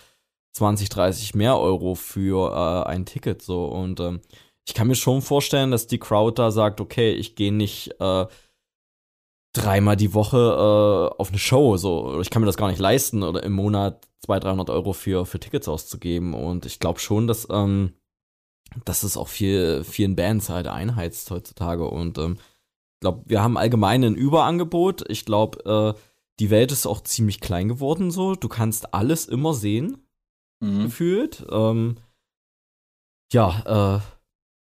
20, 0.54 0.90
30 0.90 1.36
mehr 1.36 1.60
Euro 1.60 1.94
für 1.94 2.52
äh, 2.52 2.90
ein 2.90 3.06
Ticket 3.06 3.44
so. 3.44 3.66
Und 3.66 4.00
ähm, 4.00 4.22
ich 4.66 4.74
kann 4.74 4.88
mir 4.88 4.96
schon 4.96 5.22
vorstellen, 5.22 5.70
dass 5.70 5.86
die 5.86 6.00
Crowd 6.00 6.42
da 6.42 6.50
sagt, 6.50 6.82
okay, 6.82 7.14
ich 7.14 7.36
gehe 7.36 7.54
nicht 7.54 7.92
äh, 8.00 8.26
dreimal 9.54 9.96
die 9.96 10.14
Woche 10.14 10.38
äh, 10.38 11.20
auf 11.20 11.30
eine 11.30 11.38
Show, 11.38 11.78
so 11.78 12.20
ich 12.22 12.30
kann 12.30 12.42
mir 12.42 12.48
das 12.48 12.58
gar 12.58 12.70
nicht 12.70 12.80
leisten 12.80 13.24
oder 13.24 13.44
im 13.44 13.54
Monat 13.54 14.08
200, 14.26 14.44
300 14.46 14.70
Euro 14.72 14.94
für 14.94 15.26
für 15.26 15.40
Tickets 15.40 15.68
auszugeben 15.68 16.34
und 16.34 16.66
ich 16.66 16.80
glaube 16.80 17.00
schon, 17.00 17.28
dass 17.28 17.48
ähm, 17.52 17.94
dass 18.86 19.04
es 19.04 19.18
auch 19.18 19.28
viel 19.28 19.84
vielen 19.84 20.16
Bands 20.16 20.50
halt 20.50 20.68
einheizt 20.68 21.30
heutzutage 21.32 21.88
und 21.88 22.18
ähm, 22.18 22.38
ich 22.38 23.00
glaube, 23.02 23.24
wir 23.26 23.44
haben 23.44 23.58
allgemein 23.58 24.04
ein 24.04 24.16
Überangebot. 24.16 25.04
Ich 25.10 25.26
glaube, 25.26 25.96
äh, 25.98 26.00
die 26.40 26.50
Welt 26.50 26.72
ist 26.72 26.86
auch 26.86 27.02
ziemlich 27.02 27.42
klein 27.42 27.68
geworden 27.68 28.12
so. 28.12 28.36
Du 28.36 28.48
kannst 28.48 28.94
alles 28.94 29.26
immer 29.26 29.54
sehen 29.54 30.08
mhm. 30.62 30.84
gefühlt. 30.84 31.46
Ähm, 31.52 31.98
ja, 33.32 33.98
äh, 33.98 34.23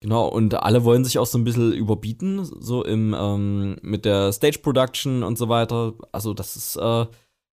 genau, 0.01 0.29
und 0.29 0.55
alle 0.55 0.85
wollen 0.85 1.05
sich 1.05 1.19
auch 1.19 1.27
so 1.27 1.39
ein 1.39 1.45
bisschen 1.45 1.73
überbieten, 1.73 2.45
so 2.45 2.85
im, 2.85 3.15
ähm, 3.19 3.79
mit 3.83 4.05
der 4.05 4.33
Stage 4.33 4.59
Production 4.59 5.23
und 5.23 5.39
so 5.39 5.49
weiter. 5.49 5.95
Also, 6.13 6.35
das 6.35 6.57
ist 6.57 6.77
äh, 6.77 7.07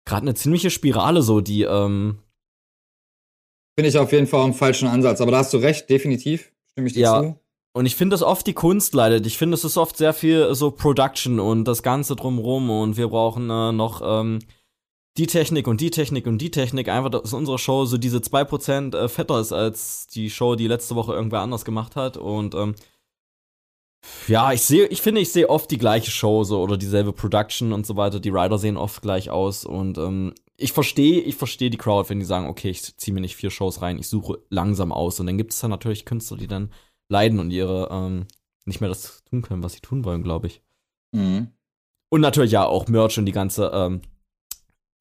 gerade 0.05 0.21
eine 0.21 0.33
ziemliche 0.33 0.69
Spirale, 0.69 1.21
so, 1.21 1.41
die, 1.41 1.63
ähm, 1.63 2.19
Finde 3.77 3.89
ich 3.89 3.97
auf 3.97 4.11
jeden 4.11 4.27
Fall 4.27 4.43
einen 4.43 4.53
falschen 4.53 4.87
Ansatz, 4.87 5.21
aber 5.21 5.31
da 5.31 5.37
hast 5.39 5.53
du 5.53 5.57
recht, 5.57 5.89
definitiv. 5.89 6.51
Stimme 6.71 6.87
ich 6.87 6.93
dir 6.93 6.99
ja. 6.99 7.21
zu. 7.21 7.39
Und 7.73 7.85
ich 7.85 7.95
finde 7.95 8.13
das 8.13 8.21
oft 8.21 8.45
die 8.45 8.53
Kunst 8.53 8.93
leidet. 8.93 9.25
Ich 9.25 9.37
finde, 9.37 9.55
es 9.55 9.63
ist 9.63 9.77
oft 9.77 9.95
sehr 9.95 10.13
viel 10.13 10.53
so 10.55 10.71
Production 10.71 11.39
und 11.39 11.63
das 11.65 11.83
Ganze 11.83 12.17
drumrum 12.17 12.69
und 12.69 12.97
wir 12.97 13.07
brauchen 13.07 13.49
äh, 13.49 13.71
noch 13.71 14.01
ähm, 14.03 14.39
die 15.17 15.27
Technik 15.27 15.67
und 15.67 15.81
die 15.81 15.91
Technik 15.91 16.25
und 16.25 16.37
die 16.37 16.51
Technik, 16.51 16.87
einfach, 16.87 17.09
dass 17.09 17.33
unsere 17.33 17.59
Show 17.59 17.85
so 17.85 17.97
diese 17.97 18.19
2% 18.19 18.95
äh, 18.95 19.09
fetter 19.09 19.39
ist 19.39 19.51
als 19.51 20.07
die 20.07 20.29
Show, 20.29 20.55
die 20.55 20.67
letzte 20.67 20.95
Woche 20.95 21.13
irgendwer 21.13 21.41
anders 21.41 21.65
gemacht 21.65 21.95
hat. 21.95 22.17
Und 22.17 22.55
ähm, 22.55 22.75
ja, 24.27 24.51
ich 24.53 24.61
sehe, 24.61 24.87
ich 24.87 25.01
finde, 25.01 25.21
ich 25.21 25.31
sehe 25.31 25.49
oft 25.49 25.69
die 25.69 25.77
gleiche 25.77 26.11
Show 26.11 26.43
so 26.43 26.61
oder 26.61 26.77
dieselbe 26.77 27.13
Production 27.13 27.73
und 27.73 27.85
so 27.85 27.97
weiter. 27.97 28.19
Die 28.19 28.29
Rider 28.29 28.57
sehen 28.57 28.77
oft 28.77 29.01
gleich 29.01 29.29
aus 29.29 29.65
und 29.65 29.97
ähm, 29.97 30.33
ich 30.57 30.71
verstehe, 30.73 31.21
ich 31.21 31.35
verstehe 31.35 31.69
die 31.69 31.77
Crowd, 31.77 32.09
wenn 32.09 32.19
die 32.19 32.25
sagen, 32.25 32.47
okay, 32.47 32.69
ich 32.69 32.95
ziehe 32.97 33.13
mir 33.13 33.21
nicht 33.21 33.35
vier 33.35 33.49
Shows 33.49 33.81
rein, 33.81 33.99
ich 33.99 34.07
suche 34.07 34.39
langsam 34.49 34.91
aus. 34.91 35.19
Und 35.19 35.25
dann 35.25 35.37
gibt 35.37 35.53
es 35.53 35.59
dann 35.59 35.71
natürlich 35.71 36.05
Künstler, 36.05 36.37
die 36.37 36.47
dann 36.47 36.71
leiden 37.09 37.39
und 37.39 37.51
ihre 37.51 37.89
ähm, 37.91 38.27
nicht 38.65 38.79
mehr 38.79 38.89
das 38.89 39.23
tun 39.25 39.41
können, 39.41 39.63
was 39.63 39.73
sie 39.73 39.81
tun 39.81 40.05
wollen, 40.05 40.23
glaube 40.23 40.47
ich. 40.47 40.61
Mhm. 41.11 41.47
Und 42.09 42.21
natürlich 42.21 42.51
ja 42.51 42.65
auch 42.65 42.87
Merch 42.87 43.17
und 43.17 43.25
die 43.25 43.31
ganze 43.31 43.71
ähm, 43.73 44.01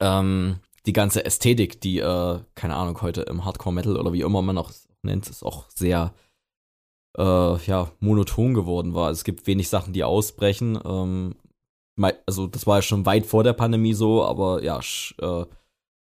ähm, 0.01 0.60
die 0.86 0.93
ganze 0.93 1.24
Ästhetik, 1.24 1.81
die, 1.81 1.98
äh, 1.98 2.40
keine 2.55 2.77
Ahnung, 2.77 3.01
heute 3.02 3.22
im 3.22 3.44
Hardcore-Metal 3.44 3.97
oder 3.97 4.12
wie 4.12 4.22
immer 4.22 4.43
man 4.43 4.59
auch 4.59 4.70
nennt, 5.02 5.28
ist 5.28 5.43
auch 5.43 5.66
sehr 5.70 6.14
äh, 7.16 7.56
ja, 7.64 7.90
monoton 8.01 8.55
geworden 8.55 8.94
war. 8.94 9.10
Es 9.10 9.24
gibt 9.24 9.47
wenig 9.47 9.68
Sachen, 9.68 9.93
die 9.93 10.05
ausbrechen. 10.05 10.78
Ähm, 10.85 11.36
also 12.27 12.47
das 12.47 12.66
war 12.66 12.78
ja 12.78 12.82
schon 12.82 13.05
weit 13.05 13.27
vor 13.27 13.44
der 13.44 13.52
Pandemie 13.52 13.93
so, 13.93 14.24
aber 14.24 14.62
ja, 14.62 14.78
äh, 14.78 15.44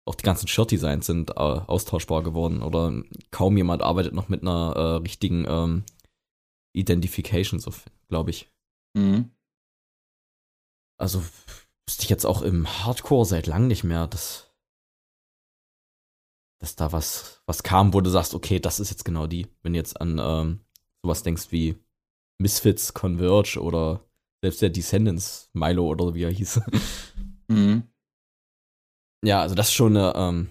auch 0.08 0.14
die 0.14 0.24
ganzen 0.24 0.48
Shirt-Designs 0.48 1.06
sind 1.06 1.30
äh, 1.30 1.34
austauschbar 1.34 2.22
geworden 2.22 2.62
oder 2.62 2.92
kaum 3.30 3.56
jemand 3.56 3.82
arbeitet 3.82 4.14
noch 4.14 4.28
mit 4.28 4.42
einer 4.42 4.74
äh, 4.76 4.96
richtigen 5.02 5.44
ähm, 5.48 5.84
Identification, 6.72 7.60
so 7.60 7.72
glaube 8.08 8.30
ich. 8.30 8.48
Mhm. 8.94 9.30
Also 10.98 11.22
wüsste 11.88 12.02
ich 12.02 12.10
jetzt 12.10 12.26
auch 12.26 12.42
im 12.42 12.66
Hardcore 12.66 13.24
seit 13.24 13.46
lang 13.46 13.66
nicht 13.66 13.84
mehr, 13.84 14.06
dass, 14.06 14.52
dass 16.60 16.76
da 16.76 16.92
was, 16.92 17.42
was 17.46 17.62
kam, 17.62 17.94
wo 17.94 18.00
du 18.00 18.10
sagst, 18.10 18.34
okay, 18.34 18.58
das 18.60 18.80
ist 18.80 18.90
jetzt 18.90 19.04
genau 19.04 19.26
die. 19.26 19.46
Wenn 19.62 19.72
du 19.72 19.78
jetzt 19.78 20.00
an 20.00 20.18
ähm, 20.20 20.60
sowas 21.02 21.22
denkst 21.22 21.50
wie 21.50 21.76
Misfits, 22.38 22.92
Converge 22.92 23.60
oder 23.60 24.04
Selbst 24.42 24.62
der 24.62 24.70
Descendants, 24.70 25.48
Milo 25.52 25.86
oder 25.86 26.14
wie 26.14 26.24
er 26.24 26.30
hieß. 26.30 26.60
Mhm. 27.48 27.84
Ja, 29.24 29.40
also 29.40 29.54
das 29.54 29.68
ist 29.68 29.74
schon 29.74 29.96
eine, 29.96 30.12
ähm, 30.16 30.50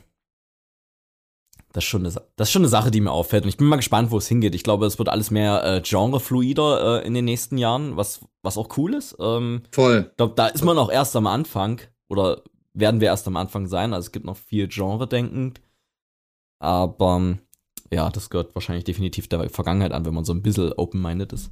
das 1.76 1.84
ist, 1.84 1.90
schon 1.90 2.06
eine, 2.06 2.14
das 2.38 2.48
ist 2.48 2.52
schon 2.54 2.62
eine 2.62 2.70
Sache, 2.70 2.90
die 2.90 3.02
mir 3.02 3.12
auffällt. 3.12 3.44
Und 3.44 3.50
ich 3.50 3.58
bin 3.58 3.68
mal 3.68 3.76
gespannt, 3.76 4.10
wo 4.10 4.18
es 4.18 4.30
hingeht. 4.30 4.56
Ich 4.56 4.64
glaube, 4.64 4.86
es 4.86 4.98
wird 4.98 5.10
alles 5.10 5.30
mehr 5.30 5.62
äh, 5.66 5.82
genrefluider 5.82 7.04
äh, 7.04 7.06
in 7.06 7.14
den 7.14 7.26
nächsten 7.26 7.58
Jahren, 7.58 7.98
was, 7.98 8.22
was 8.44 8.58
auch 8.58 8.78
cool 8.78 8.94
ist. 8.94 9.18
Ähm, 9.20 9.64
Voll. 9.72 10.08
ich 10.10 10.16
glaube, 10.16 10.36
da 10.38 10.48
ist 10.48 10.64
man 10.64 10.78
auch 10.78 10.90
erst 10.90 11.18
am 11.18 11.28
Anfang. 11.28 11.82
Oder 12.08 12.44
werden 12.74 13.02
wir 13.02 13.10
erst 13.10 13.28
am 13.28 13.36
Anfang 13.36 13.68
sein. 13.68 13.94
Also 13.94 14.06
es 14.06 14.12
gibt 14.14 14.26
noch 14.26 14.38
viel 14.38 14.70
Genre-Denken. 14.70 15.56
Aber 16.60 17.18
ähm, 17.18 17.40
ja, 17.92 18.10
das 18.10 18.30
gehört 18.30 18.56
wahrscheinlich 18.56 18.86
definitiv 18.86 19.28
der 19.28 19.50
Vergangenheit 19.50 19.92
an, 19.92 20.06
wenn 20.06 20.14
man 20.14 20.24
so 20.24 20.34
ein 20.34 20.44
bisschen 20.44 20.72
open-minded 20.72 21.34
ist. 21.34 21.52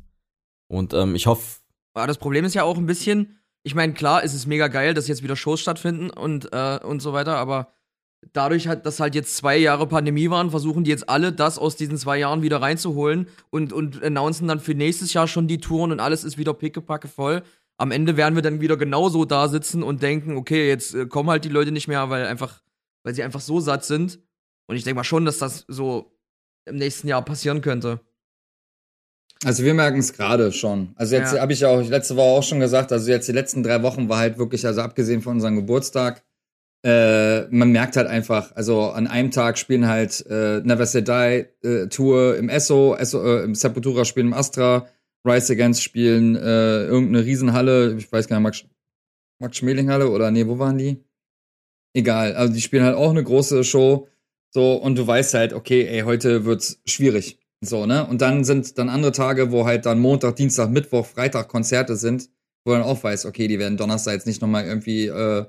Und 0.70 0.94
ähm, 0.94 1.16
ich 1.16 1.28
hoffe, 1.28 1.60
Ja, 1.98 2.08
das 2.08 2.18
Problem 2.18 2.46
ist 2.46 2.54
ja 2.54 2.64
auch 2.64 2.78
ein 2.78 2.86
bisschen, 2.86 3.40
ich 3.64 3.76
meine, 3.76 3.92
klar, 3.92 4.24
ist 4.24 4.34
es 4.34 4.48
mega 4.48 4.70
geil, 4.70 4.94
dass 4.94 5.10
jetzt 5.10 5.22
wieder 5.22 5.36
Shows 5.36 5.60
stattfinden 5.60 6.12
und, 6.12 6.54
äh, 6.54 6.80
und 6.82 7.02
so 7.02 7.12
weiter, 7.12 7.36
aber 7.36 7.74
dadurch, 8.32 8.68
halt, 8.68 8.86
dass 8.86 9.00
halt 9.00 9.16
jetzt 9.16 9.36
zwei 9.36 9.58
Jahre 9.58 9.88
Pandemie 9.88 10.30
waren, 10.30 10.50
versuchen 10.50 10.84
die 10.84 10.92
jetzt 10.92 11.10
alle 11.10 11.34
das 11.34 11.58
aus 11.58 11.76
diesen 11.76 11.98
zwei 11.98 12.18
Jahren 12.20 12.42
wieder 12.42 12.62
reinzuholen 12.62 13.28
und, 13.50 13.74
und 13.74 14.02
announcen 14.04 14.48
dann 14.48 14.60
für 14.60 14.74
nächstes 14.74 15.14
Jahr 15.14 15.28
schon 15.28 15.48
die 15.48 15.58
Touren 15.60 15.92
und 15.92 16.00
alles 16.00 16.24
ist 16.24 16.38
wieder 16.38 16.54
pickepacke 16.54 17.08
voll. 17.08 17.44
Am 17.78 17.92
Ende 17.92 18.16
werden 18.18 18.36
wir 18.36 18.42
dann 18.42 18.62
wieder 18.62 18.78
genauso 18.78 19.26
da 19.26 19.48
sitzen 19.48 19.84
und 19.84 20.02
denken, 20.04 20.38
okay, 20.38 20.68
jetzt 20.70 20.94
äh, 20.96 21.06
kommen 21.08 21.30
halt 21.30 21.44
die 21.44 21.50
Leute 21.50 21.72
nicht 21.72 21.88
mehr, 21.88 22.10
weil 22.10 22.26
einfach, 22.26 22.62
weil 23.04 23.14
sie 23.14 23.24
einfach 23.24 23.42
so 23.42 23.60
satt 23.60 23.84
sind. 23.84 24.20
Und 24.68 24.76
ich 24.76 24.84
denke 24.84 24.98
mal 24.98 25.04
schon, 25.04 25.26
dass 25.26 25.40
das 25.40 25.66
so 25.68 26.16
im 26.66 26.78
nächsten 26.78 27.08
Jahr 27.08 27.24
passieren 27.24 27.62
könnte. 27.62 28.00
Also 29.44 29.64
wir 29.64 29.74
merken 29.74 30.00
es 30.00 30.14
gerade 30.14 30.52
schon. 30.54 30.94
Also 30.96 31.16
jetzt 31.16 31.34
Ja. 31.34 31.42
habe 31.42 31.52
ich 31.52 31.60
ja 31.60 31.68
auch 31.70 31.82
letzte 31.82 32.16
Woche 32.16 32.28
auch 32.28 32.44
schon 32.44 32.60
gesagt, 32.62 32.92
also 32.94 33.12
jetzt 33.12 33.28
die 33.28 33.34
letzten 33.34 33.62
drei 33.64 33.84
Wochen 33.84 34.08
war 34.08 34.20
halt 34.20 34.38
wirklich, 34.38 34.66
also 34.66 34.82
abgesehen 34.82 35.22
von 35.22 35.34
unserem 35.34 35.56
Geburtstag, 35.58 36.24
äh, 36.84 37.48
man 37.48 37.72
merkt 37.72 37.96
halt 37.96 38.08
einfach, 38.08 38.54
also 38.56 38.90
an 38.90 39.08
einem 39.08 39.32
Tag 39.32 39.58
spielen 39.58 39.88
halt 39.88 40.26
äh, 40.30 40.60
Never 40.62 40.86
Say 40.86 41.02
Die 41.02 41.68
äh, 41.68 41.88
Tour 41.88 42.36
im 42.36 42.50
Esso, 42.50 42.96
Esso 42.96 43.24
äh, 43.24 43.44
im 43.44 43.56
Sepultura 43.56 44.04
spielen 44.04 44.28
im 44.28 44.34
Astra, 44.34 44.88
Rise 45.26 45.54
Against 45.54 45.82
spielen 45.82 46.36
äh, 46.36 46.86
irgendeine 46.86 47.26
Riesenhalle, 47.26 47.96
ich 47.98 48.12
weiß 48.12 48.28
gar 48.28 48.38
nicht, 48.38 48.44
Max, 48.44 48.66
Max 49.40 49.58
Schmeling 49.58 49.90
oder 49.90 50.30
nee, 50.32 50.46
wo 50.46 50.60
waren 50.60 50.78
die? 50.78 51.04
Egal, 51.96 52.36
also 52.36 52.54
die 52.54 52.62
spielen 52.62 52.84
halt 52.84 52.98
auch 52.98 53.12
eine 53.12 53.24
große 53.24 53.64
Show, 53.64 54.10
so 54.50 54.74
und 54.76 54.98
du 54.98 55.08
weißt 55.08 55.36
halt, 55.36 55.54
okay, 55.54 55.88
ey, 55.88 56.02
heute 56.02 56.44
wird's 56.44 56.82
schwierig. 56.86 57.40
So, 57.62 57.86
ne? 57.86 58.06
Und 58.06 58.22
dann 58.22 58.44
sind 58.44 58.78
dann 58.78 58.90
andere 58.90 59.14
Tage, 59.14 59.52
wo 59.52 59.66
halt 59.66 59.86
dann 59.86 60.00
Montag, 60.00 60.36
Dienstag, 60.36 60.70
Mittwoch, 60.70 61.06
Freitag 61.06 61.48
Konzerte 61.48 61.96
sind, 61.96 62.30
wo 62.66 62.74
dann 62.74 62.82
auch 62.84 63.02
weiß, 63.02 63.26
okay, 63.26 63.48
die 63.48 63.58
werden 63.58 63.78
Donnerstag 63.78 64.16
jetzt 64.16 64.28
nicht 64.28 64.42
nochmal 64.42 64.66
irgendwie 64.66 65.08
äh, 65.08 65.46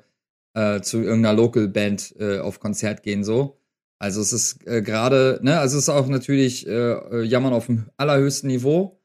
äh, 0.55 0.81
zu 0.81 1.03
irgendeiner 1.03 1.37
Local 1.37 1.69
Band 1.69 2.15
äh, 2.19 2.39
auf 2.39 2.61
Konzert 2.61 3.03
gehen, 3.03 3.25
so. 3.25 3.59
Also 3.99 4.21
es 4.21 4.33
ist 4.33 4.67
äh, 4.67 4.83
gerade, 4.83 5.39
ne, 5.43 5.59
also 5.59 5.77
es 5.77 5.85
ist 5.85 5.89
auch 5.89 6.07
natürlich 6.09 6.67
äh, 6.67 6.71
äh, 6.71 7.23
Jammern 7.23 7.53
auf 7.53 7.67
dem 7.67 7.91
allerhöchsten 7.97 8.49
Niveau. 8.49 9.01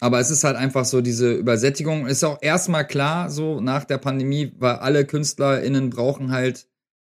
Aber 0.00 0.20
es 0.20 0.30
ist 0.30 0.44
halt 0.44 0.56
einfach 0.56 0.84
so 0.84 1.00
diese 1.00 1.32
Übersättigung. 1.32 2.06
Ist 2.06 2.24
auch 2.24 2.38
erstmal 2.42 2.86
klar, 2.86 3.30
so 3.30 3.60
nach 3.60 3.84
der 3.84 3.98
Pandemie, 3.98 4.52
weil 4.58 4.76
alle 4.76 5.06
KünstlerInnen 5.06 5.90
brauchen 5.90 6.30
halt, 6.30 6.68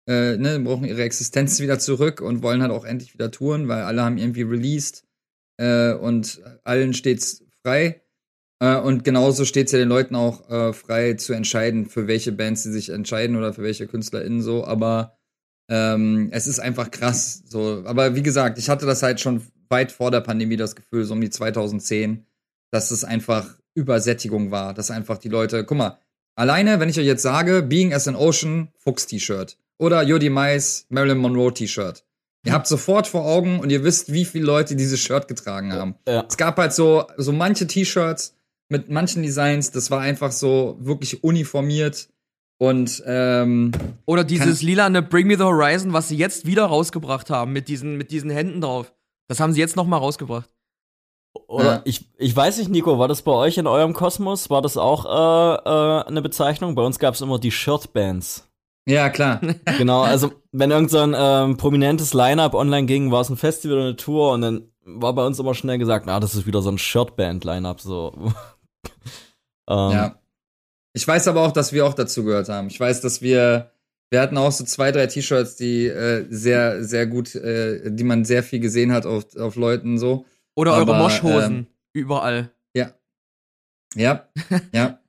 äh, 0.07 0.37
ne, 0.37 0.59
brauchen 0.61 0.85
ihre 0.85 1.03
Existenz 1.03 1.61
wieder 1.61 1.79
zurück 1.79 2.21
und 2.21 2.43
wollen 2.43 2.63
halt 2.63 2.73
auch 2.73 2.85
endlich 2.85 3.15
wieder 3.15 3.31
touren, 3.31 3.69
weil 3.69 3.83
alle 3.83 4.03
haben 4.03 4.19
irgendwie 4.19 4.43
released 4.43 5.05
äh, 5.59 5.93
und 5.93 6.43
allen 6.65 6.95
steht's 6.95 7.45
frei. 7.63 8.03
Äh, 8.61 8.77
und 8.77 9.05
genauso 9.05 9.45
steht's 9.45 9.73
ja 9.73 9.79
den 9.79 9.89
Leuten 9.89 10.15
auch 10.15 10.49
äh, 10.51 10.73
frei 10.73 11.15
zu 11.15 11.33
entscheiden, 11.33 11.87
für 11.87 12.07
welche 12.07 12.33
Bands 12.33 12.63
sie 12.63 12.73
sich 12.73 12.91
entscheiden 12.91 13.37
oder 13.37 13.53
für 13.53 13.63
welche 13.63 13.87
KünstlerInnen 13.87 14.43
so. 14.43 14.65
Aber 14.65 15.17
ähm, 15.69 16.29
es 16.33 16.47
ist 16.47 16.61
einfach 16.61 16.91
krass. 16.91 17.43
So, 17.47 17.83
aber 17.87 18.15
wie 18.15 18.23
gesagt, 18.23 18.59
ich 18.59 18.69
hatte 18.69 18.87
das 18.87 19.03
halt 19.03 19.21
schon 19.21 19.43
weit 19.69 19.93
vor 19.93 20.11
der 20.11 20.21
Pandemie 20.21 20.57
das 20.57 20.77
Gefühl, 20.77 21.05
so 21.05 21.15
um 21.15 21.21
die 21.21 21.31
2010, 21.31 22.27
dass 22.71 22.91
es 22.91 23.05
einfach 23.05 23.57
Übersättigung 23.75 24.51
war, 24.51 24.75
dass 24.75 24.91
einfach 24.91 25.19
die 25.19 25.29
Leute, 25.29 25.65
guck 25.65 25.79
mal, 25.79 25.99
alleine, 26.35 26.81
wenn 26.81 26.89
ich 26.89 26.99
euch 26.99 27.07
jetzt 27.07 27.23
sage, 27.23 27.63
Being 27.63 27.95
as 27.95 28.09
an 28.09 28.17
Ocean, 28.17 28.69
Fuchs-T-Shirt 28.79 29.57
oder 29.79 30.03
Jody 30.03 30.29
Mais, 30.29 30.87
Marilyn 30.89 31.19
Monroe 31.19 31.55
T-Shirt. 31.55 32.05
Ihr 32.45 32.53
habt 32.53 32.67
sofort 32.67 33.07
vor 33.07 33.27
Augen 33.27 33.61
und 33.61 33.71
ihr 33.71 33.85
wisst, 33.85 34.13
wie 34.13 34.25
viele 34.25 34.47
Leute 34.47 34.75
dieses 34.75 34.99
Shirt 34.99 35.29
getragen 35.29 35.73
haben. 35.73 35.95
Ja. 36.09 36.25
Es 36.27 36.37
gab 36.37 36.57
halt 36.57 36.73
so, 36.73 37.07
so 37.17 37.33
manche 37.33 37.67
T-Shirts 37.67 38.35
mit 38.71 38.89
manchen 38.89 39.23
Designs, 39.23 39.71
das 39.73 39.91
war 39.91 40.01
einfach 40.01 40.33
so 40.33 40.77
wirklich 40.81 41.23
uniformiert 41.23 42.09
und 42.59 43.03
ähm, 43.07 43.73
Oder 44.07 44.23
dieses 44.25 44.63
lilane 44.63 45.03
Bring 45.03 45.27
Me 45.27 45.37
the 45.37 45.45
Horizon, 45.45 45.93
was 45.93 46.09
sie 46.09 46.17
jetzt 46.17 46.47
wieder 46.47 46.67
rausgebracht 46.67 47.31
haben, 47.31 47.53
mit 47.53 47.69
diesen, 47.69 47.97
mit 47.97 48.11
diesen 48.11 48.31
Händen 48.31 48.61
drauf. 48.61 48.93
Das 49.29 49.41
haben 49.41 49.53
sie 49.53 49.61
jetzt 49.61 49.77
noch 49.77 49.87
mal 49.87 49.97
rausgebracht. 49.97 50.49
Oder 51.47 51.65
Ja. 51.65 51.83
ich, 51.85 52.09
ich 52.19 52.35
weiß 52.37 52.59
nicht, 52.59 52.71
Nico, 52.71 52.99
war 52.99 53.09
das 53.09 53.23
bei 53.23 53.33
euch 53.33 53.57
in 53.57 53.67
eurem 53.67 53.93
Kosmos? 53.95 54.51
War 54.51 54.63
das 54.63 54.77
auch 54.77 55.05
äh, 55.07 55.69
äh, 55.69 56.05
eine 56.09 56.23
Bezeichnung? 56.23 56.75
Bei 56.75 56.83
uns 56.83 56.99
gab 56.99 57.15
es 57.15 57.21
immer 57.23 57.39
die 57.39 57.51
Shirtbands. 57.53 58.49
ja 58.87 59.09
klar. 59.09 59.41
Genau, 59.79 60.03
also 60.03 60.33
wenn 60.53 60.71
irgend 60.71 60.91
so 60.91 60.99
ein 60.99 61.15
ähm, 61.17 61.57
prominentes 61.57 62.13
Line-Up 62.13 62.55
online 62.55 62.87
ging, 62.87 63.11
war 63.11 63.23
es 63.23 63.31
ein 63.31 63.37
Festival 63.37 63.77
oder 63.79 63.87
eine 63.87 63.97
Tour 63.97 64.33
und 64.33 64.43
dann 64.43 64.65
war 64.85 65.15
bei 65.15 65.25
uns 65.25 65.39
immer 65.39 65.55
schnell 65.55 65.79
gesagt, 65.79 66.05
na, 66.07 66.19
das 66.21 66.35
ist 66.35 66.47
wieder 66.47 66.61
so 66.63 66.71
ein 66.71 66.79
Shirtband-Line-Up, 66.79 67.81
so. 67.81 68.13
Ähm, 69.69 69.91
Ja. 69.93 70.17
Ich 70.93 71.07
weiß 71.07 71.29
aber 71.29 71.43
auch, 71.43 71.53
dass 71.53 71.73
wir 71.73 71.87
auch 71.87 71.95
dazu 71.95 72.25
gehört 72.25 72.49
haben. 72.49 72.67
Ich 72.67 72.81
weiß, 72.81 73.01
dass 73.01 73.23
wir, 73.23 73.71
wir 74.11 74.21
hatten 74.21 74.37
auch 74.37 74.51
so 74.51 74.65
zwei, 74.65 74.91
drei 74.91 75.07
T-Shirts, 75.07 75.55
die 75.55 75.87
äh, 75.87 76.27
sehr, 76.31 76.83
sehr 76.83 77.07
gut, 77.07 77.35
äh, 77.37 77.93
die 77.93 78.03
man 78.05 78.25
sehr 78.25 78.43
viel 78.43 78.59
gesehen 78.59 78.91
hat 78.93 79.07
auf, 79.07 79.37
auf 79.37 79.55
Leuten 79.55 79.99
so. 79.99 80.27
Oder 80.57 80.73
eure 80.73 80.83
Aber, 80.83 80.99
Moschhosen. 80.99 81.57
ähm, 81.57 81.67
Überall. 81.93 82.51
Ja. 82.75 82.93
Ja. 83.95 84.29
ja. 84.73 84.97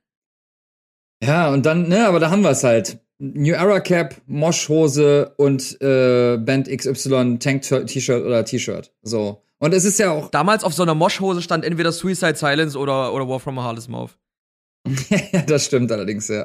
Ja, 1.24 1.50
und 1.50 1.64
dann, 1.66 1.88
ne, 1.88 2.08
aber 2.08 2.18
da 2.18 2.30
haben 2.30 2.42
wir 2.42 2.50
es 2.50 2.64
halt. 2.64 2.98
New 3.20 3.54
Era 3.54 3.78
Cap, 3.78 4.20
Moschhose 4.26 5.32
und 5.36 5.80
äh, 5.80 6.36
Band 6.36 6.68
XY 6.68 7.38
Tank 7.38 7.62
T-Shirt 7.62 8.24
oder 8.24 8.44
T-Shirt. 8.44 8.92
So. 9.02 9.44
Und 9.62 9.72
es 9.72 9.84
ist 9.84 10.00
ja 10.00 10.10
auch, 10.10 10.28
Damals 10.28 10.64
auf 10.64 10.74
so 10.74 10.82
einer 10.82 10.96
Moschhose 10.96 11.40
stand 11.40 11.64
entweder 11.64 11.92
Suicide 11.92 12.34
Silence 12.34 12.76
oder, 12.76 13.14
oder 13.14 13.28
War 13.28 13.38
from 13.38 13.60
a 13.60 13.64
Heartless 13.64 13.86
Mouth. 13.86 14.18
ja, 15.32 15.42
das 15.42 15.66
stimmt 15.66 15.92
allerdings, 15.92 16.26
ja. 16.26 16.44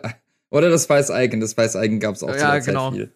Oder 0.52 0.70
das 0.70 0.88
Weiß 0.88 1.10
Icon, 1.10 1.40
das 1.40 1.58
Weiß 1.58 1.74
Icon 1.74 2.00
gab 2.00 2.14
es 2.14 2.22
auch 2.22 2.32
zu 2.32 2.38
Ja, 2.38 2.60
genau. 2.60 2.92
viel. 2.92 3.12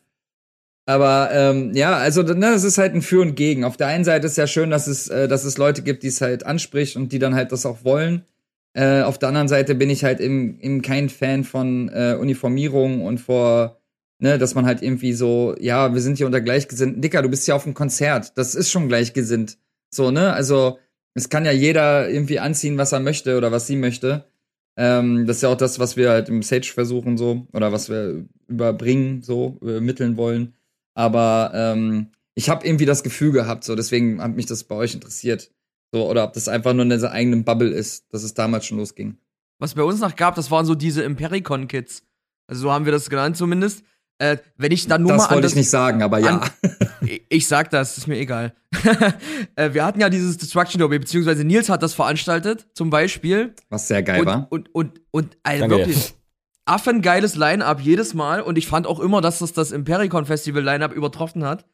Aber 0.87 1.29
ähm, 1.31 1.75
ja, 1.75 1.97
also 1.97 2.23
ne, 2.23 2.47
es 2.47 2.63
ist 2.63 2.79
halt 2.79 2.95
ein 2.95 3.03
Für 3.03 3.21
und 3.21 3.35
Gegen. 3.35 3.63
Auf 3.63 3.77
der 3.77 3.87
einen 3.87 4.03
Seite 4.03 4.25
ist 4.25 4.37
ja 4.37 4.47
schön, 4.47 4.71
dass 4.71 4.87
es, 4.87 5.07
äh, 5.07 5.27
dass 5.27 5.43
es 5.43 5.59
Leute 5.59 5.83
gibt, 5.83 6.01
die 6.01 6.07
es 6.07 6.19
halt 6.19 6.47
anspricht 6.47 6.95
und 6.95 7.11
die 7.11 7.19
dann 7.19 7.35
halt 7.35 7.51
das 7.51 7.67
auch 7.67 7.83
wollen. 7.83 8.25
Äh, 8.73 9.03
auf 9.03 9.19
der 9.19 9.29
anderen 9.29 9.49
Seite 9.49 9.75
bin 9.75 9.91
ich 9.91 10.03
halt 10.03 10.19
eben, 10.19 10.59
eben 10.61 10.81
kein 10.81 11.09
Fan 11.09 11.43
von 11.43 11.89
äh, 11.89 12.17
Uniformierung 12.19 13.05
und 13.05 13.19
vor, 13.19 13.77
ne, 14.17 14.39
dass 14.39 14.55
man 14.55 14.65
halt 14.65 14.81
irgendwie 14.81 15.13
so, 15.13 15.53
ja, 15.59 15.93
wir 15.93 16.01
sind 16.01 16.17
hier 16.17 16.25
unter 16.25 16.41
Gleichgesinnten. 16.41 17.03
Dicker, 17.03 17.21
du 17.21 17.29
bist 17.29 17.47
ja 17.47 17.53
auf 17.53 17.65
einem 17.65 17.75
Konzert. 17.75 18.35
Das 18.35 18.55
ist 18.55 18.71
schon 18.71 18.87
gleichgesinnt. 18.87 19.59
So, 19.93 20.11
ne? 20.11 20.33
Also, 20.33 20.79
es 21.13 21.29
kann 21.29 21.45
ja 21.45 21.51
jeder 21.51 22.09
irgendwie 22.09 22.39
anziehen, 22.39 22.77
was 22.77 22.91
er 22.91 22.99
möchte 22.99 23.37
oder 23.37 23.51
was 23.51 23.67
sie 23.67 23.75
möchte. 23.75 24.25
Ähm, 24.77 25.25
das 25.27 25.37
ist 25.37 25.43
ja 25.43 25.49
auch 25.49 25.57
das, 25.57 25.79
was 25.79 25.97
wir 25.97 26.09
halt 26.09 26.29
im 26.29 26.41
Sage 26.43 26.67
versuchen, 26.73 27.17
so, 27.17 27.47
oder 27.53 27.71
was 27.71 27.89
wir 27.89 28.25
überbringen, 28.47 29.21
so, 29.21 29.57
übermitteln 29.61 30.17
wollen. 30.17 30.53
Aber 30.93 31.51
ähm, 31.53 32.11
ich 32.35 32.49
habe 32.49 32.65
irgendwie 32.65 32.85
das 32.85 33.03
Gefühl 33.03 33.31
gehabt, 33.31 33.63
so, 33.63 33.75
deswegen 33.75 34.21
hat 34.21 34.35
mich 34.35 34.45
das 34.45 34.63
bei 34.63 34.75
euch 34.75 34.93
interessiert. 34.93 35.51
So, 35.93 36.09
oder 36.09 36.23
ob 36.23 36.33
das 36.33 36.47
einfach 36.47 36.73
nur 36.73 36.83
in 36.83 36.89
dieser 36.89 37.11
eigenen 37.11 37.43
Bubble 37.43 37.69
ist, 37.69 38.13
dass 38.13 38.23
es 38.23 38.33
damals 38.33 38.65
schon 38.65 38.77
losging. 38.77 39.17
Was 39.59 39.75
bei 39.75 39.83
uns 39.83 39.99
noch 39.99 40.15
gab, 40.15 40.35
das 40.35 40.49
waren 40.49 40.65
so 40.65 40.73
diese 40.73 41.03
Impericon-Kids. 41.03 42.03
Also 42.47 42.63
so 42.63 42.71
haben 42.71 42.85
wir 42.85 42.91
das 42.91 43.09
genannt 43.09 43.37
zumindest. 43.37 43.83
Äh, 44.21 44.37
wenn 44.55 44.71
ich 44.71 44.85
dann 44.85 45.01
nur 45.01 45.13
das 45.13 45.17
mal 45.17 45.25
an 45.25 45.31
wollte 45.31 45.41
das, 45.45 45.53
ich 45.53 45.57
nicht 45.57 45.69
sagen, 45.71 46.03
aber 46.03 46.19
ja. 46.19 46.41
Ich, 47.01 47.23
ich 47.29 47.47
sag 47.47 47.71
das, 47.71 47.97
ist 47.97 48.07
mir 48.07 48.19
egal. 48.19 48.53
äh, 49.55 49.73
wir 49.73 49.83
hatten 49.83 49.99
ja 49.99 50.11
dieses 50.11 50.37
Destruction 50.37 50.77
Derby, 50.77 50.99
beziehungsweise 50.99 51.43
Nils 51.43 51.69
hat 51.69 51.81
das 51.81 51.95
veranstaltet, 51.95 52.67
zum 52.75 52.91
Beispiel. 52.91 53.55
Was 53.69 53.87
sehr 53.87 54.03
geil 54.03 54.19
und, 54.19 54.25
war. 54.27 54.47
Und, 54.51 54.75
und, 54.75 55.01
und, 55.09 55.37
also 55.41 55.69
wirklich, 55.71 56.13
affengeiles 56.65 57.35
Line-Up 57.35 57.81
jedes 57.81 58.13
Mal. 58.13 58.41
Und 58.41 58.59
ich 58.59 58.67
fand 58.67 58.85
auch 58.85 58.99
immer, 58.99 59.21
dass 59.21 59.39
das 59.39 59.53
das 59.53 59.71
Impericon 59.71 60.27
Festival 60.27 60.61
Line-Up 60.61 60.93
übertroffen 60.93 61.43
hat. 61.43 61.65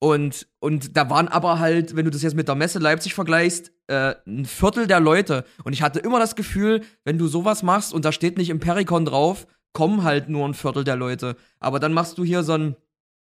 Und, 0.00 0.48
und 0.58 0.96
da 0.96 1.08
waren 1.08 1.28
aber 1.28 1.60
halt, 1.60 1.94
wenn 1.94 2.04
du 2.04 2.10
das 2.10 2.22
jetzt 2.22 2.34
mit 2.34 2.48
der 2.48 2.56
Messe 2.56 2.80
Leipzig 2.80 3.14
vergleichst, 3.14 3.70
äh, 3.86 4.16
ein 4.26 4.44
Viertel 4.44 4.88
der 4.88 4.98
Leute. 4.98 5.44
Und 5.62 5.72
ich 5.72 5.82
hatte 5.82 6.00
immer 6.00 6.18
das 6.18 6.34
Gefühl, 6.34 6.82
wenn 7.04 7.16
du 7.16 7.28
sowas 7.28 7.62
machst 7.62 7.94
und 7.94 8.04
da 8.04 8.10
steht 8.10 8.38
nicht 8.38 8.50
Impericon 8.50 9.04
drauf, 9.04 9.46
kommen 9.76 10.04
halt 10.04 10.30
nur 10.30 10.48
ein 10.48 10.54
Viertel 10.54 10.84
der 10.84 10.96
Leute. 10.96 11.36
Aber 11.60 11.78
dann 11.78 11.92
machst 11.92 12.16
du 12.16 12.24
hier 12.24 12.42
so 12.42 12.54
ein 12.54 12.76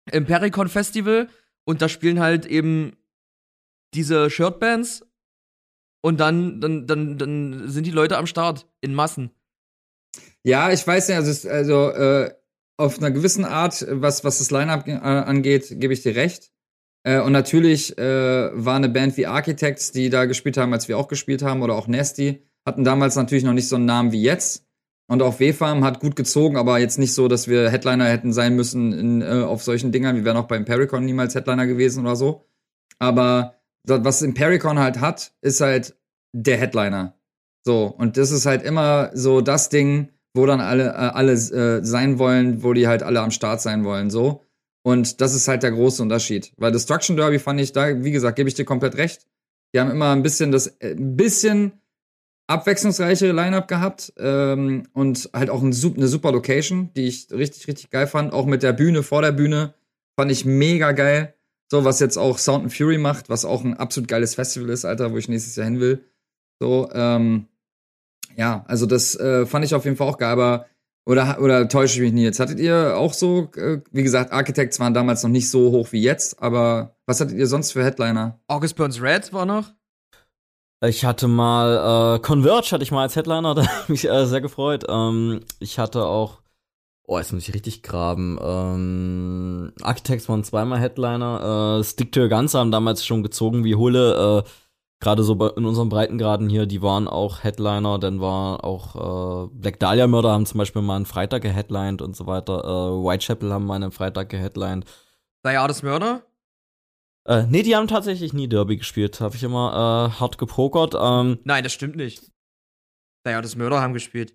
Impericon 0.09 0.69
Festival 0.69 1.27
und 1.65 1.81
da 1.81 1.89
spielen 1.89 2.21
halt 2.21 2.45
eben 2.45 2.93
diese 3.93 4.29
Shirtbands 4.29 5.05
und 5.99 6.21
dann, 6.21 6.61
dann, 6.61 6.87
dann, 6.87 7.17
dann 7.17 7.67
sind 7.67 7.85
die 7.85 7.91
Leute 7.91 8.17
am 8.17 8.25
Start 8.25 8.67
in 8.79 8.93
Massen. 8.93 9.31
Ja, 10.43 10.71
ich 10.71 10.87
weiß 10.87 11.09
nicht, 11.09 11.17
also, 11.17 11.49
also 11.49 11.89
äh, 11.89 12.33
auf 12.77 12.99
einer 12.99 13.11
gewissen 13.11 13.43
Art, 13.43 13.85
was, 13.89 14.23
was 14.23 14.37
das 14.37 14.49
Line-Up 14.49 14.87
äh, 14.87 14.93
angeht, 14.93 15.67
gebe 15.81 15.91
ich 15.91 16.03
dir 16.03 16.15
recht. 16.15 16.53
Äh, 17.03 17.19
und 17.19 17.33
natürlich 17.33 17.97
äh, 17.97 18.49
war 18.53 18.77
eine 18.77 18.87
Band 18.87 19.17
wie 19.17 19.27
Architects, 19.27 19.91
die 19.91 20.09
da 20.09 20.23
gespielt 20.23 20.55
haben, 20.55 20.71
als 20.71 20.87
wir 20.87 20.97
auch 20.97 21.09
gespielt 21.09 21.41
haben, 21.41 21.63
oder 21.63 21.75
auch 21.75 21.87
Nasty, 21.87 22.45
hatten 22.65 22.85
damals 22.85 23.17
natürlich 23.17 23.43
noch 23.43 23.51
nicht 23.51 23.67
so 23.67 23.75
einen 23.75 23.83
Namen 23.83 24.13
wie 24.13 24.23
jetzt. 24.23 24.68
Und 25.09 25.23
auch 25.23 25.39
W-Farm 25.39 25.83
hat 25.83 25.99
gut 25.99 26.15
gezogen, 26.15 26.55
aber 26.55 26.77
jetzt 26.77 26.99
nicht 26.99 27.15
so, 27.15 27.27
dass 27.27 27.47
wir 27.47 27.71
Headliner 27.71 28.05
hätten 28.05 28.31
sein 28.31 28.55
müssen 28.55 28.93
in, 28.93 29.21
äh, 29.23 29.41
auf 29.41 29.63
solchen 29.63 29.91
Dingern. 29.91 30.15
Wir 30.15 30.23
wären 30.23 30.37
auch 30.37 30.47
beim 30.47 30.65
Pericon 30.65 31.03
niemals 31.03 31.33
Headliner 31.33 31.65
gewesen 31.65 32.05
oder 32.05 32.15
so. 32.15 32.45
Aber 32.99 33.55
das, 33.83 34.03
was 34.03 34.21
Impericon 34.21 34.77
halt 34.77 35.01
hat, 35.01 35.33
ist 35.41 35.61
halt 35.61 35.95
der 36.31 36.57
Headliner. 36.57 37.15
So, 37.65 37.87
und 37.87 38.17
das 38.17 38.29
ist 38.29 38.45
halt 38.45 38.61
immer 38.61 39.09
so 39.15 39.41
das 39.41 39.69
Ding, 39.69 40.09
wo 40.35 40.45
dann 40.45 40.61
alle, 40.61 40.89
äh, 40.89 40.91
alle 40.91 41.33
äh, 41.33 41.83
sein 41.83 42.19
wollen, 42.19 42.61
wo 42.61 42.73
die 42.73 42.87
halt 42.87 43.01
alle 43.01 43.21
am 43.21 43.31
Start 43.31 43.61
sein 43.61 43.83
wollen, 43.83 44.11
so. 44.11 44.43
Und 44.83 45.21
das 45.21 45.33
ist 45.33 45.47
halt 45.47 45.63
der 45.63 45.71
große 45.71 46.03
Unterschied. 46.03 46.53
Weil 46.57 46.71
Destruction 46.71 47.17
Derby 47.17 47.39
fand 47.39 47.59
ich 47.59 47.73
da, 47.73 48.03
wie 48.03 48.11
gesagt, 48.11 48.35
gebe 48.35 48.47
ich 48.47 48.55
dir 48.55 48.63
komplett 48.63 48.95
recht. 48.95 49.25
Die 49.73 49.79
haben 49.79 49.89
immer 49.89 50.11
ein 50.11 50.21
bisschen 50.21 50.51
das, 50.51 50.67
äh, 50.67 50.91
ein 50.91 51.17
bisschen 51.17 51.73
abwechslungsreichere 52.49 53.31
Line-Up 53.31 53.67
gehabt 53.67 54.11
ähm, 54.17 54.87
und 54.93 55.29
halt 55.33 55.51
auch 55.51 55.61
ein, 55.61 55.71
eine 55.71 56.07
super 56.07 56.31
Location, 56.31 56.89
die 56.95 57.07
ich 57.07 57.27
richtig, 57.31 57.67
richtig 57.67 57.91
geil 57.91 58.07
fand. 58.07 58.33
Auch 58.33 58.47
mit 58.47 58.63
der 58.63 58.73
Bühne 58.73 59.03
vor 59.03 59.21
der 59.21 59.31
Bühne 59.31 59.75
fand 60.15 60.31
ich 60.31 60.45
mega 60.45 60.91
geil. 60.91 61.35
So, 61.71 61.85
was 61.85 61.99
jetzt 61.99 62.17
auch 62.17 62.39
Sound 62.39 62.63
and 62.63 62.73
Fury 62.73 62.97
macht, 62.97 63.29
was 63.29 63.45
auch 63.45 63.63
ein 63.63 63.75
absolut 63.75 64.07
geiles 64.07 64.33
Festival 64.33 64.69
ist, 64.69 64.83
Alter, 64.83 65.11
wo 65.11 65.17
ich 65.17 65.29
nächstes 65.29 65.55
Jahr 65.55 65.65
hin 65.65 65.79
will. 65.79 66.03
So, 66.59 66.89
ähm, 66.91 67.45
ja, 68.35 68.65
also 68.67 68.87
das 68.87 69.15
äh, 69.15 69.45
fand 69.45 69.63
ich 69.63 69.75
auf 69.75 69.85
jeden 69.85 69.95
Fall 69.95 70.07
auch 70.07 70.17
geil, 70.17 70.31
aber 70.31 70.65
oder, 71.05 71.39
oder 71.39 71.67
täusche 71.69 71.95
ich 71.95 72.01
mich 72.01 72.13
nie 72.13 72.23
jetzt? 72.23 72.39
Hattet 72.39 72.59
ihr 72.59 72.97
auch 72.97 73.13
so, 73.13 73.51
äh, 73.55 73.81
wie 73.91 74.03
gesagt, 74.03 74.31
Architects 74.31 74.79
waren 74.79 74.95
damals 74.95 75.21
noch 75.21 75.29
nicht 75.29 75.51
so 75.51 75.71
hoch 75.71 75.91
wie 75.91 76.01
jetzt, 76.01 76.41
aber 76.41 76.95
was 77.05 77.21
hattet 77.21 77.37
ihr 77.37 77.47
sonst 77.47 77.73
für 77.73 77.83
Headliner? 77.83 78.39
August 78.47 78.75
Burns 78.75 78.99
Red 79.01 79.33
war 79.33 79.45
noch. 79.45 79.71
Ich 80.81 81.03
hatte 81.03 81.27
mal 81.27 82.15
äh, 82.15 82.19
Converge 82.19 82.69
hatte 82.71 82.83
ich 82.83 82.91
mal 82.91 83.01
als 83.01 83.15
Headliner, 83.15 83.53
da 83.55 83.65
habe 83.65 83.81
ich 83.83 83.89
mich 83.89 84.09
äh, 84.09 84.25
sehr 84.25 84.41
gefreut. 84.41 84.85
Ähm, 84.87 85.41
ich 85.59 85.77
hatte 85.77 86.05
auch, 86.05 86.41
oh, 87.03 87.17
jetzt 87.17 87.33
muss 87.33 87.47
ich 87.47 87.53
richtig 87.53 87.83
graben. 87.83 88.39
Ähm, 88.41 89.73
Architects 89.81 90.29
waren 90.29 90.43
zweimal 90.43 90.79
Headliner. 90.79 91.79
Äh, 91.79 91.83
Stick 91.83 92.11
to 92.13 92.29
Guns 92.29 92.53
haben 92.53 92.71
damals 92.71 93.05
schon 93.05 93.23
gezogen 93.23 93.63
wie 93.63 93.75
Hulle. 93.75 94.43
Äh, 94.45 94.49
Gerade 95.01 95.23
so 95.23 95.33
in 95.55 95.65
unseren 95.65 95.87
Breitengraden 95.87 96.49
hier, 96.49 96.65
die 96.65 96.81
waren 96.81 97.07
auch 97.07 97.43
Headliner. 97.43 97.99
Dann 97.99 98.19
war 98.19 98.65
auch 98.65 99.45
äh, 99.45 99.49
Black 99.53 99.79
Dahlia 99.79 100.07
Mörder 100.07 100.33
haben 100.33 100.45
zum 100.45 100.57
Beispiel 100.57 100.81
mal 100.81 100.97
einen 100.97 101.05
Freitag 101.05 101.41
geheadlined 101.41 102.01
und 102.01 102.17
so 102.17 102.27
weiter. 102.27 102.65
Äh, 102.65 103.03
Whitechapel 103.05 103.53
haben 103.53 103.65
mal 103.65 103.75
einen 103.75 103.91
Freitag 103.91 104.27
geheadlined. 104.27 104.85
Diades 105.45 105.83
Mörder. 105.83 106.23
Äh, 107.29 107.45
nee, 107.47 107.61
die 107.61 107.75
haben 107.75 107.87
tatsächlich 107.87 108.33
nie 108.33 108.47
Derby 108.47 108.77
gespielt. 108.77 109.21
Habe 109.21 109.35
ich 109.35 109.43
immer 109.43 110.11
äh, 110.15 110.19
hart 110.19 110.39
gepokert. 110.39 110.95
Ähm, 110.99 111.37
Nein, 111.43 111.63
das 111.63 111.73
stimmt 111.73 111.95
nicht. 111.95 112.23
Diades 113.23 113.55
Mörder 113.55 113.81
haben 113.81 113.93
gespielt. 113.93 114.33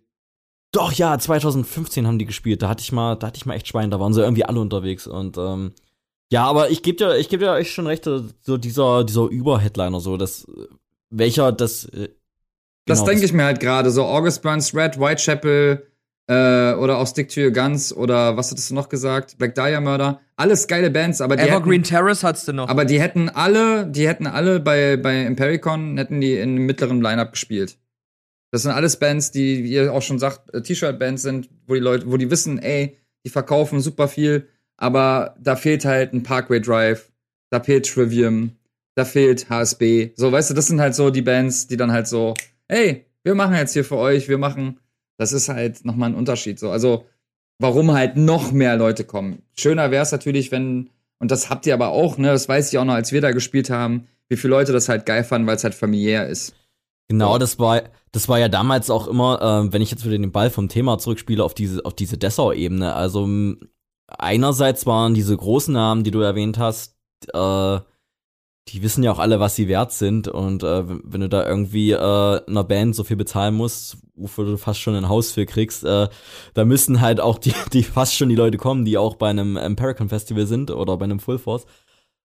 Doch, 0.70 0.92
ja, 0.92 1.18
2015 1.18 2.06
haben 2.06 2.20
die 2.20 2.24
gespielt. 2.24 2.62
Da 2.62 2.68
hatte 2.68 2.82
ich 2.82 2.92
mal, 2.92 3.16
da 3.16 3.26
hatte 3.26 3.36
ich 3.36 3.46
mal 3.46 3.54
echt 3.54 3.66
Schwein, 3.66 3.90
da 3.90 3.98
waren 3.98 4.12
sie 4.14 4.22
irgendwie 4.22 4.44
alle 4.44 4.60
unterwegs 4.60 5.06
und 5.08 5.36
ähm, 5.38 5.72
ja, 6.32 6.44
aber 6.46 6.70
ich 6.70 6.82
gebe 6.82 6.96
dir, 6.96 7.16
ich 7.16 7.28
gebe 7.28 7.44
dir 7.44 7.52
euch 7.52 7.72
schon 7.72 7.86
recht, 7.86 8.04
so 8.04 8.56
dieser, 8.56 9.04
dieser 9.04 9.26
Überheadliner, 9.26 10.00
so, 10.00 10.16
das, 10.16 10.46
welcher 11.10 11.52
das. 11.52 11.84
Äh, 11.86 12.08
Das 12.86 13.00
genau, 13.00 13.10
denke 13.10 13.24
ich 13.24 13.32
mir 13.32 13.44
halt 13.44 13.60
gerade. 13.60 13.90
So 13.90 14.04
August 14.04 14.42
Burns 14.42 14.74
Red, 14.74 14.98
Whitechapel 14.98 15.86
äh, 16.26 16.72
oder 16.74 16.98
auch 16.98 17.06
Stick 17.06 17.28
to 17.28 17.40
Your 17.40 17.50
Guns 17.50 17.94
oder 17.94 18.36
was 18.36 18.50
hattest 18.50 18.70
du 18.70 18.74
noch 18.74 18.88
gesagt? 18.88 19.36
Black 19.38 19.54
Dahlia 19.54 19.80
Murder. 19.80 20.20
Alles 20.36 20.66
geile 20.66 20.90
Bands, 20.90 21.20
aber 21.20 21.36
die 21.36 21.42
Evergreen 21.42 21.82
hätten, 21.82 21.94
Terrace 21.94 22.24
hattest 22.24 22.48
du 22.48 22.52
noch. 22.52 22.68
aber 22.68 22.84
die 22.84 23.00
hätten 23.00 23.28
alle, 23.28 23.86
die 23.86 24.08
hätten 24.08 24.26
alle 24.26 24.58
bei 24.60 24.96
bei 24.96 25.22
Impericon 25.22 25.96
hätten 25.96 26.20
die 26.20 26.34
in 26.34 26.50
einem 26.50 26.66
mittleren 26.66 27.00
Lineup 27.00 27.32
gespielt. 27.32 27.78
Das 28.50 28.62
sind 28.62 28.72
alles 28.72 28.98
Bands, 28.98 29.32
die 29.32 29.64
wie 29.64 29.72
ihr 29.72 29.92
auch 29.92 30.02
schon 30.02 30.18
sagt, 30.18 30.54
äh, 30.54 30.62
T-Shirt-Bands 30.62 31.22
sind, 31.22 31.50
wo 31.66 31.74
die 31.74 31.80
Leute, 31.80 32.10
wo 32.10 32.16
die 32.16 32.30
wissen, 32.30 32.58
ey, 32.58 32.98
die 33.24 33.30
verkaufen 33.30 33.80
super 33.80 34.08
viel, 34.08 34.48
aber 34.76 35.34
da 35.40 35.56
fehlt 35.56 35.84
halt 35.84 36.12
ein 36.12 36.22
Parkway 36.22 36.60
Drive, 36.60 37.10
da 37.50 37.60
fehlt 37.60 37.86
Trivium, 37.92 38.52
da 38.94 39.04
fehlt 39.04 39.48
HSB. 39.50 40.10
So, 40.16 40.30
weißt 40.30 40.50
du, 40.50 40.54
das 40.54 40.68
sind 40.68 40.80
halt 40.80 40.94
so 40.94 41.10
die 41.10 41.22
Bands, 41.22 41.66
die 41.66 41.76
dann 41.76 41.92
halt 41.92 42.06
so, 42.06 42.34
hey, 42.68 43.06
wir 43.24 43.34
machen 43.34 43.56
jetzt 43.56 43.72
hier 43.72 43.84
für 43.84 43.96
euch, 43.96 44.28
wir 44.28 44.38
machen, 44.38 44.78
das 45.16 45.32
ist 45.32 45.48
halt 45.48 45.84
nochmal 45.84 46.10
ein 46.10 46.16
Unterschied. 46.16 46.58
So, 46.58 46.70
also, 46.70 47.04
warum 47.58 47.92
halt 47.92 48.16
noch 48.16 48.52
mehr 48.52 48.76
Leute 48.76 49.04
kommen. 49.04 49.42
Schöner 49.56 49.90
wäre 49.90 50.02
es 50.02 50.12
natürlich, 50.12 50.50
wenn, 50.50 50.90
und 51.18 51.30
das 51.30 51.50
habt 51.50 51.66
ihr 51.66 51.74
aber 51.74 51.88
auch, 51.88 52.18
ne, 52.18 52.28
das 52.28 52.48
weiß 52.48 52.72
ich 52.72 52.78
auch 52.78 52.84
noch, 52.84 52.94
als 52.94 53.12
wir 53.12 53.20
da 53.20 53.32
gespielt 53.32 53.70
haben, 53.70 54.08
wie 54.28 54.36
viele 54.36 54.52
Leute 54.52 54.72
das 54.72 54.88
halt 54.88 55.06
geil 55.06 55.24
fanden, 55.24 55.46
weil 55.46 55.56
es 55.56 55.64
halt 55.64 55.74
familiär 55.74 56.26
ist. 56.28 56.54
Genau, 57.08 57.38
das 57.38 57.58
war, 57.58 57.82
das 58.12 58.28
war 58.28 58.38
ja 58.38 58.48
damals 58.48 58.88
auch 58.90 59.06
immer, 59.06 59.40
äh, 59.42 59.72
wenn 59.72 59.82
ich 59.82 59.90
jetzt 59.90 60.04
wieder 60.04 60.16
den 60.16 60.32
Ball 60.32 60.50
vom 60.50 60.68
Thema 60.68 60.98
zurückspiele, 60.98 61.44
auf 61.44 61.54
diese, 61.54 61.84
auf 61.84 61.94
diese 61.94 62.16
Dessau-Ebene. 62.16 62.94
Also 62.94 63.28
einerseits 64.08 64.86
waren 64.86 65.14
diese 65.14 65.36
großen 65.36 65.74
Namen, 65.74 66.04
die 66.04 66.10
du 66.10 66.20
erwähnt 66.20 66.58
hast, 66.58 66.96
äh, 67.32 67.78
die 68.68 68.82
wissen 68.82 69.04
ja 69.04 69.12
auch 69.12 69.18
alle, 69.18 69.40
was 69.40 69.56
sie 69.56 69.68
wert 69.68 69.92
sind. 69.92 70.28
Und 70.28 70.62
äh, 70.62 70.84
wenn 70.86 71.20
du 71.20 71.28
da 71.28 71.46
irgendwie 71.46 71.92
äh, 71.92 71.96
einer 72.46 72.64
Band 72.64 72.96
so 72.96 73.04
viel 73.04 73.16
bezahlen 73.16 73.54
musst, 73.54 73.98
wofür 74.14 74.44
du 74.46 74.56
fast 74.56 74.80
schon 74.80 74.94
ein 74.94 75.08
Haus 75.08 75.32
für 75.32 75.46
kriegst, 75.46 75.84
äh, 75.84 76.08
da 76.54 76.64
müssen 76.64 77.00
halt 77.00 77.20
auch 77.20 77.38
die, 77.38 77.54
die 77.72 77.82
fast 77.82 78.14
schon 78.14 78.28
die 78.28 78.34
Leute 78.34 78.58
kommen, 78.58 78.84
die 78.84 78.98
auch 78.98 79.16
bei 79.16 79.28
einem 79.28 79.56
Empirican 79.56 80.08
Festival 80.08 80.46
sind 80.46 80.70
oder 80.70 80.96
bei 80.96 81.04
einem 81.04 81.20
Full 81.20 81.38
Force. 81.38 81.66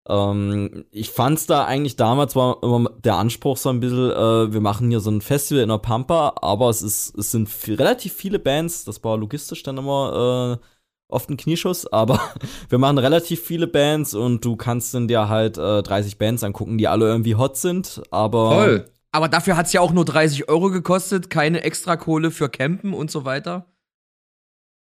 Ähm, 0.07 0.85
ich 0.91 1.11
fand's 1.11 1.47
da 1.47 1.65
eigentlich 1.65 1.97
damals 1.97 2.37
war 2.37 2.63
immer 2.63 2.91
der 3.03 3.17
Anspruch 3.17 3.57
so 3.57 3.71
ein 3.71 3.81
bisschen, 3.81 4.11
äh, 4.11 4.53
wir 4.53 4.61
machen 4.61 4.91
hier 4.91 5.01
so 5.01 5.11
ein 5.11 5.23
Festival 5.23 5.63
in 5.63 5.71
der 5.71 5.79
Pampa, 5.79 6.35
aber 6.43 6.69
es 6.69 6.83
ist, 6.83 7.17
es 7.17 7.31
sind 7.31 7.49
relativ 7.69 8.13
viele 8.13 8.39
Bands, 8.39 8.85
das 8.85 9.03
war 9.03 9.17
logistisch 9.17 9.63
dann 9.63 9.79
immer 9.79 10.61
äh, 10.61 10.67
oft 11.09 11.31
ein 11.31 11.37
Knieschuss, 11.37 11.87
aber 11.87 12.21
wir 12.69 12.79
machen 12.79 12.99
relativ 12.99 13.41
viele 13.41 13.67
Bands 13.67 14.15
und 14.15 14.45
du 14.45 14.57
kannst 14.57 14.95
dann 14.95 15.09
dir 15.09 15.29
halt 15.29 15.59
äh, 15.59 15.83
30 15.83 16.19
Bands 16.19 16.45
angucken, 16.45 16.79
die 16.79 16.89
alle 16.89 17.07
irgendwie 17.07 17.37
hot 17.37 17.57
sind, 17.57 18.03
aber 18.11 18.51
Toll. 18.51 18.91
Aber 19.13 19.29
dafür 19.29 19.57
hat's 19.57 19.73
ja 19.73 19.81
auch 19.81 19.93
nur 19.93 20.05
30 20.05 20.49
Euro 20.49 20.71
gekostet, 20.71 21.31
keine 21.31 21.63
Extrakohle 21.63 22.33
für 22.33 22.49
Campen 22.49 22.93
und 22.93 23.13
so 23.13 23.25
weiter. 23.25 23.67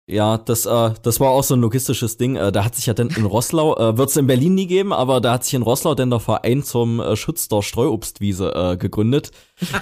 Ja, 0.06 0.38
das, 0.38 0.64
äh, 0.64 0.90
das 1.02 1.20
war 1.20 1.30
auch 1.30 1.44
so 1.44 1.54
ein 1.54 1.60
logistisches 1.60 2.16
Ding. 2.16 2.36
Äh, 2.36 2.50
da 2.50 2.64
hat 2.64 2.74
sich 2.74 2.86
ja 2.86 2.94
dann 2.94 3.08
in 3.08 3.26
Rosslau, 3.26 3.76
äh, 3.76 3.98
wird 3.98 4.08
es 4.08 4.16
in 4.16 4.26
Berlin 4.26 4.54
nie 4.54 4.66
geben, 4.66 4.92
aber 4.92 5.20
da 5.20 5.32
hat 5.32 5.44
sich 5.44 5.52
in 5.52 5.62
Rosslau 5.62 5.94
dann 5.94 6.08
der 6.08 6.20
Verein 6.20 6.62
zum 6.62 6.98
äh, 6.98 7.14
Schutz 7.14 7.48
der 7.48 7.60
Streuobstwiese 7.62 8.54
äh, 8.54 8.76
gegründet. 8.78 9.32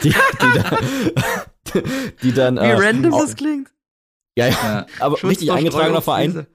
Die, 0.03 0.11
die, 0.11 0.15
da, 0.55 1.81
die 2.23 2.33
dann. 2.33 2.57
Wie 2.57 2.61
äh, 2.61 2.73
random 2.73 3.13
das 3.13 3.37
klingt. 3.37 3.69
Ja, 4.37 4.49
ja, 4.49 4.87
aber 5.01 5.17
Schutz 5.17 5.31
richtig 5.31 5.53
eingetragener 5.53 6.03
Verein. 6.03 6.47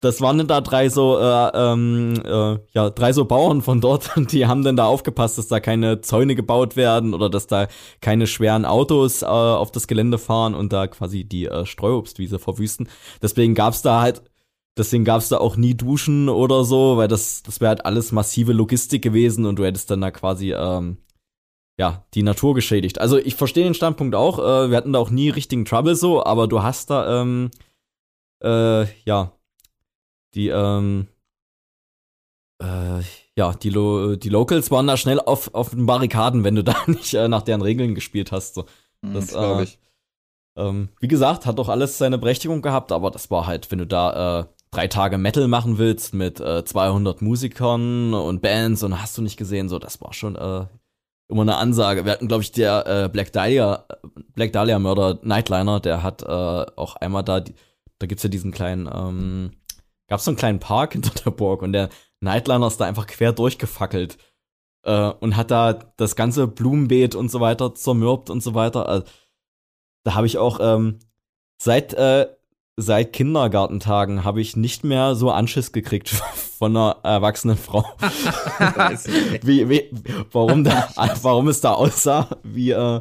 Das 0.00 0.20
waren 0.20 0.36
dann 0.36 0.46
da 0.46 0.60
drei 0.60 0.90
so, 0.90 1.18
äh, 1.18 1.50
ähm, 1.54 2.20
äh, 2.22 2.58
ja, 2.72 2.90
drei 2.90 3.14
so 3.14 3.24
Bauern 3.24 3.62
von 3.62 3.80
dort 3.80 4.14
und 4.18 4.32
die 4.32 4.46
haben 4.46 4.62
dann 4.62 4.76
da 4.76 4.84
aufgepasst, 4.84 5.38
dass 5.38 5.48
da 5.48 5.60
keine 5.60 6.02
Zäune 6.02 6.34
gebaut 6.34 6.76
werden 6.76 7.14
oder 7.14 7.30
dass 7.30 7.46
da 7.46 7.68
keine 8.02 8.26
schweren 8.26 8.66
Autos 8.66 9.22
äh, 9.22 9.24
auf 9.24 9.72
das 9.72 9.86
Gelände 9.86 10.18
fahren 10.18 10.54
und 10.54 10.74
da 10.74 10.86
quasi 10.88 11.24
die 11.24 11.46
äh, 11.46 11.64
Streuobstwiese 11.64 12.38
verwüsten. 12.38 12.90
Deswegen 13.22 13.54
gab's 13.54 13.80
da 13.80 14.02
halt, 14.02 14.22
deswegen 14.76 15.06
gab's 15.06 15.30
da 15.30 15.38
auch 15.38 15.56
nie 15.56 15.74
Duschen 15.74 16.28
oder 16.28 16.64
so, 16.64 16.98
weil 16.98 17.08
das, 17.08 17.42
das 17.42 17.62
wäre 17.62 17.70
halt 17.70 17.86
alles 17.86 18.12
massive 18.12 18.52
Logistik 18.52 19.00
gewesen 19.00 19.46
und 19.46 19.58
du 19.58 19.64
hättest 19.64 19.90
dann 19.90 20.02
da 20.02 20.10
quasi, 20.10 20.52
ähm, 20.52 20.98
ja, 21.78 22.04
die 22.14 22.22
Natur 22.22 22.54
geschädigt. 22.54 23.00
Also 23.00 23.18
ich 23.18 23.34
verstehe 23.34 23.64
den 23.64 23.74
Standpunkt 23.74 24.14
auch, 24.14 24.38
äh, 24.38 24.70
wir 24.70 24.76
hatten 24.76 24.92
da 24.92 24.98
auch 24.98 25.10
nie 25.10 25.30
richtigen 25.30 25.64
Trouble 25.64 25.96
so, 25.96 26.24
aber 26.24 26.46
du 26.46 26.62
hast 26.62 26.90
da, 26.90 27.22
ähm, 27.22 27.50
äh, 28.42 28.84
ja, 29.04 29.32
die, 30.34 30.48
ähm, 30.48 31.08
äh, 32.62 33.00
ja, 33.36 33.52
die, 33.54 33.70
Lo 33.70 34.14
die 34.16 34.28
Locals 34.28 34.70
waren 34.70 34.86
da 34.86 34.96
schnell 34.96 35.20
auf, 35.20 35.52
auf 35.54 35.70
den 35.70 35.86
Barrikaden, 35.86 36.44
wenn 36.44 36.54
du 36.54 36.64
da 36.64 36.76
nicht 36.86 37.14
äh, 37.14 37.28
nach 37.28 37.42
deren 37.42 37.62
Regeln 37.62 37.94
gespielt 37.94 38.30
hast. 38.32 38.54
So. 38.54 38.66
Das, 39.02 39.26
Das 39.26 39.28
glaube 39.30 39.60
äh, 39.62 39.64
ich. 39.64 39.78
Ähm, 40.56 40.88
wie 41.00 41.08
gesagt, 41.08 41.46
hat 41.46 41.58
doch 41.58 41.68
alles 41.68 41.98
seine 41.98 42.16
Berechtigung 42.16 42.62
gehabt, 42.62 42.92
aber 42.92 43.10
das 43.10 43.28
war 43.32 43.48
halt, 43.48 43.72
wenn 43.72 43.80
du 43.80 43.86
da 43.86 44.40
äh, 44.40 44.44
drei 44.70 44.86
Tage 44.86 45.18
Metal 45.18 45.48
machen 45.48 45.78
willst 45.78 46.14
mit 46.14 46.38
äh, 46.38 46.64
200 46.64 47.22
Musikern 47.22 48.14
und 48.14 48.40
Bands 48.40 48.84
und 48.84 49.00
hast 49.02 49.18
du 49.18 49.22
nicht 49.22 49.36
gesehen, 49.36 49.68
so, 49.68 49.80
das 49.80 50.00
war 50.00 50.12
schon 50.12 50.36
äh, 50.36 50.66
immer 51.28 51.42
eine 51.42 51.56
Ansage. 51.56 52.04
Wir 52.04 52.12
hatten, 52.12 52.28
glaube 52.28 52.42
ich, 52.42 52.52
der 52.52 52.86
äh, 52.86 53.08
Black 53.08 53.32
Dahlia, 53.32 53.84
Black 54.34 54.52
Dahlia 54.52 54.78
Mörder 54.78 55.18
Nightliner, 55.22 55.80
der 55.80 56.02
hat 56.02 56.22
äh, 56.22 56.26
auch 56.26 56.96
einmal 56.96 57.24
da, 57.24 57.40
da 57.40 58.06
gibt's 58.06 58.22
ja 58.22 58.28
diesen 58.28 58.52
kleinen, 58.52 58.88
ähm, 58.92 59.52
gab's 60.08 60.24
so 60.24 60.30
einen 60.30 60.38
kleinen 60.38 60.60
Park 60.60 60.92
hinter 60.92 61.10
der 61.24 61.30
Burg 61.30 61.62
und 61.62 61.72
der 61.72 61.88
Nightliner 62.20 62.66
ist 62.66 62.78
da 62.78 62.84
einfach 62.84 63.06
quer 63.06 63.32
durchgefackelt 63.32 64.18
äh, 64.84 65.10
und 65.20 65.36
hat 65.36 65.50
da 65.50 65.72
das 65.96 66.16
ganze 66.16 66.46
Blumenbeet 66.46 67.14
und 67.14 67.30
so 67.30 67.40
weiter 67.40 67.74
zermürbt 67.74 68.30
und 68.30 68.42
so 68.42 68.54
weiter. 68.54 68.88
Also, 68.88 69.06
da 70.04 70.14
habe 70.14 70.26
ich 70.26 70.38
auch, 70.38 70.58
ähm, 70.60 70.98
seit, 71.58 71.94
äh, 71.94 72.28
seit 72.76 73.12
Kindergartentagen 73.12 74.24
habe 74.24 74.40
ich 74.40 74.56
nicht 74.56 74.84
mehr 74.84 75.14
so 75.14 75.30
Anschiss 75.30 75.72
gekriegt 75.72 76.08
von 76.58 76.76
einer 76.76 76.96
erwachsenen 77.02 77.56
Frau. 77.56 77.84
wie, 79.42 79.68
wie, 79.68 79.90
warum, 80.32 80.64
da, 80.64 80.88
warum 81.22 81.48
es 81.48 81.60
da 81.60 81.72
aussah, 81.74 82.28
wie, 82.42 82.72
äh, 82.72 83.00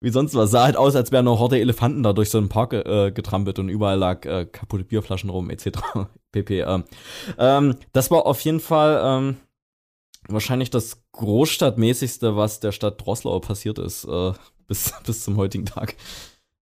wie 0.00 0.10
sonst 0.10 0.34
was. 0.34 0.50
Sah 0.50 0.64
halt 0.64 0.76
aus, 0.76 0.94
als 0.94 1.10
wären 1.10 1.24
noch 1.24 1.38
Horde 1.38 1.58
Elefanten 1.58 2.02
da 2.02 2.12
durch 2.12 2.30
so 2.30 2.38
einen 2.38 2.48
Park 2.48 2.72
äh, 2.72 3.10
getrampelt 3.10 3.58
und 3.58 3.68
überall 3.68 3.98
lag 3.98 4.24
äh, 4.26 4.46
kaputte 4.46 4.84
Bierflaschen 4.84 5.30
rum, 5.30 5.50
etc. 5.50 5.68
pp. 6.32 6.60
Ähm. 6.60 6.84
ähm, 7.38 7.76
das 7.92 8.10
war 8.10 8.26
auf 8.26 8.40
jeden 8.42 8.60
Fall 8.60 9.00
ähm, 9.02 9.36
wahrscheinlich 10.28 10.70
das 10.70 11.02
Großstadtmäßigste, 11.12 12.36
was 12.36 12.60
der 12.60 12.72
Stadt 12.72 13.04
Droslau 13.04 13.40
passiert 13.40 13.78
ist, 13.78 14.04
äh, 14.04 14.32
bis, 14.66 14.92
bis 15.04 15.24
zum 15.24 15.36
heutigen 15.36 15.64
Tag. 15.64 15.96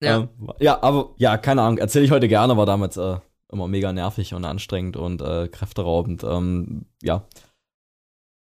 Ja. 0.01 0.19
Ähm, 0.19 0.29
ja, 0.61 0.83
aber 0.83 1.15
ja, 1.17 1.39
keine 1.39 1.63
Ahnung, 1.63 1.79
erzähle 1.79 2.05
ich 2.05 2.11
heute 2.11 2.29
gerne, 2.29 2.57
war 2.57 2.67
damals 2.67 2.97
äh, 2.97 3.17
immer 3.51 3.69
mega 3.69 3.93
nervig 3.93 4.35
und 4.35 4.45
anstrengend 4.45 4.97
und 4.97 5.23
äh, 5.23 5.49
kräfteraubend. 5.49 6.25
Ähm, 6.25 6.87
ja. 7.03 7.27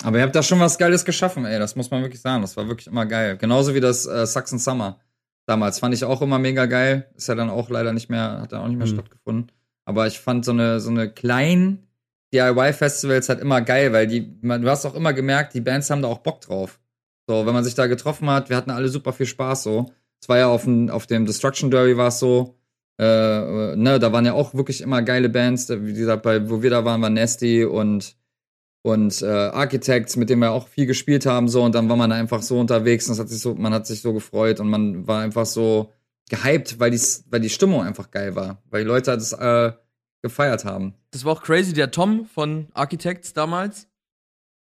Aber 0.02 0.18
ihr 0.18 0.22
habt 0.24 0.34
da 0.34 0.42
schon 0.42 0.60
was 0.60 0.78
Geiles 0.78 1.04
geschaffen, 1.04 1.44
ey, 1.44 1.58
das 1.58 1.76
muss 1.76 1.90
man 1.90 2.02
wirklich 2.02 2.20
sagen. 2.20 2.42
Das 2.42 2.56
war 2.56 2.68
wirklich 2.68 2.86
immer 2.86 3.06
geil. 3.06 3.36
Genauso 3.36 3.74
wie 3.74 3.80
das 3.80 4.06
äh, 4.06 4.26
Saxon 4.26 4.58
Summer 4.58 5.00
damals. 5.46 5.78
Fand 5.78 5.94
ich 5.94 6.04
auch 6.04 6.22
immer 6.22 6.38
mega 6.38 6.66
geil. 6.66 7.10
Ist 7.14 7.28
ja 7.28 7.34
dann 7.34 7.50
auch 7.50 7.70
leider 7.70 7.92
nicht 7.92 8.10
mehr, 8.10 8.40
hat 8.42 8.52
dann 8.52 8.60
auch 8.60 8.68
nicht 8.68 8.78
mehr 8.78 8.86
mhm. 8.86 8.94
stattgefunden. 8.94 9.52
Aber 9.84 10.06
ich 10.06 10.18
fand 10.18 10.44
so 10.44 10.52
eine, 10.52 10.80
so 10.80 10.90
eine 10.90 11.10
kleinen 11.10 11.86
DIY-Festivals 12.32 13.28
halt 13.28 13.40
immer 13.40 13.60
geil, 13.60 13.92
weil 13.92 14.06
die, 14.06 14.36
man, 14.42 14.62
du 14.62 14.70
hast 14.70 14.84
auch 14.86 14.94
immer 14.94 15.12
gemerkt, 15.12 15.54
die 15.54 15.60
Bands 15.60 15.90
haben 15.90 16.02
da 16.02 16.08
auch 16.08 16.18
Bock 16.18 16.40
drauf. 16.40 16.80
So, 17.26 17.46
wenn 17.46 17.54
man 17.54 17.64
sich 17.64 17.74
da 17.74 17.86
getroffen 17.86 18.28
hat, 18.28 18.50
wir 18.50 18.56
hatten 18.56 18.70
alle 18.70 18.88
super 18.88 19.12
viel 19.12 19.26
Spaß 19.26 19.62
so. 19.62 19.92
Es 20.24 20.28
war 20.30 20.38
ja 20.38 20.48
auf 20.48 20.64
dem, 20.64 20.88
auf 20.88 21.06
dem 21.06 21.26
Destruction 21.26 21.70
Derby 21.70 21.98
war 21.98 22.08
es 22.08 22.18
so, 22.18 22.54
äh, 22.98 23.76
ne, 23.76 23.98
da 24.00 24.10
waren 24.10 24.24
ja 24.24 24.32
auch 24.32 24.54
wirklich 24.54 24.80
immer 24.80 25.02
geile 25.02 25.28
Bands. 25.28 25.68
Wie 25.68 25.92
gesagt, 25.92 26.22
bei, 26.22 26.48
wo 26.48 26.62
wir 26.62 26.70
da 26.70 26.82
waren, 26.86 27.02
war 27.02 27.10
Nasty 27.10 27.62
und, 27.62 28.16
und 28.80 29.20
äh, 29.20 29.26
Architects, 29.26 30.16
mit 30.16 30.30
denen 30.30 30.40
wir 30.40 30.52
auch 30.52 30.68
viel 30.68 30.86
gespielt 30.86 31.26
haben, 31.26 31.46
so, 31.46 31.62
und 31.62 31.74
dann 31.74 31.90
war 31.90 31.96
man 31.96 32.10
einfach 32.10 32.40
so 32.40 32.58
unterwegs 32.58 33.06
und 33.10 33.18
hat 33.18 33.28
sich 33.28 33.38
so, 33.38 33.54
man 33.54 33.74
hat 33.74 33.86
sich 33.86 34.00
so 34.00 34.14
gefreut 34.14 34.60
und 34.60 34.70
man 34.70 35.06
war 35.06 35.20
einfach 35.20 35.44
so 35.44 35.92
gehypt, 36.30 36.80
weil 36.80 36.90
die, 36.90 37.00
weil 37.28 37.40
die 37.40 37.50
Stimmung 37.50 37.82
einfach 37.82 38.10
geil 38.10 38.34
war. 38.34 38.62
Weil 38.70 38.84
die 38.84 38.88
Leute 38.88 39.10
das 39.10 39.34
äh, 39.34 39.72
gefeiert 40.22 40.64
haben. 40.64 40.94
Das 41.10 41.26
war 41.26 41.34
auch 41.34 41.42
crazy, 41.42 41.74
der 41.74 41.90
Tom 41.90 42.24
von 42.24 42.68
Architects 42.72 43.34
damals. 43.34 43.88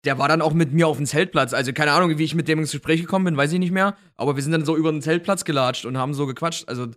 Der 0.07 0.17
war 0.17 0.29
dann 0.29 0.41
auch 0.41 0.53
mit 0.53 0.71
mir 0.71 0.87
auf 0.87 0.95
dem 0.95 1.05
Zeltplatz. 1.05 1.53
Also 1.53 1.73
keine 1.73 1.91
Ahnung, 1.91 2.17
wie 2.17 2.23
ich 2.23 2.33
mit 2.33 2.47
dem 2.47 2.59
ins 2.59 2.71
Gespräch 2.71 3.01
gekommen 3.01 3.25
bin, 3.25 3.35
weiß 3.35 3.51
ich 3.51 3.59
nicht 3.59 3.73
mehr. 3.73 3.97
Aber 4.15 4.37
wir 4.37 4.41
sind 4.41 4.53
dann 4.53 4.63
so 4.63 4.77
über 4.77 4.89
den 4.89 5.01
Zeltplatz 5.01 5.43
gelatscht 5.43 5.85
und 5.85 5.97
haben 5.97 6.13
so 6.13 6.25
gequatscht. 6.25 6.69
Also 6.69 6.87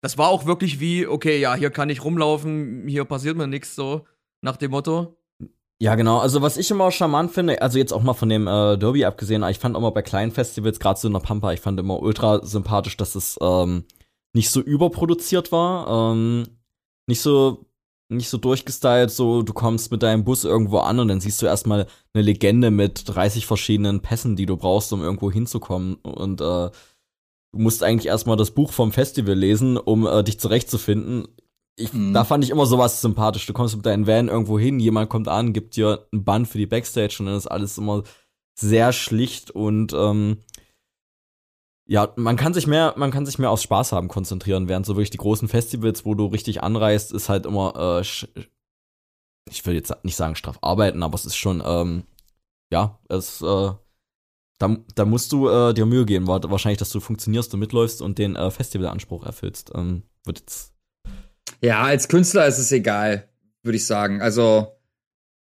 das 0.00 0.18
war 0.18 0.30
auch 0.30 0.46
wirklich 0.46 0.80
wie, 0.80 1.06
okay, 1.06 1.38
ja, 1.38 1.54
hier 1.54 1.70
kann 1.70 1.90
ich 1.90 2.02
rumlaufen, 2.02 2.88
hier 2.88 3.04
passiert 3.04 3.36
mir 3.36 3.46
nichts 3.46 3.76
so 3.76 4.04
nach 4.42 4.56
dem 4.56 4.72
Motto. 4.72 5.16
Ja, 5.80 5.94
genau. 5.94 6.18
Also 6.18 6.42
was 6.42 6.56
ich 6.56 6.68
immer 6.72 6.90
charmant 6.90 7.30
finde, 7.30 7.62
also 7.62 7.78
jetzt 7.78 7.92
auch 7.92 8.02
mal 8.02 8.14
von 8.14 8.30
dem 8.30 8.48
äh, 8.48 8.76
Derby 8.76 9.04
abgesehen, 9.04 9.44
ich 9.44 9.60
fand 9.60 9.78
mal 9.78 9.90
bei 9.90 10.02
kleinen 10.02 10.32
Festivals, 10.32 10.80
gerade 10.80 10.98
so 10.98 11.06
in 11.06 11.14
der 11.14 11.20
Pampa, 11.20 11.52
ich 11.52 11.60
fand 11.60 11.78
immer 11.78 12.02
ultra 12.02 12.44
sympathisch, 12.44 12.96
dass 12.96 13.14
es 13.14 13.38
ähm, 13.40 13.84
nicht 14.34 14.50
so 14.50 14.60
überproduziert 14.60 15.52
war, 15.52 16.12
ähm, 16.12 16.48
nicht 17.06 17.20
so 17.20 17.66
nicht 18.08 18.28
so 18.28 18.38
durchgestylt, 18.38 19.10
so 19.10 19.42
du 19.42 19.52
kommst 19.52 19.90
mit 19.90 20.02
deinem 20.02 20.24
Bus 20.24 20.44
irgendwo 20.44 20.78
an 20.78 21.00
und 21.00 21.08
dann 21.08 21.20
siehst 21.20 21.42
du 21.42 21.46
erstmal 21.46 21.86
eine 22.14 22.22
Legende 22.22 22.70
mit 22.70 23.02
30 23.06 23.46
verschiedenen 23.46 24.00
Pässen, 24.00 24.36
die 24.36 24.46
du 24.46 24.56
brauchst, 24.56 24.92
um 24.92 25.02
irgendwo 25.02 25.30
hinzukommen. 25.30 25.96
Und 25.96 26.40
äh, 26.40 26.70
du 27.52 27.58
musst 27.58 27.82
eigentlich 27.82 28.06
erstmal 28.06 28.36
das 28.36 28.52
Buch 28.52 28.72
vom 28.72 28.92
Festival 28.92 29.34
lesen, 29.34 29.76
um 29.76 30.06
äh, 30.06 30.22
dich 30.22 30.38
zurechtzufinden. 30.38 31.26
Ich, 31.76 31.92
mhm. 31.92 32.14
Da 32.14 32.24
fand 32.24 32.44
ich 32.44 32.50
immer 32.50 32.66
sowas 32.66 33.00
sympathisch. 33.00 33.46
Du 33.46 33.52
kommst 33.52 33.76
mit 33.76 33.84
deinem 33.84 34.06
Van 34.06 34.28
irgendwo 34.28 34.58
hin, 34.58 34.78
jemand 34.78 35.10
kommt 35.10 35.28
an, 35.28 35.52
gibt 35.52 35.76
dir 35.76 36.06
ein 36.12 36.24
Band 36.24 36.48
für 36.48 36.58
die 36.58 36.66
Backstage 36.66 37.16
und 37.18 37.26
dann 37.26 37.36
ist 37.36 37.48
alles 37.48 37.76
immer 37.76 38.04
sehr 38.58 38.92
schlicht 38.92 39.50
und 39.50 39.92
ähm, 39.92 40.38
ja, 41.86 42.12
man 42.16 42.36
kann 42.36 42.52
sich 42.52 42.66
mehr, 42.66 42.94
man 42.96 43.10
kann 43.10 43.26
sich 43.26 43.38
mehr 43.38 43.50
aufs 43.50 43.62
Spaß 43.62 43.92
haben 43.92 44.08
konzentrieren, 44.08 44.68
während 44.68 44.86
so 44.86 44.94
wirklich 44.94 45.10
die 45.10 45.18
großen 45.18 45.48
Festivals, 45.48 46.04
wo 46.04 46.14
du 46.14 46.26
richtig 46.26 46.62
anreist, 46.62 47.12
ist 47.12 47.28
halt 47.28 47.46
immer, 47.46 48.00
äh, 48.00 48.00
ich 49.48 49.64
will 49.64 49.74
jetzt 49.74 49.94
nicht 50.02 50.16
sagen 50.16 50.34
straff 50.34 50.58
arbeiten, 50.62 51.02
aber 51.02 51.14
es 51.14 51.24
ist 51.24 51.36
schon, 51.36 51.62
ähm, 51.64 52.02
ja, 52.70 52.98
es, 53.08 53.40
äh, 53.40 53.70
da, 54.58 54.76
da 54.94 55.04
musst 55.04 55.32
du 55.32 55.48
äh, 55.48 55.74
dir 55.74 55.86
Mühe 55.86 56.06
geben, 56.06 56.26
wahrscheinlich, 56.26 56.78
dass 56.78 56.90
du 56.90 56.98
funktionierst 56.98 57.54
und 57.54 57.60
mitläufst 57.60 58.02
und 58.02 58.18
den 58.18 58.36
äh, 58.36 58.50
Festivalanspruch 58.50 59.24
erfüllst. 59.24 59.70
Ähm, 59.74 60.02
wird 60.24 60.40
jetzt. 60.40 60.72
Ja, 61.60 61.82
als 61.82 62.08
Künstler 62.08 62.46
ist 62.46 62.58
es 62.58 62.72
egal, 62.72 63.28
würde 63.62 63.76
ich 63.76 63.86
sagen. 63.86 64.22
Also 64.22 64.72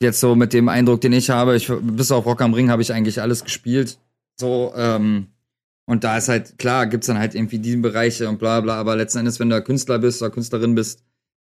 jetzt 0.02 0.20
so 0.20 0.34
mit 0.34 0.52
dem 0.52 0.68
Eindruck, 0.68 1.00
den 1.00 1.12
ich 1.12 1.30
habe, 1.30 1.56
ich 1.56 1.72
bis 1.80 2.10
auf 2.10 2.26
Rock 2.26 2.42
am 2.42 2.54
Ring 2.54 2.70
habe 2.70 2.82
ich 2.82 2.92
eigentlich 2.92 3.20
alles 3.20 3.44
gespielt. 3.44 3.98
So, 4.38 4.72
ähm, 4.76 5.28
und 5.86 6.05
da 6.05 6.16
ist 6.16 6.28
halt, 6.28 6.59
klar, 6.59 6.86
gibt's 6.86 7.09
dann 7.09 7.19
halt 7.19 7.35
irgendwie 7.35 7.59
diese 7.59 7.78
Bereiche 7.78 8.28
und 8.28 8.39
bla 8.39 8.61
bla, 8.61 8.77
aber 8.77 8.97
letzten 8.97 9.19
Endes, 9.19 9.39
wenn 9.40 9.51
du 9.51 9.62
Künstler 9.62 9.98
bist 9.98 10.23
oder 10.23 10.31
Künstlerin 10.31 10.74
bist, 10.74 11.05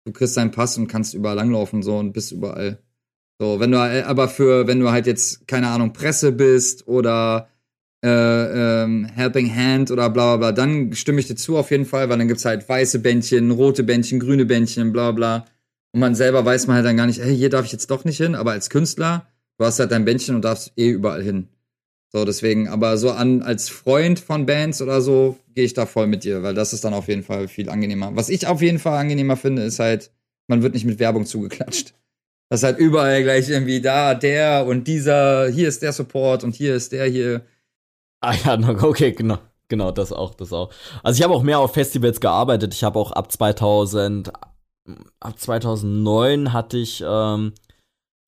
du 0.07 0.13
kriegst 0.13 0.37
deinen 0.37 0.51
Pass 0.51 0.79
und 0.79 0.87
kannst 0.87 1.15
überall 1.15 1.37
langlaufen 1.37 1.83
so 1.83 1.99
und 1.99 2.13
bist 2.13 2.33
überall. 2.33 2.79
So, 3.41 3.61
wenn 3.61 3.73
du 3.73 3.79
aber 4.07 4.29
für, 4.29 4.67
wenn 4.67 4.81
du 4.81 4.91
halt 4.91 5.07
jetzt, 5.07 5.47
keine 5.49 5.69
Ahnung, 5.69 5.93
Presse 5.93 6.33
bist 6.33 6.87
oder 6.87 7.49
äh, 8.05 8.83
ähm, 8.83 9.07
Helping 9.07 9.55
Hand 9.55 9.91
oder 9.91 10.09
bla 10.11 10.37
bla 10.37 10.51
bla, 10.51 10.53
dann 10.53 10.93
stimme 10.95 11.21
ich 11.21 11.27
dir 11.27 11.35
zu 11.35 11.57
auf 11.57 11.71
jeden 11.71 11.85
Fall, 11.85 12.09
weil 12.09 12.19
dann 12.19 12.29
gibt's 12.29 12.45
halt 12.45 12.69
weiße 12.69 13.01
Bändchen, 13.01 13.51
rote 13.51 13.83
Bändchen, 13.83 14.21
grüne 14.21 14.45
Bändchen, 14.47 14.93
bla 14.93 15.11
bla. 15.11 15.47
Und 15.93 16.01
man 16.01 16.15
selber 16.15 16.45
weiß 16.45 16.67
man 16.67 16.77
halt 16.77 16.87
dann 16.87 16.97
gar 16.97 17.07
nicht, 17.07 17.21
hey, 17.21 17.37
hier 17.37 17.51
darf 17.51 17.65
ich 17.65 17.73
jetzt 17.73 17.91
doch 17.91 18.05
nicht 18.05 18.19
hin, 18.19 18.35
aber 18.35 18.53
als 18.53 18.71
Künstler, 18.71 19.27
du 19.59 19.65
hast 19.65 19.79
halt 19.79 19.91
dein 19.91 20.05
Bändchen 20.05 20.35
und 20.35 20.45
darfst 20.45 20.73
eh 20.77 20.91
überall 20.91 21.23
hin. 21.23 21.49
So, 22.15 22.25
deswegen, 22.25 22.69
aber 22.69 22.97
so 22.97 23.11
an 23.11 23.43
als 23.43 23.69
Freund 23.69 24.21
von 24.21 24.47
Bands 24.47 24.81
oder 24.81 25.01
so, 25.01 25.37
gehe 25.53 25.65
ich 25.65 25.75
da 25.75 25.85
voll 25.85 26.07
mit 26.07 26.23
dir, 26.23 26.45
weil 26.45 26.55
das 26.55 26.73
ist 26.73 26.85
dann 26.85 26.95
auf 26.95 27.09
jeden 27.09 27.25
Fall 27.25 27.49
viel 27.49 27.69
angenehmer. 27.69 28.15
Was 28.15 28.29
ich 28.29 28.47
auf 28.47 28.63
jeden 28.63 28.79
Fall 28.79 28.97
angenehmer 28.99 29.37
finde, 29.37 29.63
ist 29.63 29.81
halt, 29.81 30.13
man 30.47 30.63
wird 30.63 30.75
nicht 30.75 30.85
mit 30.85 31.01
Werbung 31.01 31.27
zugeklatscht. 31.27 31.93
Das 32.49 32.61
ist 32.61 32.65
halt 32.65 32.79
überall 32.79 33.25
gleich 33.25 33.49
irgendwie 33.49 33.81
da, 33.81 34.15
der 34.15 34.65
und 34.65 34.87
dieser, 34.87 35.49
hier 35.49 35.67
ist 35.67 35.83
der 35.83 35.93
Support 35.93 36.45
und 36.45 36.55
hier 36.55 36.77
ist 36.77 36.93
der 36.93 37.07
hier. 37.07 37.43
Ah 38.21 38.35
ja, 38.45 38.57
okay, 38.85 39.11
genau. 39.11 39.39
Genau, 39.67 39.91
das 39.91 40.13
auch, 40.13 40.35
das 40.35 40.53
auch. 40.53 40.71
Also 41.03 41.19
ich 41.19 41.25
habe 41.25 41.35
auch 41.35 41.43
mehr 41.43 41.59
auf 41.59 41.75
Festivals 41.75 42.21
gearbeitet. 42.21 42.75
Ich 42.75 42.85
habe 42.85 42.97
auch 42.97 43.11
ab 43.11 43.33
2000, 43.33 44.31
ab 45.19 45.39
2009 45.41 46.53
hatte 46.53 46.77
ich 46.77 47.03
ähm, 47.05 47.55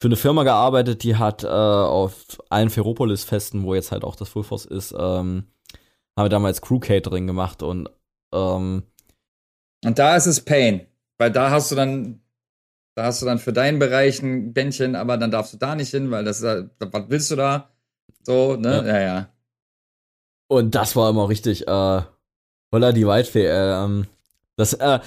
für 0.00 0.08
eine 0.08 0.16
Firma 0.16 0.42
gearbeitet, 0.42 1.02
die 1.02 1.16
hat 1.16 1.44
äh, 1.44 1.46
auf 1.46 2.38
allen 2.50 2.70
Ferropolis-Festen, 2.70 3.64
wo 3.64 3.74
jetzt 3.74 3.92
halt 3.92 4.04
auch 4.04 4.16
das 4.16 4.28
Full 4.28 4.44
Force 4.44 4.66
ist, 4.66 4.92
ähm, 4.92 5.46
haben 6.16 6.24
wir 6.24 6.28
damals 6.28 6.60
Crew-Catering 6.60 7.26
gemacht 7.26 7.62
und 7.62 7.88
ähm, 8.32 8.84
Und 9.84 9.98
da 9.98 10.16
ist 10.16 10.26
es 10.26 10.44
Pain, 10.44 10.86
weil 11.18 11.30
da 11.30 11.50
hast 11.50 11.70
du 11.70 11.74
dann 11.74 12.20
da 12.96 13.04
hast 13.04 13.20
du 13.20 13.26
dann 13.26 13.38
für 13.38 13.52
deinen 13.52 13.78
Bereich 13.78 14.22
ein 14.22 14.54
Bändchen, 14.54 14.96
aber 14.96 15.18
dann 15.18 15.30
darfst 15.30 15.52
du 15.52 15.58
da 15.58 15.74
nicht 15.74 15.90
hin, 15.90 16.10
weil 16.10 16.24
das 16.24 16.40
ist, 16.40 16.70
was 16.78 17.04
willst 17.08 17.30
du 17.30 17.36
da? 17.36 17.68
So, 18.22 18.56
ne? 18.56 18.84
Ja, 18.86 18.86
ja. 18.86 19.00
ja. 19.00 19.28
Und 20.48 20.74
das 20.74 20.96
war 20.96 21.10
immer 21.10 21.28
richtig, 21.28 21.68
äh, 21.68 22.02
voller 22.70 22.92
die 22.94 23.06
Waldfee. 23.06 23.44
Äh, 23.44 23.84
ähm, 23.84 24.06
das, 24.56 24.72
äh, 24.72 25.00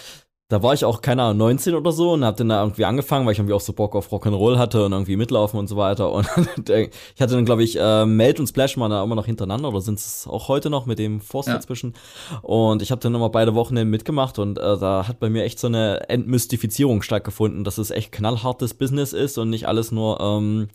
da 0.49 0.63
war 0.63 0.73
ich 0.73 0.84
auch, 0.84 1.01
keine 1.01 1.21
Ahnung, 1.21 1.38
19 1.38 1.76
oder 1.76 1.91
so 1.91 2.13
und 2.13 2.26
hab 2.26 2.35
dann 2.38 2.49
da 2.49 2.63
irgendwie 2.63 2.84
angefangen, 2.84 3.27
weil 3.27 3.34
ich 3.34 3.38
irgendwie 3.39 3.53
auch 3.53 3.61
so 3.61 3.71
Bock 3.71 3.95
auf 3.95 4.11
Rock'n'Roll 4.11 4.57
hatte 4.57 4.84
und 4.84 4.93
irgendwie 4.93 5.15
mitlaufen 5.15 5.59
und 5.59 5.67
so 5.67 5.77
weiter. 5.77 6.11
Und 6.11 6.27
ich 6.67 7.21
hatte 7.21 7.35
dann, 7.35 7.45
glaube 7.45 7.63
ich, 7.63 7.80
äh, 7.80 8.07
Melt 8.07 8.39
und 8.39 8.47
Splash 8.47 8.76
mal 8.76 8.89
da 8.89 9.03
immer 9.03 9.13
noch 9.13 9.27
hintereinander 9.27 9.69
oder 9.69 9.81
sind 9.81 9.99
es 9.99 10.26
auch 10.27 10.47
heute 10.47 10.71
noch 10.71 10.88
mit 10.88 10.97
dem 10.97 11.21
Forst 11.21 11.49
ja. 11.49 11.53
dazwischen. 11.53 11.93
Und 12.41 12.81
ich 12.81 12.89
habe 12.89 12.99
dann 12.99 13.13
immer 13.13 13.30
beide 13.30 13.53
Wochen 13.53 13.76
mitgemacht 13.88 14.39
und 14.39 14.57
äh, 14.57 14.77
da 14.80 15.07
hat 15.07 15.19
bei 15.19 15.30
mir 15.30 15.43
echt 15.43 15.59
so 15.59 15.67
eine 15.67 16.09
Entmystifizierung 16.09 17.03
stattgefunden, 17.03 17.63
dass 17.63 17.77
es 17.77 17.91
echt 17.91 18.11
knallhartes 18.11 18.73
Business 18.73 19.13
ist 19.13 19.38
und 19.38 19.51
nicht 19.51 19.67
alles 19.67 19.91
nur, 19.91 20.19
ähm, 20.19 20.69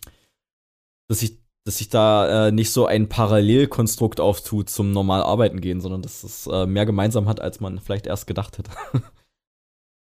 dass 1.09 1.21
ich 1.23 1.39
dass 1.67 1.79
sich 1.79 1.89
da 1.89 2.49
äh, 2.49 2.53
nicht 2.53 2.71
so 2.71 2.85
ein 2.87 3.09
Parallelkonstrukt 3.09 4.21
auftut 4.21 4.69
zum 4.69 4.93
normal 4.93 5.23
arbeiten 5.23 5.63
gehen, 5.63 5.81
sondern 5.81 6.03
dass 6.03 6.23
es 6.23 6.47
äh, 6.47 6.67
mehr 6.67 6.85
gemeinsam 6.85 7.27
hat, 7.27 7.41
als 7.41 7.59
man 7.59 7.81
vielleicht 7.81 8.07
erst 8.07 8.27
gedacht 8.27 8.59
hätte. 8.59 8.71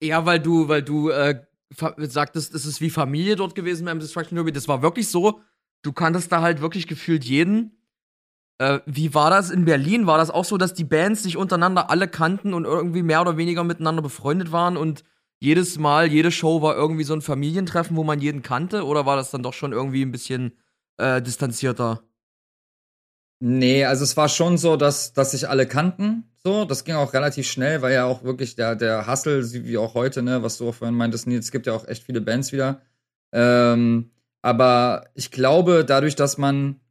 Ja, 0.02 0.26
weil 0.26 0.40
du, 0.40 0.68
weil 0.68 0.82
du 0.82 1.10
äh, 1.10 1.42
sagtest, 1.98 2.54
es 2.54 2.66
ist 2.66 2.82
wie 2.82 2.90
Familie 2.90 3.36
dort 3.36 3.56
gewesen 3.56 3.86
beim 3.86 4.00
Destruction 4.00 4.36
Derby. 4.36 4.52
Das 4.52 4.68
war 4.68 4.82
wirklich 4.82 5.08
so. 5.08 5.42
Du 5.84 5.94
kanntest 5.94 6.32
da 6.32 6.42
halt 6.42 6.62
wirklich 6.62 6.88
gefühlt 6.88 7.24
jeden. 7.24 7.78
Äh, 8.60 8.80
wie 8.86 9.14
war 9.14 9.30
das 9.30 9.50
in 9.52 9.66
Berlin? 9.66 10.08
War 10.08 10.18
das 10.18 10.30
auch 10.32 10.46
so, 10.46 10.58
dass 10.58 10.74
die 10.74 10.84
Bands 10.84 11.24
sich 11.24 11.38
untereinander 11.38 11.90
alle 11.90 12.08
kannten 12.08 12.54
und 12.54 12.66
irgendwie 12.66 13.04
mehr 13.04 13.22
oder 13.22 13.38
weniger 13.38 13.64
miteinander 13.64 14.02
befreundet 14.02 14.52
waren 14.52 14.78
und 14.78 15.04
jedes 15.40 15.80
Mal, 15.80 16.08
jede 16.12 16.32
Show 16.32 16.62
war 16.62 16.76
irgendwie 16.76 17.04
so 17.04 17.14
ein 17.16 17.22
Familientreffen, 17.24 17.98
wo 17.98 18.04
man 18.04 18.22
jeden 18.22 18.44
kannte? 18.44 18.86
Oder 18.86 19.08
war 19.08 19.16
das 19.16 19.32
dann 19.32 19.42
doch 19.42 19.54
schon 19.54 19.72
irgendwie 19.72 20.04
ein 20.04 20.12
bisschen 20.12 20.58
äh, 20.98 21.20
distanzierter? 21.22 22.04
Nee, 23.44 23.86
also 23.86 24.04
es 24.04 24.16
war 24.18 24.30
schon 24.30 24.60
so, 24.60 24.78
dass, 24.78 25.14
dass 25.14 25.32
sich 25.32 25.50
alle 25.50 25.66
kannten. 25.66 26.26
So, 26.44 26.64
das 26.64 26.84
ging 26.86 26.94
auch 26.94 27.14
relativ 27.14 27.48
schnell, 27.50 27.82
weil 27.82 27.92
ja 27.92 28.06
auch 28.06 28.24
wirklich 28.24 28.56
der, 28.56 28.76
der 28.76 29.08
Hustle, 29.08 29.44
wie 29.66 29.80
auch 29.80 29.96
heute, 29.96 30.22
ne, 30.22 30.44
was 30.44 30.60
du 30.60 30.70
auch 30.70 30.76
vorhin 30.76 30.96
meintest, 30.96 31.26
Nils, 31.26 31.46
es 31.46 31.52
gibt 31.52 31.66
ja 31.66 31.74
auch 31.74 31.88
echt 31.88 32.04
viele 32.04 32.22
Bands 32.22 32.52
wieder. 32.52 32.82
Ähm, 33.34 34.12
aber 34.44 35.06
ich 35.16 35.32
glaube, 35.32 35.84
dadurch, 35.86 36.16
dass 36.16 36.38
man, 36.38 36.82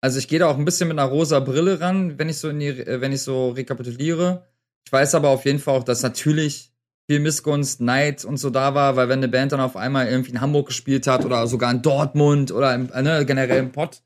also 0.00 0.18
ich 0.18 0.26
gehe 0.26 0.40
da 0.40 0.48
auch 0.48 0.58
ein 0.58 0.64
bisschen 0.64 0.88
mit 0.88 0.98
einer 0.98 1.08
rosa 1.08 1.38
Brille 1.38 1.80
ran, 1.80 2.18
wenn 2.18 2.28
ich 2.28 2.38
so 2.38 2.48
in 2.48 2.58
die, 2.58 2.68
äh, 2.68 3.00
wenn 3.00 3.12
ich 3.12 3.22
so 3.22 3.50
rekapituliere. 3.50 4.46
Ich 4.84 4.92
weiß 4.92 5.14
aber 5.14 5.28
auf 5.28 5.44
jeden 5.44 5.60
Fall 5.60 5.76
auch, 5.78 5.84
dass 5.84 6.02
natürlich 6.02 6.72
viel 7.08 7.20
Missgunst, 7.20 7.80
Neid 7.80 8.24
und 8.24 8.36
so 8.36 8.50
da 8.50 8.74
war, 8.74 8.96
weil 8.96 9.08
wenn 9.08 9.20
eine 9.20 9.28
Band 9.28 9.52
dann 9.52 9.60
auf 9.60 9.76
einmal 9.76 10.08
irgendwie 10.08 10.32
in 10.32 10.40
Hamburg 10.40 10.66
gespielt 10.66 11.06
hat 11.06 11.24
oder 11.24 11.46
sogar 11.46 11.70
in 11.70 11.82
Dortmund 11.82 12.50
oder 12.50 12.74
im, 12.74 12.90
äh, 12.92 13.02
ne, 13.02 13.24
generell 13.24 13.60
im 13.60 13.70
Pott 13.70 14.02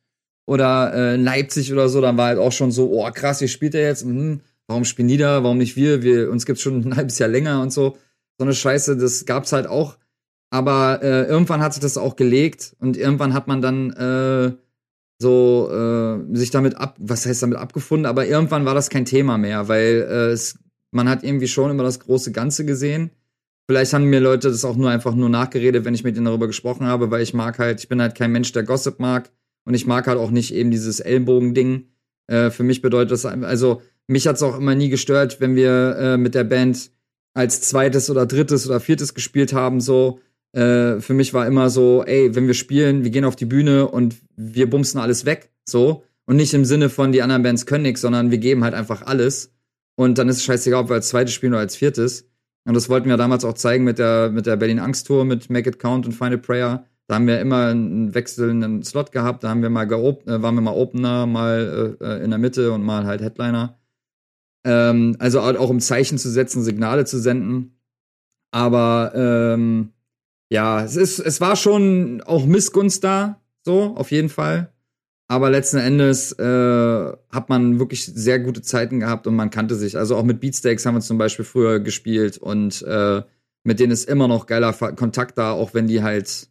oder 0.47 0.93
äh, 0.95 1.17
Leipzig 1.17 1.73
oder 1.73 1.89
so, 1.89 2.01
dann 2.01 2.17
war 2.17 2.29
halt 2.29 2.39
auch 2.39 2.53
schon 2.53 2.71
so, 2.71 2.91
oh 2.93 3.11
krass, 3.11 3.39
hier 3.39 3.49
spielt 3.49 3.75
er 3.75 3.83
jetzt, 3.83 4.03
hm, 4.03 4.41
warum 4.67 4.85
spielen 4.85 5.09
die 5.09 5.17
da, 5.17 5.43
warum 5.43 5.59
nicht 5.59 5.77
wir, 5.77 6.03
wir 6.03 6.31
uns 6.31 6.47
gibt's 6.47 6.63
schon 6.63 6.85
ein 6.85 6.97
halbes 6.97 7.19
Jahr 7.19 7.29
länger 7.29 7.61
und 7.63 7.73
so. 7.73 7.97
So 8.39 8.45
eine 8.45 8.55
Scheiße, 8.55 8.97
das 8.97 9.27
gab's 9.27 9.53
halt 9.53 9.67
auch. 9.67 9.97
Aber 10.51 11.01
äh, 11.03 11.25
irgendwann 11.25 11.63
hat 11.63 11.75
sich 11.75 11.83
das 11.83 11.97
auch 11.97 12.17
gelegt 12.17 12.77
und 12.79 12.97
irgendwann 12.97 13.35
hat 13.35 13.49
man 13.49 13.63
dann 13.63 13.91
äh, 13.93 14.53
so 15.21 15.71
äh, 15.73 16.37
sich 16.37 16.51
damit 16.51 16.77
ab, 16.77 16.97
was 16.99 17.27
heißt 17.27 17.43
damit 17.43 17.59
abgefunden, 17.59 18.07
aber 18.07 18.27
irgendwann 18.27 18.65
war 18.65 18.75
das 18.75 18.91
kein 18.91 19.05
Thema 19.05 19.39
mehr, 19.39 19.69
weil 19.69 20.07
äh, 20.09 20.31
es, 20.33 20.59
man 20.91 21.09
hat 21.09 21.25
irgendwie 21.25 21.49
schon 21.49 21.71
immer 21.71 21.83
das 21.83 22.01
große 22.01 22.33
Ganze 22.33 22.65
gesehen. 22.65 23.11
Vielleicht 23.67 23.95
haben 23.95 24.05
mir 24.05 24.21
Leute 24.21 24.49
das 24.49 24.65
auch 24.65 24.77
nur 24.77 24.91
einfach 24.91 25.15
nur 25.15 25.31
nachgeredet, 25.31 25.85
wenn 25.85 25.95
ich 25.95 26.05
mit 26.05 26.17
ihnen 26.17 26.27
darüber 26.27 26.47
gesprochen 26.47 26.87
habe, 26.87 27.11
weil 27.11 27.23
ich 27.23 27.33
mag 27.35 27.59
halt, 27.59 27.81
ich 27.81 27.89
bin 27.89 28.01
halt 28.01 28.15
kein 28.15 28.31
Mensch, 28.31 28.53
der 28.53 28.65
Gossip 28.65 29.01
mag 29.01 29.31
und 29.65 29.75
ich 29.75 29.87
mag 29.87 30.07
halt 30.07 30.19
auch 30.19 30.31
nicht 30.31 30.55
eben 30.55 30.71
dieses 30.71 31.01
Ellenbogen-Ding. 31.01 31.89
Äh, 32.27 32.51
für 32.51 32.63
mich 32.63 32.83
bedeutet 32.83 33.13
das, 33.13 33.25
also 33.25 33.83
mich 34.07 34.27
hat's 34.27 34.43
auch 34.43 34.59
immer 34.59 34.75
nie 34.75 34.89
gestört, 34.89 35.41
wenn 35.41 35.57
wir 35.57 35.97
äh, 35.97 36.17
mit 36.17 36.35
der 36.35 36.45
Band 36.45 36.91
als 37.35 37.63
zweites 37.63 38.11
oder 38.11 38.27
drittes 38.27 38.67
oder 38.69 38.81
viertes 38.81 39.15
gespielt 39.15 39.53
haben, 39.53 39.81
so 39.81 40.21
äh, 40.55 41.01
für 41.01 41.15
mich 41.15 41.35
war 41.35 41.47
immer 41.47 41.69
so, 41.69 42.05
ey, 42.05 42.35
wenn 42.35 42.47
wir 42.47 42.55
spielen, 42.55 43.03
wir 43.03 43.11
gehen 43.11 43.25
auf 43.25 43.35
die 43.35 43.45
Bühne 43.45 43.89
und 43.89 44.17
wir 44.37 44.71
bumsen 44.71 45.01
alles 45.01 45.25
weg, 45.25 45.51
so. 45.65 46.05
Und 46.27 46.37
nicht 46.37 46.55
im 46.55 46.65
Sinne 46.65 46.89
von, 46.89 47.13
die 47.13 47.23
anderen 47.23 47.43
Bands 47.43 47.67
können 47.67 47.83
nichts, 47.83 48.01
sondern 48.01 48.31
wir 48.31 48.39
geben 48.39 48.65
halt 48.65 48.73
einfach 48.73 49.03
alles. 49.03 49.53
Und 49.97 50.17
dann 50.17 50.29
ist 50.29 50.37
es 50.37 50.45
scheißegal, 50.45 50.85
ob 50.85 50.89
wir 50.89 50.95
als 50.95 51.09
zweites 51.09 51.35
spielen 51.35 51.53
oder 51.53 51.61
als 51.61 51.77
viertes. 51.77 52.29
Und 52.65 52.75
das 52.75 52.89
wollten 52.89 53.09
wir 53.09 53.17
damals 53.17 53.45
auch 53.45 53.55
zeigen 53.55 53.85
mit 53.85 53.99
der, 53.99 54.31
mit 54.31 54.47
der 54.47 54.57
Berlin 54.57 54.79
Angst 54.79 55.07
Tour, 55.07 55.25
mit 55.25 55.51
Make 55.51 55.69
It 55.69 55.79
Count 55.79 56.07
und 56.07 56.13
Final 56.13 56.39
Prayer. 56.39 56.87
Da 57.07 57.17
haben 57.17 57.27
wir 57.27 57.41
immer 57.41 57.67
einen 57.67 58.15
wechselnden 58.15 58.83
Slot 58.83 59.13
gehabt. 59.13 59.45
Da 59.45 59.51
haben 59.51 59.63
wir 59.63 59.71
mal 59.71 59.85
äh, 59.85 60.43
waren 60.43 60.55
wir 60.55 60.63
mal 60.63 60.75
Opener, 60.75 61.27
mal 61.27 61.97
äh, 62.01 62.05
äh, 62.05 62.25
in 62.25 62.31
der 62.31 62.39
Mitte 62.39 62.73
und 62.73 62.83
mal 62.83 63.05
halt 63.05 63.21
Headliner. 63.21 63.79
Ähm, 64.65 65.17
also 65.19 65.41
auch 65.41 65.69
um 65.69 65.81
Zeichen 65.81 66.17
zu 66.17 66.31
setzen, 66.31 66.63
Signale 66.63 67.05
zu 67.05 67.19
senden. 67.19 67.79
Aber 68.53 69.13
ähm, 69.15 69.93
ja, 70.51 70.83
es 70.83 70.97
ist, 70.97 71.19
es 71.19 71.41
war 71.41 71.57
schon 71.57 72.23
auch 72.23 72.47
Missgunst 72.47 73.05
da, 73.05 73.41
so, 73.65 73.95
auf 73.97 74.11
jeden 74.11 74.29
Fall. 74.29 74.73
Aber 75.27 75.51
letzten 75.51 75.79
Endes 75.79 76.33
äh, 76.33 77.13
hat 77.31 77.49
man 77.49 77.79
wirklich 77.79 78.05
sehr 78.05 78.39
gute 78.39 78.63
Zeiten 78.63 79.01
gehabt 79.01 79.27
und 79.27 79.35
man 79.35 79.51
kannte 79.51 79.75
sich. 79.75 79.97
Also 79.97 80.17
auch 80.17 80.23
mit 80.23 80.41
Beatsteaks 80.41 80.85
haben 80.87 80.95
wir 80.95 81.01
zum 81.01 81.19
Beispiel 81.19 81.45
früher 81.45 81.81
gespielt 81.81 82.39
und 82.39 82.83
äh, 82.83 83.23
mit 83.65 83.81
denen 83.81 83.93
ist 83.93 84.09
immer 84.09 84.29
noch 84.29 84.47
geiler 84.47 84.73
Kontakt 84.73 85.39
da, 85.39 85.53
auch 85.53 85.73
wenn 85.73 85.89
die 85.89 86.03
halt 86.03 86.49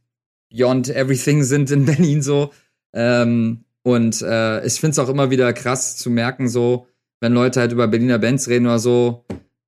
beyond 0.53 0.89
everything 0.89 1.43
sind 1.43 1.71
in 1.71 1.85
Berlin 1.85 2.21
so. 2.21 2.53
Ähm, 2.93 3.65
und 3.83 4.21
äh, 4.21 4.65
ich 4.65 4.79
finde 4.79 4.91
es 4.91 4.99
auch 4.99 5.09
immer 5.09 5.29
wieder 5.29 5.51
krass 5.51 5.97
zu 5.97 6.09
merken, 6.09 6.47
so, 6.47 6.87
wenn 7.19 7.33
Leute 7.33 7.59
halt 7.59 7.71
über 7.71 7.87
Berliner 7.87 8.19
Bands 8.19 8.47
reden 8.47 8.67
oder 8.67 8.79
so, 8.79 9.25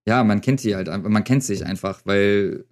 ja, 0.08 0.24
man 0.24 0.42
kennt 0.42 0.64
die 0.64 0.76
halt 0.76 0.88
einfach, 0.88 1.10
man 1.10 1.24
kennt 1.24 1.44
sich 1.44 1.66
einfach, 1.66 2.02
weil 2.06 2.66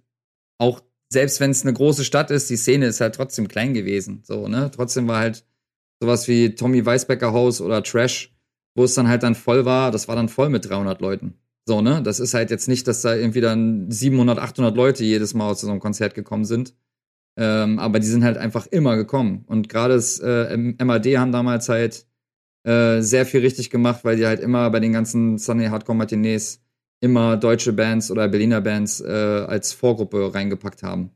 auch 0.58 0.80
selbst 1.10 1.40
wenn 1.40 1.50
es 1.50 1.62
eine 1.62 1.72
große 1.72 2.04
Stadt 2.04 2.30
ist, 2.30 2.48
die 2.48 2.56
Szene 2.56 2.86
ist 2.86 3.00
halt 3.00 3.14
trotzdem 3.14 3.48
klein 3.48 3.74
gewesen. 3.74 4.22
So, 4.24 4.48
ne? 4.48 4.70
Trotzdem 4.74 5.06
war 5.06 5.18
halt 5.18 5.44
sowas 6.00 6.28
wie 6.28 6.54
Tommy 6.54 6.84
Weisbecker 6.84 7.32
Haus 7.32 7.60
oder 7.60 7.82
Trash, 7.82 8.34
wo 8.74 8.84
es 8.84 8.94
dann 8.94 9.08
halt 9.08 9.22
dann 9.22 9.34
voll 9.34 9.64
war, 9.64 9.90
das 9.90 10.08
war 10.08 10.16
dann 10.16 10.28
voll 10.28 10.48
mit 10.48 10.68
300 10.68 11.00
Leuten. 11.00 11.34
So, 11.66 11.80
ne? 11.80 12.02
Das 12.02 12.20
ist 12.20 12.34
halt 12.34 12.50
jetzt 12.50 12.68
nicht, 12.68 12.86
dass 12.88 13.02
da 13.02 13.14
irgendwie 13.14 13.40
dann 13.40 13.90
700, 13.90 14.38
800 14.38 14.76
Leute 14.76 15.04
jedes 15.04 15.34
Mal 15.34 15.50
aus 15.50 15.60
so 15.60 15.70
einem 15.70 15.80
Konzert 15.80 16.14
gekommen 16.14 16.44
sind. 16.44 16.74
Ähm, 17.36 17.78
aber 17.78 17.98
die 17.98 18.06
sind 18.06 18.24
halt 18.24 18.38
einfach 18.38 18.66
immer 18.66 18.96
gekommen. 18.96 19.44
Und 19.46 19.68
gerade 19.68 19.94
das 19.94 20.20
äh, 20.20 20.56
MAD 20.56 21.06
haben 21.18 21.32
damals 21.32 21.68
halt 21.68 22.06
äh, 22.64 23.00
sehr 23.00 23.26
viel 23.26 23.40
richtig 23.40 23.70
gemacht, 23.70 24.04
weil 24.04 24.16
die 24.16 24.26
halt 24.26 24.40
immer 24.40 24.70
bei 24.70 24.80
den 24.80 24.92
ganzen 24.92 25.38
Sunday 25.38 25.68
Hardcore 25.68 25.98
Matinees 25.98 26.60
immer 27.00 27.36
deutsche 27.36 27.72
Bands 27.72 28.10
oder 28.10 28.28
Berliner 28.28 28.60
Bands 28.60 29.00
äh, 29.00 29.44
als 29.46 29.72
Vorgruppe 29.72 30.32
reingepackt 30.34 30.82
haben. 30.82 31.10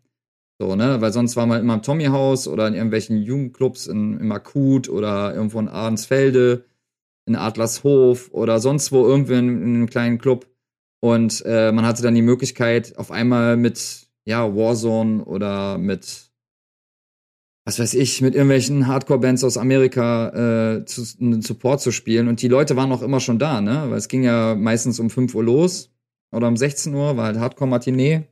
So, 0.61 0.75
ne? 0.75 1.01
Weil 1.01 1.13
sonst 1.13 1.37
war 1.37 1.47
man 1.47 1.61
immer 1.61 1.75
im 1.75 1.83
Tommy-Haus 1.83 2.49
oder 2.49 2.67
in 2.67 2.75
irgendwelchen 2.75 3.23
Jugendclubs 3.23 3.87
in, 3.87 4.19
im 4.19 4.33
Akut 4.33 4.89
oder 4.89 5.33
irgendwo 5.35 5.61
in 5.61 5.69
Ahrensfelde, 5.69 6.65
in 7.27 7.37
Adlershof 7.37 8.31
oder 8.33 8.59
sonst 8.59 8.91
wo 8.91 9.07
irgendwie 9.07 9.35
in, 9.35 9.63
in 9.63 9.75
einem 9.77 9.89
kleinen 9.89 10.19
Club. 10.19 10.47
Und 11.01 11.45
äh, 11.47 11.71
man 11.71 11.87
hatte 11.87 12.03
dann 12.03 12.17
die 12.17 12.23
Möglichkeit, 12.23 12.99
auf 12.99 13.13
einmal 13.13 13.57
mit 13.57 14.08
ja, 14.29 14.55
Warzone 14.55 15.25
oder 15.25 15.79
mit 15.79 16.29
was 17.65 17.79
weiß 17.79 17.95
ich, 17.95 18.23
mit 18.23 18.35
irgendwelchen 18.35 18.87
Hardcore-Bands 18.87 19.45
aus 19.45 19.59
Amerika 19.59 20.79
äh, 20.79 20.85
zu, 20.87 21.03
einen 21.21 21.43
Support 21.43 21.83
zu 21.83 21.93
spielen. 21.93 22.29
Und 22.29 22.41
die 22.41 22.49
Leute 22.49 22.77
waren 22.77 22.93
auch 22.93 23.03
immer 23.03 23.21
schon 23.21 23.39
da, 23.39 23.61
ne? 23.61 23.85
Weil 23.89 23.99
es 23.99 24.09
ging 24.09 24.23
ja 24.23 24.55
meistens 24.55 25.01
um 25.01 25.11
5 25.11 25.35
Uhr 25.35 25.45
los 25.45 25.91
oder 26.31 26.49
um 26.49 26.57
16 26.57 26.95
Uhr, 26.95 27.17
war 27.17 27.27
halt 27.27 27.39
Hardcore-Matinee. 27.39 28.27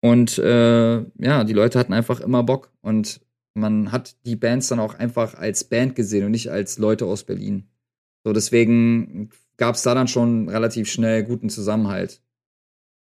Und 0.00 0.38
äh, 0.38 0.98
ja, 0.98 1.44
die 1.44 1.52
Leute 1.52 1.78
hatten 1.80 1.92
einfach 1.92 2.20
immer 2.20 2.44
Bock. 2.44 2.72
Und 2.80 3.20
man 3.54 3.90
hat 3.90 4.16
die 4.24 4.36
Bands 4.36 4.68
dann 4.68 4.78
auch 4.80 4.94
einfach 4.94 5.34
als 5.34 5.64
Band 5.64 5.96
gesehen 5.96 6.24
und 6.24 6.32
nicht 6.32 6.50
als 6.50 6.78
Leute 6.78 7.06
aus 7.06 7.24
Berlin. 7.24 7.68
So, 8.24 8.32
deswegen 8.32 9.30
gab 9.56 9.74
es 9.74 9.82
da 9.82 9.94
dann 9.94 10.08
schon 10.08 10.48
relativ 10.48 10.90
schnell 10.90 11.24
guten 11.24 11.50
Zusammenhalt. 11.50 12.20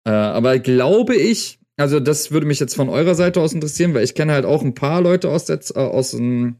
Äh, 0.05 0.11
aber 0.11 0.59
glaube 0.59 1.15
ich, 1.15 1.59
also 1.77 1.99
das 1.99 2.31
würde 2.31 2.47
mich 2.47 2.59
jetzt 2.59 2.75
von 2.75 2.89
eurer 2.89 3.15
Seite 3.15 3.39
aus 3.39 3.53
interessieren, 3.53 3.93
weil 3.93 4.03
ich 4.03 4.15
kenne 4.15 4.33
halt 4.33 4.45
auch 4.45 4.63
ein 4.63 4.73
paar 4.73 5.01
Leute 5.01 5.29
aus 5.29 5.45
der, 5.45 5.59
äh, 5.75 5.79
aus 5.79 6.11
dem, 6.11 6.57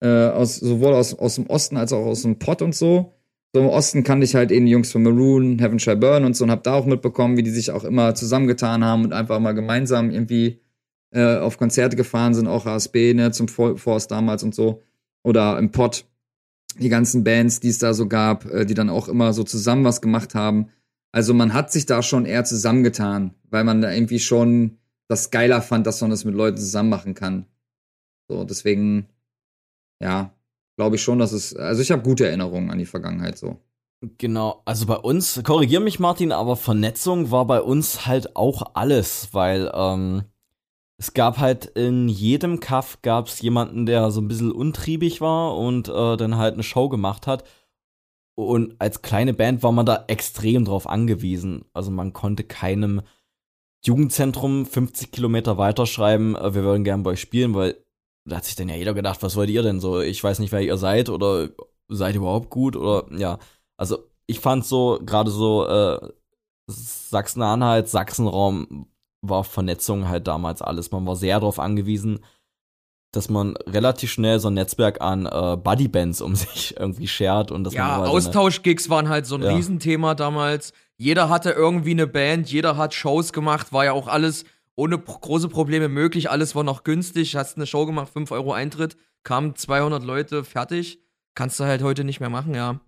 äh, 0.00 0.28
aus, 0.28 0.56
sowohl 0.56 0.92
aus, 0.92 1.14
aus 1.14 1.36
dem 1.36 1.46
Osten 1.46 1.76
als 1.76 1.92
auch 1.92 2.04
aus 2.04 2.22
dem 2.22 2.38
Pott 2.38 2.62
und 2.62 2.74
so. 2.74 3.14
So 3.54 3.60
im 3.60 3.68
Osten 3.68 4.04
kannte 4.04 4.24
ich 4.24 4.34
halt 4.34 4.50
eben 4.52 4.66
die 4.66 4.72
Jungs 4.72 4.92
von 4.92 5.02
Maroon, 5.02 5.58
Heaven 5.58 5.78
Shall 5.78 5.96
Burn 5.96 6.24
und 6.24 6.36
so 6.36 6.44
und 6.44 6.50
hab 6.50 6.62
da 6.64 6.74
auch 6.74 6.84
mitbekommen, 6.84 7.38
wie 7.38 7.42
die 7.42 7.50
sich 7.50 7.70
auch 7.70 7.82
immer 7.84 8.14
zusammengetan 8.14 8.84
haben 8.84 9.04
und 9.04 9.14
einfach 9.14 9.40
mal 9.40 9.52
gemeinsam 9.52 10.10
irgendwie 10.10 10.60
äh, 11.12 11.36
auf 11.38 11.56
Konzerte 11.56 11.96
gefahren 11.96 12.34
sind, 12.34 12.46
auch 12.46 12.66
ASB, 12.66 13.14
ne, 13.14 13.32
zum 13.32 13.48
Force 13.48 14.06
damals 14.06 14.42
und 14.42 14.54
so. 14.54 14.82
Oder 15.22 15.58
im 15.58 15.72
Pott, 15.72 16.04
die 16.78 16.90
ganzen 16.90 17.24
Bands, 17.24 17.60
die 17.60 17.68
es 17.68 17.78
da 17.78 17.94
so 17.94 18.06
gab, 18.06 18.44
äh, 18.44 18.66
die 18.66 18.74
dann 18.74 18.90
auch 18.90 19.08
immer 19.08 19.32
so 19.32 19.44
zusammen 19.44 19.84
was 19.84 20.02
gemacht 20.02 20.34
haben. 20.34 20.68
Also 21.18 21.34
man 21.34 21.52
hat 21.52 21.72
sich 21.72 21.84
da 21.84 22.00
schon 22.00 22.26
eher 22.26 22.44
zusammengetan, 22.44 23.34
weil 23.50 23.64
man 23.64 23.82
da 23.82 23.90
irgendwie 23.90 24.20
schon 24.20 24.78
das 25.08 25.32
geiler 25.32 25.60
fand, 25.62 25.84
dass 25.84 26.00
man 26.00 26.10
das 26.10 26.24
mit 26.24 26.36
Leuten 26.36 26.58
zusammen 26.58 26.90
machen 26.90 27.14
kann. 27.14 27.44
So, 28.28 28.44
deswegen, 28.44 29.08
ja, 30.00 30.32
glaube 30.76 30.94
ich 30.94 31.02
schon, 31.02 31.18
dass 31.18 31.32
es, 31.32 31.56
also 31.56 31.82
ich 31.82 31.90
habe 31.90 32.04
gute 32.04 32.24
Erinnerungen 32.24 32.70
an 32.70 32.78
die 32.78 32.86
Vergangenheit 32.86 33.36
so. 33.36 33.58
Genau, 34.18 34.62
also 34.64 34.86
bei 34.86 34.94
uns, 34.94 35.42
korrigier 35.42 35.80
mich 35.80 35.98
Martin, 35.98 36.30
aber 36.30 36.54
Vernetzung 36.54 37.32
war 37.32 37.48
bei 37.48 37.62
uns 37.62 38.06
halt 38.06 38.36
auch 38.36 38.74
alles, 38.74 39.30
weil 39.32 39.72
ähm, 39.74 40.22
es 40.98 41.14
gab 41.14 41.38
halt 41.38 41.66
in 41.66 42.08
jedem 42.08 42.60
Kaff 42.60 43.02
gab's 43.02 43.40
jemanden, 43.40 43.86
der 43.86 44.12
so 44.12 44.20
ein 44.20 44.28
bisschen 44.28 44.52
untriebig 44.52 45.20
war 45.20 45.56
und 45.56 45.88
äh, 45.88 46.16
dann 46.16 46.36
halt 46.36 46.54
eine 46.54 46.62
Show 46.62 46.88
gemacht 46.88 47.26
hat. 47.26 47.42
Und 48.38 48.76
als 48.78 49.02
kleine 49.02 49.34
Band 49.34 49.64
war 49.64 49.72
man 49.72 49.84
da 49.84 50.04
extrem 50.06 50.64
drauf 50.64 50.88
angewiesen. 50.88 51.64
Also 51.72 51.90
man 51.90 52.12
konnte 52.12 52.44
keinem 52.44 53.02
Jugendzentrum 53.84 54.64
50 54.64 55.10
Kilometer 55.10 55.58
weiterschreiben, 55.58 56.36
äh, 56.36 56.54
wir 56.54 56.62
würden 56.62 56.84
gern 56.84 57.02
bei 57.02 57.10
euch 57.10 57.20
spielen, 57.20 57.54
weil 57.54 57.76
da 58.24 58.36
hat 58.36 58.44
sich 58.44 58.54
dann 58.54 58.68
ja 58.68 58.76
jeder 58.76 58.94
gedacht, 58.94 59.24
was 59.24 59.34
wollt 59.34 59.50
ihr 59.50 59.64
denn 59.64 59.80
so? 59.80 60.00
Ich 60.00 60.22
weiß 60.22 60.38
nicht, 60.38 60.52
wer 60.52 60.60
ihr 60.60 60.76
seid 60.76 61.08
oder 61.08 61.48
seid 61.88 62.14
ihr 62.14 62.20
überhaupt 62.20 62.48
gut 62.48 62.76
oder 62.76 63.06
ja. 63.10 63.40
Also 63.76 64.04
ich 64.28 64.38
fand 64.38 64.64
so, 64.64 65.00
gerade 65.04 65.32
so 65.32 65.66
äh, 65.66 65.98
Sachsen-Anhalt, 66.68 67.88
Sachsenraum 67.88 68.86
war 69.20 69.42
Vernetzung 69.42 70.08
halt 70.08 70.28
damals 70.28 70.62
alles. 70.62 70.92
Man 70.92 71.06
war 71.06 71.16
sehr 71.16 71.40
darauf 71.40 71.58
angewiesen, 71.58 72.20
dass 73.18 73.28
man 73.28 73.56
relativ 73.66 74.12
schnell 74.12 74.38
so 74.38 74.48
ein 74.48 74.54
Netzwerk 74.54 75.00
an 75.00 75.26
äh, 75.26 75.56
Buddybands 75.56 76.20
um 76.20 76.34
sich 76.36 76.78
irgendwie 76.78 77.08
shared 77.08 77.50
und 77.50 77.64
das 77.64 77.74
Ja, 77.74 78.04
Austauschgigs 78.04 78.88
waren 78.88 79.08
halt 79.08 79.26
so 79.26 79.34
ein 79.34 79.42
ja. 79.42 79.54
Riesenthema 79.54 80.14
damals. 80.14 80.72
Jeder 80.96 81.28
hatte 81.28 81.50
irgendwie 81.50 81.90
eine 81.90 82.06
Band, 82.06 82.50
jeder 82.50 82.76
hat 82.76 82.94
Shows 82.94 83.32
gemacht, 83.32 83.72
war 83.72 83.84
ja 83.84 83.92
auch 83.92 84.06
alles 84.06 84.44
ohne 84.76 84.98
große 84.98 85.48
Probleme 85.48 85.88
möglich, 85.88 86.30
alles 86.30 86.54
war 86.54 86.62
noch 86.62 86.84
günstig, 86.84 87.34
hast 87.34 87.56
eine 87.56 87.66
Show 87.66 87.84
gemacht, 87.84 88.12
5 88.12 88.30
Euro 88.30 88.52
Eintritt, 88.52 88.96
kamen 89.24 89.56
200 89.56 90.04
Leute, 90.04 90.44
fertig. 90.44 91.00
kannst 91.34 91.58
du 91.58 91.64
halt 91.64 91.82
heute 91.82 92.04
nicht 92.04 92.20
mehr 92.20 92.30
machen, 92.30 92.54
ja. 92.54 92.80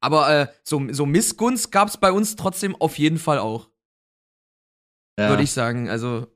Aber 0.00 0.28
äh, 0.30 0.46
so, 0.62 0.80
so 0.92 1.06
Missgunst 1.06 1.72
gab's 1.72 1.96
bei 1.96 2.12
uns 2.12 2.36
trotzdem 2.36 2.76
auf 2.76 2.98
jeden 2.98 3.18
Fall 3.18 3.38
auch. 3.38 3.68
Ja. 5.18 5.30
Würde 5.30 5.42
ich 5.42 5.52
sagen. 5.52 5.88
Also, 5.88 6.26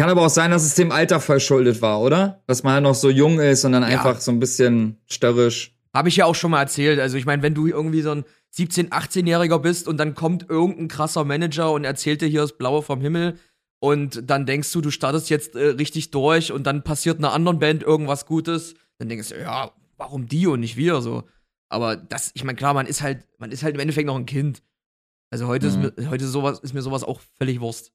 Kann 0.00 0.08
aber 0.10 0.22
auch 0.24 0.30
sein, 0.30 0.50
dass 0.50 0.64
es 0.64 0.74
dem 0.74 0.92
Alter 0.92 1.20
verschuldet 1.20 1.82
war, 1.82 2.00
oder? 2.00 2.42
Dass 2.46 2.62
man 2.62 2.72
halt 2.74 2.82
noch 2.84 2.94
so 2.94 3.10
jung 3.10 3.38
ist 3.38 3.64
und 3.66 3.72
dann 3.72 3.82
Ja. 3.82 3.88
einfach 3.88 4.18
so 4.20 4.30
ein 4.30 4.40
bisschen 4.40 4.96
störrisch. 5.06 5.74
habe 5.94 6.08
ich 6.08 6.16
ja 6.16 6.24
auch 6.24 6.34
schon 6.34 6.52
mal 6.52 6.60
erzählt. 6.60 7.00
Also, 7.00 7.16
ich 7.18 7.26
meine, 7.26 7.42
wenn 7.42 7.52
du 7.54 7.66
irgendwie 7.66 8.00
so 8.00 8.12
ein 8.12 8.24
17-, 8.56 8.90
18-Jähriger 8.90 9.58
bist 9.58 9.88
und 9.88 9.96
dann 9.98 10.14
kommt 10.14 10.48
irgendein 10.48 10.88
krasser 10.88 11.24
Manager 11.24 11.72
und 11.72 11.84
erzählt 11.84 12.22
dir 12.22 12.28
hier 12.28 12.40
das 12.42 12.56
Blaue 12.56 12.82
vom 12.82 13.00
Himmel 13.00 13.38
und 13.80 14.30
dann 14.30 14.46
denkst 14.46 14.72
du, 14.72 14.80
du 14.80 14.90
startest 14.90 15.28
jetzt 15.30 15.54
äh, 15.56 15.66
richtig 15.70 16.10
durch 16.12 16.50
und 16.52 16.64
dann 16.66 16.82
passiert 16.84 17.18
einer 17.18 17.32
anderen 17.32 17.58
Band 17.58 17.82
irgendwas 17.82 18.24
Gutes, 18.26 18.74
dann 18.98 19.08
denkst 19.08 19.28
du, 19.30 19.40
ja, 19.40 19.72
warum 19.98 20.26
die 20.28 20.46
und 20.46 20.60
nicht 20.60 20.76
wir 20.76 21.00
so. 21.02 21.24
Aber 21.68 21.96
das, 21.96 22.30
ich 22.34 22.44
meine, 22.44 22.56
klar, 22.56 22.72
man 22.72 22.86
ist 22.86 23.02
halt, 23.02 23.26
man 23.38 23.50
ist 23.52 23.62
halt 23.62 23.74
im 23.74 23.80
Endeffekt 23.80 24.06
noch 24.06 24.16
ein 24.16 24.26
Kind. 24.26 24.62
Also 25.30 25.46
heute 25.48 25.66
Mhm. 25.66 25.84
ist 25.84 25.96
mir, 25.98 26.10
heute 26.10 26.26
sowas, 26.26 26.60
ist 26.60 26.72
mir 26.72 26.82
sowas 26.82 27.04
auch 27.04 27.20
völlig 27.36 27.60
Wurst. 27.60 27.92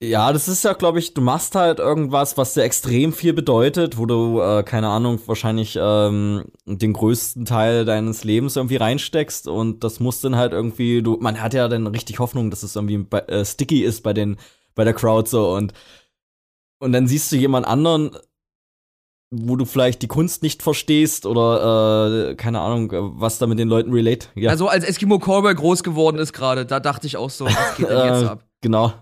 Ja, 0.00 0.32
das 0.32 0.46
ist 0.46 0.62
ja, 0.62 0.74
glaube 0.74 1.00
ich, 1.00 1.12
du 1.12 1.20
machst 1.20 1.56
halt 1.56 1.80
irgendwas, 1.80 2.36
was 2.36 2.54
dir 2.54 2.62
extrem 2.62 3.12
viel 3.12 3.32
bedeutet, 3.32 3.98
wo 3.98 4.06
du, 4.06 4.40
äh, 4.40 4.62
keine 4.62 4.86
Ahnung, 4.88 5.18
wahrscheinlich 5.26 5.76
ähm, 5.80 6.44
den 6.66 6.92
größten 6.92 7.44
Teil 7.44 7.84
deines 7.84 8.22
Lebens 8.22 8.54
irgendwie 8.54 8.76
reinsteckst 8.76 9.48
und 9.48 9.82
das 9.82 9.98
muss 9.98 10.20
dann 10.20 10.36
halt 10.36 10.52
irgendwie, 10.52 11.02
du, 11.02 11.16
man 11.20 11.40
hat 11.42 11.52
ja 11.52 11.66
dann 11.66 11.88
richtig 11.88 12.20
Hoffnung, 12.20 12.48
dass 12.50 12.62
es 12.62 12.76
irgendwie 12.76 12.98
bei, 12.98 13.18
äh, 13.22 13.44
sticky 13.44 13.82
ist 13.82 14.04
bei 14.04 14.12
den, 14.12 14.36
bei 14.76 14.84
der 14.84 14.94
Crowd 14.94 15.28
so 15.28 15.52
und 15.54 15.72
und 16.80 16.92
dann 16.92 17.08
siehst 17.08 17.32
du 17.32 17.36
jemand 17.36 17.66
anderen, 17.66 18.16
wo 19.32 19.56
du 19.56 19.64
vielleicht 19.64 20.00
die 20.02 20.06
Kunst 20.06 20.44
nicht 20.44 20.62
verstehst 20.62 21.26
oder 21.26 22.30
äh, 22.30 22.34
keine 22.36 22.60
Ahnung, 22.60 22.92
was 23.20 23.38
da 23.38 23.48
mit 23.48 23.58
den 23.58 23.68
Leuten 23.68 23.92
relate. 23.92 24.28
Ja, 24.36 24.50
Also 24.50 24.68
als 24.68 24.84
Eskimo 24.84 25.18
Callboy 25.18 25.56
groß 25.56 25.82
geworden 25.82 26.18
ist 26.18 26.32
gerade, 26.32 26.64
da 26.66 26.78
dachte 26.78 27.08
ich 27.08 27.16
auch 27.16 27.30
so, 27.30 27.46
was 27.46 27.76
geht 27.76 27.88
denn 27.90 27.98
jetzt 28.04 28.22
Äh, 28.22 28.26
ab? 28.26 28.44
genau. 28.60 28.92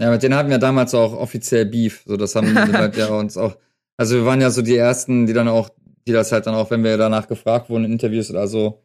Ja, 0.00 0.10
mit 0.10 0.22
denen 0.22 0.34
hatten 0.34 0.48
wir 0.48 0.58
damals 0.58 0.94
auch 0.94 1.12
offiziell 1.12 1.66
Beef. 1.66 2.02
So, 2.06 2.16
das 2.16 2.34
haben 2.34 2.54
Leute 2.72 3.00
ja 3.00 3.08
uns 3.08 3.36
auch. 3.36 3.56
Also 3.98 4.16
wir 4.16 4.24
waren 4.24 4.40
ja 4.40 4.50
so 4.50 4.62
die 4.62 4.76
ersten, 4.76 5.26
die 5.26 5.34
dann 5.34 5.46
auch, 5.46 5.68
die 6.08 6.12
das 6.12 6.32
halt 6.32 6.46
dann 6.46 6.54
auch, 6.54 6.70
wenn 6.70 6.82
wir 6.82 6.96
danach 6.96 7.28
gefragt 7.28 7.68
wurden 7.68 7.84
in 7.84 7.92
Interviews 7.92 8.30
oder 8.30 8.48
so, 8.48 8.82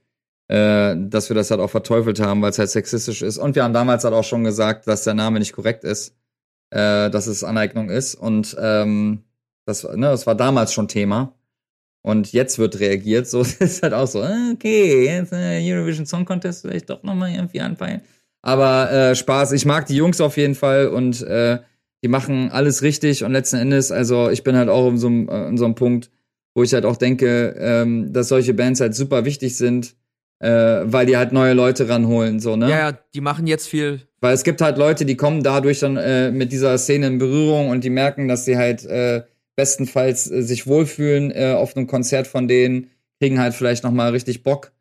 äh, 0.49 0.93
dass 0.97 1.29
wir 1.29 1.35
das 1.35 1.51
halt 1.51 1.61
auch 1.61 1.69
verteufelt 1.69 2.19
haben, 2.19 2.41
weil 2.41 2.49
es 2.49 2.59
halt 2.59 2.69
sexistisch 2.69 3.21
ist. 3.21 3.37
Und 3.37 3.55
wir 3.55 3.63
haben 3.63 3.73
damals 3.73 4.03
halt 4.03 4.13
auch 4.13 4.25
schon 4.25 4.43
gesagt, 4.43 4.87
dass 4.87 5.05
der 5.05 5.13
Name 5.13 5.39
nicht 5.39 5.53
korrekt 5.53 5.85
ist, 5.85 6.17
äh, 6.71 7.09
dass 7.09 7.27
es 7.27 7.45
Aneignung 7.45 7.89
ist. 7.89 8.15
Und 8.15 8.57
ähm, 8.59 9.23
das, 9.65 9.83
ne, 9.85 10.07
das 10.07 10.27
war 10.27 10.35
damals 10.35 10.73
schon 10.73 10.89
Thema. 10.89 11.33
Und 12.01 12.33
jetzt 12.33 12.59
wird 12.59 12.79
reagiert. 12.81 13.27
So 13.27 13.39
ist 13.59 13.81
halt 13.81 13.93
auch 13.93 14.07
so, 14.07 14.21
okay, 14.53 15.05
jetzt 15.05 15.31
äh, 15.31 15.61
Eurovision 15.63 16.05
Song 16.05 16.25
Contest 16.25 16.61
vielleicht 16.61 16.89
doch 16.89 17.03
nochmal 17.03 17.31
irgendwie 17.31 17.61
anpeilen. 17.61 18.01
Aber 18.45 18.91
äh, 18.91 19.15
Spaß, 19.15 19.53
ich 19.53 19.65
mag 19.65 19.87
die 19.87 19.95
Jungs 19.95 20.21
auf 20.21 20.37
jeden 20.37 20.53
Fall 20.53 20.87
und 20.89 21.23
äh, 21.23 21.57
die 22.03 22.07
machen 22.07 22.51
alles 22.51 22.83
richtig 22.83 23.23
und 23.23 23.31
letzten 23.31 23.55
Endes, 23.55 23.91
also 23.91 24.29
ich 24.29 24.43
bin 24.43 24.55
halt 24.55 24.69
auch 24.69 24.87
in 24.87 24.99
so 24.99 25.07
einem, 25.07 25.27
äh, 25.27 25.47
in 25.47 25.57
so 25.57 25.65
einem 25.65 25.73
Punkt, 25.73 26.11
wo 26.53 26.61
ich 26.61 26.71
halt 26.75 26.85
auch 26.85 26.97
denke, 26.97 27.55
ähm, 27.57 28.13
dass 28.13 28.27
solche 28.27 28.53
Bands 28.53 28.81
halt 28.81 28.93
super 28.93 29.25
wichtig 29.25 29.57
sind, 29.57 29.95
äh, 30.37 30.47
weil 30.83 31.07
die 31.07 31.17
halt 31.17 31.31
neue 31.31 31.53
Leute 31.53 31.89
ranholen, 31.89 32.39
so, 32.39 32.55
ne? 32.55 32.69
Ja, 32.69 32.77
ja, 32.77 32.99
die 33.15 33.21
machen 33.21 33.47
jetzt 33.47 33.67
viel. 33.67 34.01
Weil 34.21 34.35
es 34.35 34.43
gibt 34.43 34.61
halt 34.61 34.77
Leute, 34.77 35.05
die 35.05 35.17
kommen 35.17 35.41
dadurch 35.41 35.79
dann 35.79 35.97
äh, 35.97 36.29
mit 36.29 36.51
dieser 36.51 36.77
Szene 36.77 37.07
in 37.07 37.17
Berührung 37.17 37.69
und 37.69 37.83
die 37.83 37.89
merken, 37.89 38.27
dass 38.27 38.45
sie 38.45 38.57
halt 38.57 38.85
äh, 38.85 39.23
bestenfalls 39.55 40.29
äh, 40.29 40.43
sich 40.43 40.67
wohlfühlen 40.67 41.31
äh, 41.31 41.53
auf 41.57 41.75
einem 41.75 41.87
Konzert 41.87 42.27
von 42.27 42.47
denen, 42.47 42.91
kriegen 43.19 43.39
halt 43.39 43.55
vielleicht 43.55 43.83
noch 43.83 43.91
mal 43.91 44.11
richtig 44.11 44.43
Bock 44.43 44.71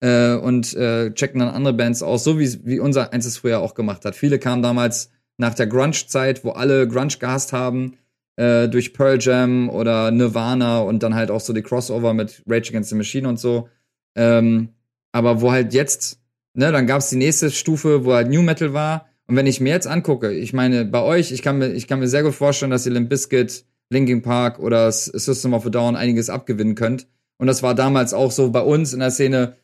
äh, 0.00 0.34
und 0.34 0.74
äh, 0.74 1.12
checken 1.12 1.40
dann 1.40 1.48
andere 1.48 1.74
Bands 1.74 2.02
aus, 2.02 2.24
so 2.24 2.38
wie 2.38 2.64
wie 2.64 2.78
unser 2.78 3.12
eins 3.12 3.26
es 3.26 3.38
früher 3.38 3.60
auch 3.60 3.74
gemacht 3.74 4.04
hat. 4.04 4.14
Viele 4.16 4.38
kamen 4.38 4.62
damals 4.62 5.10
nach 5.38 5.54
der 5.54 5.66
Grunge-Zeit, 5.66 6.44
wo 6.44 6.50
alle 6.50 6.86
Grunge 6.88 7.16
gehasst 7.18 7.52
haben, 7.52 7.96
äh, 8.36 8.68
durch 8.68 8.92
Pearl 8.92 9.18
Jam 9.20 9.68
oder 9.68 10.10
Nirvana 10.10 10.80
und 10.80 11.02
dann 11.02 11.14
halt 11.14 11.30
auch 11.30 11.40
so 11.40 11.52
die 11.52 11.62
Crossover 11.62 12.14
mit 12.14 12.42
Rage 12.46 12.70
Against 12.70 12.90
the 12.90 12.96
Machine 12.96 13.28
und 13.28 13.38
so. 13.38 13.68
Ähm, 14.16 14.70
aber 15.12 15.40
wo 15.40 15.50
halt 15.52 15.74
jetzt, 15.74 16.20
ne, 16.54 16.70
dann 16.72 16.86
gab's 16.86 17.10
die 17.10 17.16
nächste 17.16 17.50
Stufe, 17.50 18.04
wo 18.04 18.14
halt 18.14 18.28
New 18.30 18.42
Metal 18.42 18.72
war. 18.72 19.06
Und 19.26 19.36
wenn 19.36 19.46
ich 19.46 19.60
mir 19.60 19.70
jetzt 19.70 19.86
angucke, 19.86 20.32
ich 20.32 20.52
meine, 20.52 20.84
bei 20.84 21.02
euch, 21.02 21.32
ich 21.32 21.42
kann 21.42 21.58
mir, 21.58 21.72
ich 21.72 21.86
kann 21.86 22.00
mir 22.00 22.08
sehr 22.08 22.22
gut 22.22 22.34
vorstellen, 22.34 22.70
dass 22.70 22.86
ihr 22.86 22.92
Limp 22.92 23.08
Bizkit, 23.10 23.64
Linkin 23.90 24.22
Park 24.22 24.58
oder 24.58 24.90
System 24.90 25.54
of 25.54 25.66
a 25.66 25.70
Down 25.70 25.96
einiges 25.96 26.30
abgewinnen 26.30 26.74
könnt. 26.74 27.06
Und 27.38 27.46
das 27.46 27.62
war 27.62 27.74
damals 27.74 28.14
auch 28.14 28.30
so 28.30 28.50
bei 28.50 28.60
uns 28.60 28.92
in 28.92 29.00
der 29.00 29.10
Szene, 29.10 29.48
"Ugh, 29.48 29.54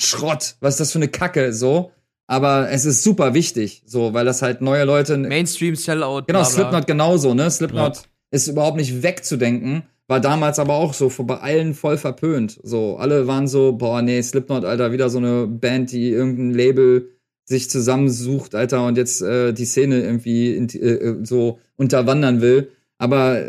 Schrott, 0.00 0.56
was 0.60 0.74
ist 0.74 0.80
das 0.80 0.92
für 0.92 0.98
eine 0.98 1.08
Kacke, 1.08 1.52
so. 1.52 1.92
Aber 2.26 2.70
es 2.70 2.84
ist 2.84 3.02
super 3.02 3.34
wichtig, 3.34 3.82
so, 3.86 4.14
weil 4.14 4.24
das 4.24 4.40
halt 4.42 4.60
neue 4.60 4.84
Leute, 4.84 5.16
Mainstream, 5.16 5.74
Sellout. 5.74 6.22
Genau, 6.26 6.38
bla, 6.40 6.42
bla. 6.42 6.44
Slipknot 6.44 6.86
genauso, 6.86 7.34
ne? 7.34 7.50
Slipknot 7.50 8.02
ist 8.30 8.46
überhaupt 8.46 8.76
nicht 8.76 9.02
wegzudenken, 9.02 9.82
war 10.06 10.20
damals 10.20 10.60
aber 10.60 10.74
auch 10.74 10.94
so 10.94 11.08
vor- 11.08 11.26
bei 11.26 11.38
allen 11.38 11.74
voll 11.74 11.96
verpönt. 11.96 12.60
So, 12.62 12.96
alle 12.98 13.26
waren 13.26 13.48
so, 13.48 13.72
boah, 13.72 14.00
nee, 14.02 14.22
Slipknot, 14.22 14.64
Alter, 14.64 14.92
wieder 14.92 15.10
so 15.10 15.18
eine 15.18 15.48
Band, 15.48 15.90
die 15.90 16.10
irgendein 16.10 16.54
Label 16.54 17.08
sich 17.46 17.68
zusammensucht, 17.68 18.54
Alter, 18.54 18.86
und 18.86 18.96
jetzt 18.96 19.22
äh, 19.22 19.52
die 19.52 19.64
Szene 19.64 20.00
irgendwie 20.00 20.54
in, 20.54 20.68
äh, 20.68 21.16
so 21.24 21.58
unterwandern 21.76 22.40
will. 22.40 22.70
Aber 22.98 23.42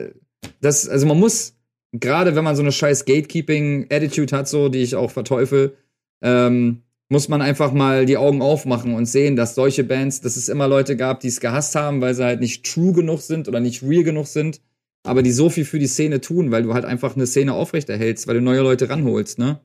das, 0.59 0.89
also 0.89 1.05
man 1.05 1.19
muss, 1.19 1.53
gerade 1.91 2.35
wenn 2.35 2.43
man 2.43 2.55
so 2.55 2.61
eine 2.61 2.71
scheiß 2.71 3.05
Gatekeeping-Attitude 3.05 4.35
hat, 4.35 4.47
so, 4.47 4.69
die 4.69 4.79
ich 4.79 4.95
auch 4.95 5.11
verteufel, 5.11 5.75
ähm, 6.21 6.83
muss 7.09 7.27
man 7.27 7.41
einfach 7.41 7.73
mal 7.73 8.05
die 8.05 8.17
Augen 8.17 8.41
aufmachen 8.41 8.93
und 8.93 9.05
sehen, 9.05 9.35
dass 9.35 9.55
solche 9.55 9.83
Bands, 9.83 10.21
dass 10.21 10.37
es 10.37 10.47
immer 10.47 10.67
Leute 10.67 10.95
gab, 10.95 11.19
die 11.19 11.27
es 11.27 11.41
gehasst 11.41 11.75
haben, 11.75 11.99
weil 11.99 12.13
sie 12.13 12.23
halt 12.23 12.39
nicht 12.39 12.65
true 12.65 12.93
genug 12.93 13.19
sind 13.19 13.49
oder 13.49 13.59
nicht 13.59 13.83
real 13.83 14.03
genug 14.03 14.27
sind, 14.27 14.61
aber 15.03 15.21
die 15.21 15.31
so 15.31 15.49
viel 15.49 15.65
für 15.65 15.79
die 15.79 15.87
Szene 15.87 16.21
tun, 16.21 16.51
weil 16.51 16.63
du 16.63 16.73
halt 16.73 16.85
einfach 16.85 17.15
eine 17.15 17.27
Szene 17.27 17.53
aufrechterhältst, 17.53 18.27
weil 18.27 18.35
du 18.35 18.41
neue 18.41 18.61
Leute 18.61 18.89
ranholst, 18.89 19.39
ne? 19.39 19.59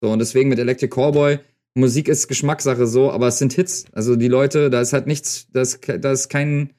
So, 0.00 0.10
und 0.10 0.20
deswegen 0.20 0.48
mit 0.48 0.58
Electric 0.58 0.94
Callboy, 0.94 1.38
Musik 1.74 2.08
ist 2.08 2.28
Geschmackssache 2.28 2.86
so, 2.86 3.10
aber 3.10 3.28
es 3.28 3.38
sind 3.38 3.52
Hits. 3.52 3.86
Also 3.92 4.14
die 4.16 4.28
Leute, 4.28 4.70
da 4.70 4.80
ist 4.80 4.92
halt 4.92 5.06
nichts, 5.06 5.48
da 5.52 5.62
ist, 5.62 5.80
da 5.86 6.12
ist 6.12 6.28
kein, 6.28 6.70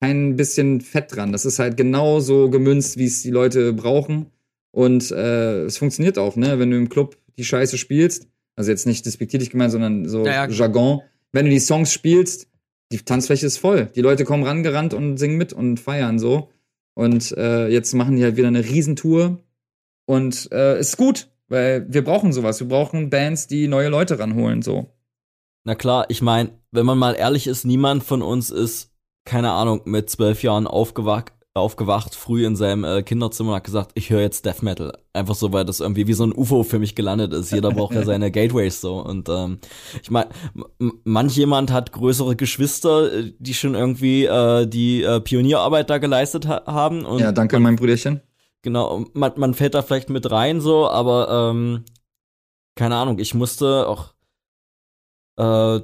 kein 0.00 0.36
bisschen 0.36 0.80
Fett 0.80 1.14
dran. 1.14 1.32
Das 1.32 1.44
ist 1.44 1.58
halt 1.58 1.76
genau 1.76 2.20
so 2.20 2.48
gemünzt, 2.48 2.96
wie 2.96 3.04
es 3.04 3.22
die 3.22 3.30
Leute 3.30 3.72
brauchen. 3.72 4.26
Und 4.72 5.10
äh, 5.10 5.64
es 5.64 5.78
funktioniert 5.78 6.18
auch, 6.18 6.36
ne? 6.36 6.58
Wenn 6.58 6.70
du 6.70 6.76
im 6.76 6.88
Club 6.88 7.16
die 7.36 7.44
Scheiße 7.44 7.76
spielst, 7.76 8.28
also 8.56 8.70
jetzt 8.70 8.86
nicht 8.86 9.04
despektierlich 9.04 9.50
gemeint, 9.50 9.72
sondern 9.72 10.08
so 10.08 10.24
Ja, 10.24 10.46
ja. 10.46 10.48
Jargon, 10.48 11.00
wenn 11.32 11.46
du 11.46 11.50
die 11.50 11.60
Songs 11.60 11.92
spielst, 11.92 12.48
die 12.92 12.98
Tanzfläche 12.98 13.46
ist 13.46 13.58
voll. 13.58 13.90
Die 13.94 14.00
Leute 14.00 14.24
kommen 14.24 14.42
rangerannt 14.42 14.94
und 14.94 15.16
singen 15.18 15.36
mit 15.36 15.52
und 15.52 15.78
feiern 15.78 16.18
so. 16.18 16.50
Und 16.94 17.32
äh, 17.36 17.68
jetzt 17.68 17.94
machen 17.94 18.16
die 18.16 18.24
halt 18.24 18.36
wieder 18.36 18.48
eine 18.48 18.64
Riesentour. 18.64 19.38
Und 20.06 20.50
äh, 20.50 20.78
ist 20.80 20.96
gut, 20.96 21.28
weil 21.48 21.86
wir 21.92 22.02
brauchen 22.02 22.32
sowas. 22.32 22.58
Wir 22.58 22.68
brauchen 22.68 23.10
Bands, 23.10 23.46
die 23.46 23.68
neue 23.68 23.88
Leute 23.88 24.18
ranholen, 24.18 24.62
so. 24.62 24.92
Na 25.64 25.74
klar, 25.74 26.06
ich 26.08 26.20
meine, 26.20 26.50
wenn 26.72 26.86
man 26.86 26.98
mal 26.98 27.14
ehrlich 27.14 27.46
ist, 27.46 27.64
niemand 27.64 28.02
von 28.02 28.22
uns 28.22 28.50
ist, 28.50 28.89
keine 29.24 29.52
Ahnung, 29.52 29.82
mit 29.84 30.10
zwölf 30.10 30.42
Jahren 30.42 30.66
aufgewacht, 30.66 31.32
aufgewacht, 31.54 32.14
früh 32.14 32.46
in 32.46 32.54
seinem 32.54 32.84
äh, 32.84 33.02
Kinderzimmer 33.02 33.50
und 33.50 33.56
hat 33.56 33.64
gesagt, 33.64 33.90
ich 33.94 34.10
höre 34.10 34.20
jetzt 34.20 34.46
Death 34.46 34.62
Metal. 34.62 34.96
Einfach 35.12 35.34
so, 35.34 35.52
weil 35.52 35.64
das 35.64 35.80
irgendwie 35.80 36.06
wie 36.06 36.12
so 36.12 36.24
ein 36.24 36.32
UFO 36.32 36.62
für 36.62 36.78
mich 36.78 36.94
gelandet 36.94 37.32
ist. 37.32 37.50
Jeder 37.50 37.70
braucht 37.70 37.94
ja 37.94 38.04
seine 38.04 38.30
Gateways 38.32 38.80
so. 38.80 39.00
Und 39.00 39.28
ähm, 39.28 39.58
ich 40.00 40.10
meine, 40.10 40.30
manch 41.04 41.36
jemand 41.36 41.72
hat 41.72 41.92
größere 41.92 42.36
Geschwister, 42.36 43.12
äh, 43.12 43.32
die 43.38 43.54
schon 43.54 43.74
irgendwie 43.74 44.26
äh, 44.26 44.66
die 44.66 45.02
äh, 45.02 45.20
Pionierarbeit 45.20 45.90
da 45.90 45.98
geleistet 45.98 46.46
ha 46.46 46.62
haben. 46.66 47.04
Und 47.04 47.18
ja, 47.18 47.32
danke, 47.32 47.58
mein 47.58 47.76
Brüderchen. 47.76 48.20
Genau, 48.62 49.06
man, 49.14 49.32
man 49.36 49.54
fällt 49.54 49.74
da 49.74 49.82
vielleicht 49.82 50.10
mit 50.10 50.30
rein 50.30 50.60
so, 50.60 50.88
aber 50.88 51.50
ähm, 51.50 51.84
keine 52.76 52.96
Ahnung, 52.96 53.18
ich 53.18 53.34
musste 53.34 53.88
auch 53.88 54.14
äh, 55.36 55.82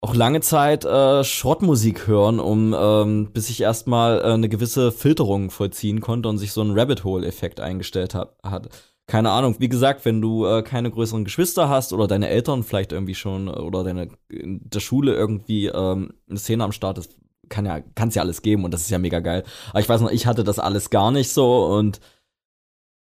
auch 0.00 0.14
lange 0.14 0.40
Zeit 0.40 0.84
äh, 0.84 1.24
Schrottmusik 1.24 2.06
hören, 2.06 2.40
um 2.40 2.74
ähm, 2.78 3.32
bis 3.32 3.50
ich 3.50 3.60
erstmal 3.60 4.20
äh, 4.20 4.32
eine 4.32 4.48
gewisse 4.48 4.92
Filterung 4.92 5.50
vollziehen 5.50 6.00
konnte 6.00 6.28
und 6.28 6.38
sich 6.38 6.52
so 6.52 6.62
ein 6.62 6.78
Rabbit 6.78 7.04
Hole 7.04 7.26
Effekt 7.26 7.60
eingestellt 7.60 8.14
hat, 8.14 8.36
hat. 8.42 8.68
Keine 9.06 9.30
Ahnung, 9.30 9.56
wie 9.58 9.68
gesagt, 9.68 10.04
wenn 10.04 10.22
du 10.22 10.46
äh, 10.46 10.62
keine 10.62 10.90
größeren 10.90 11.24
Geschwister 11.24 11.68
hast 11.68 11.92
oder 11.92 12.06
deine 12.06 12.28
Eltern 12.28 12.62
vielleicht 12.62 12.92
irgendwie 12.92 13.14
schon 13.14 13.48
äh, 13.48 13.50
oder 13.50 13.84
deine 13.84 14.08
in 14.30 14.60
der 14.70 14.80
Schule 14.80 15.14
irgendwie 15.14 15.66
ähm, 15.66 16.14
eine 16.28 16.38
Szene 16.38 16.64
am 16.64 16.72
Start 16.72 16.96
ist, 16.96 17.16
kann 17.50 17.66
ja 17.66 17.80
kann's 17.94 18.14
ja 18.14 18.22
alles 18.22 18.40
geben 18.40 18.64
und 18.64 18.72
das 18.72 18.82
ist 18.82 18.90
ja 18.90 18.98
mega 18.98 19.20
geil. 19.20 19.44
Aber 19.70 19.80
ich 19.80 19.88
weiß 19.88 20.00
noch, 20.00 20.10
ich 20.10 20.26
hatte 20.26 20.44
das 20.44 20.58
alles 20.58 20.88
gar 20.88 21.10
nicht 21.10 21.30
so 21.30 21.66
und 21.66 22.00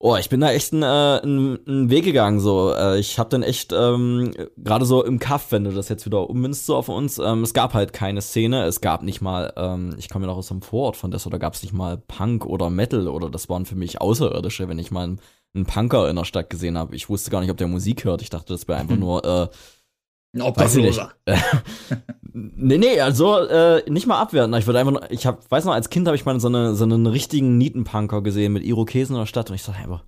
Oh, 0.04 0.16
ich 0.16 0.28
bin 0.28 0.40
da 0.40 0.50
echt 0.50 0.72
einen, 0.72 0.82
äh, 0.82 1.20
einen, 1.22 1.64
einen 1.64 1.88
Weg 1.88 2.04
gegangen 2.04 2.40
so. 2.40 2.74
Äh, 2.74 2.98
ich 2.98 3.20
habe 3.20 3.30
dann 3.30 3.44
echt 3.44 3.72
ähm, 3.72 4.32
gerade 4.56 4.84
so 4.84 5.04
im 5.04 5.20
Kaff, 5.20 5.52
wenn 5.52 5.62
du 5.62 5.70
das 5.70 5.88
jetzt 5.88 6.04
wieder 6.04 6.28
ummünzt 6.28 6.66
so 6.66 6.74
auf 6.74 6.88
uns, 6.88 7.18
ähm, 7.18 7.44
es 7.44 7.54
gab 7.54 7.72
halt 7.72 7.92
keine 7.92 8.20
Szene, 8.20 8.64
es 8.64 8.80
gab 8.80 9.04
nicht 9.04 9.20
mal, 9.20 9.52
ähm, 9.56 9.94
ich 9.98 10.08
komme 10.08 10.24
ja 10.24 10.32
noch 10.32 10.38
aus 10.38 10.50
einem 10.50 10.60
Vorort 10.62 10.96
von 10.96 11.12
das, 11.12 11.24
oder 11.24 11.38
gab 11.38 11.54
es 11.54 11.62
nicht 11.62 11.72
mal 11.72 11.98
Punk 11.98 12.44
oder 12.46 12.68
Metal 12.68 13.06
oder 13.06 13.30
das 13.30 13.48
waren 13.48 13.64
für 13.64 13.76
mich 13.76 14.00
Außerirdische, 14.00 14.68
wenn 14.68 14.80
ich 14.80 14.90
mal 14.90 15.04
einen, 15.04 15.20
einen 15.54 15.66
Punker 15.66 16.10
in 16.10 16.16
der 16.16 16.24
Stadt 16.24 16.50
gesehen 16.50 16.76
habe. 16.76 16.96
Ich 16.96 17.08
wusste 17.08 17.30
gar 17.30 17.40
nicht, 17.40 17.50
ob 17.52 17.56
der 17.58 17.68
Musik 17.68 18.04
hört. 18.04 18.22
Ich 18.22 18.30
dachte, 18.30 18.52
das 18.54 18.66
wäre 18.66 18.80
einfach 18.80 18.94
Hm. 18.94 19.00
nur 19.00 19.24
äh, 19.24 19.48
Ein. 20.34 20.42
Obdachloser. 20.42 21.12
nee, 22.32 22.78
nee, 22.78 23.00
also 23.00 23.36
äh, 23.38 23.88
nicht 23.90 24.06
mal 24.06 24.20
abwerten. 24.20 24.54
Ich 24.54 24.66
würde 24.66 24.78
einfach 24.78 24.92
nur, 24.92 25.10
ich 25.10 25.26
hab, 25.26 25.50
weiß 25.50 25.64
noch, 25.64 25.74
als 25.74 25.90
Kind 25.90 26.06
habe 26.06 26.16
ich 26.16 26.24
mal 26.24 26.38
so, 26.40 26.48
eine, 26.48 26.74
so 26.74 26.84
einen 26.84 27.06
richtigen 27.06 27.58
Nietenpunker 27.58 28.22
gesehen 28.22 28.52
mit 28.52 28.64
Irokesen 28.64 29.14
in 29.14 29.20
der 29.20 29.26
Stadt 29.26 29.50
und 29.50 29.56
ich 29.56 29.64
dachte 29.64 29.78
einfach, 29.78 30.04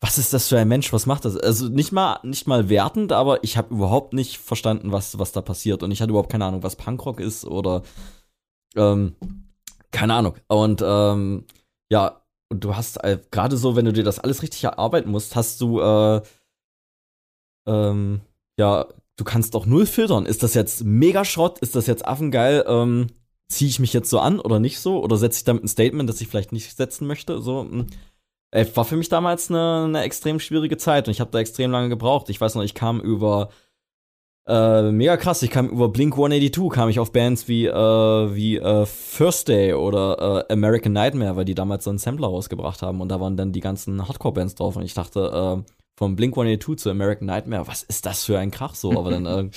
was 0.00 0.18
ist 0.18 0.34
das 0.34 0.48
für 0.48 0.58
ein 0.58 0.68
Mensch? 0.68 0.92
Was 0.92 1.06
macht 1.06 1.24
das? 1.24 1.36
Also 1.36 1.68
nicht 1.68 1.90
mal, 1.90 2.20
nicht 2.22 2.46
mal 2.46 2.68
wertend, 2.68 3.10
aber 3.12 3.42
ich 3.42 3.56
habe 3.56 3.74
überhaupt 3.74 4.12
nicht 4.12 4.38
verstanden, 4.38 4.92
was, 4.92 5.18
was 5.18 5.32
da 5.32 5.40
passiert 5.40 5.82
und 5.82 5.90
ich 5.90 6.02
hatte 6.02 6.10
überhaupt 6.10 6.30
keine 6.30 6.44
Ahnung, 6.44 6.62
was 6.62 6.76
Punkrock 6.76 7.20
ist 7.20 7.44
oder 7.46 7.82
ähm, 8.76 9.16
keine 9.90 10.14
Ahnung. 10.14 10.34
Und 10.46 10.82
ähm, 10.84 11.44
ja, 11.90 12.20
und 12.50 12.62
du 12.62 12.76
hast 12.76 13.02
äh, 13.02 13.18
gerade 13.30 13.56
so, 13.56 13.76
wenn 13.76 13.86
du 13.86 13.92
dir 13.92 14.04
das 14.04 14.18
alles 14.20 14.42
richtig 14.42 14.62
erarbeiten 14.64 15.10
musst, 15.10 15.36
hast 15.36 15.60
du 15.60 15.80
äh, 15.80 16.20
ähm, 17.66 18.20
ja, 18.58 18.86
du 19.16 19.24
kannst 19.24 19.54
doch 19.54 19.66
null 19.66 19.86
filtern. 19.86 20.26
Ist 20.26 20.42
das 20.42 20.54
jetzt 20.54 20.84
mega 20.84 21.24
Schrott? 21.24 21.58
Ist 21.60 21.76
das 21.76 21.86
jetzt 21.86 22.06
affengeil? 22.06 22.64
Ähm, 22.66 23.08
Ziehe 23.48 23.68
ich 23.68 23.78
mich 23.78 23.92
jetzt 23.92 24.08
so 24.08 24.18
an 24.20 24.40
oder 24.40 24.58
nicht 24.58 24.80
so? 24.80 25.02
Oder 25.04 25.16
setze 25.16 25.38
ich 25.38 25.44
damit 25.44 25.64
ein 25.64 25.68
Statement, 25.68 26.08
das 26.08 26.20
ich 26.20 26.28
vielleicht 26.28 26.52
nicht 26.52 26.74
setzen 26.76 27.06
möchte? 27.06 27.42
So, 27.42 27.68
äh, 28.50 28.66
war 28.74 28.84
für 28.84 28.96
mich 28.96 29.08
damals 29.08 29.50
eine, 29.50 29.84
eine 29.84 30.02
extrem 30.02 30.40
schwierige 30.40 30.76
Zeit 30.78 31.06
und 31.06 31.12
ich 31.12 31.20
habe 31.20 31.30
da 31.30 31.40
extrem 31.40 31.70
lange 31.70 31.90
gebraucht. 31.90 32.30
Ich 32.30 32.40
weiß 32.40 32.54
noch, 32.54 32.62
ich 32.62 32.74
kam 32.74 33.00
über 33.00 33.50
äh, 34.46 34.90
mega 34.90 35.16
krass, 35.16 35.42
ich 35.42 35.50
kam 35.50 35.68
über 35.68 35.88
Blink 35.88 36.14
182, 36.14 36.70
kam 36.70 36.88
ich 36.88 37.00
auf 37.00 37.12
Bands 37.12 37.48
wie, 37.48 37.66
äh, 37.66 38.34
wie 38.34 38.58
äh, 38.58 38.86
First 38.86 39.48
Day 39.48 39.74
oder 39.74 40.46
äh, 40.48 40.52
American 40.52 40.92
Nightmare, 40.92 41.36
weil 41.36 41.44
die 41.44 41.54
damals 41.54 41.84
so 41.84 41.90
einen 41.90 41.98
Sampler 41.98 42.28
rausgebracht 42.28 42.82
haben 42.82 43.00
und 43.00 43.08
da 43.08 43.20
waren 43.20 43.36
dann 43.36 43.52
die 43.52 43.60
ganzen 43.60 44.06
Hardcore-Bands 44.06 44.54
drauf 44.54 44.76
und 44.76 44.84
ich 44.84 44.94
dachte, 44.94 45.64
äh, 45.66 45.72
vom 45.96 46.16
Blink 46.16 46.32
182 46.34 46.82
zu 46.82 46.90
American 46.90 47.26
Nightmare, 47.26 47.66
was 47.66 47.82
ist 47.82 48.06
das 48.06 48.24
für 48.24 48.38
ein 48.38 48.50
Krach 48.50 48.74
so? 48.74 48.98
Aber 48.98 49.10
dann 49.10 49.26
äh, 49.26 49.50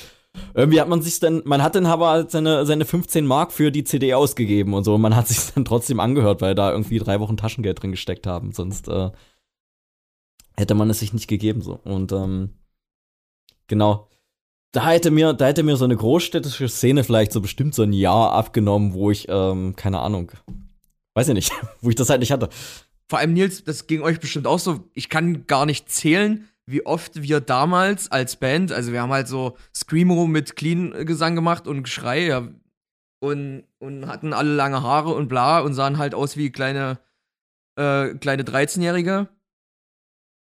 irgendwie 0.54 0.80
hat 0.82 0.88
man 0.88 1.02
sich 1.02 1.20
dann, 1.20 1.42
man 1.46 1.64
hat 1.64 1.76
dann 1.76 1.86
aber 1.86 2.10
halt 2.10 2.32
seine, 2.32 2.66
seine 2.66 2.86
15 2.86 3.26
Mark 3.26 3.52
für 3.52 3.72
die 3.72 3.84
CD 3.84 4.14
ausgegeben 4.14 4.74
und 4.74 4.84
so. 4.84 4.96
Und 4.96 5.02
man 5.02 5.16
hat 5.16 5.28
sich 5.28 5.54
dann 5.54 5.66
trotzdem 5.66 6.00
angehört, 6.00 6.42
weil 6.42 6.56
da 6.56 6.72
irgendwie 6.72 7.00
drei 7.00 7.20
Wochen 7.20 7.38
Taschengeld 7.38 7.82
drin 7.82 7.92
gesteckt 7.92 8.28
haben. 8.28 8.52
Sonst 8.52 8.88
äh, 8.88 9.12
hätte 10.56 10.76
man 10.76 10.90
es 10.90 11.00
sich 11.00 11.14
nicht 11.14 11.28
gegeben 11.28 11.62
so. 11.62 11.80
Und 11.84 12.12
ähm, 12.12 12.54
genau. 13.68 14.10
Da 14.74 14.90
hätte 14.90 15.12
mir, 15.12 15.34
da 15.34 15.48
hätte 15.48 15.64
mir 15.64 15.78
so 15.78 15.86
eine 15.86 15.96
großstädtische 15.96 16.68
Szene 16.68 17.04
vielleicht 17.04 17.32
so 17.32 17.42
bestimmt 17.42 17.74
so 17.74 17.84
ein 17.84 17.94
Jahr 17.94 18.34
abgenommen, 18.34 18.94
wo 18.94 19.10
ich, 19.10 19.28
ähm, 19.30 19.76
keine 19.76 20.00
Ahnung, 20.00 20.32
weiß 21.16 21.30
ich 21.30 21.34
nicht, 21.34 21.52
wo 21.82 21.90
ich 21.90 21.96
das 21.96 22.10
halt 22.10 22.20
nicht 22.20 22.32
hatte. 22.32 22.50
Vor 23.10 23.20
allem 23.20 23.34
Nils, 23.34 23.64
das 23.64 23.88
ging 23.88 24.02
euch 24.02 24.20
bestimmt 24.20 24.48
auch 24.48 24.60
so. 24.60 24.90
Ich 24.94 25.10
kann 25.10 25.48
gar 25.48 25.66
nicht 25.66 25.90
zählen, 25.90 26.48
wie 26.66 26.86
oft 26.86 27.22
wir 27.22 27.40
damals 27.40 28.12
als 28.12 28.36
Band, 28.36 28.74
also 28.74 28.92
wir 28.92 29.02
haben 29.02 29.14
halt 29.14 29.28
so 29.28 29.58
Screamo 29.74 30.28
mit 30.28 30.58
Clean-Gesang 30.58 31.34
gemacht 31.34 31.66
und 31.66 31.84
Geschrei, 31.84 32.26
ja, 32.28 32.50
und, 33.20 33.64
und 33.80 34.08
hatten 34.08 34.34
alle 34.34 34.54
lange 34.54 34.84
Haare 34.84 35.14
und 35.14 35.28
bla 35.28 35.60
und 35.60 35.74
sahen 35.74 35.98
halt 35.98 36.14
aus 36.14 36.38
wie 36.38 36.52
kleine, 36.52 37.00
äh, 37.78 38.14
kleine 38.16 38.44
13-Jährige. 38.44 39.30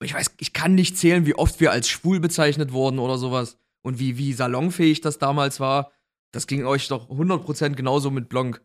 Ich 0.04 0.14
weiß, 0.14 0.36
ich 0.40 0.54
kann 0.54 0.76
nicht 0.76 0.98
zählen, 0.98 1.26
wie 1.26 1.36
oft 1.36 1.60
wir 1.60 1.72
als 1.72 1.88
schwul 1.88 2.20
bezeichnet 2.20 2.72
wurden 2.72 3.00
oder 3.00 3.18
sowas. 3.18 3.58
Und 3.84 4.00
wie, 4.00 4.18
wie 4.18 4.34
salonfähig 4.34 5.02
das 5.02 5.18
damals 5.18 5.60
war. 5.60 5.92
Das 6.32 6.46
ging 6.46 6.66
euch 6.66 6.88
doch 6.88 7.10
100% 7.10 7.76
genauso 7.76 8.12
mit 8.12 8.28
Blanc. 8.28 8.62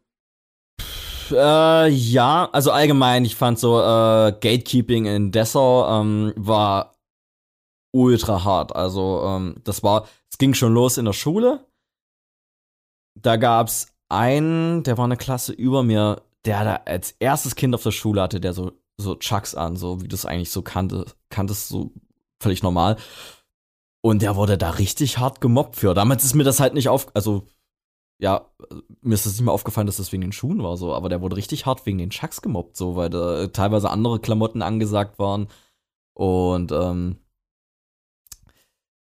Äh, 1.30 1.88
ja, 1.88 2.48
also 2.52 2.70
allgemein, 2.70 3.24
ich 3.24 3.36
fand 3.36 3.58
so, 3.58 3.78
äh, 3.80 4.32
Gatekeeping 4.32 5.06
in 5.06 5.32
Dessau 5.32 6.00
ähm, 6.00 6.32
war 6.36 6.94
ultra 7.92 8.44
hart. 8.44 8.74
Also, 8.74 9.22
ähm, 9.24 9.56
das 9.64 9.82
war, 9.82 10.06
es 10.30 10.38
ging 10.38 10.54
schon 10.54 10.74
los 10.74 10.98
in 10.98 11.04
der 11.04 11.12
Schule. 11.12 11.66
Da 13.20 13.36
gab's 13.36 13.88
einen, 14.08 14.82
der 14.82 14.98
war 14.98 15.04
eine 15.04 15.16
Klasse 15.16 15.52
über 15.52 15.82
mir, 15.82 16.22
der 16.44 16.64
da 16.64 16.74
als 16.86 17.12
erstes 17.18 17.54
Kind 17.54 17.74
auf 17.74 17.82
der 17.82 17.90
Schule 17.92 18.22
hatte, 18.22 18.40
der 18.40 18.52
so, 18.52 18.72
so 18.96 19.14
Chucks 19.14 19.54
an, 19.54 19.76
so 19.76 20.02
wie 20.02 20.08
du 20.08 20.14
es 20.14 20.26
eigentlich 20.26 20.50
so 20.50 20.62
kannte, 20.62 21.06
kanntest, 21.30 21.68
so 21.68 21.92
völlig 22.40 22.62
normal. 22.62 22.96
Und 24.02 24.22
der 24.22 24.36
wurde 24.36 24.58
da 24.58 24.70
richtig 24.70 25.18
hart 25.18 25.40
gemobbt 25.40 25.76
für. 25.76 25.94
Damals 25.94 26.24
ist 26.24 26.34
mir 26.34 26.44
das 26.44 26.60
halt 26.60 26.74
nicht 26.74 26.88
auf, 26.88 27.06
also 27.14 27.46
ja, 28.22 28.46
mir 29.00 29.14
ist 29.14 29.26
es 29.26 29.32
nicht 29.32 29.42
mehr 29.42 29.52
aufgefallen, 29.52 29.88
dass 29.88 29.96
das 29.96 30.12
wegen 30.12 30.20
den 30.22 30.30
Schuhen 30.30 30.62
war 30.62 30.76
so, 30.76 30.94
aber 30.94 31.08
der 31.08 31.20
wurde 31.20 31.34
richtig 31.36 31.66
hart 31.66 31.84
wegen 31.86 31.98
den 31.98 32.10
Chucks 32.10 32.40
gemobbt, 32.40 32.76
so, 32.76 32.94
weil 32.94 33.10
da 33.10 33.48
teilweise 33.48 33.90
andere 33.90 34.20
Klamotten 34.20 34.62
angesagt 34.62 35.18
waren. 35.18 35.48
Und 36.14 36.70
ähm, 36.70 37.16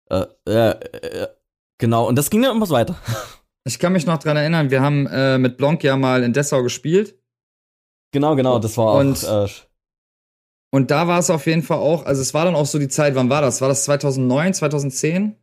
äh, 0.10 0.26
äh, 0.48 0.70
äh, 0.72 1.28
genau, 1.78 2.08
und 2.08 2.16
das 2.16 2.32
ging 2.32 2.42
dann 2.42 2.56
immer 2.56 2.66
so 2.66 2.74
weiter. 2.74 2.96
Ich 3.68 3.80
kann 3.80 3.94
mich 3.94 4.06
noch 4.06 4.20
dran 4.20 4.38
erinnern, 4.38 4.70
wir 4.70 4.84
haben 4.84 5.08
äh, 5.08 5.40
mit 5.40 5.58
Blanc 5.58 5.84
ja 5.84 5.98
mal 5.98 6.22
in 6.22 6.34
Dessau 6.34 6.62
gespielt. 6.62 7.20
Genau, 8.12 8.36
genau, 8.36 8.60
das 8.60 8.78
war 8.78 8.94
Und- 8.94 9.26
auch. 9.26 9.46
Äh, 9.48 9.50
Und 10.72 10.92
da 10.92 11.08
war 11.08 11.18
es 11.18 11.32
auf 11.32 11.48
jeden 11.48 11.64
Fall 11.64 11.80
auch, 11.80 12.06
also 12.06 12.22
es 12.22 12.36
war 12.36 12.46
dann 12.46 12.54
auch 12.54 12.68
so 12.68 12.78
die 12.78 12.90
Zeit, 12.90 13.16
wann 13.16 13.32
war 13.32 13.42
das? 13.42 13.62
War 13.62 13.70
das 13.70 13.86
2009, 13.86 14.54
2010? 14.54 15.36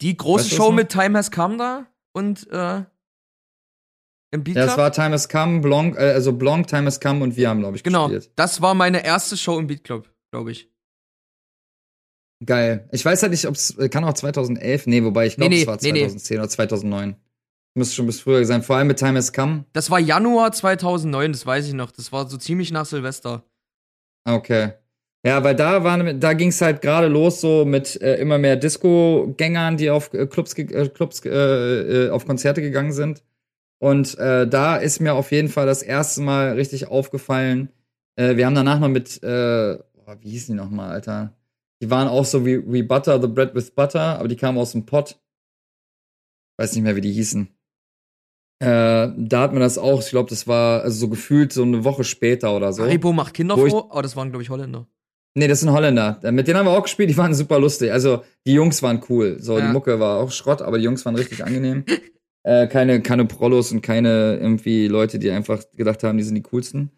Die 0.00 0.16
große 0.16 0.44
Weißt 0.44 0.52
du 0.52 0.56
Show 0.56 0.66
das 0.68 0.74
mit 0.76 0.88
Time 0.88 1.18
Has 1.18 1.30
Come 1.30 1.58
da 1.58 1.86
und 2.16 2.50
äh, 2.50 2.82
im 4.32 4.42
Beat 4.42 4.56
Ja, 4.56 4.62
Club? 4.62 4.70
es 4.72 4.76
war 4.78 4.92
Time 4.92 5.10
Has 5.12 5.28
Come, 5.28 5.60
Blanc, 5.60 5.96
äh, 5.96 6.12
also 6.12 6.32
Blanc, 6.32 6.66
Time 6.66 6.86
Has 6.86 6.98
Come 7.00 7.22
und 7.22 7.36
wir 7.36 7.48
haben, 7.50 7.60
glaube 7.60 7.76
ich, 7.76 7.82
genau. 7.84 8.08
gespielt. 8.08 8.32
Das 8.36 8.62
war 8.62 8.74
meine 8.74 9.04
erste 9.04 9.36
Show 9.36 9.58
im 9.58 9.66
Beat 9.66 9.84
Club, 9.84 10.10
glaube 10.32 10.50
ich. 10.52 10.70
Geil. 12.44 12.88
Ich 12.92 13.04
weiß 13.04 13.22
halt 13.22 13.32
nicht, 13.32 13.46
ob 13.46 13.54
es, 13.54 13.76
kann 13.90 14.04
auch 14.04 14.12
2011, 14.14 14.86
nee, 14.86 15.02
wobei 15.04 15.26
ich 15.26 15.36
glaube, 15.36 15.50
Nee, 15.50 15.56
nee, 15.56 15.62
es 15.62 15.66
war 15.68 15.76
nee, 15.80 15.92
nee. 15.92 16.00
2010 16.00 16.38
oder 16.38 16.48
2009. 16.48 17.16
Müsste 17.74 17.94
schon 17.94 18.06
bis 18.06 18.20
früher 18.20 18.44
sein, 18.46 18.62
vor 18.62 18.76
allem 18.76 18.86
mit 18.88 18.98
Time 18.98 19.16
Has 19.18 19.32
Come. 19.32 19.64
Das 19.72 19.90
war 19.90 19.98
Januar 20.00 20.52
2009, 20.52 21.32
das 21.32 21.44
weiß 21.46 21.66
ich 21.68 21.74
noch. 21.74 21.90
Das 21.90 22.12
war 22.12 22.26
so 22.28 22.36
ziemlich 22.38 22.72
nach 22.72 22.86
Silvester. 22.86 23.44
Okay. 24.24 24.72
Ja, 25.26 25.42
weil 25.42 25.56
da 25.56 25.82
waren, 25.82 26.20
da 26.20 26.34
ging 26.34 26.50
es 26.50 26.60
halt 26.60 26.82
gerade 26.82 27.08
los 27.08 27.40
so 27.40 27.64
mit 27.64 28.00
äh, 28.00 28.14
immer 28.20 28.38
mehr 28.38 28.54
Disco-Gängern, 28.54 29.76
die 29.76 29.90
auf 29.90 30.14
äh, 30.14 30.28
Clubs, 30.28 30.56
äh, 30.56 30.88
Clubs 30.88 31.24
äh, 31.24 31.30
äh, 31.30 32.10
auf 32.10 32.26
Konzerte 32.26 32.62
gegangen 32.62 32.92
sind. 32.92 33.24
Und 33.80 34.16
äh, 34.18 34.46
da 34.46 34.76
ist 34.76 35.00
mir 35.00 35.14
auf 35.14 35.32
jeden 35.32 35.48
Fall 35.48 35.66
das 35.66 35.82
erste 35.82 36.20
Mal 36.20 36.52
richtig 36.52 36.86
aufgefallen. 36.86 37.70
Wir 38.18 38.46
haben 38.46 38.54
danach 38.54 38.80
noch 38.80 38.88
mit, 38.88 39.22
äh, 39.24 39.76
boah, 39.76 40.16
wie 40.20 40.30
hießen 40.30 40.54
die 40.54 40.62
nochmal, 40.62 40.90
Alter? 40.90 41.34
Die 41.82 41.90
waren 41.90 42.08
auch 42.08 42.24
so 42.24 42.46
wie, 42.46 42.62
wie 42.72 42.82
Butter, 42.82 43.20
The 43.20 43.26
Bread 43.26 43.54
with 43.54 43.72
Butter, 43.72 44.18
aber 44.18 44.28
die 44.28 44.36
kamen 44.36 44.56
aus 44.56 44.72
dem 44.72 44.86
Pot. 44.86 45.20
Weiß 46.56 46.72
nicht 46.74 46.84
mehr, 46.84 46.96
wie 46.96 47.02
die 47.02 47.12
hießen. 47.12 47.48
Äh, 48.60 49.08
da 49.18 49.40
hat 49.42 49.52
man 49.52 49.60
das 49.60 49.76
auch, 49.76 50.00
ich 50.00 50.08
glaube, 50.08 50.30
das 50.30 50.46
war 50.46 50.82
also 50.82 50.98
so 50.98 51.08
gefühlt 51.10 51.52
so 51.52 51.62
eine 51.64 51.84
Woche 51.84 52.04
später 52.04 52.56
oder 52.56 52.72
so. 52.72 52.84
Haribo 52.84 53.12
macht 53.12 53.34
Kinder 53.34 53.58
vor, 53.58 53.90
aber 53.90 54.02
das 54.02 54.16
waren, 54.16 54.30
glaube 54.30 54.42
ich, 54.42 54.48
Holländer. 54.48 54.86
Nee, 55.38 55.48
das 55.48 55.60
sind 55.60 55.70
Holländer. 55.70 56.18
Äh, 56.22 56.32
Mit 56.32 56.48
denen 56.48 56.58
haben 56.58 56.66
wir 56.66 56.72
auch 56.72 56.82
gespielt, 56.84 57.10
die 57.10 57.16
waren 57.16 57.34
super 57.34 57.58
lustig. 57.60 57.92
Also, 57.92 58.22
die 58.46 58.54
Jungs 58.54 58.82
waren 58.82 59.02
cool. 59.10 59.36
So, 59.38 59.58
Ja. 59.58 59.66
die 59.66 59.72
Mucke 59.72 60.00
war 60.00 60.18
auch 60.18 60.30
Schrott, 60.30 60.62
aber 60.62 60.78
die 60.78 60.84
Jungs 60.84 61.04
waren 61.04 61.14
richtig 61.14 61.44
angenehm. 61.44 61.84
Äh, 62.48 62.68
keine, 62.68 63.02
keine 63.02 63.24
Prollos 63.24 63.72
und 63.72 63.82
keine 63.82 64.36
irgendwie 64.40 64.86
Leute, 64.86 65.18
die 65.18 65.32
einfach 65.32 65.64
gedacht 65.76 66.04
haben, 66.04 66.16
die 66.16 66.22
sind 66.22 66.36
die 66.36 66.42
coolsten. 66.42 66.92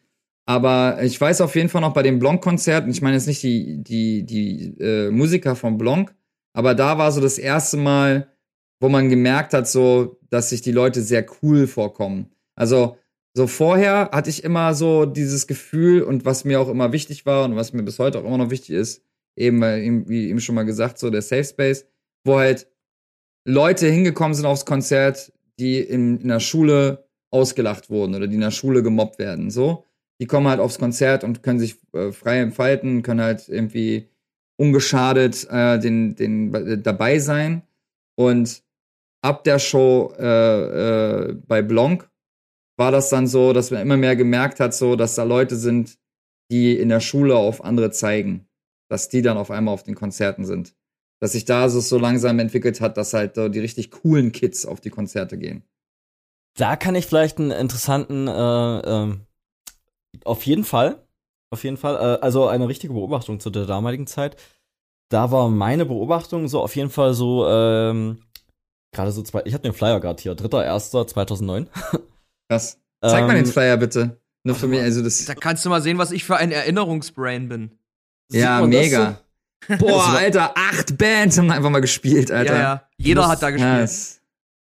Aber 0.44 1.02
ich 1.02 1.18
weiß 1.18 1.40
auf 1.40 1.56
jeden 1.56 1.70
Fall 1.70 1.80
noch 1.80 1.94
bei 1.94 2.02
dem 2.02 2.18
Blanc-Konzert, 2.18 2.84
und 2.84 2.90
ich 2.90 3.00
meine 3.00 3.16
jetzt 3.16 3.26
nicht 3.28 3.42
die, 3.42 3.82
die, 3.82 4.24
die 4.26 4.74
äh, 4.78 5.10
Musiker 5.10 5.56
von 5.56 5.78
Blanc, 5.78 6.14
aber 6.52 6.74
da 6.74 6.98
war 6.98 7.10
so 7.12 7.22
das 7.22 7.38
erste 7.38 7.78
Mal, 7.78 8.28
wo 8.78 8.90
man 8.90 9.08
gemerkt 9.08 9.54
hat, 9.54 9.66
so, 9.66 10.18
dass 10.28 10.50
sich 10.50 10.60
die 10.60 10.72
Leute 10.72 11.00
sehr 11.00 11.24
cool 11.42 11.66
vorkommen. 11.66 12.26
Also, 12.54 12.98
so 13.38 13.46
vorher 13.46 14.10
hatte 14.12 14.30
ich 14.30 14.42
immer 14.42 14.74
so 14.74 15.06
dieses 15.06 15.46
Gefühl 15.46 16.02
und 16.02 16.24
was 16.24 16.44
mir 16.44 16.60
auch 16.60 16.68
immer 16.68 16.90
wichtig 16.90 17.24
war 17.24 17.44
und 17.44 17.54
was 17.54 17.72
mir 17.72 17.84
bis 17.84 18.00
heute 18.00 18.18
auch 18.18 18.24
immer 18.24 18.36
noch 18.36 18.50
wichtig 18.50 18.70
ist, 18.70 19.00
eben, 19.36 19.62
wie 20.08 20.28
eben 20.28 20.40
schon 20.40 20.56
mal 20.56 20.64
gesagt, 20.64 20.98
so 20.98 21.08
der 21.08 21.22
Safe 21.22 21.44
Space, 21.44 21.86
wo 22.24 22.40
halt 22.40 22.66
Leute 23.44 23.86
hingekommen 23.86 24.34
sind 24.34 24.44
aufs 24.44 24.66
Konzert, 24.66 25.32
die 25.60 25.78
in, 25.78 26.18
in 26.18 26.26
der 26.26 26.40
Schule 26.40 27.06
ausgelacht 27.30 27.90
wurden 27.90 28.16
oder 28.16 28.26
die 28.26 28.34
in 28.34 28.40
der 28.40 28.50
Schule 28.50 28.82
gemobbt 28.82 29.20
werden, 29.20 29.52
so. 29.52 29.84
Die 30.20 30.26
kommen 30.26 30.48
halt 30.48 30.58
aufs 30.58 30.80
Konzert 30.80 31.22
und 31.22 31.44
können 31.44 31.60
sich 31.60 31.76
äh, 31.92 32.10
frei 32.10 32.40
entfalten, 32.40 33.02
können 33.02 33.20
halt 33.20 33.48
irgendwie 33.48 34.08
ungeschadet 34.56 35.46
äh, 35.48 35.78
den, 35.78 36.16
den, 36.16 36.52
äh, 36.52 36.76
dabei 36.76 37.20
sein. 37.20 37.62
Und 38.16 38.64
ab 39.22 39.44
der 39.44 39.60
Show 39.60 40.12
äh, 40.18 41.28
äh, 41.28 41.34
bei 41.46 41.62
Blanc 41.62 42.10
war 42.78 42.92
das 42.92 43.10
dann 43.10 43.26
so, 43.26 43.52
dass 43.52 43.70
man 43.70 43.82
immer 43.82 43.96
mehr 43.96 44.16
gemerkt 44.16 44.60
hat, 44.60 44.72
so, 44.72 44.94
dass 44.94 45.16
da 45.16 45.24
Leute 45.24 45.56
sind, 45.56 45.98
die 46.50 46.78
in 46.78 46.88
der 46.88 47.00
Schule 47.00 47.36
auf 47.36 47.62
andere 47.62 47.90
zeigen, 47.90 48.48
dass 48.88 49.08
die 49.08 49.20
dann 49.20 49.36
auf 49.36 49.50
einmal 49.50 49.74
auf 49.74 49.82
den 49.82 49.96
Konzerten 49.96 50.46
sind. 50.46 50.74
Dass 51.20 51.32
sich 51.32 51.44
da 51.44 51.68
so, 51.68 51.80
so 51.80 51.98
langsam 51.98 52.38
entwickelt 52.38 52.80
hat, 52.80 52.96
dass 52.96 53.12
halt 53.12 53.36
äh, 53.36 53.50
die 53.50 53.58
richtig 53.58 53.90
coolen 53.90 54.30
Kids 54.30 54.64
auf 54.64 54.80
die 54.80 54.90
Konzerte 54.90 55.36
gehen. 55.36 55.64
Da 56.56 56.76
kann 56.76 56.94
ich 56.94 57.06
vielleicht 57.06 57.38
einen 57.38 57.50
interessanten, 57.50 58.28
äh, 58.28 58.80
ähm, 58.80 59.20
auf 60.24 60.46
jeden 60.46 60.64
Fall, 60.64 61.04
auf 61.50 61.64
jeden 61.64 61.76
Fall, 61.76 61.96
äh, 61.96 62.20
also 62.20 62.46
eine 62.46 62.68
richtige 62.68 62.94
Beobachtung 62.94 63.40
zu 63.40 63.50
der 63.50 63.66
damaligen 63.66 64.06
Zeit. 64.06 64.36
Da 65.10 65.32
war 65.32 65.48
meine 65.48 65.84
Beobachtung 65.84 66.46
so 66.46 66.60
auf 66.60 66.76
jeden 66.76 66.90
Fall 66.90 67.14
so, 67.14 67.48
ähm, 67.48 68.22
gerade 68.92 69.10
so 69.10 69.22
zwei, 69.22 69.42
ich 69.44 69.54
habe 69.54 69.62
den 69.62 69.72
Flyer 69.72 69.98
gerade 69.98 70.22
hier, 70.22 70.36
3.1.2009. 70.36 71.66
Krass. 72.48 72.78
Zeig 73.04 73.26
mal 73.26 73.34
den 73.36 73.44
Ähm, 73.44 73.50
Flyer 73.52 73.76
bitte. 73.76 74.20
Nur 74.44 74.54
für 74.56 74.66
mich, 74.66 74.80
also 74.80 75.02
das. 75.02 75.24
Da 75.24 75.34
kannst 75.34 75.64
du 75.64 75.68
mal 75.68 75.82
sehen, 75.82 75.98
was 75.98 76.10
ich 76.10 76.24
für 76.24 76.36
ein 76.36 76.50
Erinnerungsbrain 76.52 77.48
bin. 77.48 77.78
Ja, 78.32 78.62
mega. 78.66 79.20
Boah, 79.78 80.14
Alter, 80.16 80.52
acht 80.56 80.96
Bands 80.96 81.36
haben 81.38 81.50
einfach 81.50 81.70
mal 81.70 81.80
gespielt, 81.80 82.30
Alter. 82.30 82.54
Ja, 82.54 82.60
ja. 82.60 82.88
Jeder 82.96 83.28
hat 83.28 83.42
da 83.42 83.50
gespielt. 83.50 83.72
Nice. 83.80 84.20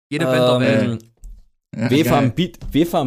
Jede 0.09 0.25
Band 0.25 0.37
der 0.37 0.59
Welt. 0.59 1.03
Ähm, 1.75 1.89
Ja, 2.05 2.19
im 2.19 2.33
Beat, 2.33 2.59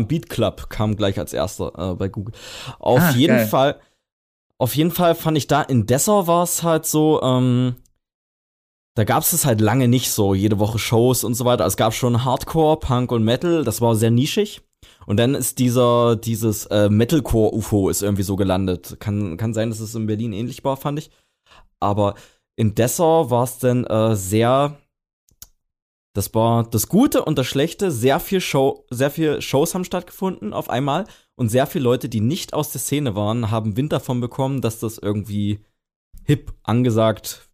Beat 0.08 0.28
Club 0.28 0.68
kam 0.70 0.96
gleich 0.96 1.18
als 1.18 1.32
erster 1.32 1.72
äh, 1.92 1.94
bei 1.94 2.08
Google. 2.08 2.34
Auf 2.78 3.00
Ah, 3.00 3.10
jeden 3.10 3.36
geil. 3.36 3.46
Fall, 3.46 3.80
auf 4.58 4.74
jeden 4.74 4.90
Fall 4.90 5.14
fand 5.14 5.38
ich 5.38 5.46
da 5.46 5.62
in 5.62 5.86
Dessau 5.86 6.26
war 6.26 6.42
es 6.42 6.62
halt 6.62 6.86
so, 6.86 7.22
ähm, 7.22 7.76
da 8.96 9.04
gab 9.04 9.22
es 9.22 9.44
halt 9.44 9.60
lange 9.60 9.88
nicht 9.88 10.10
so, 10.10 10.32
jede 10.32 10.58
Woche 10.58 10.78
Shows 10.78 11.22
und 11.22 11.34
so 11.34 11.44
weiter. 11.44 11.66
Es 11.66 11.76
gab 11.76 11.92
schon 11.92 12.24
Hardcore, 12.24 12.78
Punk 12.78 13.12
und 13.12 13.24
Metal, 13.24 13.62
das 13.62 13.82
war 13.82 13.94
sehr 13.94 14.10
nischig. 14.10 14.62
Und 15.04 15.18
dann 15.18 15.34
ist 15.34 15.58
dieser, 15.58 16.16
dieses 16.16 16.64
äh, 16.66 16.88
Metalcore-UFO 16.88 17.90
ist 17.90 18.02
irgendwie 18.02 18.22
so 18.22 18.36
gelandet. 18.36 18.96
Kann, 18.98 19.36
kann 19.36 19.52
sein, 19.52 19.68
dass 19.68 19.80
es 19.80 19.94
in 19.94 20.06
Berlin 20.06 20.32
ähnlich 20.32 20.64
war, 20.64 20.78
fand 20.78 20.98
ich. 20.98 21.10
Aber 21.78 22.14
in 22.56 22.74
Dessau 22.74 23.30
war 23.30 23.44
es 23.44 23.58
dann 23.58 23.84
äh, 23.84 24.16
sehr, 24.16 24.78
das 26.14 26.34
war 26.34 26.64
das 26.64 26.88
Gute 26.88 27.22
und 27.22 27.36
das 27.36 27.46
Schlechte. 27.46 27.90
Sehr 27.90 28.18
viel 28.18 28.40
Show, 28.40 28.86
sehr 28.88 29.10
viel 29.10 29.42
Shows 29.42 29.74
haben 29.74 29.84
stattgefunden 29.84 30.54
auf 30.54 30.70
einmal 30.70 31.04
und 31.34 31.50
sehr 31.50 31.66
viele 31.66 31.84
Leute, 31.84 32.08
die 32.08 32.22
nicht 32.22 32.54
aus 32.54 32.70
der 32.72 32.80
Szene 32.80 33.14
waren, 33.14 33.50
haben 33.50 33.76
Wind 33.76 33.92
davon 33.92 34.22
bekommen, 34.22 34.62
dass 34.62 34.80
das 34.80 34.96
irgendwie 34.96 35.60
hip 36.24 36.54
angesagt, 36.62 37.45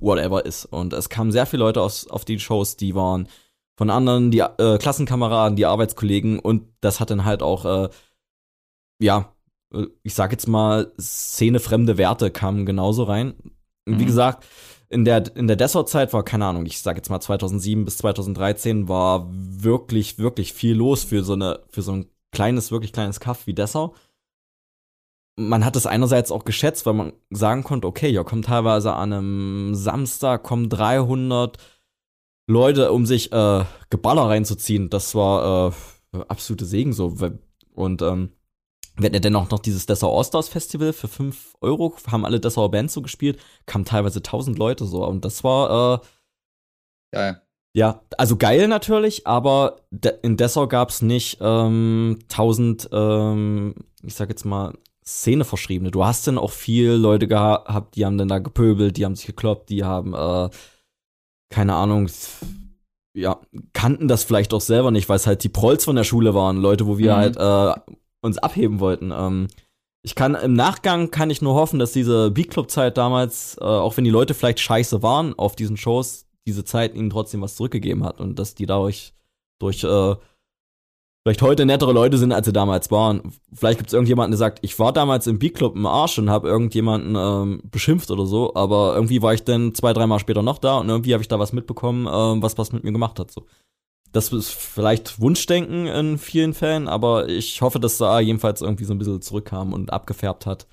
whatever 0.00 0.44
ist. 0.44 0.66
Und 0.66 0.92
es 0.92 1.08
kamen 1.08 1.32
sehr 1.32 1.46
viele 1.46 1.64
Leute 1.64 1.80
aus, 1.82 2.06
auf 2.08 2.24
die 2.24 2.38
Shows, 2.38 2.76
die 2.76 2.94
waren 2.94 3.28
von 3.78 3.90
anderen, 3.90 4.30
die 4.30 4.38
äh, 4.40 4.78
Klassenkameraden, 4.78 5.56
die 5.56 5.66
Arbeitskollegen 5.66 6.38
und 6.38 6.64
das 6.80 6.98
hat 7.00 7.10
dann 7.10 7.24
halt 7.24 7.42
auch, 7.42 7.64
äh, 7.64 7.88
ja, 9.00 9.32
ich 10.02 10.14
sag 10.14 10.32
jetzt 10.32 10.48
mal, 10.48 10.92
szenefremde 11.00 11.98
Werte 11.98 12.30
kamen 12.30 12.64
genauso 12.66 13.02
rein. 13.04 13.34
Und 13.86 13.98
Wie 13.98 14.04
Mhm. 14.04 14.06
gesagt, 14.06 14.46
in 14.88 15.04
der, 15.04 15.36
in 15.36 15.48
der 15.48 15.56
Dessau-Zeit 15.56 16.12
war, 16.12 16.22
keine 16.24 16.46
Ahnung, 16.46 16.64
ich 16.66 16.80
sag 16.80 16.96
jetzt 16.96 17.10
mal 17.10 17.20
2007 17.20 17.84
bis 17.84 17.98
2013 17.98 18.88
war 18.88 19.28
wirklich, 19.30 20.18
wirklich 20.18 20.52
viel 20.52 20.74
los 20.76 21.02
für 21.04 21.24
so 21.24 21.32
eine, 21.34 21.60
für 21.68 21.82
so 21.82 21.92
ein 21.92 22.06
kleines, 22.32 22.70
wirklich 22.70 22.92
kleines 22.92 23.20
Kaff 23.20 23.46
wie 23.46 23.54
Dessau. 23.54 23.94
Man 25.38 25.64
hat 25.64 25.76
es 25.76 25.86
einerseits 25.86 26.32
auch 26.32 26.44
geschätzt, 26.44 26.86
weil 26.86 26.94
man 26.94 27.12
sagen 27.30 27.62
konnte, 27.62 27.86
okay, 27.86 28.08
ja, 28.08 28.24
kommen 28.24 28.42
teilweise 28.42 28.94
an 28.94 29.12
einem 29.12 29.74
Samstag, 29.74 30.42
kommen 30.42 30.70
300 30.70 31.58
Leute, 32.48 32.92
um 32.92 33.04
sich 33.06 33.32
äh, 33.32 33.64
Geballer 33.90 34.28
reinzuziehen. 34.28 34.88
Das 34.88 35.14
war 35.14 35.72
äh, 36.14 36.18
absolute 36.28 36.64
Segen 36.64 36.92
so. 36.92 37.14
Und 37.74 38.02
ähm, 38.02 38.30
wir 38.96 39.06
hatten 39.06 39.14
ja 39.14 39.20
dennoch 39.20 39.50
noch 39.50 39.58
dieses 39.58 39.84
Dessau 39.84 40.16
All-Stars 40.16 40.48
Festival 40.48 40.92
für 40.94 41.08
5 41.08 41.56
Euro, 41.60 41.94
haben 42.10 42.24
alle 42.24 42.40
Dessauer 42.40 42.70
Bands 42.70 42.94
so 42.94 43.02
gespielt, 43.02 43.38
kamen 43.66 43.84
teilweise 43.84 44.20
1000 44.20 44.58
Leute 44.58 44.86
so. 44.86 45.04
Und 45.04 45.24
das 45.24 45.44
war, 45.44 46.00
äh, 46.02 46.06
Geil. 47.12 47.42
ja, 47.74 48.00
also 48.16 48.36
geil 48.36 48.68
natürlich, 48.68 49.26
aber 49.26 49.82
de 49.90 50.14
in 50.22 50.38
Dessau 50.38 50.66
gab's 50.66 51.02
nicht 51.02 51.38
ähm, 51.42 52.20
1000, 52.30 52.88
ähm, 52.90 53.74
ich 54.02 54.14
sag 54.14 54.30
jetzt 54.30 54.44
mal, 54.46 54.72
Szeneverschriebene. 55.06 55.90
Du 55.90 56.04
hast 56.04 56.26
dann 56.26 56.38
auch 56.38 56.50
viel 56.50 56.90
Leute 56.92 57.28
gehabt, 57.28 57.94
die 57.96 58.04
haben 58.04 58.18
dann 58.18 58.28
da 58.28 58.38
gepöbelt, 58.38 58.96
die 58.96 59.04
haben 59.04 59.14
sich 59.14 59.26
gekloppt, 59.26 59.70
die 59.70 59.84
haben, 59.84 60.14
äh, 60.14 60.50
keine 61.50 61.74
Ahnung, 61.74 62.08
ja, 63.16 63.40
kannten 63.72 64.08
das 64.08 64.24
vielleicht 64.24 64.52
auch 64.52 64.60
selber 64.60 64.90
nicht, 64.90 65.08
weil 65.08 65.16
es 65.16 65.26
halt 65.26 65.42
die 65.44 65.48
Prolls 65.48 65.84
von 65.84 65.96
der 65.96 66.04
Schule 66.04 66.34
waren, 66.34 66.56
Leute, 66.58 66.86
wo 66.86 66.98
wir 66.98 67.12
Mhm. 67.12 67.16
halt 67.16 67.36
äh, 67.36 67.80
uns 68.20 68.38
abheben 68.38 68.80
wollten. 68.80 69.12
Ähm, 69.12 69.48
ich 70.02 70.14
kann 70.14 70.34
im 70.34 70.54
Nachgang 70.54 71.10
kann 71.10 71.30
ich 71.30 71.40
nur 71.42 71.54
hoffen, 71.54 71.78
dass 71.78 71.92
diese 71.92 72.30
Beat 72.30 72.50
Club 72.50 72.70
Zeit 72.70 72.96
damals, 72.96 73.56
äh, 73.60 73.64
auch 73.64 73.96
wenn 73.96 74.04
die 74.04 74.10
Leute 74.10 74.34
vielleicht 74.34 74.60
scheiße 74.60 75.02
waren 75.02 75.36
auf 75.38 75.56
diesen 75.56 75.76
Shows, 75.76 76.26
diese 76.46 76.64
Zeit 76.64 76.94
ihnen 76.94 77.10
trotzdem 77.10 77.40
was 77.42 77.56
zurückgegeben 77.56 78.04
hat 78.04 78.20
und 78.20 78.38
dass 78.38 78.54
die 78.54 78.66
dadurch 78.66 79.14
durch 79.58 79.82
äh, 79.84 80.14
vielleicht 81.26 81.42
heute 81.42 81.66
nettere 81.66 81.92
Leute 81.92 82.18
sind, 82.18 82.30
als 82.30 82.46
sie 82.46 82.52
damals 82.52 82.92
waren. 82.92 83.32
Vielleicht 83.52 83.78
gibt 83.78 83.90
es 83.90 83.94
irgendjemanden, 83.94 84.30
der 84.30 84.38
sagt, 84.38 84.60
ich 84.62 84.78
war 84.78 84.92
damals 84.92 85.26
im 85.26 85.40
Beat 85.40 85.54
Club 85.54 85.74
im 85.74 85.84
Arsch 85.84 86.20
und 86.20 86.30
habe 86.30 86.46
irgendjemanden 86.46 87.16
ähm, 87.16 87.62
beschimpft 87.64 88.12
oder 88.12 88.26
so, 88.26 88.54
aber 88.54 88.94
irgendwie 88.94 89.22
war 89.22 89.34
ich 89.34 89.42
dann 89.42 89.74
zwei, 89.74 89.92
dreimal 89.92 90.20
später 90.20 90.42
noch 90.42 90.58
da 90.58 90.78
und 90.78 90.88
irgendwie 90.88 91.14
habe 91.14 91.22
ich 91.22 91.28
da 91.28 91.40
was 91.40 91.52
mitbekommen, 91.52 92.06
ähm, 92.08 92.44
was 92.44 92.58
was 92.58 92.70
mit 92.70 92.84
mir 92.84 92.92
gemacht 92.92 93.18
hat. 93.18 93.32
So. 93.32 93.44
Das 94.12 94.32
ist 94.32 94.52
vielleicht 94.52 95.20
Wunschdenken 95.20 95.88
in 95.88 96.16
vielen 96.18 96.54
Fällen, 96.54 96.86
aber 96.86 97.28
ich 97.28 97.60
hoffe, 97.60 97.80
dass 97.80 97.98
da 97.98 98.20
jedenfalls 98.20 98.62
irgendwie 98.62 98.84
so 98.84 98.94
ein 98.94 98.98
bisschen 98.98 99.20
zurückkam 99.20 99.72
und 99.72 99.92
abgefärbt 99.92 100.46
hat. 100.46 100.68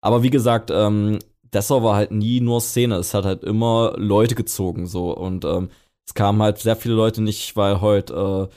Aber 0.00 0.22
wie 0.22 0.30
gesagt, 0.30 0.70
ähm, 0.72 1.18
Dessau 1.52 1.82
war 1.82 1.96
halt 1.96 2.10
nie 2.10 2.40
nur 2.40 2.62
Szene, 2.62 2.94
es 2.94 3.12
hat 3.12 3.26
halt 3.26 3.44
immer 3.44 3.92
Leute 3.98 4.34
gezogen 4.34 4.86
so 4.86 5.14
und 5.14 5.44
ähm, 5.44 5.68
es 6.06 6.14
kamen 6.14 6.40
halt 6.40 6.56
sehr 6.56 6.76
viele 6.76 6.94
Leute 6.94 7.20
nicht, 7.20 7.54
weil 7.54 7.82
heute 7.82 8.48
äh, 8.50 8.54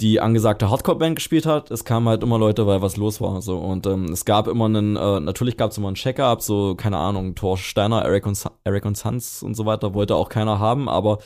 die 0.00 0.20
angesagte 0.20 0.70
Hardcore-Band 0.70 1.16
gespielt 1.16 1.46
hat. 1.46 1.70
Es 1.70 1.84
kamen 1.84 2.08
halt 2.08 2.22
immer 2.22 2.38
Leute, 2.38 2.66
weil 2.66 2.82
was 2.82 2.96
los 2.96 3.20
war. 3.20 3.40
So. 3.42 3.58
Und 3.58 3.86
ähm, 3.86 4.06
es 4.06 4.24
gab 4.24 4.48
immer 4.48 4.64
einen, 4.64 4.96
äh, 4.96 5.20
natürlich 5.20 5.56
gab 5.56 5.70
es 5.70 5.78
immer 5.78 5.88
einen 5.88 5.96
Check-up, 5.96 6.42
so, 6.42 6.74
keine 6.74 6.98
Ahnung, 6.98 7.34
Thor 7.34 7.56
Steiner, 7.56 8.02
Eric 8.02 8.26
und, 8.26 8.42
Eric 8.64 8.84
und 8.84 8.96
Sons 8.96 9.42
und 9.42 9.54
so 9.54 9.66
weiter, 9.66 9.94
wollte 9.94 10.16
auch 10.16 10.28
keiner 10.28 10.58
haben, 10.58 10.88
aber 10.88 11.18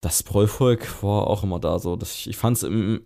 das 0.00 0.22
Prollvolk 0.22 1.02
war 1.02 1.26
auch 1.26 1.42
immer 1.42 1.58
da. 1.58 1.78
So. 1.78 1.96
Das, 1.96 2.26
ich 2.26 2.36
fand's 2.36 2.62
im, 2.62 3.02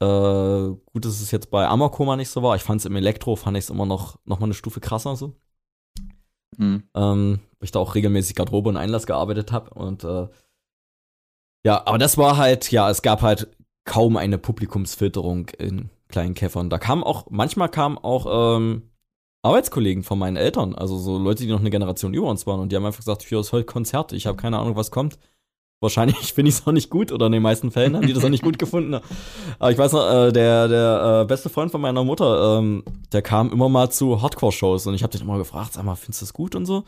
äh, 0.00 0.06
gut, 0.06 1.04
dass 1.04 1.20
es 1.20 1.30
jetzt 1.30 1.50
bei 1.50 1.66
Amakoma 1.66 2.16
nicht 2.16 2.30
so 2.30 2.42
war. 2.42 2.56
Ich 2.56 2.62
fand's 2.62 2.84
im 2.86 2.96
Elektro, 2.96 3.36
fand 3.36 3.56
ich 3.56 3.64
es 3.64 3.70
immer 3.70 3.86
noch, 3.86 4.18
noch 4.24 4.38
mal 4.38 4.46
eine 4.46 4.54
Stufe 4.54 4.80
krasser 4.80 5.16
so. 5.16 5.34
Mhm. 6.56 6.84
Ähm, 6.94 7.40
weil 7.58 7.64
ich 7.64 7.70
da 7.70 7.78
auch 7.78 7.94
regelmäßig 7.94 8.34
Garderobe 8.34 8.70
und 8.70 8.76
Einlass 8.76 9.06
gearbeitet 9.06 9.52
habe. 9.52 9.70
Und 9.74 10.04
äh, 10.04 10.28
ja, 11.64 11.86
aber 11.86 11.98
das 11.98 12.16
war 12.16 12.38
halt, 12.38 12.70
ja, 12.70 12.88
es 12.88 13.02
gab 13.02 13.22
halt 13.22 13.50
kaum 13.90 14.16
eine 14.16 14.38
Publikumsfilterung 14.38 15.48
in 15.58 15.90
kleinen 16.08 16.34
Käffern. 16.34 16.70
Da 16.70 16.78
kam 16.78 17.02
auch, 17.02 17.26
manchmal 17.28 17.68
kamen 17.68 17.98
auch 17.98 18.56
ähm, 18.56 18.82
Arbeitskollegen 19.42 20.04
von 20.04 20.16
meinen 20.16 20.36
Eltern, 20.36 20.76
also 20.76 20.96
so 20.96 21.18
Leute, 21.18 21.42
die 21.42 21.50
noch 21.50 21.58
eine 21.58 21.70
Generation 21.70 22.14
über 22.14 22.28
uns 22.28 22.46
waren 22.46 22.60
und 22.60 22.70
die 22.70 22.76
haben 22.76 22.86
einfach 22.86 23.00
gesagt, 23.00 23.24
hier 23.24 23.40
ist 23.40 23.50
heute 23.50 23.64
Konzert, 23.64 24.12
ich 24.12 24.28
habe 24.28 24.36
keine 24.36 24.60
Ahnung, 24.60 24.76
was 24.76 24.92
kommt. 24.92 25.18
Wahrscheinlich 25.80 26.32
finde 26.34 26.50
ich 26.50 26.54
es 26.54 26.66
auch 26.68 26.72
nicht 26.72 26.88
gut 26.88 27.10
oder 27.10 27.26
in 27.26 27.32
den 27.32 27.42
meisten 27.42 27.72
Fällen 27.72 27.96
haben 27.96 28.06
die 28.06 28.12
das 28.12 28.24
auch 28.24 28.28
nicht 28.28 28.44
gut 28.44 28.58
gefunden. 28.60 28.94
Aber 29.58 29.72
ich 29.72 29.78
weiß 29.78 29.90
noch, 29.90 30.08
äh, 30.08 30.30
der, 30.30 30.68
der 30.68 31.22
äh, 31.22 31.26
beste 31.26 31.48
Freund 31.48 31.72
von 31.72 31.80
meiner 31.80 32.04
Mutter, 32.04 32.58
ähm, 32.58 32.84
der 33.10 33.22
kam 33.22 33.50
immer 33.50 33.68
mal 33.68 33.90
zu 33.90 34.22
Hardcore-Shows 34.22 34.86
und 34.86 34.94
ich 34.94 35.02
habe 35.02 35.10
den 35.10 35.22
immer 35.22 35.38
gefragt, 35.38 35.72
sag 35.72 35.82
mal, 35.82 35.96
findest 35.96 36.22
du 36.22 36.26
das 36.26 36.32
gut 36.32 36.54
und 36.54 36.64
so? 36.64 36.84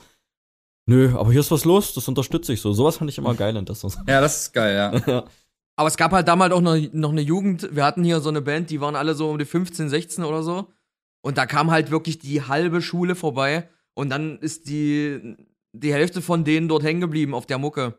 Nö, 0.86 1.16
aber 1.16 1.32
hier 1.32 1.40
ist 1.40 1.50
was 1.50 1.64
los, 1.64 1.94
das 1.94 2.06
unterstütze 2.06 2.52
ich 2.52 2.60
so. 2.60 2.72
Sowas 2.72 2.98
fand 2.98 3.10
ich 3.10 3.18
immer 3.18 3.34
geil 3.34 3.56
in 3.56 3.64
das. 3.64 3.82
Ja, 4.06 4.20
das 4.20 4.42
ist 4.42 4.52
geil, 4.52 5.02
ja. 5.04 5.24
Aber 5.82 5.88
es 5.88 5.96
gab 5.96 6.12
halt 6.12 6.28
damals 6.28 6.52
auch 6.52 6.60
noch, 6.60 6.76
noch 6.92 7.10
eine 7.10 7.22
Jugend. 7.22 7.74
Wir 7.74 7.84
hatten 7.84 8.04
hier 8.04 8.20
so 8.20 8.28
eine 8.28 8.40
Band, 8.40 8.70
die 8.70 8.80
waren 8.80 8.94
alle 8.94 9.16
so 9.16 9.28
um 9.28 9.36
die 9.36 9.44
15, 9.44 9.88
16 9.88 10.22
oder 10.22 10.44
so. 10.44 10.68
Und 11.22 11.38
da 11.38 11.44
kam 11.44 11.72
halt 11.72 11.90
wirklich 11.90 12.20
die 12.20 12.40
halbe 12.40 12.80
Schule 12.80 13.16
vorbei. 13.16 13.68
Und 13.94 14.08
dann 14.08 14.38
ist 14.38 14.68
die, 14.68 15.34
die 15.72 15.92
Hälfte 15.92 16.22
von 16.22 16.44
denen 16.44 16.68
dort 16.68 16.84
hängen 16.84 17.00
geblieben 17.00 17.34
auf 17.34 17.46
der 17.46 17.58
Mucke. 17.58 17.98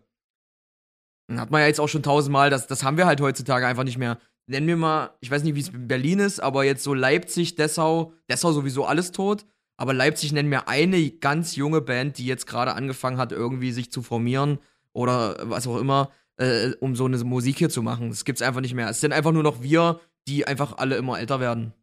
Dann 1.28 1.42
hat 1.42 1.52
man 1.52 1.60
ja 1.60 1.68
jetzt 1.68 1.82
auch 1.82 1.90
schon 1.90 2.04
tausendmal, 2.04 2.50
das, 2.50 2.68
das 2.68 2.86
haben 2.86 2.96
wir 2.96 3.06
halt 3.06 3.20
heutzutage 3.20 3.68
einfach 3.68 3.84
nicht 3.84 3.98
mehr. 3.98 4.18
Nennen 4.48 4.68
wir 4.68 4.78
mal, 4.78 5.10
ich 5.20 5.30
weiß 5.30 5.44
nicht, 5.44 5.56
wie 5.56 5.60
es 5.60 5.68
in 5.68 5.90
Berlin 5.90 6.20
ist, 6.20 6.40
aber 6.40 6.64
jetzt 6.64 6.86
so 6.86 6.94
Leipzig, 6.94 7.56
Dessau, 7.56 8.14
Dessau 8.30 8.54
sowieso 8.54 8.86
alles 8.86 9.12
tot. 9.12 9.46
Aber 9.76 9.94
Leipzig 9.94 10.32
nennen 10.32 10.52
wir 10.52 10.70
eine 10.70 11.12
ganz 11.12 11.58
junge 11.58 11.82
Band, 11.82 12.18
die 12.18 12.28
jetzt 12.28 12.48
gerade 12.48 12.76
angefangen 12.76 13.18
hat, 13.18 13.34
irgendwie 13.34 13.74
sich 13.74 13.92
zu 13.92 14.02
formieren 14.02 14.60
oder 14.94 15.36
was 15.42 15.68
auch 15.68 15.76
immer, 15.76 16.12
äh, 16.38 16.72
um 16.80 16.96
so 16.96 17.06
eine 17.06 17.18
Musik 17.24 17.58
hier 17.58 17.70
zu 17.70 17.82
machen. 17.82 18.10
Das 18.10 18.26
gibt's 18.26 18.42
einfach 18.42 18.62
nicht 18.62 18.74
mehr. 18.74 18.90
Es 18.90 19.02
sind 19.02 19.14
einfach 19.14 19.32
nur 19.32 19.44
noch 19.44 19.62
wir, 19.62 20.00
die 20.28 20.46
einfach 20.48 20.78
alle 20.78 20.96
immer 20.96 21.20
älter 21.20 21.40
werden. 21.40 21.74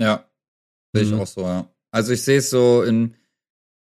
Ja. 0.00 0.24
Sehe 0.94 1.04
ich 1.04 1.12
Mhm. 1.12 1.20
auch 1.20 1.26
so, 1.26 1.42
ja. 1.42 1.68
Also 1.90 2.12
ich 2.12 2.22
sehe 2.22 2.38
es 2.38 2.50
so 2.50 2.82
in, 2.82 3.14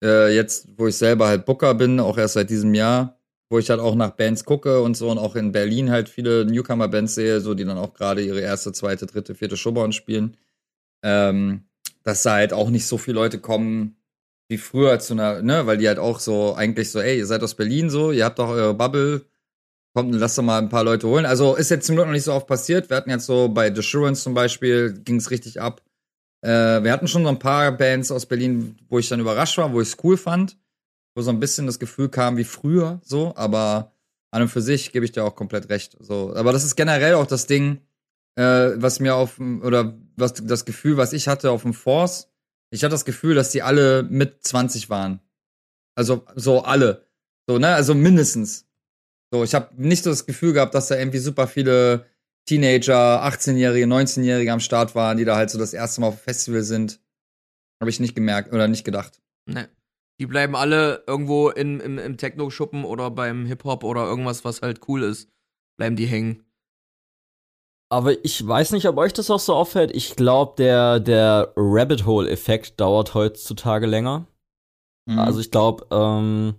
äh, 0.02 0.34
jetzt, 0.34 0.68
wo 0.76 0.86
ich 0.86 0.96
selber 0.96 1.28
halt 1.28 1.44
Booker 1.46 1.74
bin, 1.74 2.00
auch 2.00 2.18
erst 2.18 2.34
seit 2.34 2.50
diesem 2.50 2.74
Jahr, 2.74 3.18
wo 3.50 3.58
ich 3.58 3.70
halt 3.70 3.80
auch 3.80 3.94
nach 3.94 4.10
Bands 4.10 4.44
gucke 4.44 4.80
und 4.82 4.96
so 4.96 5.10
und 5.10 5.18
auch 5.18 5.36
in 5.36 5.52
Berlin 5.52 5.90
halt 5.90 6.08
viele 6.08 6.44
Newcomer-Bands 6.44 7.14
sehe, 7.14 7.40
so 7.40 7.54
die 7.54 7.64
dann 7.64 7.78
auch 7.78 7.94
gerade 7.94 8.22
ihre 8.22 8.40
erste, 8.40 8.72
zweite, 8.72 9.06
dritte, 9.06 9.34
vierte 9.34 9.56
Showbound 9.56 9.94
spielen. 9.94 10.36
Ähm, 11.02 11.64
dass 12.02 12.22
da 12.22 12.32
halt 12.34 12.52
auch 12.52 12.70
nicht 12.70 12.86
so 12.86 12.98
viele 12.98 13.14
Leute 13.16 13.38
kommen 13.38 13.96
wie 14.50 14.58
früher 14.58 14.98
zu 14.98 15.12
einer, 15.14 15.42
ne, 15.42 15.66
weil 15.66 15.76
die 15.76 15.88
halt 15.88 15.98
auch 15.98 16.20
so 16.20 16.54
eigentlich 16.54 16.90
so, 16.90 17.00
ey, 17.00 17.18
ihr 17.18 17.26
seid 17.26 17.42
aus 17.42 17.54
Berlin 17.54 17.90
so, 17.90 18.12
ihr 18.12 18.24
habt 18.24 18.38
doch 18.38 18.48
eure 18.48 18.72
Bubble, 18.74 19.26
kommt, 19.94 20.14
lasst 20.14 20.38
doch 20.38 20.42
mal 20.42 20.58
ein 20.58 20.68
paar 20.68 20.84
Leute 20.84 21.08
holen. 21.08 21.26
Also 21.26 21.56
ist 21.56 21.70
jetzt 21.70 21.86
zum 21.86 21.96
Glück 21.96 22.06
noch 22.06 22.12
nicht 22.12 22.24
so 22.24 22.32
oft 22.32 22.46
passiert. 22.46 22.90
Wir 22.90 22.96
hatten 22.96 23.10
jetzt 23.10 23.26
so 23.26 23.48
bei 23.48 23.72
The 23.72 23.80
Assurance 23.80 24.22
zum 24.22 24.34
Beispiel, 24.34 24.92
ging 24.92 25.16
es 25.16 25.30
richtig 25.30 25.60
ab. 25.60 25.82
Äh, 26.42 26.82
wir 26.82 26.92
hatten 26.92 27.08
schon 27.08 27.24
so 27.24 27.28
ein 27.28 27.38
paar 27.38 27.72
Bands 27.72 28.10
aus 28.10 28.26
Berlin, 28.26 28.76
wo 28.88 28.98
ich 28.98 29.08
dann 29.08 29.20
überrascht 29.20 29.58
war, 29.58 29.72
wo 29.72 29.80
ich 29.80 29.88
es 29.88 29.96
cool 30.04 30.16
fand, 30.16 30.56
wo 31.14 31.22
so 31.22 31.30
ein 31.30 31.40
bisschen 31.40 31.66
das 31.66 31.78
Gefühl 31.78 32.08
kam 32.08 32.36
wie 32.36 32.44
früher, 32.44 33.00
so, 33.02 33.34
aber 33.36 33.92
an 34.30 34.42
und 34.42 34.48
für 34.48 34.62
sich 34.62 34.92
gebe 34.92 35.04
ich 35.04 35.12
dir 35.12 35.24
auch 35.24 35.34
komplett 35.34 35.68
recht. 35.68 35.96
So, 36.00 36.34
aber 36.34 36.52
das 36.52 36.64
ist 36.64 36.76
generell 36.76 37.14
auch 37.14 37.26
das 37.26 37.46
Ding, 37.46 37.80
äh, 38.36 38.70
was 38.76 39.00
mir 39.00 39.16
auf 39.16 39.40
oder 39.40 39.94
was 40.16 40.34
das 40.34 40.64
Gefühl, 40.64 40.96
was 40.96 41.12
ich 41.12 41.28
hatte 41.28 41.50
auf 41.50 41.62
dem 41.62 41.74
Force. 41.74 42.28
Ich 42.70 42.84
hatte 42.84 42.92
das 42.92 43.04
Gefühl, 43.04 43.34
dass 43.34 43.50
die 43.50 43.62
alle 43.62 44.02
mit 44.02 44.44
20 44.44 44.90
waren. 44.90 45.20
Also 45.96 46.24
so 46.36 46.62
alle. 46.62 47.06
So, 47.48 47.58
ne? 47.58 47.68
Also 47.74 47.94
mindestens. 47.94 48.67
So, 49.32 49.44
ich 49.44 49.54
habe 49.54 49.70
nicht 49.76 50.04
so 50.04 50.10
das 50.10 50.26
Gefühl 50.26 50.52
gehabt, 50.52 50.74
dass 50.74 50.88
da 50.88 50.96
irgendwie 50.96 51.18
super 51.18 51.46
viele 51.46 52.06
Teenager, 52.48 53.22
18-Jährige, 53.24 53.86
19-Jährige 53.86 54.52
am 54.52 54.60
Start 54.60 54.94
waren, 54.94 55.18
die 55.18 55.26
da 55.26 55.36
halt 55.36 55.50
so 55.50 55.58
das 55.58 55.74
erste 55.74 56.00
Mal 56.00 56.08
auf 56.08 56.22
Festival 56.22 56.62
sind. 56.62 57.00
Habe 57.80 57.90
ich 57.90 58.00
nicht 58.00 58.14
gemerkt 58.14 58.52
oder 58.52 58.68
nicht 58.68 58.84
gedacht. 58.84 59.20
Ne. 59.46 59.68
Die 60.20 60.26
bleiben 60.26 60.56
alle 60.56 61.04
irgendwo 61.06 61.50
in, 61.50 61.78
im, 61.78 61.98
im 61.98 62.16
Techno-Schuppen 62.16 62.84
oder 62.84 63.10
beim 63.10 63.46
Hip-Hop 63.46 63.84
oder 63.84 64.04
irgendwas, 64.04 64.44
was 64.44 64.62
halt 64.62 64.88
cool 64.88 65.02
ist. 65.02 65.30
Bleiben 65.76 65.94
die 65.94 66.06
hängen. 66.06 66.44
Aber 67.90 68.22
ich 68.24 68.46
weiß 68.46 68.72
nicht, 68.72 68.86
ob 68.86 68.96
euch 68.98 69.12
das 69.12 69.30
auch 69.30 69.38
so 69.40 69.54
auffällt. 69.54 69.94
Ich 69.94 70.16
glaube, 70.16 70.54
der, 70.58 71.00
der 71.00 71.52
Rabbit 71.56 72.04
Hole-Effekt 72.04 72.80
dauert 72.80 73.14
heutzutage 73.14 73.86
länger. 73.86 74.26
Mhm. 75.06 75.18
Also 75.18 75.40
ich 75.40 75.50
glaube, 75.50 75.86
ähm, 75.90 76.56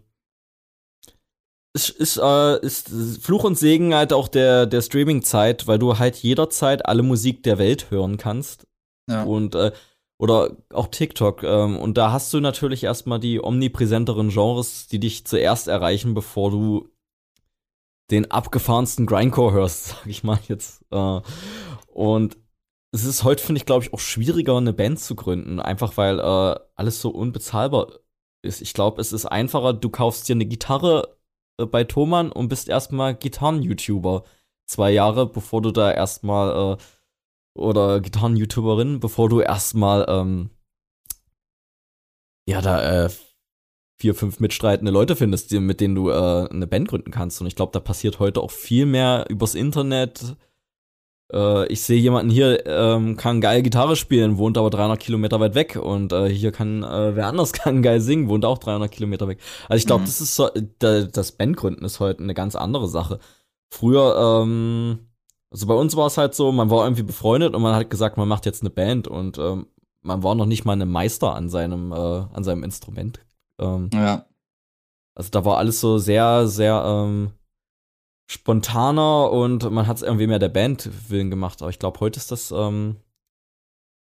es 1.74 1.90
ist, 1.90 2.18
äh, 2.18 2.60
ist 2.66 2.90
Fluch 3.22 3.44
und 3.44 3.58
Segen 3.58 3.94
halt 3.94 4.12
auch 4.14 4.28
der, 4.28 4.66
der 4.66 4.82
Streaming-Zeit, 4.82 5.68
weil 5.68 5.80
du 5.80 6.00
halt 6.00 6.18
jederzeit 6.18 6.86
alle 6.86 7.04
Musik 7.04 7.44
der 7.44 7.58
Welt 7.58 7.92
hören 7.92 8.18
kannst. 8.18 8.68
Ja. 9.08 9.24
Und 9.24 9.56
äh, 9.56 9.72
oder 10.20 10.58
auch 10.74 10.88
TikTok. 10.88 11.44
Ähm, 11.44 11.78
und 11.78 11.98
da 11.98 12.12
hast 12.12 12.34
du 12.34 12.40
natürlich 12.40 12.84
erstmal 12.84 13.20
die 13.20 13.42
omnipräsenteren 13.42 14.30
Genres, 14.30 14.88
die 14.88 15.00
dich 15.00 15.26
zuerst 15.26 15.68
erreichen, 15.68 16.14
bevor 16.14 16.52
du 16.52 16.90
den 18.12 18.30
abgefahrensten 18.30 19.06
Grindcore 19.06 19.54
hörst, 19.54 19.86
sag 19.88 20.08
ich 20.08 20.24
mal 20.24 20.40
jetzt. 20.48 20.84
Äh, 20.92 21.22
und 21.88 22.38
es 22.92 23.06
ist 23.06 23.24
heute, 23.24 23.44
finde 23.44 23.60
ich, 23.60 23.66
glaube 23.66 23.86
ich, 23.86 23.94
auch 23.94 24.00
schwieriger, 24.00 24.58
eine 24.58 24.74
Band 24.74 25.00
zu 25.00 25.16
gründen, 25.16 25.60
einfach 25.60 25.96
weil 25.98 26.20
äh, 26.20 26.60
alles 26.76 27.02
so 27.02 27.12
unbezahlbar 27.12 28.00
ist. 28.42 28.62
Ich 28.62 28.74
glaube, 28.74 29.00
es 29.00 29.14
ist 29.14 29.28
einfacher, 29.28 29.74
du 29.74 29.90
kaufst 29.90 30.28
dir 30.28 30.34
eine 30.34 30.46
Gitarre 30.46 31.19
bei 31.66 31.84
Thomann 31.84 32.32
und 32.32 32.50
bist 32.50 32.70
erstmal 32.70 33.16
Gitarren-YouTuber. 33.16 34.24
Zwei 34.66 34.92
Jahre, 34.92 35.26
bevor 35.28 35.62
du 35.62 35.72
da 35.72 35.92
erstmal 35.92 36.78
äh, 36.78 36.78
oder 37.60 38.00
Gitarren-YouTuberin, 38.00 39.00
bevor 39.00 39.30
du 39.30 39.42
erstmal 39.42 40.06
ähm, 40.08 40.50
ja 42.48 42.62
da 42.62 43.06
äh, 43.06 43.10
vier, 44.00 44.16
fünf 44.16 44.40
mitstreitende 44.40 44.92
Leute 44.92 45.16
findest, 45.16 45.52
mit 45.52 45.82
denen 45.82 45.96
du 45.96 46.10
äh, 46.10 46.48
eine 46.50 46.68
Band 46.68 46.88
gründen 46.88 47.12
kannst. 47.12 47.42
Und 47.42 47.48
ich 47.48 47.56
glaube, 47.56 47.74
da 47.74 47.80
passiert 47.80 48.20
heute 48.20 48.42
auch 48.42 48.52
viel 48.52 48.86
mehr 48.86 49.26
übers 49.30 49.56
Internet. 49.56 50.38
Äh, 51.32 51.68
ich 51.68 51.82
sehe 51.82 52.00
jemanden 52.00 52.32
hier, 52.32 52.66
ähm, 52.66 53.18
kann 53.18 53.42
geil 53.42 53.62
Gitarre 53.62 53.96
spielen, 53.96 54.38
wohnt 54.38 54.58
aber 54.58 54.70
300 54.70 55.00
Kilometer 55.00 55.40
weit 55.40 55.56
weg. 55.56 55.76
Und 55.76 56.14
äh, 56.14 56.30
hier 56.30 56.52
kann, 56.52 56.84
äh, 56.84 57.16
wer 57.16 57.28
anders 57.28 57.54
kann 57.54 57.82
geil 57.82 58.02
singen, 58.02 58.30
wohnt 58.30 58.46
auch 58.46 58.58
300 58.58 58.92
Kilometer 58.92 59.28
weg. 59.28 59.40
Also 59.68 59.80
ich 59.80 59.88
glaube, 59.88 60.02
mhm. 60.02 60.06
das 60.08 60.22
ist 60.22 60.36
so, 60.36 60.50
das 60.80 61.32
Bandgründen 61.34 61.86
ist 61.86 62.00
heute 62.00 62.24
eine 62.24 62.34
ganz 62.34 62.56
andere 62.56 62.88
Sache. 62.88 63.20
Früher, 63.72 64.42
ähm, 64.44 65.10
also 65.52 65.68
bei 65.68 65.74
uns 65.74 65.96
war 65.96 66.08
es 66.08 66.18
halt 66.18 66.36
so, 66.36 66.52
man 66.52 66.70
war 66.70 66.84
irgendwie 66.86 67.04
befreundet 67.04 67.56
und 67.56 67.62
man 67.62 67.76
hat 67.76 67.90
gesagt, 67.90 68.18
man 68.18 68.28
macht 68.28 68.46
jetzt 68.46 68.62
eine 68.62 68.70
Band 68.70 69.08
und 69.08 69.38
ähm, 69.38 69.68
man 70.02 70.24
war 70.24 70.36
noch 70.36 70.46
nicht 70.46 70.66
mal 70.66 70.80
ein 70.80 70.90
Meister 70.90 71.36
an 71.36 71.50
seinem, 71.50 71.92
äh, 71.92 71.96
an 71.96 72.44
seinem 72.44 72.64
Instrument. 72.64 73.20
Ähm, 73.60 73.90
ja. 73.94 74.26
Also 75.16 75.32
da 75.32 75.44
war 75.46 75.58
alles 75.58 75.82
so 75.82 75.98
sehr, 75.98 76.48
sehr 76.48 76.84
ähm, 76.86 77.32
spontaner 78.30 79.32
und 79.32 79.70
man 79.72 79.88
hat 79.88 79.98
es 79.98 80.04
irgendwie 80.04 80.28
mehr 80.28 80.40
der 80.40 80.50
Band 80.50 80.90
willen 81.10 81.32
gemacht. 81.32 81.62
Aber 81.62 81.72
ich 81.72 81.80
glaube, 81.80 82.00
heute 82.00 82.20
ist 82.20 82.32
das, 82.32 82.52
ähm, 82.52 82.98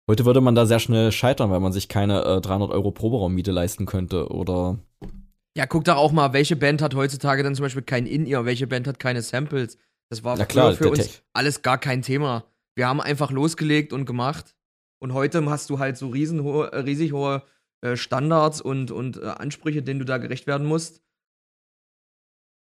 heute 0.08 0.24
würde 0.24 0.40
man 0.40 0.54
da 0.54 0.66
sehr 0.66 0.78
schnell 0.78 1.10
scheitern, 1.10 1.50
weil 1.50 1.60
man 1.60 1.72
sich 1.72 1.88
keine 1.88 2.24
äh, 2.24 2.40
300 2.40 2.70
Euro 2.70 2.92
Proberaummiete 2.92 3.50
leisten 3.50 3.86
könnte 3.86 4.28
oder 4.28 4.78
ja, 5.56 5.66
guck 5.66 5.84
doch 5.84 5.96
auch 5.96 6.10
mal, 6.10 6.32
welche 6.32 6.56
Band 6.56 6.82
hat 6.82 6.96
heutzutage 6.96 7.44
dann 7.44 7.54
zum 7.54 7.64
Beispiel 7.64 7.82
kein 7.82 8.06
In-Ear, 8.06 8.44
welche 8.44 8.66
Band 8.66 8.88
hat 8.88 8.98
keine 8.98 9.22
Samples. 9.22 9.78
Das 10.10 10.24
war 10.24 10.36
ja, 10.36 10.46
klar, 10.46 10.74
für 10.74 10.90
uns 10.90 11.22
alles 11.32 11.62
gar 11.62 11.78
kein 11.78 12.02
Thema. 12.02 12.44
Wir 12.74 12.88
haben 12.88 13.00
einfach 13.00 13.30
losgelegt 13.30 13.92
und 13.92 14.04
gemacht. 14.04 14.56
Und 14.98 15.12
heute 15.12 15.44
hast 15.48 15.70
du 15.70 15.78
halt 15.78 15.96
so 15.96 16.08
riesenhohe, 16.08 16.72
äh, 16.72 16.78
riesig 16.78 17.12
hohe 17.12 17.42
äh, 17.82 17.96
Standards 17.96 18.60
und, 18.60 18.90
und 18.90 19.16
äh, 19.18 19.26
Ansprüche, 19.26 19.82
denen 19.82 20.00
du 20.00 20.04
da 20.04 20.18
gerecht 20.18 20.46
werden 20.48 20.66
musst. 20.66 21.02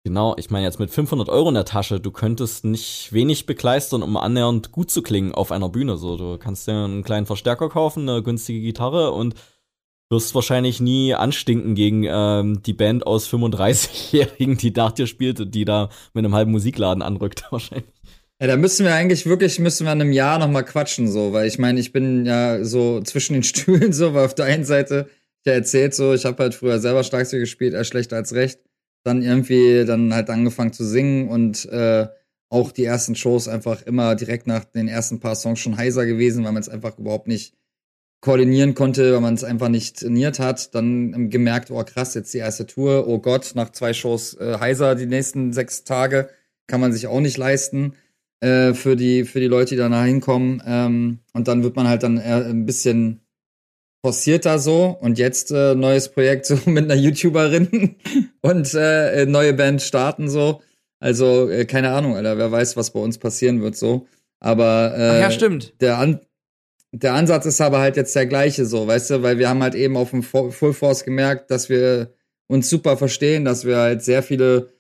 Genau, 0.04 0.36
ich 0.38 0.50
meine 0.50 0.66
jetzt 0.66 0.80
mit 0.80 0.90
500 0.90 1.30
Euro 1.30 1.50
in 1.50 1.54
der 1.54 1.66
Tasche, 1.66 2.00
du 2.00 2.10
könntest 2.10 2.66
nicht 2.66 3.14
wenig 3.14 3.46
bekleistern, 3.46 4.02
um 4.02 4.18
annähernd 4.18 4.72
gut 4.72 4.90
zu 4.90 5.04
klingen 5.04 5.34
auf 5.34 5.52
einer 5.52 5.70
Bühne. 5.70 5.96
So, 5.98 6.18
du 6.18 6.40
kannst 6.40 6.68
dir 6.68 6.86
einen 6.86 7.04
kleinen 7.04 7.28
Verstärker 7.28 7.70
kaufen, 7.70 8.10
eine 8.10 8.24
günstige 8.24 8.62
Gitarre 8.62 9.12
und 9.12 9.36
wirst 10.10 10.34
wahrscheinlich 10.34 10.82
nie 10.82 11.14
anstinken 11.14 11.76
gegen 11.76 12.04
ähm, 12.08 12.64
die 12.64 12.74
Band 12.74 13.06
aus 13.06 13.30
35-Jährigen, 13.30 14.58
die 14.58 14.72
nach 14.72 14.92
dir 14.92 15.06
spielt, 15.06 15.54
die 15.54 15.66
da 15.66 15.90
mit 16.14 16.26
einem 16.26 16.34
halben 16.36 16.52
Musikladen 16.52 17.04
anrückt, 17.04 17.46
wahrscheinlich. 17.52 17.94
Ja, 18.42 18.48
da 18.48 18.58
müssen 18.58 18.88
wir 18.88 18.96
eigentlich 18.96 19.28
wirklich, 19.28 19.60
müssen 19.60 19.86
wir 19.86 19.94
in 19.94 20.02
einem 20.02 20.12
Jahr 20.12 20.40
nochmal 20.40 20.66
quatschen, 20.66 21.08
so, 21.08 21.32
weil 21.32 21.48
ich 21.48 21.60
meine, 21.60 21.80
ich 21.80 21.94
bin 21.94 22.26
ja 22.26 22.64
so 22.64 23.02
zwischen 23.02 23.34
den 23.34 23.44
Stühlen, 23.44 23.94
so, 23.94 24.16
weil 24.16 24.26
auf 24.26 24.34
der 24.34 24.46
einen 24.46 24.66
Seite, 24.66 25.10
ich 25.44 25.46
ja 25.46 25.54
erzählt 25.54 25.94
so, 25.94 26.14
ich 26.14 26.26
habe 26.26 26.42
halt 26.42 26.56
früher 26.56 26.80
selber 26.80 27.04
Schlagzeug 27.04 27.42
gespielt, 27.42 27.76
eher 27.76 27.84
schlechter 27.84 28.16
als 28.16 28.34
recht. 28.34 28.60
Dann 29.04 29.22
irgendwie 29.22 29.86
dann 29.86 30.14
halt 30.14 30.30
angefangen 30.30 30.74
zu 30.74 30.86
singen 30.86 31.30
und 31.30 31.66
äh, 31.66 32.08
auch 32.50 32.72
die 32.72 32.86
ersten 32.86 33.16
Shows 33.16 33.48
einfach 33.48 33.82
immer 33.84 34.16
direkt 34.16 34.46
nach 34.46 34.66
den 34.66 34.88
ersten 34.88 35.20
paar 35.20 35.36
Songs 35.36 35.60
schon 35.60 35.78
heiser 35.78 36.06
gewesen, 36.06 36.44
weil 36.44 36.52
man 36.52 36.62
es 36.62 36.70
einfach 36.70 37.00
überhaupt 37.00 37.28
nicht 37.28 37.56
koordinieren 38.20 38.76
konnte, 38.76 39.14
weil 39.14 39.22
man 39.22 39.34
es 39.34 39.44
einfach 39.44 39.70
nicht 39.70 40.00
trainiert 40.00 40.40
hat. 40.40 40.76
Dann 40.76 41.30
gemerkt, 41.30 41.72
oh 41.72 41.84
krass, 41.84 42.14
jetzt 42.14 42.34
die 42.34 42.40
erste 42.40 42.68
Tour, 42.68 43.08
oh 43.08 43.20
Gott, 43.20 43.54
nach 43.56 43.72
zwei 43.72 43.94
Shows 43.94 44.36
äh, 44.36 44.58
heiser 44.60 44.96
die 44.96 45.08
nächsten 45.08 45.54
sechs 45.54 45.84
Tage, 45.84 46.30
kann 46.68 46.82
man 46.82 46.94
sich 46.94 47.08
auch 47.08 47.22
nicht 47.22 47.38
leisten 47.38 47.96
äh, 48.42 48.74
für 48.74 48.96
die 48.96 49.24
für 49.24 49.40
die 49.40 49.48
Leute, 49.48 49.72
die 49.72 49.78
danach 49.78 50.06
hinkommen. 50.06 50.62
Ähm, 50.66 51.20
und 51.34 51.48
dann 51.48 51.64
wird 51.64 51.76
man 51.76 51.88
halt 51.88 52.04
dann 52.04 52.18
eher 52.18 52.46
ein 52.46 52.66
bisschen 52.66 53.21
forcierter 54.04 54.60
so 54.60 54.98
und 55.00 55.18
jetzt 55.18 55.52
äh, 55.52 55.76
neues 55.76 56.10
Projekt 56.10 56.46
so 56.48 56.58
mit 56.66 56.86
einer 56.86 56.96
YouTuberin 56.96 57.96
und 58.42 58.74
äh, 58.74 59.26
neue 59.26 59.54
Band 59.54 59.82
starten 59.82 60.30
so. 60.30 60.62
Also 61.00 61.50
äh, 61.50 61.66
keine 61.66 61.92
Ahnung, 61.92 62.16
Alter, 62.16 62.38
wer 62.38 62.52
weiß, 62.52 62.78
was 62.78 62.92
bei 62.92 63.00
uns 63.00 63.18
passieren 63.18 63.62
wird 63.62 63.76
so. 63.76 64.08
Aber 64.40 64.94
äh, 64.98 65.10
Ach 65.10 65.20
ja, 65.22 65.32
stimmt. 65.32 65.74
Der 65.82 65.98
An 65.98 66.22
der 66.94 67.14
Ansatz 67.14 67.46
ist 67.46 67.62
aber 67.62 67.80
halt 67.80 67.96
jetzt 67.96 68.16
der 68.16 68.26
gleiche 68.26 68.66
so, 68.66 68.86
weißt 68.86 69.12
du, 69.12 69.24
weil 69.24 69.38
wir 69.38 69.48
haben 69.48 69.64
halt 69.64 69.76
eben 69.76 69.96
auf 69.96 70.10
dem 70.10 70.24
Full 70.24 70.74
Force 70.74 71.06
gemerkt, 71.06 71.50
dass 71.50 71.70
wir 71.70 72.14
uns 72.48 72.70
super 72.70 72.98
verstehen, 72.98 73.46
dass 73.46 73.64
wir 73.64 73.78
halt 73.78 74.04
sehr 74.04 74.24
viele 74.24 74.74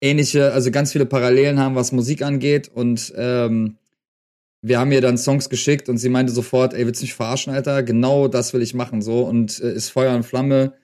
ähnliche, 0.00 0.52
also 0.52 0.70
ganz 0.70 0.92
viele 0.92 1.06
Parallelen 1.06 1.58
haben, 1.58 1.74
was 1.74 1.90
Musik 1.90 2.22
angeht 2.22 2.68
und 2.68 3.12
ähm, 3.16 3.78
wir 4.62 4.78
haben 4.78 4.92
ihr 4.92 5.00
dann 5.00 5.18
Songs 5.18 5.48
geschickt 5.48 5.88
und 5.88 5.98
sie 5.98 6.08
meinte 6.08 6.32
sofort, 6.32 6.74
ey, 6.74 6.86
willst 6.86 7.00
du 7.00 7.04
mich 7.04 7.14
verarschen, 7.14 7.52
Alter? 7.52 7.82
Genau 7.82 8.28
das 8.28 8.52
will 8.52 8.62
ich 8.62 8.74
machen, 8.74 9.02
so 9.02 9.22
und 9.22 9.60
äh, 9.60 9.72
ist 9.72 9.90
Feuer 9.90 10.14
und 10.14 10.24
Flamme 10.24 10.74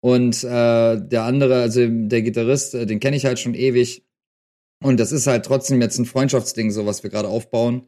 und 0.00 0.42
äh, 0.44 0.96
der 1.00 1.22
andere, 1.24 1.60
also 1.62 1.86
der 1.88 2.22
Gitarrist, 2.22 2.74
äh, 2.74 2.86
den 2.86 3.00
kenne 3.00 3.16
ich 3.16 3.26
halt 3.26 3.38
schon 3.38 3.54
ewig 3.54 4.04
und 4.82 4.98
das 5.00 5.12
ist 5.12 5.26
halt 5.26 5.44
trotzdem 5.44 5.80
jetzt 5.80 5.98
ein 5.98 6.06
Freundschaftsding, 6.06 6.70
so 6.70 6.86
was 6.86 7.02
wir 7.02 7.10
gerade 7.10 7.28
aufbauen 7.28 7.86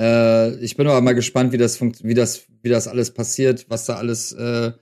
äh, 0.00 0.56
ich 0.56 0.76
bin 0.76 0.86
aber 0.86 1.00
mal 1.00 1.14
gespannt, 1.14 1.52
wie 1.52 1.58
das, 1.58 1.80
wie 1.80 2.14
das, 2.14 2.46
wie 2.62 2.68
das 2.68 2.88
alles 2.88 3.12
passiert, 3.12 3.66
was 3.68 3.86
da 3.86 3.96
alles 3.96 4.32
äh, 4.32 4.72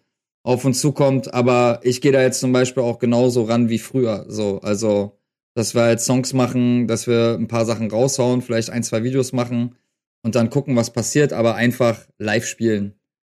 auf 0.42 0.64
uns 0.64 0.80
zukommt. 0.80 1.32
Aber 1.34 1.80
ich 1.82 2.00
gehe 2.00 2.12
da 2.12 2.22
jetzt 2.22 2.40
zum 2.40 2.52
Beispiel 2.52 2.82
auch 2.82 2.98
genauso 2.98 3.44
ran 3.44 3.68
wie 3.68 3.78
früher. 3.78 4.26
So, 4.28 4.60
also, 4.60 5.18
dass 5.54 5.74
wir 5.74 5.90
jetzt 5.90 6.06
Songs 6.06 6.32
machen, 6.32 6.88
dass 6.88 7.06
wir 7.06 7.36
ein 7.38 7.48
paar 7.48 7.66
Sachen 7.66 7.90
raushauen, 7.90 8.42
vielleicht 8.42 8.70
ein, 8.70 8.82
zwei 8.82 9.04
Videos 9.04 9.32
machen 9.32 9.76
und 10.24 10.34
dann 10.34 10.50
gucken, 10.50 10.74
was 10.74 10.92
passiert, 10.92 11.32
aber 11.32 11.54
einfach 11.54 12.00
live 12.18 12.46
spielen. 12.46 12.94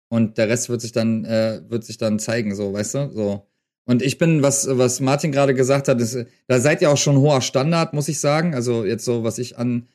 Und 0.08 0.38
der 0.38 0.48
Rest 0.48 0.70
wird 0.70 0.80
sich 0.80 0.92
dann, 0.92 1.26
äh, 1.26 1.60
wird 1.68 1.84
sich 1.84 1.98
dann 1.98 2.18
zeigen, 2.18 2.54
so, 2.54 2.72
weißt 2.72 2.94
du? 2.94 3.10
So. 3.10 3.46
Und 3.84 4.02
ich 4.02 4.16
bin, 4.16 4.42
was, 4.42 4.66
was 4.70 5.00
Martin 5.00 5.32
gerade 5.32 5.52
gesagt 5.52 5.88
hat, 5.88 6.00
ist, 6.00 6.16
da 6.46 6.60
seid 6.60 6.80
ihr 6.80 6.90
auch 6.90 6.96
schon 6.96 7.18
hoher 7.18 7.42
Standard, 7.42 7.92
muss 7.92 8.08
ich 8.08 8.18
sagen. 8.20 8.54
Also 8.54 8.84
jetzt 8.84 9.04
so, 9.04 9.22
was 9.24 9.38
ich 9.38 9.58
an 9.58 9.86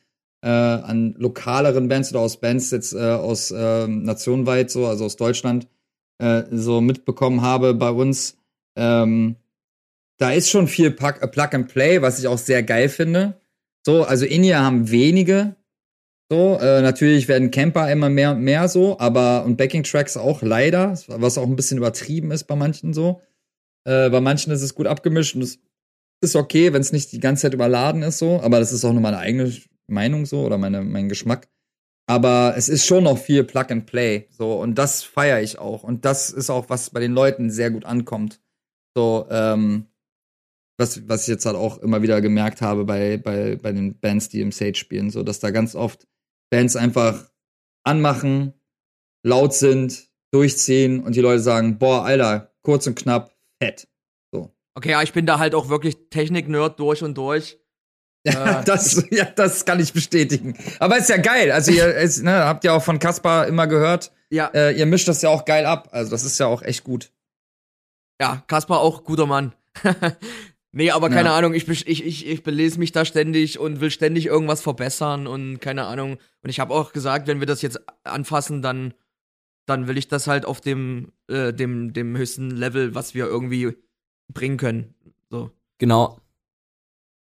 äh, 0.42 0.48
an 0.48 1.14
lokaleren 1.18 1.88
Bands 1.88 2.10
oder 2.10 2.20
aus 2.20 2.38
Bands 2.38 2.70
jetzt 2.70 2.92
äh, 2.92 2.98
aus 2.98 3.50
äh, 3.50 3.86
nationenweit, 3.86 4.70
so, 4.70 4.86
also 4.86 5.04
aus 5.04 5.16
Deutschland, 5.16 5.68
äh, 6.18 6.42
so 6.50 6.80
mitbekommen 6.80 7.42
habe 7.42 7.74
bei 7.74 7.90
uns, 7.90 8.36
ähm, 8.76 9.36
da 10.18 10.32
ist 10.32 10.50
schon 10.50 10.68
viel 10.68 10.90
Plug, 10.90 11.14
äh, 11.20 11.28
Plug 11.28 11.48
and 11.52 11.68
Play, 11.68 12.02
was 12.02 12.18
ich 12.18 12.26
auch 12.26 12.38
sehr 12.38 12.62
geil 12.62 12.88
finde. 12.88 13.40
So, 13.86 14.04
also 14.04 14.26
In-Ear 14.26 14.62
haben 14.62 14.90
wenige. 14.90 15.56
So, 16.32 16.58
äh, 16.58 16.80
natürlich 16.80 17.28
werden 17.28 17.50
Camper 17.50 17.92
immer 17.92 18.08
mehr 18.08 18.30
und 18.30 18.40
mehr 18.40 18.66
so, 18.66 18.98
aber 18.98 19.44
und 19.44 19.58
Backing 19.58 19.82
Tracks 19.82 20.16
auch 20.16 20.40
leider, 20.40 20.98
was 21.08 21.36
auch 21.36 21.42
ein 21.42 21.56
bisschen 21.56 21.76
übertrieben 21.76 22.30
ist 22.30 22.44
bei 22.44 22.56
manchen 22.56 22.94
so. 22.94 23.20
Äh, 23.84 24.08
bei 24.08 24.22
manchen 24.22 24.50
ist 24.50 24.62
es 24.62 24.74
gut 24.74 24.86
abgemischt 24.86 25.34
und 25.34 25.42
es 25.42 25.58
ist 26.22 26.34
okay, 26.34 26.72
wenn 26.72 26.80
es 26.80 26.90
nicht 26.90 27.12
die 27.12 27.20
ganze 27.20 27.42
Zeit 27.42 27.52
überladen 27.52 28.02
ist 28.02 28.16
so, 28.16 28.40
aber 28.40 28.60
das 28.60 28.72
ist 28.72 28.82
auch 28.82 28.94
nur 28.94 29.02
meine 29.02 29.18
eigene 29.18 29.54
Meinung 29.88 30.24
so 30.24 30.40
oder 30.40 30.56
meine, 30.56 30.80
mein 30.80 31.10
Geschmack. 31.10 31.48
Aber 32.06 32.54
es 32.56 32.70
ist 32.70 32.86
schon 32.86 33.04
noch 33.04 33.18
viel 33.18 33.44
Plug 33.44 33.66
and 33.68 33.84
Play 33.84 34.26
so 34.30 34.54
und 34.54 34.76
das 34.78 35.02
feiere 35.02 35.42
ich 35.42 35.58
auch 35.58 35.82
und 35.82 36.06
das 36.06 36.30
ist 36.30 36.48
auch 36.48 36.70
was 36.70 36.88
bei 36.88 37.00
den 37.00 37.12
Leuten 37.12 37.50
sehr 37.50 37.70
gut 37.70 37.84
ankommt. 37.84 38.40
So 38.96 39.26
ähm, 39.28 39.88
was, 40.78 41.06
was 41.06 41.24
ich 41.24 41.28
jetzt 41.28 41.44
halt 41.44 41.56
auch 41.56 41.76
immer 41.76 42.00
wieder 42.00 42.22
gemerkt 42.22 42.62
habe 42.62 42.86
bei, 42.86 43.18
bei, 43.18 43.56
bei 43.56 43.72
den 43.72 44.00
Bands, 44.00 44.30
die 44.30 44.40
im 44.40 44.50
Sage 44.50 44.76
spielen, 44.76 45.10
so 45.10 45.22
dass 45.22 45.38
da 45.38 45.50
ganz 45.50 45.74
oft 45.74 46.06
Bands 46.52 46.76
einfach 46.76 47.30
anmachen, 47.82 48.52
laut 49.24 49.54
sind, 49.54 50.10
durchziehen 50.32 51.02
und 51.02 51.16
die 51.16 51.20
Leute 51.20 51.40
sagen, 51.40 51.78
boah, 51.78 52.04
Alter, 52.04 52.52
kurz 52.60 52.86
und 52.86 52.94
knapp, 52.94 53.34
fett. 53.60 53.88
So. 54.32 54.52
Okay, 54.74 54.90
ja, 54.90 55.02
ich 55.02 55.14
bin 55.14 55.24
da 55.24 55.38
halt 55.38 55.54
auch 55.54 55.70
wirklich 55.70 55.96
Technik-Nerd 56.10 56.78
durch 56.78 57.02
und 57.02 57.16
durch. 57.16 57.58
Ja, 58.26 58.60
äh, 58.60 58.64
das, 58.64 59.02
ja, 59.10 59.24
das 59.24 59.64
kann 59.64 59.80
ich 59.80 59.94
bestätigen. 59.94 60.54
Aber 60.78 60.98
ist 60.98 61.08
ja 61.08 61.16
geil. 61.16 61.50
Also 61.50 61.72
ihr 61.72 61.94
ist, 61.96 62.22
ne, 62.22 62.44
habt 62.44 62.64
ja 62.64 62.74
auch 62.74 62.82
von 62.82 62.98
Kaspar 62.98 63.46
immer 63.46 63.66
gehört. 63.66 64.12
Ja. 64.28 64.48
Äh, 64.48 64.78
ihr 64.78 64.84
mischt 64.84 65.08
das 65.08 65.22
ja 65.22 65.30
auch 65.30 65.46
geil 65.46 65.64
ab. 65.64 65.88
Also 65.92 66.10
das 66.10 66.22
ist 66.22 66.38
ja 66.38 66.46
auch 66.46 66.60
echt 66.60 66.84
gut. 66.84 67.10
Ja, 68.20 68.44
Kaspar 68.46 68.80
auch 68.80 69.04
guter 69.04 69.26
Mann. 69.26 69.54
Nee, 70.74 70.90
aber 70.90 71.10
keine 71.10 71.28
ja. 71.28 71.36
Ahnung, 71.36 71.52
ich, 71.52 71.68
ich, 71.68 71.86
ich, 71.86 72.26
ich 72.26 72.42
belese 72.42 72.78
mich 72.78 72.92
da 72.92 73.04
ständig 73.04 73.58
und 73.58 73.80
will 73.80 73.90
ständig 73.90 74.26
irgendwas 74.26 74.62
verbessern 74.62 75.26
und 75.26 75.60
keine 75.60 75.84
Ahnung. 75.84 76.16
Und 76.42 76.50
ich 76.50 76.60
habe 76.60 76.72
auch 76.72 76.94
gesagt, 76.94 77.28
wenn 77.28 77.40
wir 77.40 77.46
das 77.46 77.60
jetzt 77.60 77.78
anfassen, 78.04 78.62
dann, 78.62 78.94
dann 79.66 79.86
will 79.86 79.98
ich 79.98 80.08
das 80.08 80.26
halt 80.26 80.46
auf 80.46 80.62
dem, 80.62 81.12
äh, 81.28 81.52
dem, 81.52 81.92
dem 81.92 82.16
höchsten 82.16 82.50
Level, 82.50 82.94
was 82.94 83.14
wir 83.14 83.26
irgendwie 83.26 83.76
bringen 84.32 84.56
können. 84.56 84.94
So. 85.30 85.50
Genau. 85.76 86.18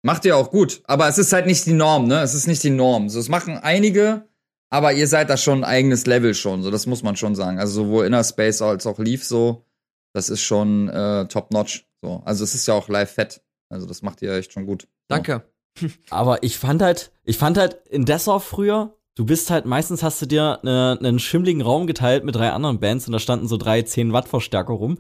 Macht 0.03 0.27
ihr 0.27 0.37
auch 0.37 0.51
gut, 0.51 0.83
aber 0.85 1.09
es 1.09 1.17
ist 1.17 1.33
halt 1.33 1.47
nicht 1.47 1.65
die 1.65 1.73
Norm, 1.73 2.09
ne? 2.09 2.21
Es 2.21 2.35
ist 2.35 2.49
nicht 2.49 2.63
die 2.65 2.71
Norm. 2.71 3.09
So, 3.09 3.19
es 3.19 3.29
machen 3.29 3.57
einige, 3.57 4.29
aber 4.69 4.93
ihr 4.93 5.07
seid 5.07 5.31
da 5.31 5.39
schon 5.39 5.61
ein 5.61 5.65
eigenes 5.65 6.07
Level 6.07 6.35
schon, 6.35 6.63
so 6.63 6.71
das 6.71 6.87
muss 6.87 7.03
man 7.03 7.17
schon 7.17 7.35
sagen. 7.35 7.59
Also 7.59 7.85
sowohl 7.85 8.05
Inner 8.05 8.25
Space 8.25 8.61
als 8.61 8.87
auch 8.87 8.99
Leaf 8.99 9.25
so, 9.25 9.65
das 10.13 10.29
ist 10.29 10.43
schon 10.43 10.89
äh, 10.89 11.27
top 11.29 11.53
notch. 11.53 11.87
So, 12.03 12.21
also 12.25 12.45
es 12.45 12.55
ist 12.55 12.67
ja 12.67 12.75
auch 12.75 12.89
live 12.89 13.11
fett. 13.11 13.43
Also 13.69 13.87
das 13.87 14.03
macht 14.03 14.21
ihr 14.23 14.33
echt 14.35 14.53
schon 14.53 14.67
gut. 14.67 14.89
Danke. 15.09 15.49
Aber 16.11 16.43
ich 16.43 16.59
fand 16.59 16.83
halt, 16.83 17.13
ich 17.25 17.39
fand 17.39 17.57
halt 17.57 17.79
in 17.89 18.05
Dessau 18.05 18.39
früher, 18.39 18.95
du 19.15 19.25
bist 19.25 19.51
halt, 19.51 19.65
meistens 19.65 20.03
hast 20.03 20.21
du 20.21 20.27
dir 20.27 20.59
ne, 20.63 20.99
einen 21.01 21.19
schimmligen 21.19 21.63
Raum 21.63 21.87
geteilt 21.87 22.25
mit 22.25 22.35
drei 22.35 22.51
anderen 22.51 22.81
Bands 22.81 23.07
und 23.07 23.13
da 23.13 23.19
standen 23.19 23.49
so 23.49 23.57
drei 23.57 23.83
10 23.83 24.13
Watt 24.13 24.29
Verstärker 24.29 24.75
rum. 24.75 24.99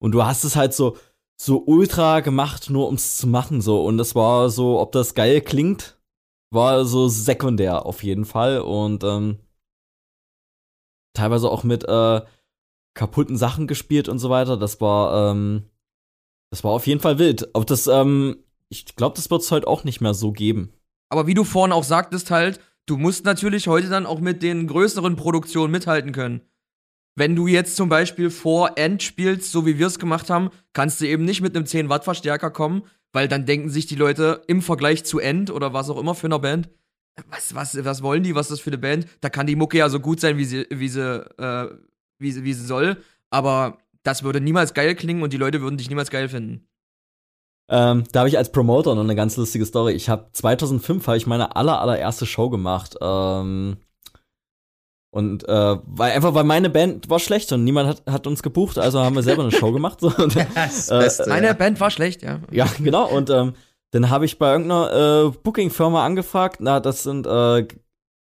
Und 0.00 0.12
du 0.12 0.24
hast 0.24 0.44
es 0.44 0.56
halt 0.56 0.74
so, 0.74 0.96
so 1.40 1.62
ultra 1.66 2.20
gemacht, 2.20 2.70
nur 2.70 2.86
ums 2.86 3.16
zu 3.16 3.26
machen, 3.26 3.60
so. 3.60 3.84
Und 3.84 3.98
das 3.98 4.14
war 4.14 4.50
so, 4.50 4.80
ob 4.80 4.92
das 4.92 5.14
geil 5.14 5.40
klingt, 5.40 5.98
war 6.50 6.84
so 6.84 7.08
sekundär 7.08 7.86
auf 7.86 8.02
jeden 8.02 8.24
Fall. 8.24 8.60
Und 8.60 9.04
ähm, 9.04 9.38
teilweise 11.14 11.50
auch 11.50 11.64
mit 11.64 11.84
äh, 11.88 12.22
kaputten 12.94 13.36
Sachen 13.36 13.66
gespielt 13.66 14.08
und 14.08 14.18
so 14.18 14.30
weiter. 14.30 14.56
Das 14.56 14.80
war, 14.80 15.30
ähm, 15.30 15.68
das 16.50 16.64
war 16.64 16.72
auf 16.72 16.86
jeden 16.86 17.00
Fall 17.00 17.18
wild. 17.18 17.54
Aber 17.54 17.64
das, 17.64 17.86
ähm, 17.86 18.36
ich 18.68 18.96
glaube, 18.96 19.16
das 19.16 19.30
wird 19.30 19.42
es 19.42 19.50
heute 19.50 19.66
auch 19.66 19.84
nicht 19.84 20.00
mehr 20.00 20.14
so 20.14 20.32
geben. 20.32 20.72
Aber 21.10 21.26
wie 21.26 21.34
du 21.34 21.44
vorhin 21.44 21.72
auch 21.72 21.84
sagtest, 21.84 22.30
halt, 22.30 22.60
du 22.86 22.96
musst 22.96 23.24
natürlich 23.24 23.68
heute 23.68 23.88
dann 23.88 24.06
auch 24.06 24.20
mit 24.20 24.42
den 24.42 24.66
größeren 24.66 25.16
Produktionen 25.16 25.70
mithalten 25.70 26.12
können. 26.12 26.42
Wenn 27.16 27.34
du 27.34 27.46
jetzt 27.46 27.76
zum 27.76 27.88
Beispiel 27.88 28.30
vor 28.30 28.72
End 28.76 29.02
spielst, 29.02 29.50
so 29.50 29.66
wie 29.66 29.78
wir 29.78 29.88
es 29.88 29.98
gemacht 29.98 30.30
haben, 30.30 30.50
kannst 30.72 31.00
du 31.00 31.06
eben 31.06 31.24
nicht 31.24 31.40
mit 31.40 31.56
einem 31.56 31.66
10 31.66 31.88
Watt 31.88 32.04
Verstärker 32.04 32.50
kommen, 32.50 32.82
weil 33.12 33.26
dann 33.26 33.46
denken 33.46 33.70
sich 33.70 33.86
die 33.86 33.96
Leute 33.96 34.42
im 34.46 34.62
Vergleich 34.62 35.04
zu 35.04 35.18
End 35.18 35.50
oder 35.50 35.72
was 35.72 35.90
auch 35.90 35.98
immer 35.98 36.14
für 36.14 36.28
eine 36.28 36.38
Band, 36.38 36.68
was, 37.28 37.54
was, 37.54 37.84
was 37.84 38.02
wollen 38.02 38.22
die, 38.22 38.34
was 38.36 38.46
ist 38.46 38.52
das 38.52 38.60
für 38.60 38.70
eine 38.70 38.78
Band? 38.78 39.06
Da 39.20 39.30
kann 39.30 39.46
die 39.46 39.56
Mucke 39.56 39.78
ja 39.78 39.88
so 39.88 39.98
gut 39.98 40.20
sein, 40.20 40.36
wie 40.36 40.44
sie, 40.44 40.66
wie 40.70 40.88
sie, 40.88 41.24
äh, 41.38 41.68
wie 42.18 42.30
sie, 42.30 42.44
wie 42.44 42.52
sie 42.52 42.64
soll, 42.64 42.98
aber 43.30 43.78
das 44.08 44.22
würde 44.22 44.40
niemals 44.40 44.72
geil 44.72 44.94
klingen 44.94 45.22
und 45.22 45.34
die 45.34 45.36
Leute 45.36 45.60
würden 45.60 45.76
dich 45.76 45.90
niemals 45.90 46.10
geil 46.10 46.30
finden. 46.30 46.66
Ähm, 47.70 48.04
da 48.10 48.20
habe 48.20 48.30
ich 48.30 48.38
als 48.38 48.50
Promoter 48.50 48.94
noch 48.94 49.04
eine 49.04 49.14
ganz 49.14 49.36
lustige 49.36 49.66
Story. 49.66 49.92
Ich 49.92 50.08
habe 50.08 50.30
2005 50.32 51.06
habe 51.06 51.18
ich 51.18 51.26
meine 51.26 51.54
aller 51.54 51.78
allererste 51.82 52.24
Show 52.24 52.48
gemacht. 52.48 52.96
Ähm, 53.02 53.76
und 55.10 55.46
äh, 55.46 55.76
weil 55.84 56.12
einfach 56.12 56.32
weil 56.32 56.44
meine 56.44 56.70
Band 56.70 57.10
war 57.10 57.18
schlecht 57.18 57.52
und 57.52 57.64
niemand 57.64 57.88
hat, 57.88 58.02
hat 58.10 58.26
uns 58.26 58.42
gebucht, 58.42 58.78
also 58.78 59.00
haben 59.00 59.14
wir 59.14 59.22
selber 59.22 59.42
eine 59.42 59.52
Show 59.52 59.72
gemacht. 59.72 60.00
So, 60.00 60.10
und, 60.16 60.36
das 60.54 60.88
äh, 60.88 60.98
Beste, 60.98 61.28
meine 61.28 61.48
ja. 61.48 61.52
Band 61.52 61.78
war 61.78 61.90
schlecht, 61.90 62.22
ja. 62.22 62.40
Ja, 62.50 62.66
genau. 62.78 63.08
Und 63.08 63.28
ähm, 63.28 63.52
dann 63.90 64.08
habe 64.08 64.24
ich 64.24 64.38
bei 64.38 64.52
irgendeiner 64.52 65.26
äh, 65.26 65.38
Booking-Firma 65.42 66.04
angefragt. 66.04 66.60
Na, 66.60 66.80
das 66.80 67.02
sind 67.02 67.26
äh, 67.26 67.68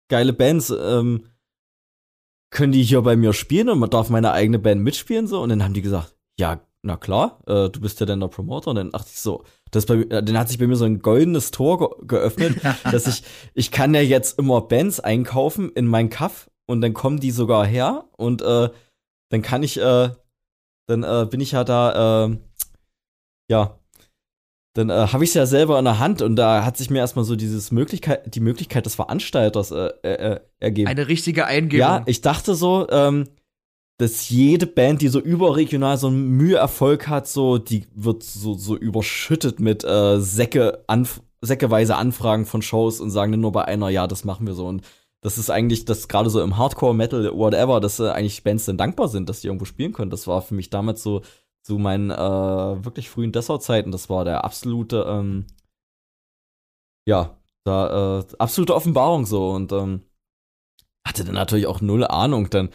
geile 0.08 0.32
Bands. 0.32 0.70
Ähm, 0.70 1.26
können 2.54 2.72
die 2.72 2.84
hier 2.84 3.02
bei 3.02 3.16
mir 3.16 3.34
spielen 3.34 3.70
und 3.70 3.80
man 3.80 3.90
darf 3.90 4.10
meine 4.10 4.32
eigene 4.32 4.60
Band 4.60 4.82
mitspielen 4.82 5.28
so? 5.28 5.42
Und 5.42 5.50
dann 5.50 5.64
haben 5.64 5.74
die 5.74 5.82
gesagt, 5.82 6.16
ja, 6.40 6.62
na 6.84 6.98
klar, 6.98 7.40
äh, 7.48 7.70
du 7.70 7.80
bist 7.82 8.00
ja 8.00 8.06
dann 8.06 8.20
der 8.20 8.28
Promoter. 8.28 8.70
Und 8.70 8.76
dann 8.76 8.92
dachte 8.92 9.10
ich 9.12 9.20
so, 9.20 9.44
das 9.72 9.86
bei, 9.86 9.96
äh, 9.96 10.24
dann 10.24 10.38
hat 10.38 10.50
sich 10.50 10.60
bei 10.60 10.68
mir 10.68 10.76
so 10.76 10.86
ein 10.86 11.00
goldenes 11.00 11.52
Tor 11.52 11.80
ge 11.80 12.08
geöffnet, 12.08 12.62
dass 12.92 13.08
ich 13.08 13.24
ich 13.54 13.72
kann 13.72 13.94
ja 13.94 14.02
jetzt 14.02 14.38
immer 14.38 14.62
Bands 14.62 15.00
einkaufen 15.00 15.72
in 15.72 15.88
mein 15.88 16.10
Kaff 16.10 16.50
und 16.66 16.82
dann 16.82 16.94
kommen 16.94 17.20
die 17.20 17.32
sogar 17.32 17.66
her 17.66 18.06
und 18.18 18.42
äh, 18.42 18.70
dann 19.30 19.42
kann 19.42 19.64
ich 19.64 19.80
äh, 19.80 20.10
dann 20.88 21.04
äh, 21.04 21.28
bin 21.30 21.42
ich 21.42 21.54
ja 21.54 21.64
da 21.64 22.26
äh, 22.26 22.38
ja 23.50 23.80
dann 24.74 24.90
äh, 24.90 24.94
habe 24.94 25.24
ich 25.24 25.30
es 25.30 25.34
ja 25.36 25.46
selber 25.46 25.78
in 25.78 25.86
der 25.86 26.00
Hand 26.00 26.22
und 26.22 26.36
da 26.36 26.66
hat 26.66 26.78
sich 26.78 26.90
mir 26.90 27.00
erstmal 27.00 27.26
so 27.26 27.36
dieses 27.36 27.72
Möglichkeit, 27.72 28.34
die 28.34 28.40
Möglichkeit 28.40 28.86
des 28.86 28.96
Veranstalters 28.96 29.72
äh, 29.72 29.92
äh, 30.02 30.40
ergeben. 30.60 30.88
Eine 30.88 31.08
richtige 31.08 31.46
Eingebung. 31.46 31.80
Ja, 31.80 32.04
ich 32.08 32.22
dachte 32.22 32.56
so, 32.56 32.88
ähm, 32.90 33.26
dass 33.98 34.30
jede 34.30 34.66
Band, 34.66 35.02
die 35.02 35.10
so 35.10 35.20
überregional 35.20 35.98
so 35.98 36.08
einen 36.08 36.30
Müheerfolg 36.30 37.08
hat, 37.08 37.28
so, 37.28 37.60
die 37.60 37.86
wird 37.94 38.24
so, 38.24 38.56
so 38.56 38.76
überschüttet 38.76 39.60
mit 39.60 39.84
äh, 39.84 40.20
Säcke, 40.20 40.84
anf 40.88 41.22
säckeweise 41.42 41.98
Anfragen 41.98 42.46
von 42.46 42.62
Shows 42.62 43.02
und 43.02 43.12
sagen 43.12 43.34
dann 43.34 43.42
nur 43.42 43.52
bei 43.52 43.66
einer, 43.66 43.90
ja, 43.90 44.08
das 44.08 44.24
machen 44.24 44.48
wir 44.48 44.54
so. 44.54 44.66
Und 44.66 44.82
das 45.20 45.38
ist 45.38 45.50
eigentlich, 45.50 45.84
das 45.84 46.08
gerade 46.08 46.30
so 46.30 46.42
im 46.42 46.58
Hardcore, 46.58 46.96
Metal, 46.96 47.32
whatever, 47.34 47.82
dass 47.82 48.00
äh, 48.00 48.10
eigentlich 48.10 48.44
Bands 48.44 48.66
dann 48.66 48.78
dankbar 48.78 49.10
sind, 49.10 49.28
dass 49.28 49.42
die 49.42 49.48
irgendwo 49.48 49.66
spielen 49.66 49.92
können. 49.92 50.10
Das 50.10 50.26
war 50.26 50.42
für 50.42 50.56
mich 50.56 50.70
damals 50.70 51.04
so 51.04 51.22
zu 51.64 51.78
meinen 51.78 52.12
äh, 52.12 52.16
wirklich 52.86 53.10
frühen 53.10 53.32
Dessau-Zeiten, 53.32 53.92
das 53.92 54.10
war 54.10 54.26
der 54.26 54.44
absolute, 54.44 55.06
ähm, 55.08 55.46
ja, 57.08 57.38
da, 57.64 58.20
äh, 58.20 58.24
absolute 58.38 58.76
Offenbarung 58.76 59.26
so 59.26 59.52
und 59.52 59.72
ähm, 59.72 60.02
hatte 61.08 61.24
dann 61.24 61.36
natürlich 61.36 61.68
auch 61.68 61.82
null 61.82 62.06
Ahnung. 62.06 62.50
Dann 62.50 62.70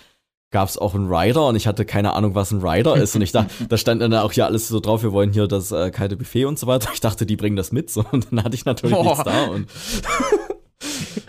gab 0.51 0.69
es 0.69 0.79
auch 0.79 0.95
einen 0.95 1.13
Rider 1.13 1.47
und 1.47 1.57
ich 1.57 1.67
hatte 1.67 1.85
keine 1.85 2.15
Ahnung, 2.15 2.35
was 2.35 2.51
ein 2.51 2.63
Rider 2.63 2.97
ist. 2.97 3.15
Und 3.15 3.23
ich 3.23 3.33
dachte, 3.33 3.53
da 3.69 3.77
stand 3.77 4.01
dann 4.01 4.15
auch 4.15 4.33
hier 4.33 4.47
alles 4.47 4.69
so 4.69 4.81
drauf, 4.81 5.03
wir 5.03 5.13
wollen 5.13 5.33
hier 5.33 5.47
das 5.47 5.73
äh, 5.73 5.91
kalte 5.91 6.17
Buffet 6.17 6.47
und 6.47 6.59
so 6.59 6.67
weiter. 6.67 6.91
Ich 6.95 7.01
dachte, 7.01 7.27
die 7.27 7.37
bringen 7.37 7.57
das 7.57 7.73
mit 7.73 7.91
so 7.91 8.05
und 8.11 8.29
dann 8.31 8.45
hatte 8.45 8.55
ich 8.55 8.65
natürlich 8.65 8.97
Boah. 8.97 9.05
nichts 9.05 9.25
da 9.25 9.45
und, 9.45 9.67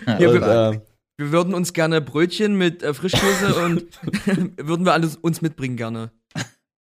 ja, 0.07 0.13
und 0.15 0.19
wir, 0.19 0.33
äh, 0.35 0.81
wir, 1.17 1.31
würden 1.31 1.53
uns 1.53 1.73
gerne 1.73 1.99
Brötchen 1.99 2.55
mit 2.55 2.81
äh, 2.83 2.93
Frischkäse 2.93 3.55
und 3.65 3.85
würden 4.57 4.85
wir 4.85 4.93
alles 4.93 5.17
uns 5.17 5.41
mitbringen 5.41 5.75
gerne. 5.75 6.11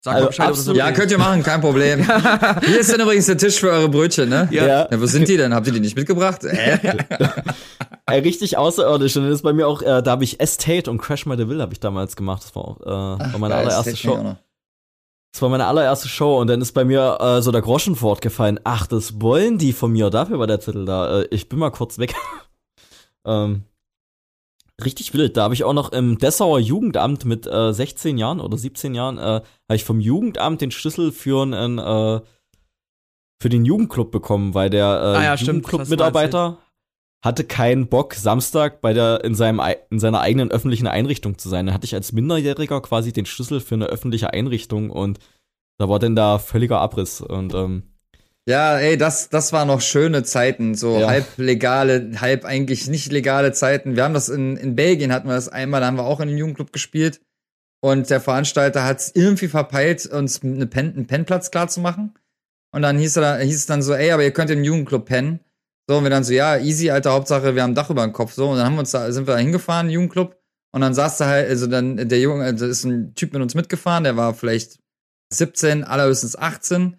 Sag 0.03 0.15
also, 0.15 0.27
Bescheid, 0.27 0.49
absolut, 0.49 0.77
ja, 0.77 0.91
könnt 0.91 1.11
ihr 1.11 1.17
machen, 1.17 1.43
kein 1.43 1.61
Problem. 1.61 2.05
Hier 2.65 2.79
ist 2.81 2.91
dann 2.91 2.99
übrigens 2.99 3.25
der 3.27 3.37
Tisch 3.37 3.61
für 3.61 3.69
eure 3.69 3.87
Brötchen, 3.87 4.27
ne? 4.27 4.49
Ja. 4.51 4.67
ja. 4.67 4.87
ja 4.91 5.01
wo 5.01 5.05
sind 5.05 5.29
die 5.29 5.37
denn? 5.37 5.53
Habt 5.53 5.65
ihr 5.67 5.71
die 5.71 5.79
nicht 5.79 5.95
mitgebracht? 5.95 6.43
Äh. 6.53 6.97
Ey, 8.05 8.19
richtig 8.19 8.57
außerirdisch. 8.57 9.15
Und 9.15 9.23
das 9.23 9.35
ist 9.35 9.41
bei 9.43 9.53
mir 9.53 9.67
auch, 9.67 9.81
äh, 9.81 10.03
da 10.03 10.11
habe 10.11 10.23
ich 10.23 10.39
Estate 10.39 10.91
und 10.91 10.97
Crash 10.97 11.25
My 11.25 11.37
Deville 11.37 11.61
habe 11.61 11.71
ich 11.73 11.79
damals 11.79 12.15
gemacht. 12.15 12.43
Das 12.43 12.55
war, 12.55 12.63
auch, 12.65 12.81
äh, 12.81 13.23
Ach, 13.23 13.33
war 13.33 13.39
meine 13.39 13.55
allererste 13.55 13.95
Show. 13.95 14.35
Das 15.31 15.41
war 15.41 15.49
meine 15.49 15.65
allererste 15.65 16.09
Show 16.09 16.39
und 16.39 16.47
dann 16.47 16.61
ist 16.61 16.73
bei 16.73 16.83
mir 16.83 17.17
äh, 17.19 17.41
so 17.41 17.51
der 17.51 17.61
Groschen 17.61 17.95
fortgefallen. 17.95 18.59
Ach, 18.65 18.85
das 18.87 19.21
wollen 19.21 19.57
die 19.57 19.73
von 19.73 19.91
mir. 19.91 20.09
Dafür 20.09 20.37
war 20.37 20.47
der 20.47 20.59
Zettel 20.59 20.85
da. 20.85 21.21
Äh, 21.21 21.27
ich 21.31 21.47
bin 21.49 21.59
mal 21.59 21.71
kurz 21.71 21.97
weg. 21.97 22.13
ähm, 23.25 23.63
richtig 24.85 25.13
wild. 25.13 25.37
Da 25.37 25.43
habe 25.43 25.53
ich 25.53 25.63
auch 25.63 25.73
noch 25.73 25.91
im 25.91 26.17
Dessauer 26.17 26.59
Jugendamt 26.59 27.25
mit 27.25 27.47
äh, 27.47 27.73
16 27.73 28.17
Jahren 28.17 28.39
oder 28.39 28.57
17 28.57 28.95
Jahren, 28.95 29.17
äh, 29.17 29.21
habe 29.21 29.75
ich 29.75 29.83
vom 29.83 29.99
Jugendamt 29.99 30.61
den 30.61 30.71
Schlüssel 30.71 31.11
für 31.11 31.43
einen 31.43 31.79
äh, 31.79 32.21
für 33.41 33.49
den 33.49 33.65
Jugendclub 33.65 34.11
bekommen, 34.11 34.53
weil 34.53 34.69
der 34.69 34.85
äh, 34.85 35.17
ah, 35.17 35.23
ja, 35.23 35.35
Jugendclub-Mitarbeiter 35.35 36.59
hatte 37.23 37.43
keinen 37.43 37.87
Bock, 37.87 38.13
Samstag 38.13 38.81
bei 38.81 38.93
der, 38.93 39.23
in, 39.23 39.33
seinem, 39.33 39.61
in 39.89 39.99
seiner 39.99 40.21
eigenen 40.21 40.51
öffentlichen 40.51 40.87
Einrichtung 40.87 41.37
zu 41.37 41.49
sein. 41.49 41.67
Da 41.67 41.73
hatte 41.73 41.85
ich 41.85 41.93
als 41.93 42.11
Minderjähriger 42.11 42.81
quasi 42.81 43.13
den 43.13 43.25
Schlüssel 43.25 43.59
für 43.59 43.75
eine 43.75 43.85
öffentliche 43.85 44.31
Einrichtung 44.31 44.89
und 44.89 45.19
da 45.77 45.89
war 45.89 45.99
denn 45.99 46.15
da 46.15 46.37
völliger 46.37 46.79
Abriss. 46.79 47.21
Und 47.21 47.53
ähm, 47.53 47.92
ja, 48.47 48.77
ey, 48.77 48.97
das, 48.97 49.29
das 49.29 49.53
waren 49.53 49.69
noch 49.69 49.81
schöne 49.81 50.23
Zeiten, 50.23 50.75
so 50.75 50.99
ja. 50.99 51.07
halb 51.07 51.25
legale, 51.37 52.11
halb 52.19 52.43
eigentlich 52.43 52.87
nicht 52.87 53.11
legale 53.11 53.53
Zeiten. 53.53 53.95
Wir 53.95 54.03
haben 54.03 54.13
das 54.13 54.29
in, 54.29 54.57
in 54.57 54.75
Belgien 54.75 55.13
hatten 55.13 55.27
wir 55.27 55.35
das 55.35 55.47
einmal, 55.49 55.81
da 55.81 55.87
haben 55.87 55.97
wir 55.97 56.03
auch 56.03 56.19
in 56.19 56.29
einem 56.29 56.37
Jugendclub 56.37 56.73
gespielt. 56.73 57.21
Und 57.81 58.09
der 58.09 58.21
Veranstalter 58.21 58.85
hat 58.85 58.99
es 58.99 59.11
irgendwie 59.13 59.47
verpeilt, 59.47 60.05
uns 60.05 60.41
eine 60.41 60.67
Pen, 60.67 60.93
einen 60.93 61.07
Pennplatz 61.07 61.51
klar 61.51 61.67
zu 61.67 61.81
machen. 61.81 62.13
Und 62.73 62.81
dann 62.81 62.97
hieß, 62.97 63.17
er, 63.17 63.39
hieß 63.39 63.55
es 63.55 63.65
dann 63.65 63.81
so, 63.81 63.93
ey, 63.93 64.11
aber 64.11 64.23
ihr 64.23 64.31
könnt 64.31 64.49
im 64.49 64.63
Jugendclub 64.63 65.05
pennen. 65.05 65.39
So, 65.89 65.97
und 65.97 66.03
wir 66.03 66.09
dann 66.09 66.23
so, 66.23 66.33
ja, 66.33 66.57
easy, 66.57 66.89
alter 66.89 67.11
Hauptsache, 67.11 67.55
wir 67.55 67.61
haben 67.61 67.71
ein 67.71 67.75
Dach 67.75 67.89
über 67.89 68.03
dem 68.03 68.13
Kopf. 68.13 68.33
So, 68.33 68.49
und 68.49 68.57
dann 68.57 68.65
haben 68.65 68.75
wir 68.75 68.79
uns 68.79 68.91
da, 68.91 69.11
sind 69.11 69.27
wir 69.27 69.33
da 69.33 69.39
hingefahren, 69.39 69.89
Jugendclub. 69.89 70.37
Und 70.73 70.81
dann 70.81 70.93
saß 70.93 71.17
da 71.17 71.27
halt, 71.27 71.49
also 71.49 71.67
dann, 71.67 71.97
der 71.97 72.19
Junge, 72.19 72.45
also 72.45 72.65
ist 72.65 72.83
ein 72.83 73.13
Typ 73.15 73.33
mit 73.33 73.41
uns 73.41 73.53
mitgefahren, 73.53 74.05
der 74.05 74.17
war 74.17 74.33
vielleicht 74.33 74.79
17, 75.31 75.83
allerhöchstens 75.83 76.37
18. 76.37 76.97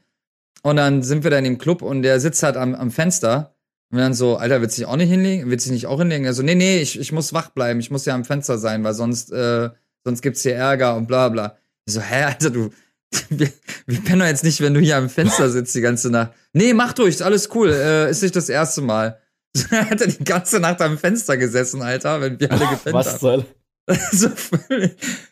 Und 0.65 0.77
dann 0.77 1.03
sind 1.03 1.25
wir 1.25 1.31
da 1.31 1.37
in 1.37 1.45
dem 1.45 1.59
Club 1.59 1.83
und 1.83 2.01
der 2.03 2.19
sitzt 2.21 2.43
halt 2.43 2.57
am, 2.57 2.75
am 2.75 2.91
Fenster. 2.91 3.55
Und 3.91 3.99
wir 3.99 4.03
dann 4.03 4.15
so, 4.15 4.37
Alter, 4.37 4.63
willst 4.63 4.79
du 4.79 4.81
dich 4.81 4.89
auch 4.89 4.97
nicht 4.97 5.11
hinlegen? 5.11 5.51
Willst 5.51 5.67
du 5.67 5.71
dich 5.71 5.83
nicht 5.83 5.87
auch 5.87 5.99
hinlegen? 5.99 6.25
Er 6.25 6.33
so, 6.33 6.43
nee, 6.43 6.55
nee, 6.55 6.79
ich, 6.79 6.99
ich 6.99 7.13
muss 7.13 7.35
wach 7.35 7.51
bleiben, 7.51 7.81
ich 7.81 7.91
muss 7.91 8.07
ja 8.07 8.15
am 8.15 8.25
Fenster 8.25 8.57
sein, 8.57 8.83
weil 8.83 8.95
sonst, 8.95 9.31
äh, 9.31 9.69
sonst 10.05 10.23
gibt's 10.23 10.43
hier 10.43 10.55
Ärger 10.55 10.97
und 10.97 11.07
bla 11.07 11.29
bla. 11.29 11.59
Ich 11.85 11.93
so, 11.93 12.01
hä, 12.01 12.25
Alter, 12.25 12.49
du, 12.49 12.71
wir, 13.29 13.51
wir 13.87 14.01
pennen 14.01 14.21
doch 14.21 14.27
jetzt 14.27 14.43
nicht, 14.43 14.63
wenn 14.63 14.73
du 14.73 14.81
hier 14.81 14.97
am 14.97 15.11
Fenster 15.11 15.51
sitzt 15.51 15.75
die 15.75 15.83
ganze 15.83 16.09
Nacht. 16.09 16.33
Nee, 16.55 16.73
mach 16.73 16.95
durch, 16.95 17.11
ist 17.11 17.23
alles 17.23 17.51
cool. 17.55 17.71
Äh, 17.71 18.11
ist 18.11 18.23
nicht 18.23 18.35
das 18.35 18.49
erste 18.49 18.81
Mal. 18.81 19.21
hat 19.71 20.01
er 20.01 20.07
die 20.07 20.25
ganze 20.25 20.61
Nacht 20.61 20.81
am 20.81 20.97
Fenster 20.97 21.37
gesessen, 21.37 21.83
Alter, 21.83 22.23
wenn 22.23 22.41
wir 22.41 22.51
alle 22.51 22.67
gepennt 22.71 22.95
was 22.95 23.09
haben. 23.09 23.19
Soll? 23.19 23.47
so 24.13 24.29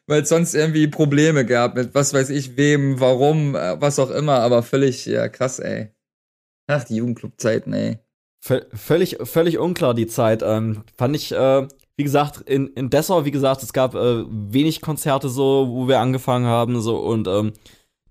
weil 0.06 0.26
sonst 0.26 0.54
irgendwie 0.54 0.86
Probleme 0.86 1.46
gab 1.46 1.74
mit 1.74 1.94
was 1.94 2.12
weiß 2.12 2.30
ich 2.30 2.56
wem, 2.56 3.00
warum, 3.00 3.54
äh, 3.54 3.80
was 3.80 3.98
auch 3.98 4.10
immer, 4.10 4.40
aber 4.40 4.62
völlig, 4.62 5.06
ja, 5.06 5.28
krass, 5.28 5.58
ey. 5.58 5.88
Ach, 6.66 6.84
die 6.84 6.96
Jugendclub-Zeiten, 6.96 7.72
ey. 7.72 7.98
V 8.40 8.60
völlig, 8.74 9.18
völlig 9.22 9.58
unklar 9.58 9.94
die 9.94 10.06
Zeit. 10.06 10.42
Ähm, 10.42 10.84
fand 10.96 11.16
ich, 11.16 11.32
äh, 11.32 11.66
wie 11.96 12.04
gesagt, 12.04 12.40
in, 12.42 12.68
in 12.68 12.90
Dessau, 12.90 13.24
wie 13.24 13.30
gesagt, 13.30 13.62
es 13.62 13.72
gab 13.72 13.94
äh, 13.94 14.24
wenig 14.28 14.80
Konzerte 14.80 15.28
so, 15.28 15.68
wo 15.70 15.88
wir 15.88 16.00
angefangen 16.00 16.46
haben, 16.46 16.80
so 16.80 16.98
und 16.98 17.28
ähm, 17.28 17.52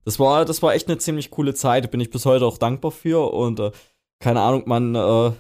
das 0.05 0.19
war, 0.19 0.45
das 0.45 0.63
war 0.63 0.73
echt 0.73 0.88
eine 0.88 0.97
ziemlich 0.97 1.30
coole 1.30 1.53
Zeit. 1.53 1.91
Bin 1.91 1.99
ich 1.99 2.09
bis 2.09 2.26
heute 2.26 2.45
auch 2.45 2.57
dankbar 2.57 2.91
für 2.91 3.31
und 3.31 3.59
äh, 3.59 3.72
keine 4.19 4.41
Ahnung, 4.41 4.63
man, 4.65 4.95
äh, 4.95 5.31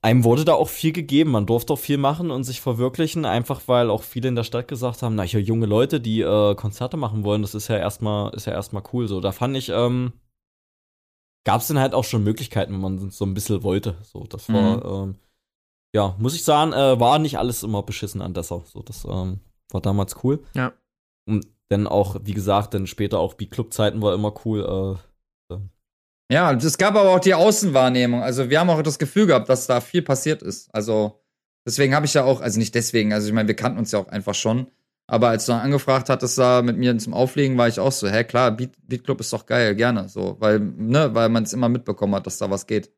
einem 0.00 0.24
wurde 0.24 0.44
da 0.44 0.54
auch 0.54 0.68
viel 0.68 0.92
gegeben. 0.92 1.32
Man 1.32 1.46
durfte 1.46 1.72
auch 1.72 1.78
viel 1.78 1.98
machen 1.98 2.30
und 2.30 2.44
sich 2.44 2.60
verwirklichen, 2.60 3.24
einfach 3.24 3.62
weil 3.66 3.90
auch 3.90 4.02
viele 4.02 4.28
in 4.28 4.34
der 4.34 4.44
Stadt 4.44 4.68
gesagt 4.68 5.02
haben, 5.02 5.14
na, 5.14 5.22
hier 5.22 5.40
junge 5.40 5.66
Leute, 5.66 6.00
die 6.00 6.20
äh, 6.20 6.54
Konzerte 6.54 6.96
machen 6.96 7.24
wollen, 7.24 7.42
das 7.42 7.54
ist 7.54 7.68
ja 7.68 7.76
erstmal, 7.76 8.34
ist 8.34 8.46
ja 8.46 8.52
erstmal 8.52 8.82
cool. 8.92 9.06
So, 9.06 9.20
da 9.20 9.32
fand 9.32 9.56
ich, 9.56 9.68
ähm, 9.68 10.12
gab 11.44 11.60
es 11.60 11.68
dann 11.68 11.78
halt 11.78 11.94
auch 11.94 12.04
schon 12.04 12.24
Möglichkeiten, 12.24 12.72
wenn 12.72 12.80
man 12.80 13.10
so 13.10 13.24
ein 13.24 13.34
bisschen 13.34 13.62
wollte. 13.62 13.96
So, 14.02 14.24
das 14.24 14.48
war, 14.48 14.76
mhm. 14.78 15.10
ähm, 15.10 15.16
ja, 15.94 16.16
muss 16.18 16.34
ich 16.34 16.44
sagen, 16.44 16.72
äh, 16.72 16.98
war 16.98 17.18
nicht 17.18 17.38
alles 17.38 17.62
immer 17.62 17.82
beschissen 17.82 18.22
an 18.22 18.34
Dessau. 18.34 18.64
So, 18.66 18.82
das 18.82 19.04
ähm, 19.04 19.40
war 19.70 19.82
damals 19.82 20.24
cool. 20.24 20.42
Ja. 20.54 20.72
Und 21.28 21.46
dann 21.68 21.86
auch, 21.86 22.16
wie 22.22 22.34
gesagt, 22.34 22.72
dann 22.74 22.86
später 22.86 23.18
auch 23.18 23.34
die 23.34 23.48
Clubzeiten 23.48 24.00
war 24.00 24.14
immer 24.14 24.32
cool. 24.44 24.98
Äh, 25.50 25.56
ja, 26.30 26.52
es 26.52 26.78
gab 26.78 26.96
aber 26.96 27.10
auch 27.10 27.20
die 27.20 27.34
Außenwahrnehmung. 27.34 28.22
Also 28.22 28.50
wir 28.50 28.58
haben 28.60 28.70
auch 28.70 28.82
das 28.82 28.98
Gefühl 28.98 29.26
gehabt, 29.26 29.48
dass 29.48 29.66
da 29.66 29.80
viel 29.80 30.02
passiert 30.02 30.42
ist. 30.42 30.74
Also 30.74 31.20
deswegen 31.64 31.94
habe 31.94 32.06
ich 32.06 32.14
ja 32.14 32.24
auch, 32.24 32.40
also 32.40 32.58
nicht 32.58 32.74
deswegen, 32.74 33.12
also 33.12 33.28
ich 33.28 33.32
meine, 33.32 33.48
wir 33.48 33.56
kannten 33.56 33.78
uns 33.78 33.92
ja 33.92 34.00
auch 34.00 34.08
einfach 34.08 34.34
schon. 34.34 34.66
Aber 35.08 35.28
als 35.28 35.46
du 35.46 35.52
dann 35.52 35.60
angefragt 35.60 36.08
hattest, 36.08 36.36
da 36.36 36.62
mit 36.62 36.76
mir 36.76 36.96
zum 36.98 37.14
Auflegen, 37.14 37.56
war 37.56 37.68
ich 37.68 37.78
auch 37.78 37.92
so, 37.92 38.08
hä, 38.08 38.24
klar, 38.24 38.50
Beat, 38.50 38.72
Beat 38.88 39.04
Club 39.04 39.20
ist 39.20 39.32
doch 39.32 39.46
geil, 39.46 39.76
gerne. 39.76 40.08
So, 40.08 40.36
weil, 40.40 40.58
ne, 40.58 41.14
weil 41.14 41.28
man 41.28 41.44
es 41.44 41.52
immer 41.52 41.68
mitbekommen 41.68 42.14
hat, 42.16 42.26
dass 42.26 42.38
da 42.38 42.50
was 42.50 42.66
geht. 42.66 42.90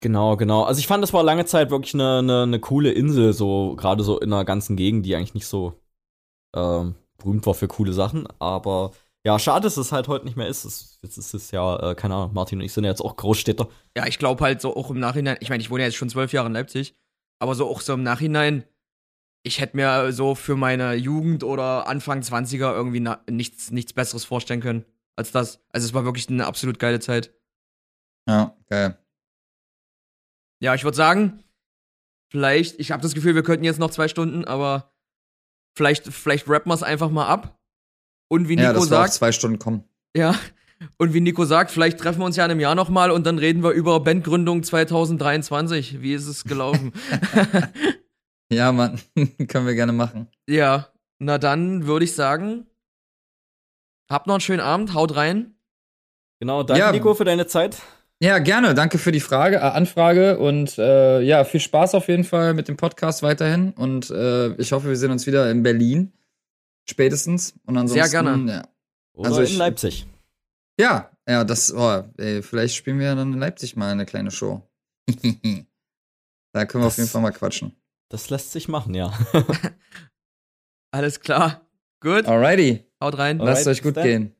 Genau, 0.00 0.36
genau. 0.36 0.64
Also 0.64 0.80
ich 0.80 0.86
fand, 0.86 1.02
das 1.02 1.12
war 1.12 1.22
lange 1.22 1.44
Zeit 1.44 1.70
wirklich 1.70 1.94
eine, 1.94 2.18
eine, 2.18 2.42
eine 2.42 2.58
coole 2.58 2.90
Insel, 2.90 3.34
so 3.34 3.76
gerade 3.76 4.02
so 4.02 4.18
in 4.18 4.32
einer 4.32 4.44
ganzen 4.44 4.76
Gegend, 4.76 5.06
die 5.06 5.14
eigentlich 5.14 5.34
nicht 5.34 5.46
so 5.46 5.80
ähm, 6.56 6.96
berühmt 7.18 7.46
war 7.46 7.54
für 7.54 7.68
coole 7.68 7.92
Sachen. 7.92 8.26
Aber 8.38 8.92
ja, 9.24 9.38
schade, 9.38 9.62
dass 9.62 9.76
es 9.76 9.92
halt 9.92 10.08
heute 10.08 10.24
nicht 10.24 10.36
mehr 10.36 10.48
ist. 10.48 10.64
Es, 10.64 10.98
jetzt 11.02 11.16
ist 11.16 11.32
es 11.32 11.50
ja, 11.52 11.90
äh, 11.90 11.94
keine 11.94 12.14
Ahnung, 12.14 12.34
Martin 12.34 12.58
und 12.58 12.64
ich 12.64 12.72
sind 12.72 12.84
ja 12.84 12.90
jetzt 12.90 13.02
auch 13.02 13.16
Großstädter. 13.16 13.68
Ja, 13.96 14.06
ich 14.06 14.18
glaube 14.18 14.42
halt 14.44 14.60
so 14.60 14.76
auch 14.76 14.90
im 14.90 14.98
Nachhinein, 14.98 15.36
ich 15.40 15.48
meine, 15.48 15.62
ich 15.62 15.70
wohne 15.70 15.82
ja 15.82 15.86
jetzt 15.86 15.96
schon 15.96 16.08
zwölf 16.08 16.32
Jahre 16.32 16.48
in 16.48 16.54
Leipzig, 16.54 16.96
aber 17.38 17.54
so 17.54 17.68
auch 17.68 17.80
so 17.80 17.94
im 17.94 18.02
Nachhinein, 18.02 18.64
ich 19.44 19.60
hätte 19.60 19.76
mir 19.76 20.12
so 20.12 20.34
für 20.34 20.56
meine 20.56 20.94
Jugend 20.94 21.44
oder 21.44 21.86
Anfang 21.86 22.20
20er 22.20 22.72
irgendwie 22.72 23.08
nichts, 23.30 23.70
nichts 23.70 23.92
Besseres 23.92 24.24
vorstellen 24.24 24.60
können 24.60 24.84
als 25.16 25.30
das. 25.30 25.64
Also 25.70 25.86
es 25.86 25.94
war 25.94 26.04
wirklich 26.04 26.28
eine 26.28 26.46
absolut 26.46 26.78
geile 26.78 27.00
Zeit. 27.00 27.34
Ja, 28.28 28.56
geil. 28.68 28.98
Ja, 30.60 30.74
ich 30.74 30.84
würde 30.84 30.96
sagen, 30.96 31.42
vielleicht, 32.30 32.78
ich 32.78 32.92
habe 32.92 33.02
das 33.02 33.14
Gefühl, 33.14 33.34
wir 33.34 33.42
könnten 33.42 33.64
jetzt 33.64 33.80
noch 33.80 33.90
zwei 33.90 34.08
Stunden, 34.08 34.44
aber 34.44 34.92
vielleicht, 35.76 36.06
vielleicht 36.06 36.48
rappen 36.48 36.70
wir 36.70 36.74
es 36.74 36.84
einfach 36.84 37.10
mal 37.10 37.26
ab. 37.26 37.58
Und 38.32 38.48
wie 38.48 38.56
Nico 38.56 38.68
ja, 38.68 38.72
dass 38.72 38.88
sagt. 38.88 39.10
Auf 39.10 39.14
zwei 39.16 39.30
Stunden 39.30 39.58
kommen. 39.58 39.84
Ja. 40.16 40.34
Und 40.96 41.12
wie 41.12 41.20
Nico 41.20 41.44
sagt, 41.44 41.70
vielleicht 41.70 41.98
treffen 41.98 42.20
wir 42.20 42.24
uns 42.24 42.34
ja 42.36 42.46
in 42.46 42.50
einem 42.50 42.60
Jahr 42.60 42.74
nochmal 42.74 43.10
und 43.10 43.26
dann 43.26 43.36
reden 43.36 43.62
wir 43.62 43.72
über 43.72 44.00
Bandgründung 44.00 44.62
2023. 44.62 46.00
Wie 46.00 46.14
ist 46.14 46.26
es 46.26 46.44
gelaufen? 46.44 46.94
ja, 48.50 48.72
Mann, 48.72 48.98
können 49.48 49.66
wir 49.66 49.74
gerne 49.74 49.92
machen. 49.92 50.28
Ja, 50.48 50.88
na 51.18 51.36
dann 51.36 51.86
würde 51.86 52.06
ich 52.06 52.14
sagen, 52.14 52.66
habt 54.08 54.26
noch 54.26 54.36
einen 54.36 54.40
schönen 54.40 54.60
Abend, 54.60 54.94
haut 54.94 55.14
rein. 55.14 55.54
Genau, 56.40 56.62
danke 56.62 56.80
ja. 56.80 56.90
Nico 56.90 57.12
für 57.12 57.26
deine 57.26 57.46
Zeit. 57.46 57.82
Ja, 58.22 58.38
gerne. 58.38 58.72
Danke 58.72 58.96
für 58.96 59.12
die 59.12 59.20
Frage, 59.20 59.56
äh, 59.56 59.60
Anfrage 59.60 60.38
und 60.38 60.78
äh, 60.78 61.20
ja, 61.20 61.44
viel 61.44 61.60
Spaß 61.60 61.94
auf 61.94 62.08
jeden 62.08 62.24
Fall 62.24 62.54
mit 62.54 62.68
dem 62.68 62.78
Podcast 62.78 63.22
weiterhin 63.22 63.72
und 63.72 64.08
äh, 64.08 64.54
ich 64.54 64.72
hoffe, 64.72 64.88
wir 64.88 64.96
sehen 64.96 65.10
uns 65.10 65.26
wieder 65.26 65.50
in 65.50 65.62
Berlin 65.62 66.14
spätestens 66.88 67.54
und 67.64 67.76
ansonsten 67.76 68.10
sehr 68.10 68.22
gerne. 68.22 68.52
Ja. 68.52 68.68
Oder 69.14 69.28
also 69.28 69.42
ich, 69.42 69.52
in 69.52 69.58
Leipzig. 69.58 70.06
Ja, 70.80 71.10
ja, 71.28 71.44
das 71.44 71.72
oh, 71.72 72.02
ey, 72.16 72.42
vielleicht 72.42 72.74
spielen 72.74 72.98
wir 72.98 73.06
ja 73.06 73.14
dann 73.14 73.32
in 73.32 73.38
Leipzig 73.38 73.76
mal 73.76 73.92
eine 73.92 74.06
kleine 74.06 74.30
Show. 74.30 74.62
da 75.08 76.64
können 76.64 76.82
wir 76.82 76.86
das, 76.86 76.94
auf 76.94 76.98
jeden 76.98 77.08
Fall 77.10 77.22
mal 77.22 77.32
quatschen. 77.32 77.76
Das 78.08 78.30
lässt 78.30 78.52
sich 78.52 78.68
machen, 78.68 78.94
ja. 78.94 79.12
Alles 80.90 81.20
klar. 81.20 81.66
Gut. 82.00 82.26
Alrighty. 82.26 82.84
Haut 83.02 83.16
rein. 83.18 83.38
Lasst 83.38 83.66
euch 83.66 83.82
gut 83.82 83.94
gehen. 83.94 84.34